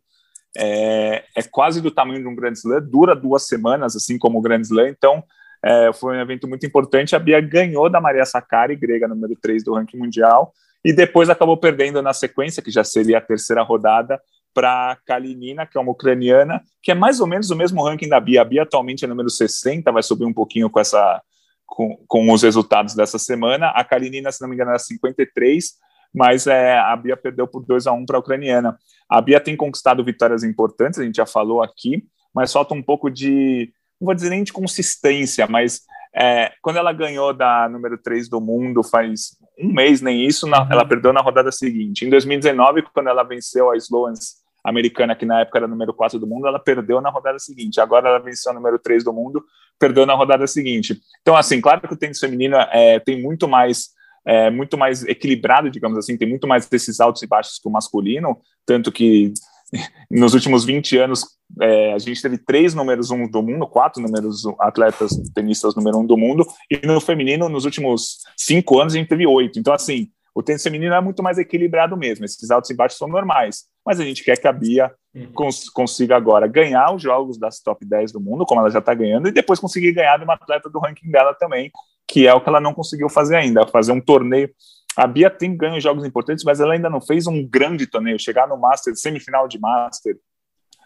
é, 0.58 1.26
é 1.36 1.44
quase 1.52 1.82
do 1.82 1.92
tamanho 1.92 2.22
de 2.22 2.28
um 2.28 2.34
Grand 2.34 2.54
Slam, 2.54 2.82
dura 2.82 3.14
duas 3.14 3.46
semanas, 3.46 3.94
assim 3.94 4.18
como 4.18 4.40
o 4.40 4.42
Grand 4.42 4.62
Slam, 4.62 4.88
então 4.88 5.22
é, 5.64 5.92
foi 5.92 6.16
um 6.16 6.22
evento 6.22 6.48
muito 6.48 6.66
importante. 6.66 7.14
A 7.14 7.20
Bia 7.20 7.42
ganhou 7.42 7.90
da 7.90 8.00
Maria 8.00 8.26
Sakkari, 8.26 8.78
grega 8.78 9.06
número 9.06 9.36
3 9.42 9.66
do 9.66 9.74
ranking 9.74 9.98
mundial, 9.98 10.54
e 10.84 10.94
depois 10.94 11.30
acabou 11.30 11.58
perdendo 11.58 12.02
na 12.02 12.14
sequência, 12.14 12.64
que 12.64 12.72
já 12.72 12.86
seria 12.86 13.18
a 13.18 13.22
terceira 13.22 13.62
rodada, 13.64 14.22
para 14.54 14.98
Kalinina, 15.06 15.66
que 15.66 15.78
é 15.78 15.82
uma 15.82 15.92
ucraniana, 15.92 16.64
que 16.82 16.90
é 16.90 16.96
mais 16.96 17.20
ou 17.20 17.28
menos 17.28 17.52
o 17.52 17.56
mesmo 17.56 17.84
ranking 17.84 18.08
da 18.08 18.20
Bia. 18.20 18.42
A 18.42 18.46
Bia 18.46 18.64
atualmente 18.64 19.04
é 19.04 19.08
número 19.08 19.30
60, 19.30 19.92
vai 19.92 20.02
subir 20.02 20.26
um 20.26 20.34
pouquinho 20.34 20.70
com 20.70 20.80
essa 20.80 21.22
com, 21.68 21.96
com 22.08 22.32
os 22.32 22.42
resultados 22.42 22.96
dessa 22.96 23.20
semana. 23.20 23.68
A 23.68 23.84
Kalinina, 23.84 24.32
se 24.32 24.42
não 24.42 24.48
me 24.48 24.56
engano, 24.56 24.72
era 24.72 24.80
53, 24.80 25.74
mas 26.16 26.48
é, 26.48 26.80
a 26.80 26.96
Bia 26.96 27.16
perdeu 27.16 27.48
por 27.48 27.64
2 27.64 27.86
a 27.86 27.92
1 27.92 28.06
para 28.06 28.18
a 28.18 28.20
ucraniana. 28.20 28.78
A 29.08 29.22
Bia 29.22 29.40
tem 29.40 29.56
conquistado 29.56 30.04
vitórias 30.04 30.44
importantes, 30.44 31.00
a 31.00 31.04
gente 31.04 31.18
já 31.18 31.26
falou 31.26 31.62
aqui, 31.62 32.04
mas 32.34 32.52
falta 32.52 32.74
um 32.74 32.82
pouco 32.82 33.10
de, 33.10 33.72
não 34.00 34.08
vou 34.08 34.16
dizer 34.16 34.30
nem 34.30 34.44
de 34.44 34.54
consistência, 34.54 35.46
mas 35.48 35.82
é, 36.16 36.52
quando 36.62 36.78
ela 36.78 36.92
ganhou 36.92 37.34
da 37.34 37.70
número 37.70 37.98
3 37.98 38.28
do 38.28 38.42
mundo 38.42 38.82
faz 38.84 39.38
um 39.60 39.72
mês, 39.72 40.02
nem 40.02 40.26
isso, 40.26 40.48
na, 40.48 40.68
ela 40.72 40.86
perdeu 40.86 41.14
na 41.14 41.22
rodada 41.22 41.52
seguinte. 41.52 42.06
Em 42.06 42.10
2019, 42.10 42.84
quando 42.94 43.10
ela 43.10 43.24
venceu 43.24 43.70
a 43.70 43.78
Slowens 43.78 44.47
americana, 44.68 45.16
que 45.16 45.26
na 45.26 45.40
época 45.40 45.60
era 45.60 45.68
número 45.68 45.94
4 45.94 46.20
do 46.20 46.28
mundo, 46.28 46.46
ela 46.46 46.60
perdeu 46.60 47.00
na 47.00 47.10
rodada 47.10 47.40
seguinte. 47.40 47.80
Agora 47.80 48.10
ela 48.10 48.20
venceu 48.20 48.52
a 48.52 48.56
número 48.56 48.78
3 48.78 49.02
do 49.02 49.14
mundo, 49.14 49.44
perdeu 49.80 50.06
na 50.06 50.14
rodada 50.14 50.46
seguinte. 50.46 51.00
Então, 51.22 51.38
assim, 51.38 51.62
claro 51.62 51.80
que 51.80 51.94
o 51.94 51.98
tênis 51.98 52.20
feminino 52.20 52.58
é, 52.58 53.00
tem 53.00 53.22
muito 53.22 53.48
mais. 53.48 53.96
É, 54.30 54.50
muito 54.50 54.78
mais 54.78 55.06
equilibrado, 55.06 55.70
digamos 55.72 55.98
assim, 55.98 56.18
tem 56.18 56.28
muito 56.28 56.46
mais 56.46 56.68
desses 56.68 57.00
altos 57.00 57.22
e 57.22 57.28
baixos 57.28 57.60
que 57.60 57.70
o 57.70 57.72
masculino, 57.72 58.38
tanto 58.66 58.92
que 58.92 59.32
nos 60.12 60.34
últimos 60.34 60.66
20 60.66 60.98
anos 60.98 61.24
é, 61.62 61.94
a 61.94 61.98
gente 61.98 62.22
teve 62.22 62.38
três 62.38 62.74
números 62.74 63.10
um 63.10 63.26
do 63.26 63.42
mundo, 63.42 63.66
quatro 63.66 64.02
números 64.02 64.44
atletas 64.60 65.12
tenistas 65.34 65.76
número 65.76 66.00
um 66.00 66.06
do 66.06 66.18
mundo, 66.18 66.46
e 66.70 66.86
no 66.86 67.00
feminino, 67.00 67.48
nos 67.48 67.64
últimos 67.64 68.18
cinco 68.36 68.82
anos, 68.82 68.94
a 68.94 68.98
gente 68.98 69.08
teve 69.08 69.26
oito. 69.26 69.60
Então, 69.60 69.74
assim, 69.74 70.10
o 70.38 70.44
tênis 70.44 70.62
feminino 70.62 70.94
é 70.94 71.02
muito 71.02 71.24
mais 71.24 71.40
equilibrado 71.40 71.98
mesmo, 71.98 72.24
esses 72.24 72.52
altos 72.52 72.70
e 72.70 72.76
baixos 72.76 73.00
são 73.00 73.08
normais. 73.08 73.64
Mas 73.84 74.00
a 74.00 74.04
gente 74.04 74.24
quer 74.24 74.38
que 74.38 74.48
a 74.48 74.54
Bia 74.54 74.94
uhum. 75.16 75.32
cons 75.34 75.68
consiga 75.68 76.16
agora 76.16 76.46
ganhar 76.46 76.94
os 76.94 77.02
jogos 77.02 77.40
das 77.40 77.60
top 77.60 77.84
10 77.84 78.12
do 78.12 78.22
mundo, 78.22 78.46
como 78.46 78.62
ela 78.62 78.70
já 78.70 78.78
está 78.78 78.94
ganhando, 78.94 79.28
e 79.28 79.32
depois 79.32 79.60
conseguir 79.60 79.94
ganhar 79.94 80.16
de 80.18 80.26
uma 80.26 80.36
atleta 80.36 80.70
do 80.70 80.78
ranking 80.78 81.10
dela 81.10 81.34
também, 81.34 81.72
que 82.08 82.28
é 82.28 82.34
o 82.36 82.40
que 82.40 82.50
ela 82.50 82.62
não 82.62 82.72
conseguiu 82.72 83.10
fazer 83.10 83.36
ainda, 83.36 83.66
fazer 83.66 83.92
um 83.92 84.00
torneio. 84.00 84.48
A 84.96 85.08
Bia 85.08 85.28
tem 85.32 85.58
ganho 85.58 85.82
jogos 85.82 86.06
importantes, 86.06 86.44
mas 86.44 86.60
ela 86.60 86.76
ainda 86.76 86.88
não 86.88 87.02
fez 87.02 87.26
um 87.26 87.44
grande 87.44 87.88
torneio, 87.88 88.20
chegar 88.20 88.48
no 88.48 88.58
Master, 88.58 88.96
semifinal 88.96 89.48
de 89.48 89.60
Master, 89.60 90.20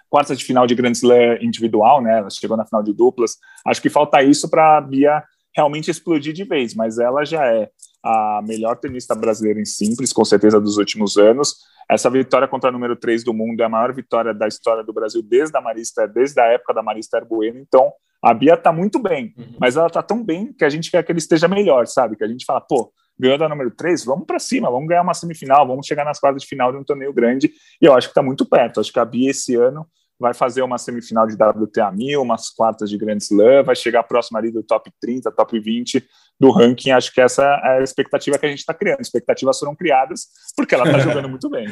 quarta 0.09 0.33
de 0.33 0.45
final 0.45 0.65
de 0.65 0.75
Grand 0.75 0.93
Slam 0.93 1.39
individual, 1.41 2.01
né? 2.01 2.19
Ela 2.19 2.29
chegou 2.29 2.55
na 2.55 2.65
final 2.65 2.81
de 2.81 2.93
duplas. 2.93 3.35
Acho 3.67 3.81
que 3.81 3.89
falta 3.89 4.23
isso 4.23 4.49
para 4.49 4.77
a 4.77 4.81
Bia 4.81 5.21
realmente 5.53 5.91
explodir 5.91 6.31
de 6.31 6.45
vez, 6.45 6.73
mas 6.73 6.97
ela 6.97 7.25
já 7.25 7.45
é 7.45 7.69
a 8.03 8.41
melhor 8.43 8.77
tenista 8.77 9.13
brasileira 9.13 9.59
em 9.59 9.65
simples, 9.65 10.11
com 10.11 10.25
certeza, 10.25 10.59
dos 10.59 10.77
últimos 10.77 11.17
anos. 11.17 11.55
Essa 11.89 12.09
vitória 12.09 12.47
contra 12.47 12.69
a 12.69 12.71
número 12.71 12.95
3 12.95 13.23
do 13.23 13.33
mundo 13.33 13.61
é 13.61 13.65
a 13.65 13.69
maior 13.69 13.93
vitória 13.93 14.33
da 14.33 14.47
história 14.47 14.83
do 14.83 14.93
Brasil 14.93 15.21
desde 15.21 15.57
a 15.57 15.61
Marista, 15.61 16.07
desde 16.07 16.39
a 16.39 16.45
época 16.45 16.73
da 16.73 16.81
Marista 16.81 17.19
Bueno. 17.21 17.59
Então, 17.59 17.91
a 18.23 18.33
Bia 18.33 18.55
tá 18.55 18.71
muito 18.71 18.99
bem, 18.99 19.33
uhum. 19.37 19.55
mas 19.59 19.75
ela 19.75 19.89
tá 19.89 20.01
tão 20.01 20.23
bem 20.23 20.53
que 20.53 20.63
a 20.63 20.69
gente 20.69 20.89
quer 20.89 21.03
que 21.03 21.11
ele 21.11 21.19
esteja 21.19 21.47
melhor, 21.47 21.87
sabe? 21.87 22.15
Que 22.15 22.23
a 22.23 22.27
gente 22.27 22.45
fala, 22.45 22.61
pô, 22.61 22.93
ganhou 23.19 23.37
da 23.37 23.49
número 23.49 23.71
3, 23.71 24.05
vamos 24.05 24.25
para 24.25 24.39
cima, 24.39 24.69
vamos 24.69 24.87
ganhar 24.87 25.01
uma 25.01 25.13
semifinal, 25.13 25.67
vamos 25.67 25.85
chegar 25.85 26.05
nas 26.05 26.19
quartas 26.19 26.43
de 26.43 26.47
final 26.47 26.71
de 26.71 26.77
um 26.77 26.83
torneio 26.83 27.13
grande. 27.13 27.51
E 27.81 27.85
eu 27.85 27.93
acho 27.93 28.07
que 28.07 28.13
tá 28.13 28.21
muito 28.21 28.45
perto. 28.45 28.79
Acho 28.79 28.91
que 28.91 28.99
a 28.99 29.05
Bia 29.05 29.31
esse 29.31 29.55
ano 29.55 29.85
vai 30.19 30.35
fazer 30.35 30.61
uma 30.61 30.77
semifinal 30.77 31.25
de 31.25 31.33
WTA 31.33 31.91
1000, 31.91 32.21
umas 32.21 32.49
quartas 32.51 32.89
de 32.91 32.97
Grand 32.97 33.17
Slam, 33.17 33.63
vai 33.63 33.75
chegar 33.75 34.03
próximo 34.03 34.37
ali 34.37 34.51
do 34.51 34.61
top 34.61 34.91
30, 35.01 35.31
top 35.31 35.59
20 35.59 36.07
do 36.41 36.49
ranking, 36.49 36.89
acho 36.89 37.13
que 37.13 37.21
essa 37.21 37.43
é 37.43 37.77
a 37.77 37.83
expectativa 37.83 38.35
que 38.35 38.47
a 38.47 38.49
gente 38.49 38.61
está 38.61 38.73
criando. 38.73 38.99
Expectativas 38.99 39.59
foram 39.59 39.75
criadas 39.75 40.21
porque 40.57 40.73
ela 40.73 40.85
está 40.85 40.97
jogando 41.07 41.29
muito 41.29 41.47
bem. 41.51 41.67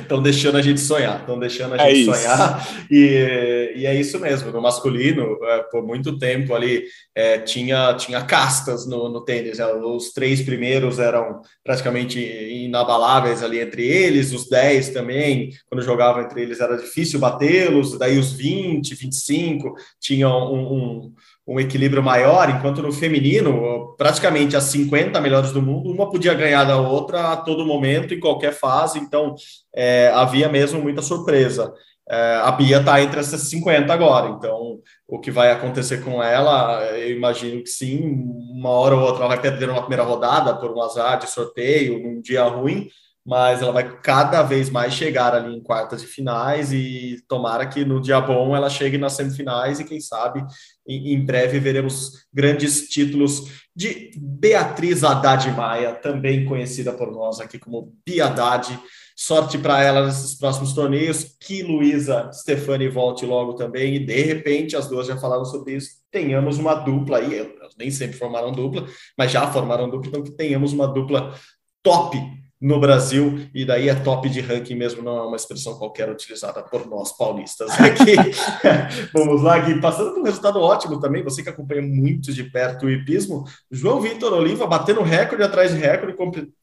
Estão 0.00 0.22
deixando 0.22 0.56
a 0.56 0.62
gente 0.62 0.80
sonhar, 0.80 1.20
estão 1.20 1.38
deixando 1.38 1.74
a 1.74 1.76
é 1.76 1.94
gente 1.94 2.08
é 2.08 2.14
sonhar. 2.14 2.68
E, 2.90 3.74
e, 3.76 3.86
é 3.86 3.94
isso 3.94 4.18
mesmo. 4.18 4.50
No 4.50 4.62
masculino, 4.62 5.36
é, 5.42 5.64
por 5.64 5.86
muito 5.86 6.18
tempo 6.18 6.54
ali, 6.54 6.84
é, 7.14 7.36
tinha, 7.36 7.92
tinha 7.92 8.24
castas 8.24 8.86
no, 8.86 9.10
no 9.10 9.22
tênis. 9.22 9.58
Né? 9.58 9.66
Os 9.66 10.14
três 10.14 10.40
primeiros 10.40 10.98
eram 10.98 11.42
praticamente 11.62 12.18
inabaláveis 12.18 13.42
ali 13.42 13.60
entre 13.60 13.86
eles, 13.86 14.32
os 14.32 14.48
dez 14.48 14.88
também, 14.88 15.50
quando 15.68 15.84
jogavam 15.84 16.22
entre 16.22 16.40
eles 16.40 16.58
era 16.58 16.78
difícil 16.78 17.20
batê-los, 17.20 17.98
daí 17.98 18.18
os 18.18 18.32
20, 18.32 18.94
25 18.94 19.74
tinham 20.00 20.54
um, 20.54 20.72
um 20.72 21.14
um 21.46 21.60
equilíbrio 21.60 22.02
maior, 22.02 22.48
enquanto 22.48 22.80
no 22.80 22.92
feminino, 22.92 23.94
praticamente 23.98 24.56
as 24.56 24.64
50 24.64 25.20
melhores 25.20 25.52
do 25.52 25.60
mundo, 25.60 25.90
uma 25.90 26.10
podia 26.10 26.32
ganhar 26.32 26.64
da 26.64 26.78
outra 26.78 27.32
a 27.32 27.36
todo 27.36 27.66
momento, 27.66 28.14
em 28.14 28.20
qualquer 28.20 28.52
fase, 28.52 28.98
então 28.98 29.34
é, 29.74 30.10
havia 30.14 30.48
mesmo 30.48 30.80
muita 30.80 31.02
surpresa. 31.02 31.72
é, 32.08 32.36
a 32.42 32.50
Bia 32.52 32.78
está 32.80 33.00
entre 33.00 33.20
essas 33.20 33.42
50 33.42 33.92
agora, 33.92 34.30
então 34.30 34.78
o 35.06 35.18
que 35.18 35.30
vai 35.30 35.50
acontecer 35.50 36.02
com 36.02 36.22
ela, 36.22 36.82
eu 36.96 37.14
imagino 37.16 37.62
que 37.62 37.68
sim, 37.68 38.24
uma 38.52 38.70
hora 38.70 38.94
ou 38.94 39.02
outra 39.02 39.24
ela 39.24 39.28
vai 39.28 39.40
perder 39.40 39.68
uma 39.70 39.80
primeira 39.80 40.02
rodada 40.02 40.54
por 40.56 40.70
um 40.70 40.82
azar 40.82 41.18
de 41.18 41.28
sorteio, 41.30 42.02
num 42.02 42.20
dia 42.20 42.44
ruim, 42.44 42.88
mas 43.24 43.62
ela 43.62 43.72
vai 43.72 44.00
cada 44.00 44.42
vez 44.42 44.68
mais 44.68 44.92
chegar 44.92 45.34
ali 45.34 45.56
em 45.56 45.62
quartas 45.62 46.02
e 46.02 46.06
finais 46.06 46.72
e 46.72 47.24
tomara 47.26 47.66
que 47.66 47.84
no 47.84 48.00
dia 48.00 48.20
bom 48.20 48.54
ela 48.54 48.68
chegue 48.68 48.98
nas 48.98 49.14
semifinais 49.14 49.80
e 49.80 49.84
quem 49.84 49.98
sabe 49.98 50.44
em, 50.86 51.24
breve 51.24 51.58
veremos 51.58 52.24
grandes 52.32 52.88
títulos 52.88 53.64
de 53.74 54.10
Beatriz 54.16 55.02
Haddad 55.02 55.50
Maia, 55.52 55.94
também 55.94 56.44
conhecida 56.44 56.92
por 56.92 57.10
nós 57.10 57.40
aqui 57.40 57.58
como 57.58 57.92
Haddad. 58.22 58.78
Sorte 59.16 59.58
para 59.58 59.80
ela 59.80 60.06
nesses 60.06 60.34
próximos 60.34 60.72
torneios, 60.72 61.36
que 61.40 61.62
Luísa 61.62 62.30
Stefani 62.32 62.88
volte 62.88 63.24
logo 63.24 63.54
também, 63.54 63.94
e 63.94 63.98
de 64.00 64.22
repente, 64.22 64.76
as 64.76 64.88
duas 64.88 65.06
já 65.06 65.16
falaram 65.16 65.44
sobre 65.44 65.74
isso, 65.76 65.90
tenhamos 66.10 66.58
uma 66.58 66.74
dupla 66.74 67.18
aí, 67.18 67.38
elas 67.38 67.76
nem 67.78 67.92
sempre 67.92 68.16
formaram 68.16 68.50
dupla, 68.50 68.86
mas 69.16 69.30
já 69.30 69.46
formaram 69.52 69.88
dupla, 69.88 70.08
então 70.08 70.22
que 70.24 70.32
tenhamos 70.32 70.72
uma 70.72 70.88
dupla 70.88 71.32
top 71.80 72.18
no 72.64 72.80
Brasil, 72.80 73.46
e 73.54 73.62
daí 73.62 73.90
é 73.90 73.94
top 73.94 74.26
de 74.26 74.40
ranking 74.40 74.74
mesmo, 74.74 75.02
não 75.02 75.18
é 75.18 75.22
uma 75.26 75.36
expressão 75.36 75.76
qualquer 75.76 76.08
utilizada 76.08 76.62
por 76.62 76.86
nós 76.88 77.14
paulistas 77.14 77.70
aqui. 77.78 78.16
Vamos 79.12 79.42
lá, 79.42 79.58
Gui, 79.58 79.82
passando 79.82 80.14
por 80.14 80.20
um 80.20 80.24
resultado 80.24 80.58
ótimo 80.58 80.98
também, 80.98 81.22
você 81.22 81.42
que 81.42 81.50
acompanha 81.50 81.82
muito 81.82 82.32
de 82.32 82.42
perto 82.42 82.86
o 82.86 82.90
hipismo, 82.90 83.44
João 83.70 84.00
Vitor 84.00 84.32
Oliva 84.32 84.66
batendo 84.66 85.02
recorde 85.02 85.42
atrás 85.44 85.72
de 85.72 85.78
recorde, 85.78 86.16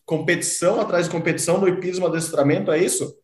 competição 0.03 0.81
atrás 0.81 1.05
de 1.05 1.11
competição 1.11 1.59
no 1.59 1.67
hipismo 1.67 2.07
adestramento, 2.07 2.71
é 2.71 2.83
isso? 2.83 3.15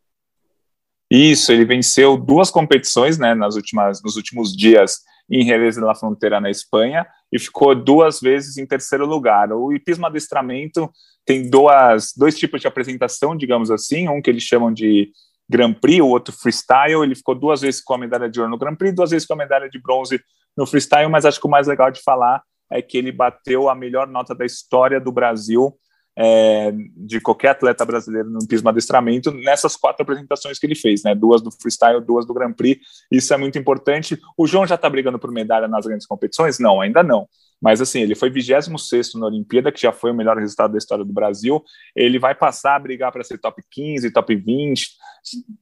Isso, 1.10 1.52
ele 1.52 1.66
venceu 1.66 2.16
duas 2.16 2.52
competições 2.52 3.18
né, 3.18 3.34
nas 3.34 3.56
últimas, 3.56 4.04
nos 4.04 4.16
últimos 4.16 4.56
dias 4.56 5.00
em 5.28 5.44
Jerez 5.44 5.76
de 5.76 5.82
la 5.82 5.96
Frontera, 5.96 6.40
na 6.40 6.52
Espanha, 6.52 7.08
e 7.32 7.40
ficou 7.40 7.74
duas 7.74 8.22
vezes 8.22 8.56
em 8.58 8.68
terceiro 8.68 9.08
lugar. 9.08 9.52
O 9.52 9.74
hipismo 9.74 10.06
adestramento 10.06 10.88
tem 11.28 11.50
duas, 11.50 12.14
dois 12.16 12.38
tipos 12.38 12.62
de 12.62 12.68
apresentação, 12.68 13.36
digamos 13.36 13.70
assim, 13.70 14.08
um 14.08 14.22
que 14.22 14.30
eles 14.30 14.44
chamam 14.44 14.74
de 14.74 15.12
Grand 15.48 15.74
Prix, 15.74 16.00
o 16.00 16.08
outro 16.08 16.34
freestyle. 16.34 17.04
Ele 17.04 17.16
ficou 17.16 17.36
duas 17.36 17.60
vezes 17.60 17.82
com 17.82 17.96
a 17.96 17.98
medalha 17.98 18.30
de 18.30 18.40
ouro 18.40 18.50
no 18.50 18.58
Grand 18.58 18.76
Prix, 18.76 18.96
duas 18.96 19.12
vezes 19.12 19.28
com 19.28 19.34
a 19.34 19.38
medalha 19.38 19.70
de 19.70 19.78
bronze 19.78 20.22
no 20.56 20.66
freestyle, 20.66 21.10
mas 21.10 21.26
acho 21.26 21.40
que 21.40 21.46
o 21.46 21.50
mais 21.50 21.68
legal 21.68 21.92
de 21.92 22.02
falar 22.02 22.42
é 22.72 22.82
que 22.82 22.98
ele 22.98 23.12
bateu 23.12 23.70
a 23.70 23.76
melhor 23.76 24.08
nota 24.08 24.34
da 24.34 24.46
história 24.46 25.02
do 25.02 25.12
Brasil 25.12 25.78
é, 26.18 26.74
de 26.96 27.20
qualquer 27.20 27.50
atleta 27.50 27.86
brasileiro 27.86 28.30
no 28.30 28.48
pismo 28.48 28.70
adestramento 28.70 29.30
nessas 29.30 29.76
quatro 29.76 30.04
apresentações 30.04 30.58
que 30.58 30.66
ele 30.66 30.76
fez, 30.76 31.04
né? 31.04 31.14
Duas 31.14 31.42
do 31.42 31.52
freestyle, 31.52 32.00
duas 32.00 32.26
do 32.26 32.34
Grand 32.34 32.54
Prix. 32.54 32.82
Isso 33.12 33.34
é 33.34 33.38
muito 33.38 33.60
importante. 33.60 34.18
O 34.38 34.48
João 34.48 34.66
já 34.66 34.76
está 34.76 34.90
brigando 34.90 35.20
por 35.20 35.30
medalha 35.30 35.68
nas 35.68 35.86
grandes 35.86 36.08
competições? 36.08 36.58
Não, 36.58 36.80
ainda 36.80 37.04
não. 37.04 37.28
Mas 37.62 37.82
assim, 37.82 38.02
ele 38.02 38.16
foi 38.16 38.30
26 38.30 39.16
na 39.16 39.26
Olimpíada, 39.26 39.72
que 39.72 39.82
já 39.82 39.92
foi 39.92 40.12
o 40.12 40.14
melhor 40.14 40.38
resultado 40.38 40.72
da 40.72 40.78
história 40.78 41.04
do 41.04 41.12
Brasil. 41.12 41.64
Ele 41.96 42.20
vai 42.20 42.36
passar 42.36 42.76
a 42.76 42.80
brigar 42.80 43.12
para 43.12 43.24
ser 43.24 43.40
top 43.40 43.62
15, 43.72 44.12
top 44.12 44.36
20, 44.36 44.90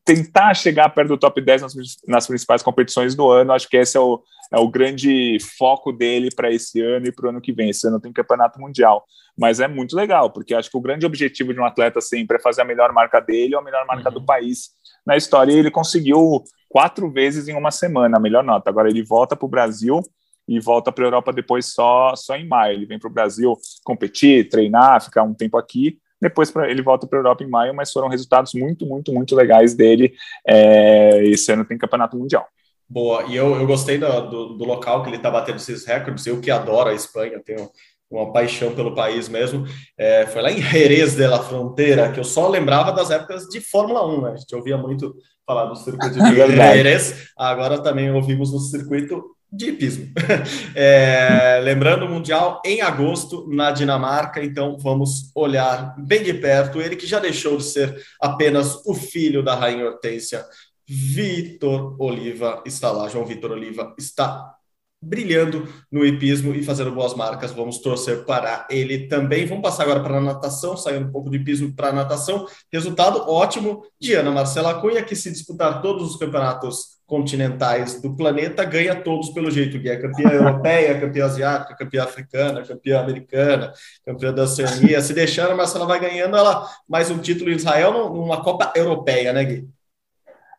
tentar 0.03 0.53
chegar 0.53 0.89
perto 0.89 1.09
do 1.09 1.17
top 1.17 1.41
10 1.41 1.61
nas, 1.61 1.73
nas 2.07 2.27
principais 2.27 2.61
competições 2.61 3.15
do 3.15 3.29
ano. 3.29 3.53
Acho 3.53 3.69
que 3.69 3.77
esse 3.77 3.95
é 3.95 3.99
o, 3.99 4.21
é 4.53 4.59
o 4.59 4.67
grande 4.67 5.37
foco 5.57 5.93
dele 5.93 6.29
para 6.35 6.51
esse 6.51 6.81
ano 6.81 7.07
e 7.07 7.11
para 7.11 7.27
o 7.27 7.29
ano 7.29 7.41
que 7.41 7.53
vem. 7.53 7.69
Esse 7.69 7.87
ano 7.87 7.99
tem 7.99 8.11
campeonato 8.11 8.59
mundial. 8.59 9.05
Mas 9.37 9.59
é 9.59 9.67
muito 9.67 9.95
legal, 9.95 10.29
porque 10.31 10.53
acho 10.53 10.69
que 10.69 10.77
o 10.77 10.81
grande 10.81 11.05
objetivo 11.05 11.53
de 11.53 11.59
um 11.59 11.65
atleta 11.65 12.01
sempre 12.01 12.37
é 12.37 12.41
fazer 12.41 12.61
a 12.61 12.65
melhor 12.65 12.91
marca 12.91 13.19
dele 13.21 13.55
ou 13.55 13.61
a 13.61 13.63
melhor 13.63 13.85
marca 13.85 14.09
uhum. 14.09 14.15
do 14.15 14.25
país 14.25 14.69
na 15.05 15.15
história. 15.15 15.53
E 15.53 15.57
ele 15.57 15.71
conseguiu 15.71 16.43
quatro 16.67 17.09
vezes 17.09 17.47
em 17.47 17.55
uma 17.55 17.71
semana 17.71 18.17
a 18.17 18.19
melhor 18.19 18.43
nota. 18.43 18.69
Agora 18.69 18.89
ele 18.89 19.03
volta 19.03 19.35
para 19.35 19.45
o 19.45 19.49
Brasil 19.49 20.01
e 20.47 20.59
volta 20.59 20.91
para 20.91 21.03
a 21.03 21.07
Europa 21.07 21.33
depois 21.33 21.67
só, 21.67 22.15
só 22.15 22.35
em 22.35 22.47
maio. 22.47 22.73
Ele 22.73 22.85
vem 22.85 22.99
para 22.99 23.09
o 23.09 23.13
Brasil 23.13 23.53
competir, 23.83 24.49
treinar, 24.49 25.03
ficar 25.03 25.23
um 25.23 25.33
tempo 25.33 25.57
aqui. 25.57 25.97
Depois 26.21 26.49
pra, 26.49 26.69
ele 26.69 26.81
volta 26.81 27.05
para 27.07 27.19
a 27.19 27.21
Europa 27.21 27.43
em 27.43 27.49
maio, 27.49 27.73
mas 27.73 27.91
foram 27.91 28.07
resultados 28.07 28.53
muito, 28.53 28.85
muito, 28.85 29.13
muito 29.13 29.35
legais 29.35 29.75
dele. 29.75 30.13
É, 30.47 31.23
esse 31.25 31.51
ano 31.51 31.65
tem 31.65 31.77
campeonato 31.77 32.17
mundial. 32.17 32.47
Boa, 32.87 33.23
e 33.25 33.35
eu, 33.35 33.55
eu 33.55 33.65
gostei 33.65 33.97
do, 33.97 34.07
do, 34.29 34.57
do 34.57 34.63
local 34.63 35.01
que 35.01 35.09
ele 35.09 35.17
está 35.17 35.31
batendo 35.31 35.57
esses 35.57 35.85
recordes. 35.85 36.25
Eu 36.25 36.39
que 36.39 36.51
adoro 36.51 36.89
a 36.89 36.93
Espanha, 36.93 37.41
tenho 37.43 37.69
uma 38.09 38.31
paixão 38.31 38.73
pelo 38.75 38.93
país 38.93 39.27
mesmo. 39.27 39.65
É, 39.97 40.25
foi 40.27 40.41
lá 40.41 40.51
em 40.51 40.61
Jerez 40.61 41.15
de 41.15 41.27
la 41.27 41.41
Fronteira, 41.41 42.11
que 42.11 42.19
eu 42.19 42.23
só 42.23 42.47
lembrava 42.47 42.91
das 42.91 43.09
épocas 43.09 43.45
de 43.47 43.59
Fórmula 43.59 44.05
1, 44.07 44.21
né? 44.21 44.31
A 44.31 44.35
gente 44.35 44.55
ouvia 44.55 44.77
muito 44.77 45.15
falar 45.45 45.65
do 45.65 45.75
circuito 45.75 46.13
de 46.13 46.35
Jerez, 46.55 47.29
agora 47.37 47.81
também 47.81 48.11
ouvimos 48.11 48.51
no 48.53 48.59
circuito 48.59 49.34
de 49.55 49.69
hipismo. 49.69 50.07
É, 50.77 51.59
lembrando 51.63 52.05
o 52.05 52.09
Mundial 52.09 52.61
em 52.65 52.81
agosto 52.81 53.47
na 53.49 53.71
Dinamarca, 53.71 54.43
então 54.43 54.77
vamos 54.77 55.31
olhar 55.33 55.95
bem 55.97 56.21
de 56.21 56.33
perto 56.33 56.81
ele 56.81 56.95
que 56.95 57.07
já 57.07 57.19
deixou 57.19 57.57
de 57.57 57.63
ser 57.63 58.05
apenas 58.19 58.85
o 58.85 58.93
filho 58.93 59.41
da 59.41 59.55
Rainha 59.55 59.85
Hortência. 59.85 60.45
Vitor 60.87 61.95
Oliva 61.99 62.61
está 62.65 62.91
lá, 62.91 63.07
João 63.07 63.25
Vitor 63.25 63.51
Oliva 63.51 63.95
está 63.97 64.55
brilhando 65.01 65.67
no 65.91 66.05
hipismo 66.05 66.53
e 66.53 66.63
fazendo 66.63 66.91
boas 66.91 67.13
marcas. 67.13 67.51
Vamos 67.51 67.79
torcer 67.79 68.25
para 68.25 68.67
ele 68.69 69.07
também. 69.07 69.45
Vamos 69.45 69.61
passar 69.61 69.83
agora 69.83 70.01
para 70.01 70.17
a 70.17 70.21
natação, 70.21 70.75
saindo 70.75 71.07
um 71.07 71.11
pouco 71.11 71.29
do 71.29 71.35
hipismo 71.35 71.73
para 71.73 71.89
a 71.89 71.93
natação. 71.93 72.47
Resultado 72.71 73.19
ótimo 73.29 73.83
de 73.99 74.13
Ana 74.13 74.31
Marcela 74.31 74.79
Cunha, 74.81 75.03
que 75.03 75.15
se 75.15 75.31
disputar 75.31 75.81
todos 75.81 76.11
os 76.11 76.17
campeonatos 76.17 76.94
continentais 77.05 78.01
do 78.01 78.15
planeta, 78.15 78.63
ganha 78.63 78.95
todos 78.95 79.29
pelo 79.29 79.51
jeito 79.51 79.79
que 79.79 79.89
é 79.89 79.95
campeã 79.95 80.29
europeia, 80.33 80.99
campeã 80.99 81.25
asiática, 81.25 81.75
campeã 81.75 82.03
africana, 82.03 82.63
campeã 82.63 82.99
americana, 82.99 83.73
campeã 84.05 84.33
da 84.33 84.43
Oceania. 84.43 85.01
Se 85.01 85.13
deixar, 85.13 85.51
a 85.51 85.55
Marcela 85.55 85.85
vai 85.85 85.99
ganhando 85.99 86.35
ela 86.35 86.67
mais 86.87 87.11
um 87.11 87.19
título 87.19 87.51
em 87.51 87.55
Israel 87.55 87.91
numa 88.09 88.43
Copa 88.43 88.73
Europeia, 88.75 89.31
né, 89.33 89.43
Gui? 89.43 89.74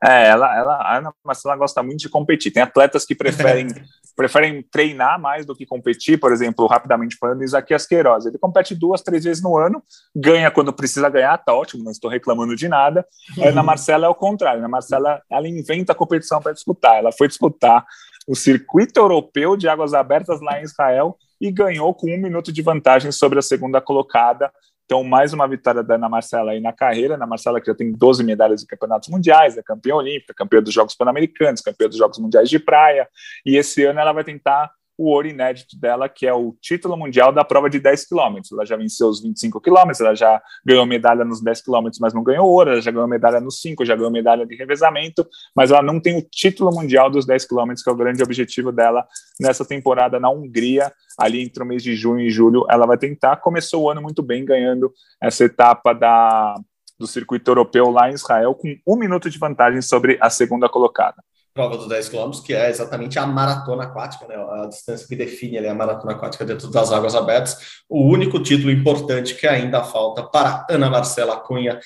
É, 0.03 0.28
ela, 0.28 0.57
ela, 0.57 0.74
a 0.76 0.99
Ana 0.99 1.14
Marcela 1.24 1.57
gosta 1.57 1.82
muito 1.82 2.01
de 2.01 2.09
competir. 2.09 2.53
Tem 2.53 2.62
atletas 2.62 3.05
que 3.05 3.14
preferem, 3.14 3.66
preferem 4.16 4.62
treinar 4.62 5.20
mais 5.20 5.47
do 5.47 5.55
que 5.55 5.64
competir, 5.64 6.18
por 6.18 6.32
exemplo, 6.32 6.66
rapidamente 6.66 7.16
falando, 7.18 7.42
Isaquias 7.42 7.86
Queiroz. 7.86 8.26
Ele 8.26 8.38
compete 8.38 8.74
duas, 8.74 9.03
três 9.03 9.24
vezes 9.24 9.42
no 9.42 9.57
ano, 9.57 9.82
ganha 10.14 10.51
quando 10.51 10.72
precisa 10.72 11.09
ganhar, 11.09 11.36
tá 11.38 11.55
ótimo, 11.55 11.84
não 11.84 11.92
estou 11.92 12.11
reclamando 12.11 12.55
de 12.55 12.68
nada. 12.68 13.07
A 13.42 13.49
Ana 13.49 13.62
Marcela 13.64 14.07
é 14.07 14.09
o 14.09 14.14
contrário. 14.14 14.59
A 14.59 14.62
Ana 14.62 14.68
Marcela, 14.68 15.22
ela 15.30 15.49
inventa 15.49 15.92
a 15.92 15.97
competição 15.97 16.40
para 16.40 16.53
disputar. 16.53 16.97
Ela 16.97 17.12
foi 17.12 17.28
disputar 17.28 17.84
o 18.26 18.34
circuito 18.34 18.99
europeu 18.99 19.57
de 19.57 19.68
águas 19.68 19.94
abertas 19.94 20.40
lá 20.40 20.61
em 20.61 20.64
Israel 20.64 21.16
e 21.40 21.51
ganhou 21.51 21.94
com 21.94 22.12
um 22.12 22.20
minuto 22.20 22.53
de 22.53 22.62
vantagem 22.62 23.12
sobre 23.12 23.38
a 23.38 23.42
segunda 23.42 23.80
colocada. 23.80 24.51
Então, 24.87 25.03
mais 25.03 25.32
uma 25.32 25.49
vitória 25.49 25.82
da 25.82 25.97
Ana 25.97 26.09
Marcela 26.09 26.53
aí 26.53 26.61
na 26.61 26.72
carreira. 26.72 27.16
Ana 27.16 27.26
Marcela 27.26 27.61
que 27.61 27.66
já 27.66 27.74
tem 27.74 27.93
12 27.93 28.22
medalhas 28.22 28.62
em 28.62 28.66
campeonatos 28.66 29.09
mundiais, 29.09 29.59
é 29.59 29.62
campeã 29.62 29.97
olímpica, 29.97 30.32
campeã 30.32 30.62
dos 30.62 30.72
Jogos 30.72 30.95
Pan-Americanos, 30.95 31.61
campeã 31.61 31.89
dos 31.89 31.99
Jogos 31.99 32.20
Mundiais 32.20 32.49
de 32.49 32.61
Praia. 32.61 33.09
E 33.45 33.57
esse 33.57 33.84
ano 33.84 33.99
ela 33.99 34.12
vai 34.12 34.22
tentar 34.22 34.70
o 34.99 35.11
ouro 35.11 35.28
inédito 35.28 35.78
dela, 35.78 36.09
que 36.09 36.26
é 36.26 36.32
o 36.32 36.57
título 36.61 36.97
mundial 36.97 37.32
da 37.32 37.44
prova 37.44 37.68
de 37.68 37.78
10 37.78 38.07
quilômetros. 38.07 38.53
Ela 38.53 38.64
já 38.64 38.76
venceu 38.76 39.09
os 39.09 39.22
25 39.22 39.61
quilômetros, 39.61 40.01
ela 40.01 40.14
já 40.14 40.40
ganhou 40.64 40.86
medalha 40.86 41.24
nos 41.24 41.42
10 41.42 41.62
quilômetros, 41.62 42.01
mas 42.01 42.14
não 42.14 42.22
ganhou 42.22 42.49
ouro, 42.49 42.70
ela 42.70 42.80
já 42.80 42.90
ganhou 42.90 43.07
medalha 43.07 43.40
nos 43.40 43.61
5, 43.61 43.84
já 43.84 43.94
ganhou 43.94 44.11
medalha 44.11 44.47
de 44.47 44.55
revezamento, 44.57 45.26
mas 45.55 45.70
ela 45.70 45.82
não 45.82 46.01
tem 46.01 46.18
o 46.18 46.22
título 46.22 46.74
mundial 46.74 47.11
dos 47.11 47.26
10 47.26 47.47
quilômetros, 47.47 47.82
que 47.82 47.90
é 47.90 47.92
o 47.92 47.97
grande 47.97 48.22
objetivo 48.22 48.72
dela 48.72 49.07
nessa 49.38 49.64
temporada 49.64 50.18
na 50.18 50.30
Hungria, 50.30 50.90
ali 51.18 51.42
entre 51.42 51.62
o 51.62 51.66
mês 51.66 51.82
de 51.82 51.94
junho 51.94 52.20
e 52.20 52.30
julho, 52.30 52.64
ela 52.70 52.86
vai 52.86 52.97
tentar. 52.97 53.36
Começou 53.36 53.84
o 53.84 53.90
ano 53.90 54.01
muito 54.01 54.22
bem, 54.22 54.44
ganhando 54.44 54.92
essa 55.20 55.44
etapa 55.44 55.92
da, 55.92 56.55
do 56.99 57.07
circuito 57.07 57.51
europeu 57.51 57.90
lá 57.90 58.11
em 58.11 58.14
Israel, 58.14 58.55
com 58.55 58.74
um 58.86 58.97
minuto 58.97 59.28
de 59.28 59.38
vantagem 59.38 59.82
sobre 59.82 60.18
a 60.20 60.30
segunda 60.30 60.68
colocada 60.68 61.22
prova 61.57 61.79
dos 61.79 61.89
10 61.89 62.11
km, 62.11 62.31
que 62.45 62.55
é 62.55 62.69
exatamente 62.69 63.19
a 63.19 63.27
maratona 63.27 63.85
aquática, 63.85 64.27
né? 64.29 64.37
a 64.37 64.67
distância 64.67 65.09
que 65.09 65.17
define 65.17 65.57
ali, 65.57 65.67
a 65.67 65.75
maratona 65.75 66.13
aquática 66.13 66.45
dentro 66.45 66.71
das 66.71 66.93
águas 66.93 67.15
abertas. 67.15 67.83
O 67.89 68.05
único 68.05 68.39
título 68.41 68.71
importante 68.71 69.35
que 69.35 69.47
ainda 69.47 69.83
falta 69.83 70.23
para 70.23 70.67
Ana 70.71 70.91
Marcela 70.91 71.39
Cunha 71.39 71.81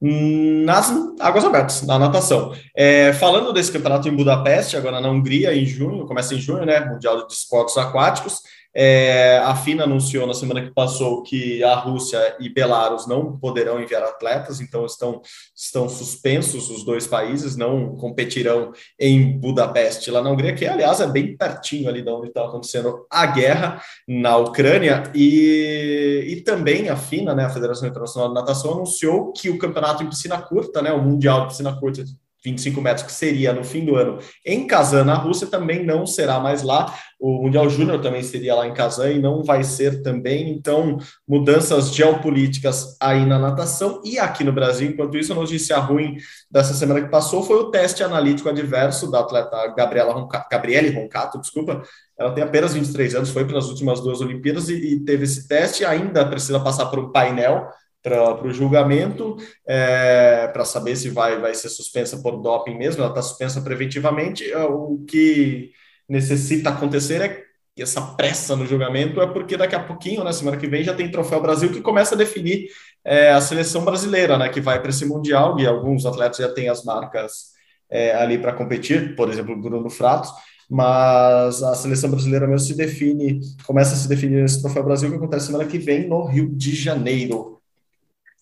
nas 0.00 0.92
águas 1.18 1.44
abertas, 1.44 1.82
na 1.82 1.98
natação. 1.98 2.54
É, 2.74 3.12
falando 3.14 3.52
desse 3.52 3.72
campeonato 3.72 4.08
em 4.08 4.14
Budapeste, 4.14 4.76
agora 4.76 5.00
na 5.00 5.08
Hungria, 5.08 5.54
em 5.54 5.64
junho, 5.64 6.06
começa 6.06 6.34
em 6.34 6.38
junho, 6.38 6.64
né? 6.66 6.80
Mundial 6.80 7.26
de 7.26 7.32
Esportes 7.32 7.76
Aquáticos. 7.78 8.42
É, 8.78 9.38
a 9.38 9.56
FINA 9.56 9.84
anunciou 9.84 10.26
na 10.26 10.34
semana 10.34 10.60
que 10.60 10.70
passou 10.70 11.22
que 11.22 11.64
a 11.64 11.74
Rússia 11.76 12.36
e 12.38 12.50
Belarus 12.50 13.06
não 13.06 13.38
poderão 13.38 13.80
enviar 13.80 14.02
atletas, 14.02 14.60
então 14.60 14.84
estão, 14.84 15.22
estão 15.54 15.88
suspensos 15.88 16.68
os 16.68 16.84
dois 16.84 17.06
países, 17.06 17.56
não 17.56 17.96
competirão 17.96 18.72
em 19.00 19.38
Budapeste, 19.38 20.10
lá 20.10 20.20
na 20.20 20.30
Hungria, 20.30 20.54
que 20.54 20.66
aliás 20.66 21.00
é 21.00 21.06
bem 21.06 21.34
pertinho 21.34 21.88
ali 21.88 22.02
de 22.02 22.10
onde 22.10 22.28
está 22.28 22.44
acontecendo 22.44 23.06
a 23.10 23.24
guerra 23.24 23.80
na 24.06 24.36
Ucrânia, 24.36 25.04
e, 25.14 26.26
e 26.28 26.40
também 26.42 26.90
a 26.90 26.96
FINA, 26.96 27.34
né, 27.34 27.46
a 27.46 27.50
Federação 27.50 27.88
Internacional 27.88 28.28
de 28.28 28.34
Natação, 28.34 28.74
anunciou 28.74 29.32
que 29.32 29.48
o 29.48 29.56
campeonato 29.56 30.02
em 30.02 30.08
piscina 30.10 30.36
curta, 30.36 30.82
né, 30.82 30.92
o 30.92 31.00
Mundial 31.00 31.42
de 31.42 31.46
Piscina 31.48 31.74
Curta 31.74 32.04
25 32.44 32.80
metros, 32.80 33.06
que 33.06 33.12
seria 33.12 33.52
no 33.52 33.64
fim 33.64 33.84
do 33.84 33.96
ano 33.96 34.18
em 34.44 34.66
Kazan, 34.66 35.04
na 35.04 35.14
Rússia, 35.14 35.46
também 35.46 35.84
não 35.84 36.06
será 36.06 36.38
mais 36.38 36.62
lá. 36.62 36.94
O 37.18 37.42
Mundial 37.42 37.68
Júnior 37.68 38.00
também 38.00 38.22
seria 38.22 38.54
lá 38.54 38.66
em 38.66 38.74
Kazan 38.74 39.10
e 39.12 39.18
não 39.18 39.42
vai 39.42 39.64
ser 39.64 40.02
também. 40.02 40.50
Então, 40.50 40.98
mudanças 41.26 41.94
geopolíticas 41.94 42.96
aí 43.00 43.24
na 43.24 43.38
natação 43.38 44.00
e 44.04 44.18
aqui 44.18 44.44
no 44.44 44.52
Brasil. 44.52 44.90
Enquanto 44.90 45.16
isso, 45.16 45.32
a 45.32 45.36
notícia 45.36 45.76
ruim 45.78 46.16
dessa 46.50 46.74
semana 46.74 47.02
que 47.02 47.10
passou 47.10 47.42
foi 47.42 47.56
o 47.56 47.70
teste 47.70 48.02
analítico 48.02 48.48
adverso 48.48 49.10
da 49.10 49.20
atleta 49.20 49.74
Gabriela 49.76 50.12
Roncato, 50.12 50.48
Gabriele 50.50 50.90
Roncato, 50.90 51.40
desculpa. 51.40 51.82
Ela 52.18 52.32
tem 52.32 52.44
apenas 52.44 52.74
23 52.74 53.14
anos, 53.16 53.30
foi 53.30 53.44
para 53.44 53.58
as 53.58 53.66
últimas 53.66 54.00
duas 54.00 54.20
Olimpíadas 54.20 54.68
e, 54.68 54.74
e 54.74 55.00
teve 55.00 55.24
esse 55.24 55.48
teste. 55.48 55.84
Ainda 55.84 56.24
precisa 56.24 56.60
passar 56.60 56.86
por 56.86 56.98
um 56.98 57.10
painel 57.10 57.66
para 58.06 58.46
o 58.46 58.52
julgamento, 58.52 59.36
é, 59.66 60.46
para 60.52 60.64
saber 60.64 60.94
se 60.94 61.10
vai, 61.10 61.40
vai 61.40 61.52
ser 61.54 61.68
suspensa 61.68 62.18
por 62.18 62.40
doping 62.40 62.76
mesmo, 62.76 63.02
ela 63.02 63.10
está 63.10 63.20
suspensa 63.20 63.60
preventivamente. 63.60 64.48
É, 64.48 64.64
o 64.64 65.04
que 65.08 65.72
necessita 66.08 66.70
acontecer 66.70 67.20
é 67.20 67.28
que 67.74 67.82
essa 67.82 68.00
pressa 68.00 68.54
no 68.54 68.64
julgamento 68.64 69.20
é 69.20 69.26
porque 69.26 69.56
daqui 69.56 69.74
a 69.74 69.82
pouquinho, 69.82 70.20
na 70.20 70.26
né, 70.26 70.32
semana 70.32 70.56
que 70.56 70.68
vem, 70.68 70.84
já 70.84 70.94
tem 70.94 71.10
Troféu 71.10 71.42
Brasil 71.42 71.72
que 71.72 71.80
começa 71.80 72.14
a 72.14 72.18
definir 72.18 72.68
é, 73.04 73.30
a 73.30 73.40
seleção 73.40 73.84
brasileira, 73.84 74.38
né, 74.38 74.48
que 74.50 74.60
vai 74.60 74.80
para 74.80 74.90
esse 74.90 75.04
Mundial, 75.04 75.58
e 75.58 75.66
alguns 75.66 76.06
atletas 76.06 76.38
já 76.38 76.48
têm 76.48 76.68
as 76.68 76.84
marcas 76.84 77.56
é, 77.90 78.14
ali 78.14 78.38
para 78.38 78.52
competir, 78.52 79.16
por 79.16 79.28
exemplo, 79.28 79.60
Bruno 79.60 79.90
Fratos, 79.90 80.30
mas 80.70 81.60
a 81.60 81.74
seleção 81.74 82.10
brasileira 82.10 82.46
mesmo 82.46 82.68
se 82.68 82.76
define, 82.76 83.40
começa 83.66 83.94
a 83.94 83.96
se 83.96 84.08
definir 84.08 84.42
nesse 84.42 84.62
Troféu 84.62 84.84
Brasil 84.84 85.10
que 85.10 85.16
acontece 85.16 85.46
semana 85.46 85.64
que 85.64 85.78
vem 85.78 86.08
no 86.08 86.24
Rio 86.24 86.48
de 86.54 86.72
Janeiro. 86.72 87.55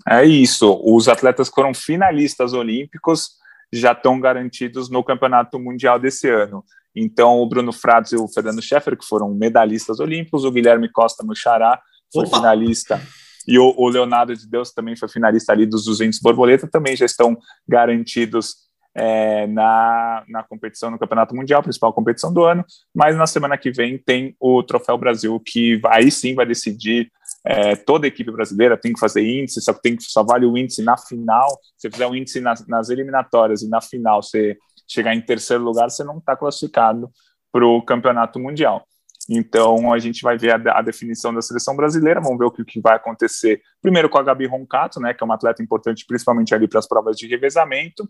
É 0.08 0.24
isso. 0.24 0.80
Os 0.84 1.08
atletas 1.08 1.48
que 1.48 1.54
foram 1.54 1.72
finalistas 1.72 2.52
olímpicos 2.52 3.30
já 3.72 3.92
estão 3.92 4.20
garantidos 4.20 4.88
no 4.90 5.02
Campeonato 5.02 5.58
Mundial 5.58 5.98
desse 5.98 6.28
ano. 6.28 6.64
Então, 6.94 7.38
o 7.38 7.48
Bruno 7.48 7.72
Fratos 7.72 8.12
e 8.12 8.16
o 8.16 8.28
Fernando 8.28 8.62
Scheffer, 8.62 8.96
que 8.96 9.04
foram 9.04 9.34
medalhistas 9.34 9.98
olímpicos, 9.98 10.44
o 10.44 10.50
Guilherme 10.50 10.88
Costa 10.88 11.24
Muxará 11.24 11.80
foi 12.12 12.26
Opa. 12.26 12.36
finalista, 12.36 13.00
e 13.46 13.58
o, 13.58 13.74
o, 13.76 13.88
Leonardo 13.88 14.34
de 14.34 14.48
Deus 14.48 14.72
também 14.72 14.96
foi 14.96 15.08
finalista 15.08 15.52
ali 15.52 15.66
dos 15.66 15.84
200 15.84 16.18
borboleta, 16.20 16.68
também 16.68 16.96
já 16.96 17.04
estão 17.04 17.36
garantidos 17.68 18.64
é, 18.94 19.46
na, 19.48 20.24
na 20.28 20.42
competição 20.42 20.90
no 20.90 20.98
Campeonato 20.98 21.34
Mundial, 21.34 21.62
principal 21.62 21.92
competição 21.92 22.32
do 22.32 22.44
ano, 22.44 22.64
mas 22.94 23.16
na 23.16 23.26
semana 23.26 23.58
que 23.58 23.70
vem 23.70 23.98
tem 23.98 24.34
o 24.38 24.62
Troféu 24.62 24.96
Brasil, 24.96 25.38
que 25.40 25.80
aí 25.86 26.10
sim 26.10 26.34
vai 26.34 26.46
decidir 26.46 27.10
é, 27.46 27.76
toda 27.76 28.06
a 28.06 28.08
equipe 28.08 28.30
brasileira 28.30 28.76
tem 28.76 28.92
que 28.92 29.00
fazer 29.00 29.22
índice, 29.22 29.60
só 29.60 29.74
que 29.74 29.82
tem 29.82 29.96
só 30.00 30.22
vale 30.24 30.46
o 30.46 30.56
índice 30.56 30.82
na 30.82 30.96
final. 30.96 31.48
Se 31.76 31.90
fizer 31.90 32.06
um 32.06 32.14
índice 32.14 32.40
nas, 32.40 32.66
nas 32.66 32.88
eliminatórias 32.88 33.62
e 33.62 33.68
na 33.68 33.80
final 33.80 34.22
você 34.22 34.56
chegar 34.88 35.14
em 35.14 35.20
terceiro 35.20 35.62
lugar, 35.62 35.90
você 35.90 36.02
não 36.02 36.18
está 36.18 36.34
classificado 36.34 37.10
para 37.52 37.66
o 37.66 37.82
campeonato 37.82 38.40
mundial. 38.40 38.86
Então 39.28 39.92
a 39.92 39.98
gente 39.98 40.22
vai 40.22 40.36
ver 40.36 40.52
a, 40.52 40.78
a, 40.78 40.82
definição 40.82 41.32
da 41.32 41.40
seleção 41.40 41.76
brasileira, 41.76 42.20
vamos 42.20 42.38
ver 42.38 42.44
o 42.44 42.50
que, 42.50 42.64
que, 42.64 42.80
vai 42.80 42.96
acontecer 42.96 43.60
primeiro 43.80 44.08
com 44.08 44.18
a 44.18 44.22
Gabi 44.22 44.46
Roncato, 44.46 45.00
né, 45.00 45.14
que 45.14 45.22
é 45.22 45.24
uma 45.24 45.34
atleta 45.34 45.62
importante 45.62 46.04
principalmente 46.06 46.54
ali 46.54 46.68
para 46.68 46.78
as 46.78 46.86
provas 46.86 47.16
de 47.16 47.26
revezamento, 47.26 48.06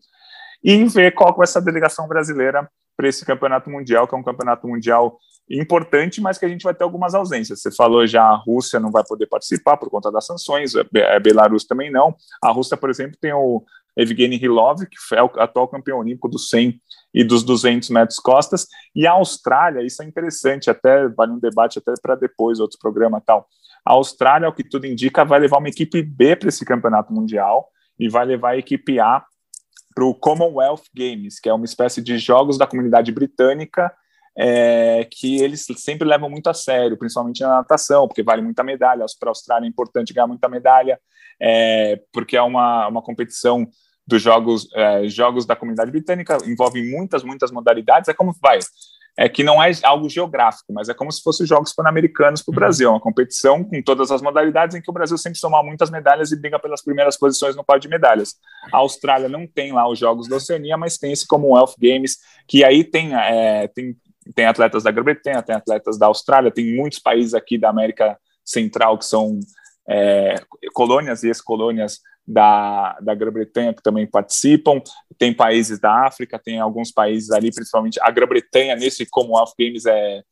e 0.63 0.85
ver 0.87 1.13
qual 1.13 1.37
vai 1.37 1.47
ser 1.47 1.59
a 1.59 1.61
delegação 1.61 2.09
brasileira 2.09 2.69
para 2.97 3.09
esse 3.09 3.25
campeonato 3.25 3.71
mundial, 3.71 4.07
que 4.07 4.15
é 4.15 4.19
um 4.19 4.23
campeonato 4.23 4.67
mundial 4.69 5.19
importante, 5.51 6.21
mas 6.21 6.39
que 6.39 6.45
a 6.45 6.49
gente 6.49 6.63
vai 6.63 6.75
ter 6.75 6.85
algumas 6.85 7.15
ausências. 7.15 7.61
Você 7.61 7.71
falou 7.71 8.07
já 8.07 8.23
a 8.23 8.37
Rússia 8.37 8.81
não 8.81 8.91
vai 8.91 9.05
poder 9.05 9.27
participar 9.27 9.77
por 9.77 9.91
conta 9.91 10.11
das 10.11 10.27
sanções, 10.27 10.73
a 10.77 11.19
Belarus 11.21 11.65
também 11.65 11.91
não. 11.91 12.15
A 12.43 12.51
Rússia, 12.51 12.77
por 12.77 12.89
exemplo, 12.89 13.19
tem 13.21 13.33
o 13.33 13.63
Evgeny 13.97 14.37
Rilov, 14.37 14.87
que 14.87 15.15
é 15.15 15.23
o 15.23 15.31
atual 15.37 15.69
campeão 15.69 15.99
olímpico 15.99 16.29
dos 16.29 16.49
100 16.49 16.81
e 17.13 17.23
dos 17.23 17.45
200 17.45 17.91
metros 17.91 18.19
costas, 18.19 18.67
e 18.95 19.07
a 19.07 19.13
Austrália, 19.13 19.83
isso 19.87 20.03
é 20.03 20.07
interessante, 20.07 20.69
até 20.69 21.09
vale 21.09 21.33
um 21.33 21.39
debate 21.39 21.79
até 21.79 21.93
para 22.03 22.17
depois, 22.17 22.59
outro 22.59 22.79
programa 22.81 23.21
tal. 23.21 23.47
A 23.85 23.93
Austrália, 23.93 24.49
o 24.49 24.53
que 24.53 24.65
tudo 24.65 24.87
indica, 24.87 25.25
vai 25.25 25.39
levar 25.39 25.59
uma 25.59 25.69
equipe 25.69 26.03
B 26.03 26.35
para 26.35 26.49
esse 26.49 26.65
campeonato 26.65 27.13
mundial 27.13 27.69
e 27.99 28.09
vai 28.09 28.25
levar 28.25 28.51
a 28.51 28.57
equipe 28.57 28.99
A 28.99 29.25
para 29.95 30.05
o 30.05 30.15
Commonwealth 30.15 30.85
Games, 30.95 31.39
que 31.39 31.49
é 31.49 31.55
uma 31.55 31.65
espécie 31.65 32.03
de 32.03 32.19
jogos 32.19 32.59
da 32.59 32.67
comunidade 32.67 33.13
britânica 33.13 33.93
é, 34.37 35.07
que 35.11 35.41
eles 35.41 35.65
sempre 35.77 36.07
levam 36.07 36.29
muito 36.29 36.49
a 36.49 36.55
sério, 36.55 36.97
principalmente 36.97 37.41
na 37.41 37.49
natação, 37.49 38.09
porque 38.09 38.23
vale 38.23 38.43
muita 38.43 38.65
medalha. 38.65 39.05
Para 39.19 39.29
a 39.29 39.31
Austrália 39.31 39.67
é 39.67 39.69
importante 39.69 40.13
ganhar 40.13 40.27
muita 40.27 40.49
medalha, 40.49 40.99
é, 41.41 42.01
porque 42.13 42.37
é 42.37 42.43
uma, 42.43 42.89
uma 42.89 43.03
competição 43.03 43.67
dos 44.07 44.21
jogos, 44.21 44.69
é, 44.75 45.09
jogos 45.09 45.47
da 45.47 45.57
comunidade 45.57 45.91
britânica, 45.91 46.37
envolve 46.45 46.83
muitas, 46.91 47.23
muitas 47.23 47.51
modalidades. 47.51 48.09
É 48.09 48.15
como 48.15 48.35
vai. 48.43 48.59
É 49.17 49.29
que 49.29 49.45
não 49.45 49.63
é 49.63 49.71
algo 49.85 50.09
geográfico, 50.09 50.73
mas 50.73 50.89
é 50.89 50.95
como 50.95 51.13
se 51.13 51.23
fossem 51.23 51.45
os 51.45 51.49
Jogos 51.49 51.73
Pan-Americanos 51.73 52.43
para 52.43 52.51
o 52.51 52.55
uhum. 52.55 52.59
Brasil, 52.59 52.91
uma 52.91 53.01
competição 53.01 53.63
com 53.63 53.81
todas 53.83 54.11
as 54.11 54.21
modalidades 54.21 54.75
em 54.75 54.83
que 54.83 54.91
o 54.91 54.93
Brasil 54.93 55.17
sempre 55.17 55.39
soma 55.39 55.63
muitas 55.63 55.91
medalhas 55.91 56.33
e 56.33 56.37
briga 56.37 56.59
pelas 56.59 56.83
primeiras 56.83 57.17
posições 57.17 57.55
no 57.55 57.63
pódio 57.63 57.83
de 57.83 57.89
medalhas. 57.89 58.35
A 58.73 58.79
Austrália 58.79 59.29
não 59.29 59.47
tem 59.47 59.73
lá 59.73 59.89
os 59.89 59.99
Jogos 59.99 60.29
da 60.29 60.37
Oceania, 60.37 60.77
mas 60.77 60.99
tem 60.99 61.13
esse 61.13 61.27
Commonwealth 61.27 61.75
Games, 61.79 62.19
que 62.49 62.65
aí 62.65 62.83
tem, 62.83 63.15
é, 63.15 63.69
tem 63.69 63.97
tem 64.35 64.47
atletas 64.47 64.83
da 64.83 64.91
Grã-Bretanha, 64.91 65.43
tem 65.43 65.55
atletas 65.55 65.99
da 65.99 66.07
Austrália, 66.07 66.51
tem 66.51 66.75
muitos 66.75 66.99
países 66.99 67.35
aqui 67.35 67.59
da 67.59 67.69
América 67.69 68.19
Central 68.45 68.97
que 68.99 69.05
são 69.05 69.39
é, 69.89 70.37
colônias 70.73 71.23
e 71.23 71.29
ex-colônias 71.29 72.01
da, 72.27 72.99
da 73.01 73.15
Grã-Bretanha 73.15 73.75
que 73.75 73.83
também 73.83 74.07
participam, 74.07 74.81
tem 75.19 75.35
países 75.35 75.79
da 75.79 76.07
África, 76.07 76.39
tem 76.39 76.59
alguns 76.59 76.91
países 76.91 77.31
ali, 77.31 77.53
principalmente 77.53 78.01
a 78.01 78.11
Grã-Bretanha, 78.11 78.77
nesse 78.77 79.07
Commonwealth 79.07 79.53
Games 79.59 79.85
é, 79.87 80.23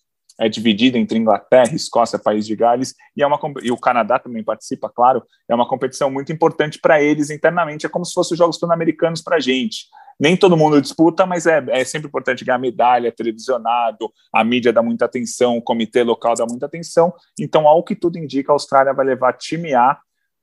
é 0.41 0.49
dividida 0.49 0.99
entre 0.99 1.19
Inglaterra, 1.19 1.75
Escócia, 1.75 2.19
País 2.19 2.47
de 2.47 2.57
Gales, 2.57 2.95
e, 3.17 3.23
é 3.23 3.27
uma, 3.27 3.39
e 3.63 3.71
o 3.71 3.77
Canadá 3.77 4.19
também 4.19 4.43
participa, 4.43 4.89
claro, 4.89 5.23
é 5.49 5.55
uma 5.55 5.69
competição 5.69 6.11
muito 6.11 6.33
importante 6.33 6.79
para 6.81 7.03
eles 7.03 7.31
internamente, 7.31 7.87
é 7.87 7.89
como 7.89 8.05
se 8.05 8.15
fossem 8.15 8.35
os 8.35 8.39
Jogos 8.39 8.59
Pan-Americanos 8.59 9.23
para 9.23 9.37
a 9.37 9.41
gente. 9.41 9.87
Nem 10.21 10.37
todo 10.37 10.57
mundo 10.57 10.81
disputa, 10.81 11.27
mas 11.27 11.47
é, 11.47 11.65
é 11.69 11.85
sempre 11.85 12.09
importante 12.09 12.45
ganhar 12.45 12.59
medalha, 12.59 13.11
televisionado, 13.11 14.11
a 14.33 14.45
mídia 14.45 14.73
dá 14.73 14.83
muita 14.83 15.05
atenção, 15.05 15.57
o 15.57 15.63
comitê 15.63 16.03
local 16.03 16.35
dá 16.37 16.47
muita 16.47 16.67
atenção. 16.67 17.13
Então, 17.39 17.67
ao 17.67 17.83
que 17.83 17.97
tudo 17.97 18.19
indica, 18.19 18.53
a 18.53 18.55
Austrália 18.55 18.93
vai 18.93 19.05
levar 19.05 19.33
time 19.33 19.75
A 19.75 19.99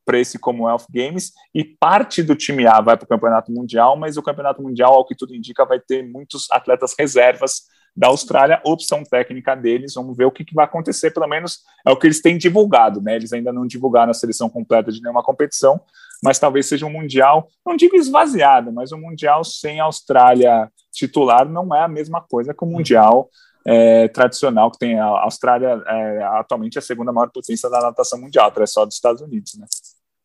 para 0.10 0.20
esse 0.20 0.39
Commonwealth 0.39 0.88
Games 0.91 1.34
e 1.53 1.64
parte 1.64 2.24
do 2.24 2.36
time 2.36 2.66
A 2.66 2.82
vai 2.82 2.97
para 2.97 3.05
o 3.05 3.07
Campeonato 3.07 3.51
Mundial, 3.51 3.95
mas 3.95 4.18
o 4.18 4.24
Campeonato 4.24 4.60
Mundial, 4.60 4.95
ao 4.95 5.05
que 5.05 5.14
tudo 5.14 5.36
indica, 5.36 5.64
vai 5.64 5.80
ter 5.80 6.01
muitos 6.01 6.47
atletas 6.49 6.95
reservas 6.97 7.66
da 7.95 8.07
Austrália, 8.07 8.60
opção 8.66 9.03
técnica 9.03 9.53
deles, 9.53 9.93
vamos 9.93 10.18
ver 10.18 10.26
o 10.26 10.32
que, 10.32 10.43
que, 10.43 10.55
vai 10.55 10.66
acontecer, 10.66 11.12
pelo 11.12 11.28
menos 11.28 11.60
é 11.86 11.91
o 11.91 11.95
que 11.95 12.07
eles 12.07 12.24
têm 12.24 12.39
divulgado, 12.39 12.99
né? 13.01 13.16
Eles 13.16 13.32
ainda 13.34 13.53
não 13.53 13.68
divulgaram 13.68 14.10
a 14.10 14.14
seleção 14.16 14.49
completa 14.49 14.91
de 14.91 14.99
nenhuma 14.99 15.22
competição, 15.22 15.80
mas 16.24 16.39
talvez 16.39 16.66
seja 16.66 16.88
um 16.88 16.91
Mundial, 16.91 17.47
não 17.64 17.76
digo 17.76 17.95
esvaziado, 17.95 18.72
mas 18.72 18.91
um 18.91 18.99
Mundial 18.99 19.43
sem 19.43 19.80
Austrália 19.80 20.72
titular 20.91 21.47
não 21.47 21.76
é 21.76 21.84
a 21.84 21.88
mesma 21.88 22.20
coisa 22.20 22.51
que 22.51 22.64
o 22.64 22.68
Mundial 22.68 23.30
é, 23.64 24.07
tradicional, 24.07 24.72
que 24.72 24.80
tem 24.80 24.99
a 24.99 25.05
Austrália 25.05 25.84
é, 25.86 26.24
atualmente 26.39 26.80
a 26.80 26.82
segunda 26.82 27.12
maior 27.12 27.30
potência 27.30 27.70
da 27.70 27.80
natação 27.80 28.20
mundial, 28.20 28.47
atrás 28.47 28.72
só 28.72 28.86
dos 28.86 28.95
Estados 28.95 29.22
Unidos, 29.22 29.53
né? 29.55 29.68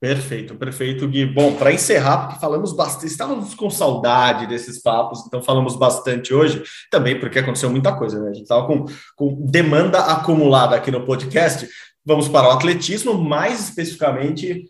Perfeito, 0.04 0.54
perfeito, 0.56 1.08
Gui. 1.08 1.24
Bom, 1.24 1.54
para 1.54 1.72
encerrar, 1.72 2.26
porque 2.26 2.38
falamos 2.38 2.74
bastante, 2.76 3.06
estávamos 3.06 3.54
com 3.54 3.70
saudade 3.70 4.46
desses 4.46 4.82
papos, 4.82 5.24
então 5.26 5.40
falamos 5.40 5.76
bastante 5.76 6.34
hoje, 6.34 6.62
também 6.90 7.18
porque 7.18 7.38
aconteceu 7.38 7.70
muita 7.70 7.90
coisa, 7.96 8.20
né? 8.20 8.28
A 8.28 8.34
gente 8.34 8.42
estava 8.42 8.66
com, 8.66 8.84
com 9.16 9.46
demanda 9.46 10.00
acumulada 10.00 10.76
aqui 10.76 10.90
no 10.90 11.06
podcast. 11.06 11.66
Vamos 12.04 12.28
para 12.28 12.48
o 12.48 12.50
atletismo, 12.50 13.14
mais 13.14 13.58
especificamente 13.66 14.66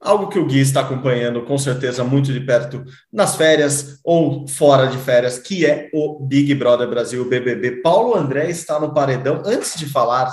algo 0.00 0.28
que 0.28 0.38
o 0.38 0.46
Gui 0.46 0.60
está 0.60 0.82
acompanhando 0.82 1.42
com 1.42 1.58
certeza 1.58 2.04
muito 2.04 2.32
de 2.32 2.38
perto 2.38 2.84
nas 3.12 3.34
férias 3.34 3.98
ou 4.04 4.46
fora 4.46 4.86
de 4.86 4.98
férias, 4.98 5.36
que 5.36 5.66
é 5.66 5.90
o 5.92 6.20
Big 6.20 6.54
Brother 6.54 6.88
Brasil 6.88 7.28
BBB. 7.28 7.82
Paulo 7.82 8.14
André 8.14 8.50
está 8.50 8.78
no 8.78 8.94
paredão. 8.94 9.42
Antes 9.44 9.76
de 9.76 9.86
falar 9.86 10.32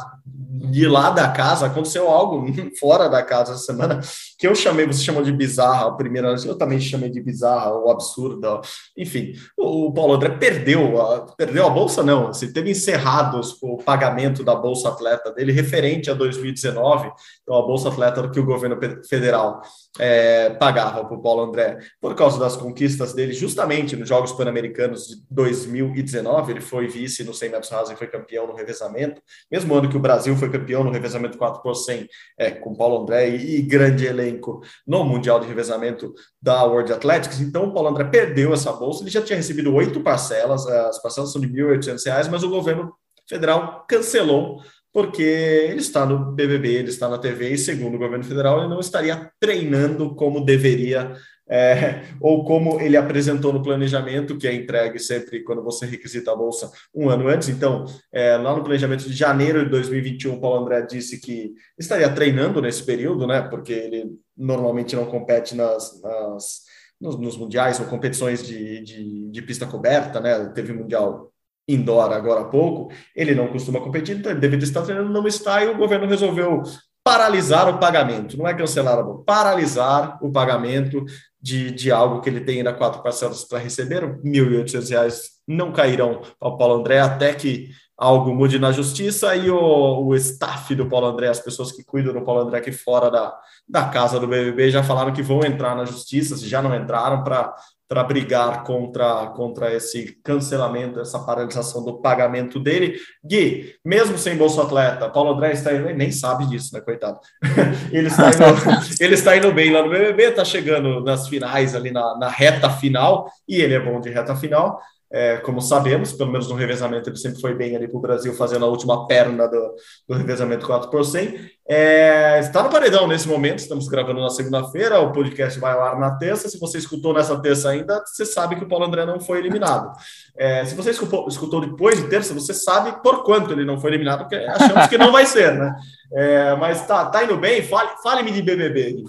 de 0.55 0.87
lá 0.87 1.09
da 1.09 1.29
casa, 1.29 1.65
aconteceu 1.65 2.07
algo 2.09 2.45
fora 2.79 3.07
da 3.07 3.23
casa 3.23 3.53
essa 3.53 3.63
semana 3.63 3.99
que 4.37 4.45
eu 4.45 4.53
chamei, 4.53 4.85
você 4.85 5.03
chamou 5.03 5.23
de 5.23 5.31
bizarra 5.31 5.87
a 5.87 5.91
primeira 5.91 6.35
eu 6.45 6.55
também 6.55 6.79
chamei 6.79 7.09
de 7.09 7.21
bizarra 7.21 7.71
ou 7.71 7.89
absurda, 7.89 8.61
enfim, 8.97 9.33
o 9.57 9.91
Paulo 9.91 10.13
André 10.13 10.29
perdeu, 10.29 11.01
a, 11.01 11.21
perdeu 11.35 11.65
a 11.65 11.69
bolsa 11.69 12.03
não, 12.03 12.27
assim, 12.27 12.51
teve 12.51 12.69
encerrados 12.69 13.57
o 13.61 13.77
pagamento 13.77 14.43
da 14.43 14.53
bolsa 14.53 14.89
atleta 14.89 15.31
dele 15.31 15.51
referente 15.51 16.11
a 16.11 16.13
2019, 16.13 17.11
então 17.41 17.55
a 17.57 17.65
bolsa 17.65 17.89
atleta 17.89 18.29
que 18.29 18.39
o 18.39 18.45
governo 18.45 18.77
federal 19.07 19.61
é, 19.99 20.49
pagava 20.51 21.05
para 21.05 21.15
o 21.15 21.21
Paulo 21.21 21.43
André. 21.43 21.77
Por 22.01 22.15
causa 22.15 22.39
das 22.39 22.55
conquistas 22.55 23.13
dele, 23.13 23.33
justamente 23.33 23.95
nos 23.95 24.09
Jogos 24.09 24.31
Pan-Americanos 24.31 25.07
de 25.07 25.15
2019, 25.29 26.51
ele 26.51 26.61
foi 26.61 26.87
vice 26.87 27.23
no 27.23 27.33
100 27.33 27.49
metros 27.49 27.71
rasos 27.71 27.91
e 27.91 27.95
foi 27.95 28.07
campeão 28.07 28.47
no 28.47 28.55
revezamento, 28.55 29.21
mesmo 29.51 29.73
ano 29.75 29.89
que 29.89 29.97
o 29.97 29.99
Brasil 29.99 30.35
foi 30.43 30.59
campeão 30.59 30.83
no 30.83 30.91
revezamento 30.91 31.37
4 31.37 31.61
por 31.61 31.73
100 31.73 32.07
é, 32.37 32.51
com 32.51 32.75
Paulo 32.75 33.01
André 33.01 33.29
e, 33.29 33.59
e 33.59 33.61
grande 33.61 34.05
elenco 34.05 34.61
no 34.85 35.03
Mundial 35.03 35.39
de 35.39 35.47
Revezamento 35.47 36.13
da 36.41 36.63
World 36.63 36.91
Athletics. 36.91 37.39
Então, 37.39 37.65
o 37.65 37.73
Paulo 37.73 37.89
André 37.89 38.05
perdeu 38.05 38.53
essa 38.53 38.71
bolsa. 38.73 39.03
Ele 39.03 39.11
já 39.11 39.21
tinha 39.21 39.37
recebido 39.37 39.73
oito 39.73 40.01
parcelas, 40.01 40.67
as 40.67 41.01
parcelas 41.01 41.31
são 41.31 41.41
de 41.41 41.47
R$ 41.47 41.77
1.800, 41.77 42.29
mas 42.29 42.43
o 42.43 42.49
governo 42.49 42.93
federal 43.27 43.85
cancelou 43.87 44.61
porque 44.91 45.23
ele 45.23 45.79
está 45.79 46.05
no 46.05 46.33
BBB, 46.33 46.69
ele 46.69 46.89
está 46.89 47.09
na 47.09 47.17
TV 47.17 47.49
e, 47.49 47.57
segundo 47.57 47.95
o 47.95 47.99
governo 47.99 48.23
federal, 48.23 48.59
ele 48.59 48.69
não 48.69 48.79
estaria 48.79 49.31
treinando 49.39 50.13
como 50.13 50.45
deveria 50.45 51.15
é, 51.49 52.03
ou 52.19 52.43
como 52.43 52.79
ele 52.79 52.95
apresentou 52.95 53.51
no 53.51 53.61
planejamento, 53.61 54.37
que 54.37 54.47
é 54.47 54.53
entregue 54.53 54.99
sempre 54.99 55.43
quando 55.43 55.63
você 55.63 55.85
requisita 55.85 56.31
a 56.31 56.35
bolsa 56.35 56.71
um 56.93 57.09
ano 57.09 57.27
antes. 57.27 57.49
Então, 57.49 57.85
é, 58.11 58.37
lá 58.37 58.55
no 58.55 58.63
planejamento 58.63 59.03
de 59.03 59.13
janeiro 59.13 59.63
de 59.63 59.69
2021, 59.69 60.33
o 60.33 60.41
Paulo 60.41 60.61
André 60.63 60.81
disse 60.83 61.19
que 61.19 61.53
estaria 61.77 62.09
treinando 62.09 62.61
nesse 62.61 62.83
período, 62.83 63.27
né? 63.27 63.41
Porque 63.41 63.73
ele 63.73 64.17
normalmente 64.35 64.95
não 64.95 65.05
compete 65.05 65.55
nas, 65.55 66.01
nas 66.01 66.63
nos, 66.99 67.19
nos, 67.19 67.37
mundiais 67.37 67.79
ou 67.79 67.85
competições 67.85 68.45
de, 68.45 68.81
de, 68.81 69.29
de 69.29 69.41
pista 69.41 69.67
coberta, 69.67 70.21
né? 70.21 70.45
Teve 70.55 70.71
mundial 70.71 71.31
indoor 71.67 72.11
agora 72.11 72.41
há 72.41 72.45
pouco, 72.45 72.91
ele 73.15 73.33
não 73.33 73.47
costuma 73.47 73.79
competir, 73.79 74.17
então 74.17 74.31
ele 74.31 74.39
estar 74.65 74.81
treinando, 74.81 75.11
não 75.11 75.25
está, 75.25 75.63
e 75.63 75.67
o 75.67 75.77
governo 75.77 76.05
resolveu 76.05 76.61
paralisar 77.03 77.67
o 77.67 77.79
pagamento, 77.79 78.37
não 78.37 78.47
é 78.47 78.53
cancelar 78.53 78.97
bolsa, 79.03 79.23
paralisar 79.25 80.17
o 80.23 80.31
pagamento 80.31 81.03
de, 81.43 81.71
de 81.71 81.91
algo 81.91 82.21
que 82.21 82.29
ele 82.29 82.39
tem 82.39 82.59
ainda 82.59 82.71
quatro 82.71 83.03
parcelas 83.03 83.43
para 83.43 83.59
receber, 83.59 84.01
R$ 84.05 84.21
1.800 84.23 85.33
não 85.45 85.73
cairão 85.73 86.21
ao 86.39 86.57
Paulo 86.57 86.75
André 86.75 87.01
até 87.01 87.33
que 87.33 87.69
algo 87.97 88.33
mude 88.33 88.57
na 88.57 88.71
justiça 88.71 89.35
e 89.35 89.51
o, 89.51 90.05
o 90.05 90.15
staff 90.15 90.73
do 90.73 90.87
Paulo 90.87 91.07
André, 91.07 91.27
as 91.27 91.41
pessoas 91.41 91.73
que 91.73 91.83
cuidam 91.83 92.13
do 92.13 92.23
Paulo 92.23 92.41
André 92.41 92.59
aqui 92.59 92.71
fora 92.71 93.11
da, 93.11 93.37
da 93.67 93.89
casa 93.89 94.21
do 94.21 94.27
BBB 94.27 94.71
já 94.71 94.83
falaram 94.83 95.11
que 95.11 95.21
vão 95.21 95.43
entrar 95.43 95.75
na 95.75 95.83
justiça, 95.83 96.37
se 96.37 96.47
já 96.47 96.61
não 96.61 96.73
entraram, 96.73 97.25
para 97.25 97.53
para 97.87 98.03
brigar 98.03 98.63
contra, 98.63 99.27
contra 99.27 99.73
esse 99.73 100.17
cancelamento, 100.23 100.99
essa 100.99 101.19
paralisação 101.19 101.83
do 101.83 102.01
pagamento 102.01 102.59
dele. 102.59 102.97
Gui, 103.23 103.75
mesmo 103.83 104.17
sem 104.17 104.35
Bolsa 104.35 104.63
Atleta, 104.63 105.09
Paulo 105.09 105.33
André 105.33 105.51
está 105.51 105.73
indo, 105.73 105.93
nem 105.93 106.11
sabe 106.11 106.45
disso, 106.47 106.73
né, 106.73 106.81
coitado? 106.81 107.19
ele, 107.91 108.07
está 108.07 108.29
indo, 108.29 108.43
ele 108.99 109.13
está 109.13 109.37
indo 109.37 109.51
bem 109.53 109.71
lá 109.71 109.83
no 109.83 109.89
BBB, 109.89 110.23
está 110.23 110.43
chegando 110.43 111.03
nas 111.03 111.27
finais, 111.27 111.75
ali 111.75 111.91
na, 111.91 112.17
na 112.17 112.29
reta 112.29 112.69
final, 112.69 113.29
e 113.47 113.61
ele 113.61 113.73
é 113.73 113.79
bom 113.79 113.99
de 113.99 114.09
reta 114.09 114.35
final 114.35 114.79
é, 115.13 115.37
como 115.37 115.61
sabemos, 115.61 116.11
pelo 116.11 116.31
menos 116.31 116.49
no 116.49 116.55
revezamento 116.55 117.07
ele 117.07 117.17
sempre 117.17 117.39
foi 117.39 117.53
bem 117.53 117.75
ali 117.75 117.87
para 117.87 117.97
o 117.97 118.01
Brasil, 118.01 118.33
fazendo 118.33 118.65
a 118.65 118.67
última 118.67 119.05
perna 119.05 119.47
do, 119.47 119.75
do 120.09 120.15
revezamento 120.15 120.65
4 120.65 120.89
por 120.89 121.05
100. 121.05 121.51
É, 121.69 122.39
está 122.39 122.63
no 122.63 122.69
paredão 122.69 123.07
nesse 123.07 123.27
momento, 123.27 123.59
estamos 123.59 123.87
gravando 123.87 124.19
na 124.19 124.31
segunda-feira, 124.31 124.99
o 124.99 125.11
podcast 125.11 125.59
vai 125.59 125.73
ao 125.73 125.83
ar 125.83 125.99
na 125.99 126.17
terça. 126.17 126.49
Se 126.49 126.59
você 126.59 126.79
escutou 126.79 127.13
nessa 127.13 127.39
terça 127.39 127.69
ainda, 127.69 128.03
você 128.03 128.25
sabe 128.25 128.55
que 128.55 128.63
o 128.63 128.67
Paulo 128.67 128.85
André 128.85 129.05
não 129.05 129.19
foi 129.19 129.37
eliminado. 129.37 129.95
É, 130.35 130.65
se 130.65 130.73
você 130.73 130.89
escutou, 130.89 131.27
escutou, 131.27 131.61
depois 131.61 132.01
de 132.01 132.09
terça, 132.09 132.33
você 132.33 132.53
sabe 132.53 132.99
por 133.03 133.23
quanto 133.23 133.51
ele 133.51 133.65
não 133.65 133.79
foi 133.79 133.91
eliminado, 133.91 134.21
porque 134.21 134.35
achamos 134.35 134.87
que 134.87 134.97
não 134.97 135.11
vai 135.11 135.27
ser, 135.27 135.53
né? 135.53 135.75
É, 136.11 136.55
mas 136.55 136.87
tá, 136.87 137.05
tá 137.05 137.23
indo 137.23 137.37
bem, 137.37 137.61
fale-me 137.61 138.01
fale 138.01 138.31
de 138.31 138.41
BBB. 138.41 139.03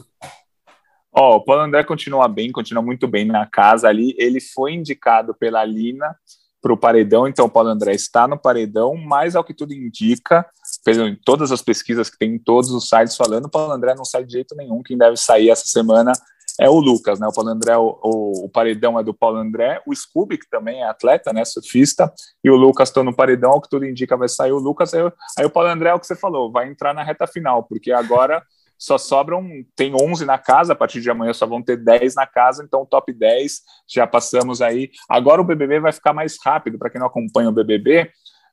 Ó, 1.16 1.34
oh, 1.34 1.36
o 1.36 1.44
Paulo 1.44 1.62
André 1.62 1.84
continua 1.84 2.26
bem, 2.26 2.50
continua 2.50 2.82
muito 2.82 3.06
bem 3.06 3.24
na 3.24 3.46
casa 3.46 3.88
ali. 3.88 4.14
Ele 4.18 4.40
foi 4.40 4.72
indicado 4.72 5.32
pela 5.32 5.64
Lina 5.64 6.14
para 6.60 6.72
o 6.72 6.78
paredão, 6.78 7.28
então 7.28 7.44
o 7.44 7.50
Paulo 7.50 7.68
André 7.68 7.92
está 7.92 8.26
no 8.26 8.38
paredão, 8.38 8.96
mas 8.96 9.36
ao 9.36 9.44
que 9.44 9.52
tudo 9.52 9.74
indica, 9.74 10.46
em 10.88 11.14
todas 11.14 11.52
as 11.52 11.60
pesquisas 11.60 12.08
que 12.08 12.16
tem 12.16 12.36
em 12.36 12.38
todos 12.38 12.70
os 12.70 12.88
sites 12.88 13.16
falando, 13.16 13.44
o 13.44 13.50
Paulo 13.50 13.70
André 13.70 13.94
não 13.94 14.04
sai 14.04 14.24
de 14.24 14.32
jeito 14.32 14.56
nenhum. 14.56 14.82
Quem 14.82 14.96
deve 14.96 15.16
sair 15.18 15.50
essa 15.50 15.66
semana 15.66 16.12
é 16.58 16.68
o 16.68 16.80
Lucas, 16.80 17.20
né? 17.20 17.26
O 17.26 17.32
Paulo 17.32 17.50
André, 17.50 17.76
o, 17.76 17.98
o, 18.02 18.44
o 18.46 18.48
paredão 18.48 18.98
é 18.98 19.04
do 19.04 19.12
Paulo 19.12 19.36
André, 19.36 19.82
o 19.86 19.94
Scooby, 19.94 20.38
que 20.38 20.48
também 20.48 20.80
é 20.82 20.88
atleta, 20.88 21.32
né? 21.32 21.44
Surfista, 21.44 22.12
e 22.42 22.50
o 22.50 22.56
Lucas 22.56 22.88
estão 22.88 23.04
no 23.04 23.14
paredão, 23.14 23.52
ao 23.52 23.60
que 23.60 23.68
tudo 23.68 23.84
indica, 23.84 24.16
vai 24.16 24.28
sair 24.28 24.52
o 24.52 24.58
Lucas. 24.58 24.94
Aí, 24.94 25.02
aí 25.38 25.44
o 25.44 25.50
Paulo 25.50 25.68
André 25.68 25.90
é 25.90 25.94
o 25.94 26.00
que 26.00 26.06
você 26.06 26.16
falou, 26.16 26.50
vai 26.50 26.68
entrar 26.68 26.94
na 26.94 27.02
reta 27.02 27.26
final, 27.26 27.62
porque 27.64 27.92
agora 27.92 28.42
só 28.78 28.98
sobram, 28.98 29.48
tem 29.76 29.94
11 29.94 30.24
na 30.24 30.38
casa, 30.38 30.72
a 30.72 30.76
partir 30.76 31.00
de 31.00 31.10
amanhã 31.10 31.32
só 31.32 31.46
vão 31.46 31.62
ter 31.62 31.76
10 31.76 32.14
na 32.14 32.26
casa, 32.26 32.62
então 32.64 32.86
top 32.86 33.12
10 33.12 33.60
já 33.88 34.06
passamos 34.06 34.60
aí. 34.60 34.90
Agora 35.08 35.40
o 35.40 35.44
BBB 35.44 35.80
vai 35.80 35.92
ficar 35.92 36.12
mais 36.12 36.36
rápido, 36.42 36.78
para 36.78 36.90
quem 36.90 37.00
não 37.00 37.06
acompanha 37.06 37.48
o 37.48 37.52
BBB, 37.52 38.10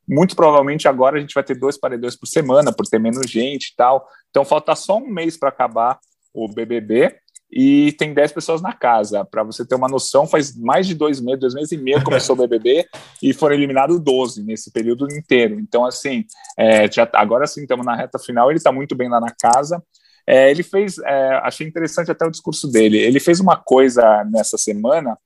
muito 0.08 0.34
provavelmente 0.34 0.88
agora 0.88 1.16
a 1.16 1.20
gente 1.20 1.34
vai 1.34 1.44
ter 1.44 1.54
dois 1.54 1.78
paredões 1.78 2.16
por 2.16 2.26
semana, 2.26 2.72
por 2.72 2.86
ter 2.86 2.98
menos 2.98 3.30
gente 3.30 3.68
e 3.68 3.76
tal. 3.76 4.06
Então 4.30 4.44
falta 4.44 4.74
só 4.74 4.98
um 4.98 5.08
mês 5.08 5.36
para 5.36 5.48
acabar 5.48 5.98
o 6.34 6.48
BBB 6.48 7.16
e 7.52 7.92
tem 7.92 8.14
10 8.14 8.32
pessoas 8.32 8.62
na 8.62 8.72
casa. 8.72 9.24
Para 9.26 9.42
você 9.42 9.66
ter 9.66 9.74
uma 9.74 9.88
noção, 9.88 10.26
faz 10.26 10.56
mais 10.56 10.86
de 10.86 10.94
dois 10.94 11.20
meses, 11.20 11.40
dois 11.40 11.54
meses 11.54 11.72
e 11.72 11.76
meio 11.76 12.02
começou 12.02 12.34
o 12.34 12.38
BBB 12.38 12.86
e 13.22 13.34
foram 13.34 13.54
eliminados 13.54 14.00
12 14.00 14.42
nesse 14.42 14.72
período 14.72 15.06
inteiro. 15.12 15.60
Então, 15.60 15.84
assim, 15.84 16.24
é, 16.58 16.90
já, 16.90 17.08
agora 17.12 17.46
sim 17.46 17.62
estamos 17.62 17.84
na 17.84 17.94
reta 17.94 18.18
final, 18.18 18.50
ele 18.50 18.56
está 18.56 18.72
muito 18.72 18.94
bem 18.94 19.10
lá 19.10 19.20
na 19.20 19.30
casa. 19.30 19.82
É, 20.26 20.50
ele 20.50 20.62
fez, 20.62 20.98
é, 20.98 21.34
achei 21.42 21.66
interessante 21.66 22.10
até 22.10 22.24
o 22.26 22.30
discurso 22.30 22.70
dele. 22.70 22.98
Ele 22.98 23.20
fez 23.20 23.40
uma 23.40 23.56
coisa 23.56 24.24
nessa 24.24 24.56
semana, 24.56 25.18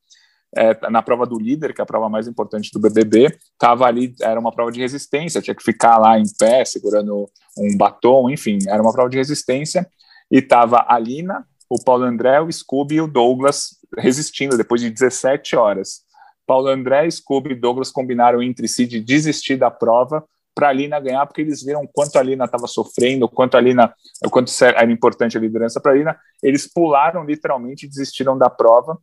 é, 0.56 0.90
na 0.90 1.02
prova 1.02 1.26
do 1.26 1.38
líder, 1.38 1.74
que 1.74 1.80
é 1.80 1.84
a 1.84 1.86
prova 1.86 2.08
mais 2.08 2.26
importante 2.26 2.70
do 2.72 2.80
BBB, 2.80 3.36
estava 3.52 3.86
ali, 3.86 4.14
era 4.22 4.40
uma 4.40 4.52
prova 4.52 4.72
de 4.72 4.80
resistência, 4.80 5.42
tinha 5.42 5.54
que 5.54 5.62
ficar 5.62 5.98
lá 5.98 6.18
em 6.18 6.24
pé, 6.38 6.64
segurando 6.64 7.28
um 7.58 7.76
batom, 7.76 8.30
enfim, 8.30 8.58
era 8.66 8.82
uma 8.82 8.92
prova 8.92 9.10
de 9.10 9.18
resistência, 9.18 9.86
e 10.30 10.38
estava 10.38 10.84
a 10.88 10.98
Lina, 10.98 11.46
o 11.68 11.82
Paulo 11.82 12.04
André, 12.04 12.40
o 12.40 12.50
Scooby 12.50 12.96
e 12.96 13.00
o 13.00 13.06
Douglas 13.06 13.76
resistindo 13.98 14.56
depois 14.56 14.80
de 14.80 14.90
17 14.90 15.56
horas. 15.56 16.06
Paulo 16.46 16.68
André, 16.68 17.10
Scooby 17.10 17.50
e 17.50 17.54
Douglas 17.54 17.90
combinaram 17.90 18.42
entre 18.42 18.68
si 18.68 18.86
de 18.86 19.00
desistir 19.00 19.56
da 19.56 19.70
prova 19.70 20.24
para 20.56 20.70
a 20.70 20.72
Lina 20.72 20.98
ganhar, 20.98 21.26
porque 21.26 21.42
eles 21.42 21.62
viram 21.62 21.86
quanto 21.86 22.16
a 22.16 22.22
Lina 22.22 22.46
estava 22.46 22.66
sofrendo, 22.66 23.28
quanto 23.28 23.58
a 23.58 23.60
Lina, 23.60 23.94
o 24.24 24.30
quanto 24.30 24.50
era 24.64 24.90
importante 24.90 25.36
a 25.36 25.40
liderança 25.40 25.78
para 25.82 25.92
a 25.92 25.94
Lina. 25.94 26.18
Eles 26.42 26.66
pularam 26.66 27.22
literalmente 27.22 27.86
desistiram 27.86 28.38
da 28.38 28.48
prova, 28.48 28.98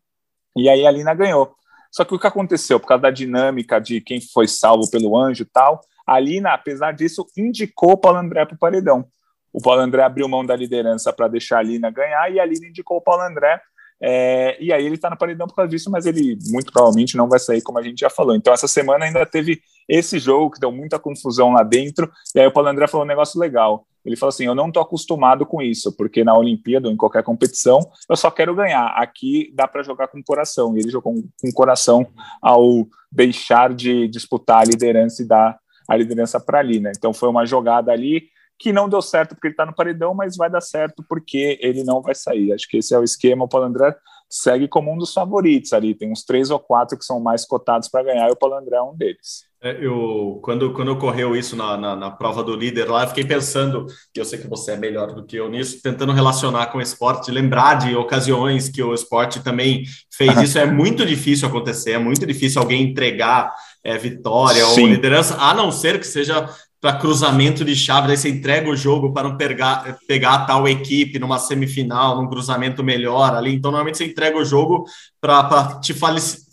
e 0.57 0.67
aí 0.67 0.83
a 0.83 0.89
Lina 0.89 1.13
ganhou. 1.13 1.53
Só 1.91 2.03
que 2.03 2.15
o 2.15 2.19
que 2.19 2.25
aconteceu, 2.25 2.79
por 2.79 2.87
causa 2.87 3.03
da 3.03 3.11
dinâmica 3.11 3.79
de 3.79 4.01
quem 4.01 4.19
foi 4.19 4.47
salvo 4.47 4.89
pelo 4.89 5.15
anjo 5.15 5.43
e 5.43 5.45
tal, 5.45 5.79
a 6.07 6.19
Lina, 6.19 6.55
apesar 6.55 6.91
disso, 6.91 7.23
indicou 7.37 7.91
o 7.91 7.97
Paulo 7.97 8.17
André 8.17 8.43
para 8.47 8.55
o 8.55 8.59
paredão. 8.59 9.05
O 9.53 9.61
Paulo 9.61 9.81
André 9.81 10.01
abriu 10.01 10.27
mão 10.27 10.43
da 10.43 10.55
liderança 10.55 11.13
para 11.13 11.27
deixar 11.27 11.59
a 11.59 11.61
Lina 11.61 11.91
ganhar, 11.91 12.31
e 12.31 12.39
a 12.39 12.45
Lina 12.45 12.65
indicou 12.65 12.97
o 12.97 13.01
Paulo 13.01 13.21
André 13.21 13.61
é, 14.05 14.57
e 14.59 14.73
aí 14.73 14.85
ele 14.85 14.95
está 14.95 15.09
no 15.09 15.17
paredão 15.17 15.47
por 15.47 15.55
causa 15.55 15.69
disso, 15.69 15.89
mas 15.89 16.05
ele 16.05 16.37
muito 16.47 16.73
provavelmente 16.73 17.15
não 17.15 17.29
vai 17.29 17.39
sair, 17.39 17.61
como 17.61 17.79
a 17.79 17.81
gente 17.81 17.99
já 17.99 18.09
falou. 18.09 18.35
Então, 18.35 18.53
essa 18.53 18.67
semana 18.67 19.05
ainda 19.05 19.25
teve 19.25 19.61
esse 19.87 20.19
jogo 20.19 20.51
que 20.51 20.59
deu 20.59 20.71
muita 20.71 20.99
confusão 20.99 21.51
lá 21.51 21.63
dentro. 21.63 22.11
E 22.35 22.39
aí 22.39 22.47
o 22.47 22.51
Paulo 22.51 22.69
André 22.69 22.87
falou 22.87 23.05
um 23.05 23.09
negócio 23.09 23.39
legal. 23.39 23.85
Ele 24.05 24.15
falou 24.15 24.29
assim: 24.29 24.45
Eu 24.45 24.55
não 24.55 24.67
estou 24.67 24.81
acostumado 24.81 25.45
com 25.45 25.61
isso, 25.61 25.95
porque 25.95 26.23
na 26.23 26.37
Olimpíada 26.37 26.87
ou 26.87 26.93
em 26.93 26.97
qualquer 26.97 27.23
competição 27.23 27.79
eu 28.09 28.15
só 28.15 28.29
quero 28.29 28.55
ganhar. 28.55 28.87
Aqui 28.97 29.51
dá 29.53 29.67
para 29.67 29.83
jogar 29.83 30.07
com 30.07 30.21
coração. 30.23 30.75
E 30.75 30.79
ele 30.79 30.89
jogou 30.89 31.13
com 31.13 31.51
coração 31.53 32.05
ao 32.41 32.87
deixar 33.11 33.73
de 33.73 34.07
disputar 34.07 34.61
a 34.61 34.65
liderança 34.65 35.21
e 35.21 35.27
dar 35.27 35.57
a 35.87 35.95
liderança 35.95 36.39
para 36.39 36.59
ali, 36.59 36.79
né? 36.79 36.91
Então 36.97 37.13
foi 37.13 37.29
uma 37.29 37.45
jogada 37.45 37.91
ali 37.91 38.29
que 38.57 38.71
não 38.71 38.87
deu 38.87 39.01
certo 39.01 39.35
porque 39.35 39.47
ele 39.47 39.53
está 39.53 39.65
no 39.65 39.75
paredão, 39.75 40.13
mas 40.13 40.37
vai 40.37 40.49
dar 40.49 40.61
certo 40.61 41.03
porque 41.07 41.57
ele 41.61 41.83
não 41.83 42.01
vai 42.01 42.15
sair. 42.15 42.53
Acho 42.53 42.67
que 42.67 42.77
esse 42.77 42.93
é 42.93 42.99
o 42.99 43.03
esquema. 43.03 43.45
O 43.45 43.47
Paulo 43.47 43.67
André 43.67 43.95
segue 44.29 44.67
como 44.67 44.93
um 44.93 44.97
dos 44.97 45.13
favoritos 45.13 45.73
ali. 45.73 45.95
Tem 45.95 46.11
uns 46.11 46.23
três 46.23 46.49
ou 46.49 46.59
quatro 46.59 46.97
que 46.97 47.05
são 47.05 47.19
mais 47.19 47.45
cotados 47.45 47.87
para 47.87 48.03
ganhar 48.03 48.27
e 48.29 48.31
o 48.31 48.35
Paulo 48.35 48.55
André 48.55 48.77
é 48.77 48.81
um 48.81 48.95
deles. 48.95 49.45
É, 49.65 49.77
eu, 49.79 50.41
quando, 50.43 50.73
quando 50.73 50.89
ocorreu 50.89 51.37
isso 51.37 51.55
na, 51.55 51.77
na, 51.77 51.95
na, 51.95 52.11
prova 52.11 52.43
do 52.43 52.53
líder 52.53 52.89
lá, 52.89 53.03
eu 53.03 53.07
fiquei 53.07 53.23
pensando, 53.23 53.85
e 54.13 54.19
eu 54.19 54.25
sei 54.25 54.37
que 54.37 54.47
você 54.47 54.73
é 54.73 54.75
melhor 54.75 55.13
do 55.13 55.25
que 55.25 55.37
eu 55.37 55.49
nisso, 55.49 55.81
tentando 55.81 56.11
relacionar 56.11 56.65
com 56.65 56.79
o 56.79 56.81
esporte, 56.81 57.31
lembrar 57.31 57.75
de 57.75 57.95
ocasiões 57.95 58.67
que 58.67 58.83
o 58.83 58.93
esporte 58.93 59.41
também 59.41 59.85
fez 60.11 60.37
isso. 60.41 60.59
É 60.59 60.65
muito 60.65 61.05
difícil 61.05 61.47
acontecer, 61.47 61.91
é 61.91 61.97
muito 61.97 62.25
difícil 62.25 62.61
alguém 62.61 62.83
entregar 62.83 63.55
é, 63.81 63.97
vitória 63.97 64.65
Sim. 64.65 64.81
ou 64.81 64.87
liderança, 64.89 65.37
a 65.39 65.53
não 65.53 65.71
ser 65.71 65.97
que 65.97 66.07
seja 66.07 66.45
para 66.83 66.97
cruzamento 66.97 67.63
de 67.63 67.77
chave, 67.77 68.09
daí 68.09 68.17
você 68.17 68.27
entrega 68.27 68.69
o 68.69 68.75
jogo 68.75 69.13
para 69.13 69.29
não 69.29 69.37
pegar, 69.37 69.97
pegar 70.05 70.39
tal 70.39 70.67
equipe 70.67 71.17
numa 71.17 71.39
semifinal, 71.39 72.21
num 72.21 72.27
cruzamento 72.27 72.83
melhor 72.83 73.33
ali. 73.33 73.55
Então, 73.55 73.71
normalmente 73.71 73.99
você 73.99 74.03
entrega 74.03 74.37
o 74.37 74.43
jogo 74.43 74.83
para 75.21 75.79
te 75.79 75.95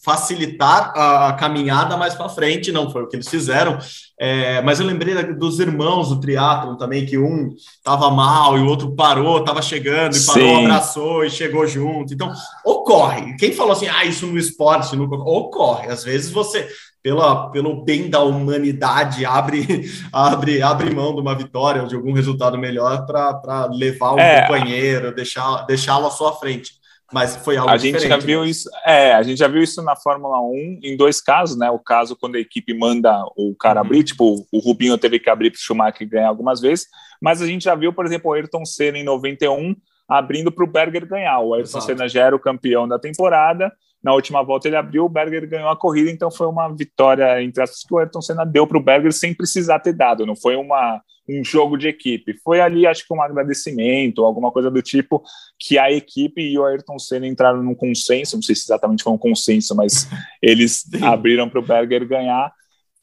facilitar 0.04 0.92
a, 0.96 1.32
caminhada 1.32 1.96
mais 1.96 2.14
para 2.14 2.28
frente. 2.28 2.70
Não 2.70 2.92
foi 2.92 3.02
o 3.02 3.08
que 3.08 3.16
eles 3.16 3.28
fizeram. 3.28 3.76
É, 4.20 4.62
mas 4.62 4.78
eu 4.78 4.86
lembrei 4.86 5.20
dos 5.34 5.58
irmãos 5.58 6.10
do 6.10 6.20
triatlon 6.20 6.76
também, 6.76 7.04
que 7.04 7.18
um 7.18 7.48
estava 7.76 8.08
mal 8.08 8.56
e 8.56 8.60
o 8.60 8.68
outro 8.68 8.94
parou, 8.94 9.38
estava 9.38 9.60
chegando 9.60 10.16
e 10.16 10.24
parou, 10.24 10.46
Sim. 10.46 10.64
abraçou 10.64 11.24
e 11.24 11.30
chegou 11.30 11.66
junto. 11.66 12.14
Então, 12.14 12.32
ocorre. 12.64 13.34
Quem 13.36 13.50
falou 13.50 13.72
assim, 13.72 13.88
ah, 13.88 14.04
isso 14.04 14.28
no 14.28 14.38
esporte, 14.38 14.94
no... 14.94 15.12
ocorre. 15.12 15.88
Às 15.88 16.04
vezes 16.04 16.30
você 16.30 16.68
pela, 17.02 17.50
pelo 17.50 17.82
bem 17.82 18.10
da 18.10 18.20
humanidade, 18.22 19.24
abre, 19.24 19.90
abre, 20.12 20.62
abre 20.62 20.94
mão 20.94 21.14
de 21.14 21.20
uma 21.20 21.34
vitória 21.34 21.82
ou 21.82 21.88
de 21.88 21.94
algum 21.94 22.12
resultado 22.12 22.58
melhor 22.58 23.06
para 23.06 23.66
levar 23.72 24.12
o 24.12 24.18
é, 24.18 24.42
companheiro, 24.42 25.14
deixar, 25.14 25.64
deixá-lo 25.66 26.06
à 26.06 26.10
sua 26.10 26.32
frente. 26.34 26.80
Mas 27.12 27.36
foi 27.36 27.56
algo 27.56 27.70
a 27.70 27.76
gente 27.76 28.06
já 28.06 28.16
viu 28.16 28.42
né? 28.42 28.48
isso 28.48 28.70
é 28.86 29.12
a 29.14 29.22
gente 29.24 29.36
já 29.36 29.48
viu 29.48 29.60
isso 29.60 29.82
na 29.82 29.96
Fórmula 29.96 30.40
1 30.40 30.78
em 30.84 30.96
dois 30.96 31.20
casos 31.20 31.58
né 31.58 31.68
o 31.68 31.76
caso 31.76 32.14
quando 32.14 32.36
a 32.36 32.38
equipe 32.38 32.72
manda 32.72 33.12
o 33.36 33.52
cara 33.52 33.80
uhum. 33.80 33.86
abrir 33.86 34.04
tipo 34.04 34.46
o 34.52 34.58
Rubinho 34.60 34.96
teve 34.96 35.18
que 35.18 35.28
abrir 35.28 35.50
para 35.50 35.58
o 35.58 35.60
Schumacher 35.60 36.08
ganhar 36.08 36.28
algumas 36.28 36.60
vezes 36.60 36.86
mas 37.20 37.42
a 37.42 37.48
gente 37.48 37.64
já 37.64 37.74
viu 37.74 37.92
por 37.92 38.06
exemplo 38.06 38.30
o 38.30 38.34
Ayrton 38.34 38.64
Senna 38.64 38.96
em 38.96 39.02
91 39.02 39.74
abrindo 40.08 40.52
para 40.52 40.62
o 40.62 40.68
Berger 40.68 41.04
ganhar 41.04 41.40
o 41.40 41.52
Ayrton 41.52 41.78
Exato. 41.78 41.84
Senna 41.86 42.08
já 42.08 42.26
era 42.26 42.36
o 42.36 42.38
campeão 42.38 42.86
da 42.86 42.96
temporada 42.96 43.72
na 44.02 44.14
última 44.14 44.42
volta 44.42 44.66
ele 44.66 44.76
abriu, 44.76 45.04
o 45.04 45.08
Berger 45.08 45.48
ganhou 45.48 45.68
a 45.68 45.76
corrida, 45.76 46.10
então 46.10 46.30
foi 46.30 46.46
uma 46.46 46.68
vitória 46.74 47.42
entre 47.42 47.62
as 47.62 47.82
que 47.82 47.94
o 47.94 47.98
Ayrton 47.98 48.22
Senna 48.22 48.44
deu 48.44 48.66
para 48.66 48.78
o 48.78 48.82
Berger 48.82 49.12
sem 49.12 49.34
precisar 49.34 49.78
ter 49.80 49.92
dado, 49.92 50.24
não 50.24 50.34
foi 50.34 50.56
uma, 50.56 51.02
um 51.28 51.44
jogo 51.44 51.76
de 51.76 51.88
equipe, 51.88 52.34
foi 52.42 52.60
ali 52.60 52.86
acho 52.86 53.06
que 53.06 53.12
um 53.12 53.22
agradecimento, 53.22 54.24
alguma 54.24 54.50
coisa 54.50 54.70
do 54.70 54.80
tipo, 54.80 55.22
que 55.58 55.78
a 55.78 55.92
equipe 55.92 56.40
e 56.40 56.58
o 56.58 56.64
Ayrton 56.64 56.98
Senna 56.98 57.26
entraram 57.26 57.62
num 57.62 57.74
consenso, 57.74 58.36
não 58.36 58.42
sei 58.42 58.54
se 58.54 58.64
exatamente 58.64 59.02
foi 59.02 59.12
um 59.12 59.18
consenso, 59.18 59.74
mas 59.76 60.08
eles 60.40 60.84
abriram 61.02 61.48
para 61.48 61.60
o 61.60 61.66
Berger 61.66 62.06
ganhar, 62.08 62.52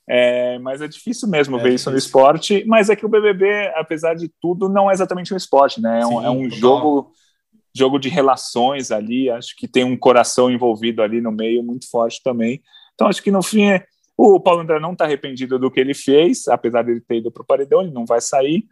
é, 0.09 0.57
mas 0.59 0.81
é 0.81 0.87
difícil 0.87 1.27
mesmo 1.27 1.59
é 1.59 1.63
ver 1.63 1.73
isso 1.73 1.91
no 1.91 1.97
esporte, 1.97 2.63
mas 2.65 2.89
é 2.89 2.95
que 2.95 3.05
o 3.05 3.09
BBB, 3.09 3.71
apesar 3.75 4.15
de 4.15 4.31
tudo, 4.41 4.69
não 4.69 4.89
é 4.89 4.93
exatamente 4.93 5.33
um 5.33 5.37
esporte, 5.37 5.81
né? 5.81 6.01
É 6.01 6.05
um, 6.07 6.19
Sim, 6.19 6.25
é 6.25 6.29
um 6.29 6.49
jogo 6.49 7.11
jogo 7.77 7.99
de 7.99 8.09
relações 8.09 8.91
ali, 8.91 9.29
acho 9.29 9.55
que 9.55 9.67
tem 9.67 9.83
um 9.83 9.97
coração 9.97 10.49
envolvido 10.49 11.01
ali 11.01 11.21
no 11.21 11.31
meio 11.31 11.63
muito 11.63 11.89
forte 11.89 12.21
também. 12.23 12.61
Então, 12.93 13.07
acho 13.07 13.21
que 13.21 13.31
no 13.31 13.43
fim, 13.43 13.79
o 14.17 14.39
Paulo 14.39 14.61
André 14.61 14.79
não 14.79 14.93
está 14.93 15.05
arrependido 15.05 15.59
do 15.59 15.69
que 15.69 15.79
ele 15.79 15.93
fez, 15.93 16.47
apesar 16.47 16.83
de 16.83 16.91
ele 16.91 17.01
ter 17.01 17.17
ido 17.17 17.31
para 17.31 17.43
o 17.43 17.45
paredão, 17.45 17.81
ele 17.81 17.91
não 17.91 18.05
vai 18.05 18.19
sair 18.19 18.65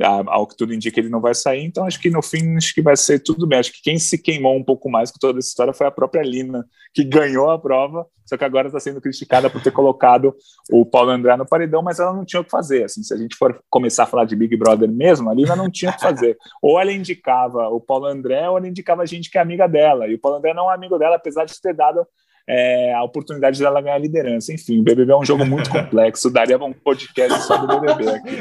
ao 0.00 0.46
que 0.46 0.56
tudo 0.56 0.72
indica 0.72 0.98
ele 0.98 1.08
não 1.08 1.20
vai 1.20 1.34
sair, 1.34 1.64
então 1.64 1.84
acho 1.84 2.00
que 2.00 2.10
no 2.10 2.22
fim 2.22 2.56
acho 2.56 2.74
que 2.74 2.80
vai 2.80 2.96
ser 2.96 3.18
tudo 3.20 3.46
bem. 3.46 3.58
Acho 3.58 3.72
que 3.72 3.82
quem 3.82 3.98
se 3.98 4.16
queimou 4.16 4.56
um 4.56 4.64
pouco 4.64 4.90
mais 4.90 5.10
com 5.10 5.18
toda 5.18 5.38
essa 5.38 5.48
história 5.48 5.74
foi 5.74 5.86
a 5.86 5.90
própria 5.90 6.22
Lina, 6.22 6.64
que 6.94 7.04
ganhou 7.04 7.50
a 7.50 7.58
prova, 7.58 8.06
só 8.24 8.36
que 8.36 8.44
agora 8.44 8.68
está 8.68 8.80
sendo 8.80 9.00
criticada 9.00 9.50
por 9.50 9.62
ter 9.62 9.70
colocado 9.70 10.34
o 10.70 10.86
Paulo 10.86 11.10
André 11.10 11.36
no 11.36 11.46
paredão, 11.46 11.82
mas 11.82 12.00
ela 12.00 12.12
não 12.12 12.24
tinha 12.24 12.40
o 12.40 12.44
que 12.44 12.50
fazer. 12.50 12.84
Assim, 12.84 13.02
se 13.02 13.12
a 13.12 13.16
gente 13.16 13.36
for 13.36 13.62
começar 13.68 14.04
a 14.04 14.06
falar 14.06 14.24
de 14.24 14.34
Big 14.34 14.56
Brother 14.56 14.90
mesmo, 14.90 15.28
a 15.28 15.34
Lina 15.34 15.54
não 15.54 15.70
tinha 15.70 15.90
o 15.90 15.94
que 15.94 16.00
fazer. 16.00 16.38
Ou 16.62 16.80
ela 16.80 16.92
indicava 16.92 17.68
o 17.68 17.80
Paulo 17.80 18.06
André, 18.06 18.48
ou 18.48 18.56
ela 18.56 18.68
indicava 18.68 19.02
a 19.02 19.06
gente 19.06 19.30
que 19.30 19.36
é 19.36 19.40
amiga 19.40 19.66
dela. 19.66 20.06
E 20.08 20.14
o 20.14 20.18
Paulo 20.18 20.38
André 20.38 20.54
não 20.54 20.70
é 20.70 20.74
amigo 20.74 20.98
dela, 20.98 21.16
apesar 21.16 21.44
de 21.44 21.60
ter 21.60 21.74
dado 21.74 22.06
é, 22.48 22.92
a 22.94 23.02
oportunidade 23.02 23.58
dela 23.58 23.80
ganhar 23.80 23.98
liderança. 23.98 24.52
Enfim, 24.52 24.80
o 24.80 24.82
BBB 24.82 25.12
é 25.12 25.16
um 25.16 25.24
jogo 25.24 25.44
muito 25.44 25.70
complexo, 25.70 26.30
daria 26.30 26.58
um 26.58 26.72
podcast 26.72 27.42
só 27.46 27.56
do 27.56 27.66
BBB 27.66 28.08
aqui. 28.08 28.36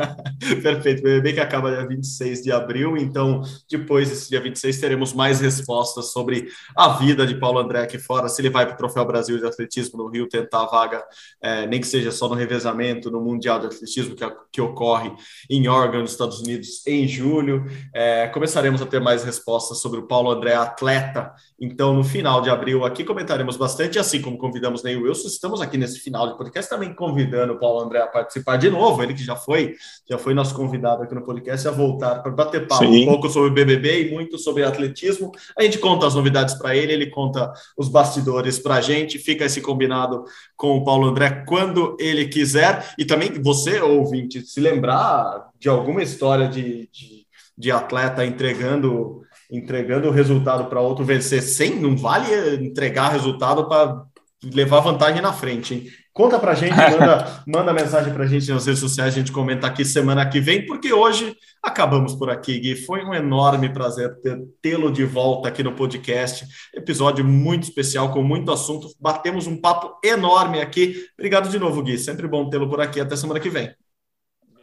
Perfeito, 0.62 1.02
BBB 1.02 1.34
que 1.34 1.40
acaba 1.40 1.70
dia 1.70 1.86
26 1.86 2.42
de 2.42 2.52
abril, 2.52 2.96
então 2.96 3.42
depois 3.70 4.08
desse 4.08 4.28
dia 4.28 4.40
26 4.40 4.80
teremos 4.80 5.12
mais 5.12 5.40
respostas 5.40 6.12
sobre 6.12 6.48
a 6.76 6.90
vida 6.98 7.26
de 7.26 7.34
Paulo 7.34 7.58
André 7.58 7.80
aqui 7.80 7.98
fora, 7.98 8.28
se 8.28 8.40
ele 8.40 8.50
vai 8.50 8.66
para 8.66 8.74
o 8.74 8.78
Troféu 8.78 9.04
Brasil 9.04 9.38
de 9.38 9.46
Atletismo 9.46 9.98
no 9.98 10.08
Rio 10.08 10.28
tentar 10.28 10.62
a 10.62 10.66
vaga, 10.66 11.04
é, 11.42 11.66
nem 11.66 11.80
que 11.80 11.86
seja 11.86 12.10
só 12.10 12.28
no 12.28 12.34
revezamento, 12.34 13.10
no 13.10 13.20
Mundial 13.20 13.58
de 13.58 13.66
Atletismo 13.66 14.14
que, 14.14 14.24
que 14.52 14.60
ocorre 14.60 15.12
em 15.50 15.68
Oregon, 15.68 16.00
nos 16.00 16.12
Estados 16.12 16.40
Unidos, 16.40 16.86
em 16.86 17.06
julho. 17.06 17.64
É, 17.94 18.26
começaremos 18.28 18.82
a 18.82 18.86
ter 18.86 19.00
mais 19.00 19.24
respostas 19.24 19.78
sobre 19.78 20.00
o 20.00 20.06
Paulo 20.06 20.30
André 20.30 20.54
atleta, 20.54 21.32
então 21.60 21.94
no 21.94 22.04
final 22.04 22.40
de 22.40 22.50
abril 22.50 22.84
aqui 22.84 23.04
comentaremos 23.04 23.45
convidaremos 23.46 23.56
bastante, 23.56 23.98
assim 23.98 24.20
como 24.20 24.36
convidamos 24.36 24.82
Ney 24.82 24.96
Wilson, 24.96 25.28
estamos 25.28 25.60
aqui 25.60 25.78
nesse 25.78 26.00
final 26.00 26.28
de 26.28 26.36
podcast 26.36 26.68
também 26.68 26.92
convidando 26.92 27.54
o 27.54 27.58
Paulo 27.58 27.80
André 27.80 28.00
a 28.00 28.06
participar 28.06 28.56
de 28.56 28.68
novo, 28.68 29.02
ele 29.02 29.14
que 29.14 29.22
já 29.22 29.36
foi, 29.36 29.74
já 30.08 30.18
foi 30.18 30.34
nosso 30.34 30.54
convidado 30.54 31.02
aqui 31.02 31.14
no 31.14 31.22
podcast, 31.22 31.66
a 31.68 31.70
voltar 31.70 32.22
para 32.22 32.32
bater 32.32 32.66
papo 32.66 32.84
Sim. 32.84 33.04
um 33.04 33.06
pouco 33.06 33.28
sobre 33.28 33.50
o 33.50 33.52
BBB 33.52 34.08
e 34.08 34.12
muito 34.12 34.36
sobre 34.38 34.64
atletismo. 34.64 35.30
A 35.56 35.62
gente 35.62 35.78
conta 35.78 36.06
as 36.06 36.14
novidades 36.14 36.54
para 36.54 36.76
ele, 36.76 36.92
ele 36.92 37.06
conta 37.06 37.52
os 37.76 37.88
bastidores 37.88 38.58
para 38.58 38.76
a 38.76 38.80
gente, 38.80 39.18
fica 39.18 39.44
esse 39.44 39.60
combinado 39.60 40.24
com 40.56 40.76
o 40.76 40.84
Paulo 40.84 41.06
André 41.06 41.44
quando 41.46 41.96
ele 42.00 42.26
quiser. 42.26 42.94
E 42.98 43.04
também 43.04 43.30
você, 43.42 43.80
ouvinte, 43.80 44.42
se 44.42 44.60
lembrar 44.60 45.50
de 45.58 45.68
alguma 45.68 46.02
história 46.02 46.48
de, 46.48 46.88
de, 46.92 47.26
de 47.56 47.70
atleta 47.70 48.24
entregando 48.24 49.25
entregando 49.50 50.08
o 50.08 50.12
resultado 50.12 50.68
para 50.68 50.80
outro 50.80 51.04
vencer 51.04 51.42
sem, 51.42 51.80
não 51.80 51.96
vale 51.96 52.26
entregar 52.64 53.10
resultado 53.10 53.68
para 53.68 54.04
levar 54.42 54.80
vantagem 54.80 55.22
na 55.22 55.32
frente, 55.32 55.74
hein? 55.74 55.86
Conta 56.12 56.38
para 56.38 56.52
a 56.52 56.54
gente, 56.54 56.72
manda, 56.98 57.42
manda 57.46 57.72
mensagem 57.74 58.10
para 58.12 58.24
a 58.24 58.26
gente 58.26 58.50
nas 58.50 58.64
redes 58.64 58.80
sociais, 58.80 59.12
a 59.12 59.18
gente 59.18 59.30
comenta 59.30 59.66
aqui 59.66 59.84
semana 59.84 60.26
que 60.26 60.40
vem, 60.40 60.64
porque 60.64 60.90
hoje 60.90 61.36
acabamos 61.62 62.14
por 62.14 62.30
aqui, 62.30 62.58
Gui. 62.58 62.74
Foi 62.74 63.04
um 63.04 63.12
enorme 63.12 63.68
prazer 63.68 64.16
tê-lo 64.62 64.90
de 64.90 65.04
volta 65.04 65.48
aqui 65.48 65.62
no 65.62 65.72
podcast. 65.72 66.46
Episódio 66.74 67.22
muito 67.22 67.64
especial, 67.64 68.12
com 68.12 68.22
muito 68.22 68.50
assunto. 68.50 68.88
Batemos 68.98 69.46
um 69.46 69.60
papo 69.60 69.98
enorme 70.02 70.58
aqui. 70.60 71.04
Obrigado 71.18 71.50
de 71.50 71.58
novo, 71.58 71.82
Gui. 71.82 71.98
Sempre 71.98 72.26
bom 72.26 72.48
tê-lo 72.48 72.66
por 72.68 72.80
aqui. 72.80 72.98
Até 72.98 73.14
semana 73.14 73.38
que 73.38 73.50
vem. 73.50 73.85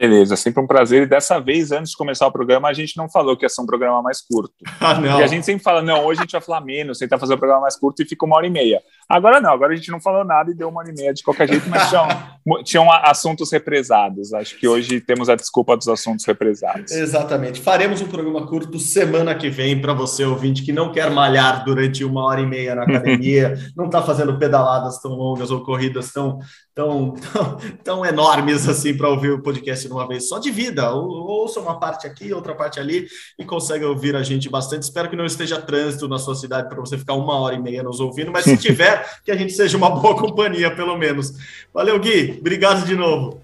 Beleza, 0.04 0.36
sempre 0.36 0.62
um 0.62 0.68
prazer. 0.68 1.04
E 1.04 1.06
dessa 1.06 1.40
vez, 1.40 1.72
antes 1.72 1.92
de 1.92 1.98
começar 1.98 2.28
o 2.28 2.32
programa, 2.32 2.68
a 2.68 2.74
gente 2.74 2.98
não 2.98 3.10
falou 3.10 3.38
que 3.38 3.46
ia 3.46 3.50
ser 3.50 3.62
um 3.62 3.66
programa 3.66 4.02
mais 4.02 4.20
curto. 4.20 4.54
Ah, 4.84 4.96
não. 4.96 5.04
Porque 5.04 5.24
a 5.24 5.28
gente 5.28 5.46
sempre 5.46 5.64
fala, 5.64 5.82
não, 5.82 6.04
hoje 6.06 6.20
a 6.20 6.24
gente 6.24 6.34
vai 6.34 6.42
falar 6.42 6.60
menos, 6.60 6.98
tentar 6.98 7.18
fazer 7.18 7.34
o 7.34 7.36
um 7.38 7.40
programa 7.40 7.62
mais 7.62 7.78
curto 7.78 8.02
e 8.02 8.06
fica 8.06 8.26
uma 8.26 8.36
hora 8.36 8.46
e 8.46 8.50
meia. 8.50 8.82
Agora 9.08 9.42
não, 9.42 9.52
agora 9.52 9.74
a 9.74 9.76
gente 9.76 9.92
não 9.92 10.00
falou 10.00 10.24
nada 10.24 10.52
e 10.52 10.54
deu 10.54 10.70
uma 10.70 10.82
hora 10.82 10.90
e 10.90 10.94
meia 10.94 11.14
de 11.14 11.24
qualquer 11.24 11.48
jeito, 11.48 11.70
mas 11.70 11.90
tinham, 11.90 12.08
tinham 12.64 12.92
assuntos 12.92 13.52
represados. 13.52 14.34
Acho 14.34 14.58
que 14.58 14.68
hoje 14.68 15.00
temos 15.02 15.30
a 15.30 15.36
desculpa 15.36 15.76
dos 15.76 15.88
assuntos 15.88 16.26
represados. 16.26 16.92
Exatamente. 16.92 17.62
Faremos 17.62 18.02
um 18.02 18.08
programa 18.08 18.48
curto 18.48 18.80
semana 18.80 19.36
que 19.36 19.50
vem 19.50 19.80
para 19.80 19.94
você, 19.94 20.24
ouvinte, 20.24 20.64
que 20.64 20.72
não 20.72 20.92
quer 20.92 21.10
malhar 21.10 21.64
durante 21.64 22.04
uma 22.04 22.24
hora 22.24 22.42
e 22.42 22.46
meia 22.46 22.76
na 22.76 22.84
academia, 22.84 23.58
não 23.76 23.86
está 23.86 24.02
fazendo 24.02 24.38
pedaladas 24.38 25.00
tão 25.00 25.12
longas 25.12 25.52
ou 25.52 25.64
corridas 25.64 26.12
tão, 26.12 26.40
tão, 26.74 27.14
tão, 27.14 27.58
tão 27.84 28.06
enormes 28.06 28.68
assim 28.68 28.96
para 28.96 29.10
ouvir 29.10 29.32
o 29.32 29.42
podcast 29.42 29.88
de 29.88 29.94
uma 29.94 30.08
vez 30.08 30.28
só 30.28 30.40
de 30.40 30.52
vida. 30.52 30.92
Ouça 30.92 31.60
uma 31.60 31.80
parte 31.80 32.08
aqui, 32.08 32.34
outra 32.34 32.56
parte 32.56 32.80
ali 32.80 33.08
e 33.38 33.46
consegue 33.46 33.86
ouvir 33.86 34.16
a 34.16 34.24
gente 34.24 34.50
bastante. 34.50 34.84
Espero 34.84 35.10
que 35.10 35.16
não 35.16 35.26
esteja 35.26 35.62
trânsito 35.62 36.08
na 36.08 36.18
sua 36.18 36.36
cidade 36.36 36.70
para 36.70 36.80
você 36.80 36.98
ficar 36.98 37.14
uma 37.14 37.36
hora 37.36 37.56
e 37.56 37.62
meia 37.62 37.84
nos 37.84 38.00
ouvindo, 38.00 38.32
mas 38.32 38.46
se 38.46 38.58
tiver, 38.58 38.93
que 39.24 39.32
a 39.32 39.36
gente 39.36 39.54
seja 39.54 39.78
uma 39.78 39.90
boa 39.90 40.16
companhia, 40.16 40.70
pelo 40.76 40.98
menos. 40.98 41.34
Valeu, 41.74 42.00
Gui. 42.00 42.38
Obrigado 42.40 42.86
de 42.86 42.96
novo. 42.96 43.44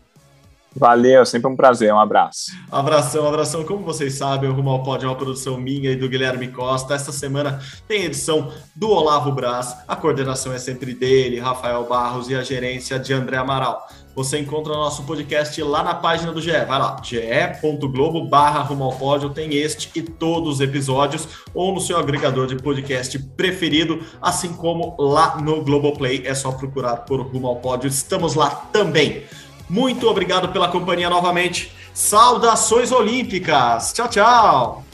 Valeu, 0.75 1.25
sempre 1.25 1.51
um 1.51 1.55
prazer, 1.55 1.91
um 1.91 1.99
abraço. 1.99 2.51
Abração, 2.71 3.27
abração. 3.27 3.63
Como 3.63 3.83
vocês 3.83 4.13
sabem, 4.13 4.49
o 4.49 4.53
Rumo 4.53 4.69
ao 4.69 4.83
Pódio 4.83 5.07
é 5.07 5.09
uma 5.09 5.15
produção 5.15 5.57
minha 5.57 5.91
e 5.91 5.95
do 5.95 6.07
Guilherme 6.07 6.47
Costa. 6.47 6.93
Esta 6.93 7.11
semana 7.11 7.59
tem 7.87 8.05
edição 8.05 8.53
do 8.75 8.89
Olavo 8.89 9.31
Braz, 9.31 9.75
a 9.87 9.95
coordenação 9.95 10.53
é 10.53 10.59
sempre 10.59 10.93
dele, 10.93 11.39
Rafael 11.39 11.85
Barros 11.85 12.29
e 12.29 12.35
a 12.35 12.43
gerência 12.43 12.99
de 12.99 13.11
André 13.13 13.37
Amaral. 13.37 13.87
Você 14.19 14.37
encontra 14.37 14.73
nosso 14.73 15.03
podcast 15.03 15.63
lá 15.63 15.81
na 15.81 15.95
página 15.95 16.33
do 16.33 16.41
GE. 16.41 16.51
Vai 16.51 16.77
lá, 16.77 17.01
ge.globo 17.01 18.25
barra 18.25 18.59
Rumo 18.59 18.83
ao 18.83 18.91
Pódio, 18.91 19.29
tem 19.29 19.55
este 19.55 19.89
e 19.97 20.01
todos 20.01 20.55
os 20.55 20.59
episódios, 20.59 21.25
ou 21.53 21.73
no 21.73 21.79
seu 21.79 21.97
agregador 21.97 22.45
de 22.45 22.57
podcast 22.57 23.17
preferido, 23.37 24.03
assim 24.21 24.51
como 24.51 24.97
lá 24.99 25.37
no 25.37 25.63
Globoplay, 25.63 26.23
é 26.25 26.35
só 26.35 26.51
procurar 26.51 26.97
por 26.97 27.21
Rumo 27.21 27.47
ao 27.47 27.55
Pódio. 27.61 27.87
Estamos 27.87 28.35
lá 28.35 28.49
também. 28.73 29.23
Muito 29.69 30.05
obrigado 30.05 30.49
pela 30.49 30.67
companhia 30.67 31.09
novamente. 31.09 31.71
Saudações 31.93 32.91
olímpicas. 32.91 33.93
Tchau, 33.93 34.09
tchau. 34.09 34.88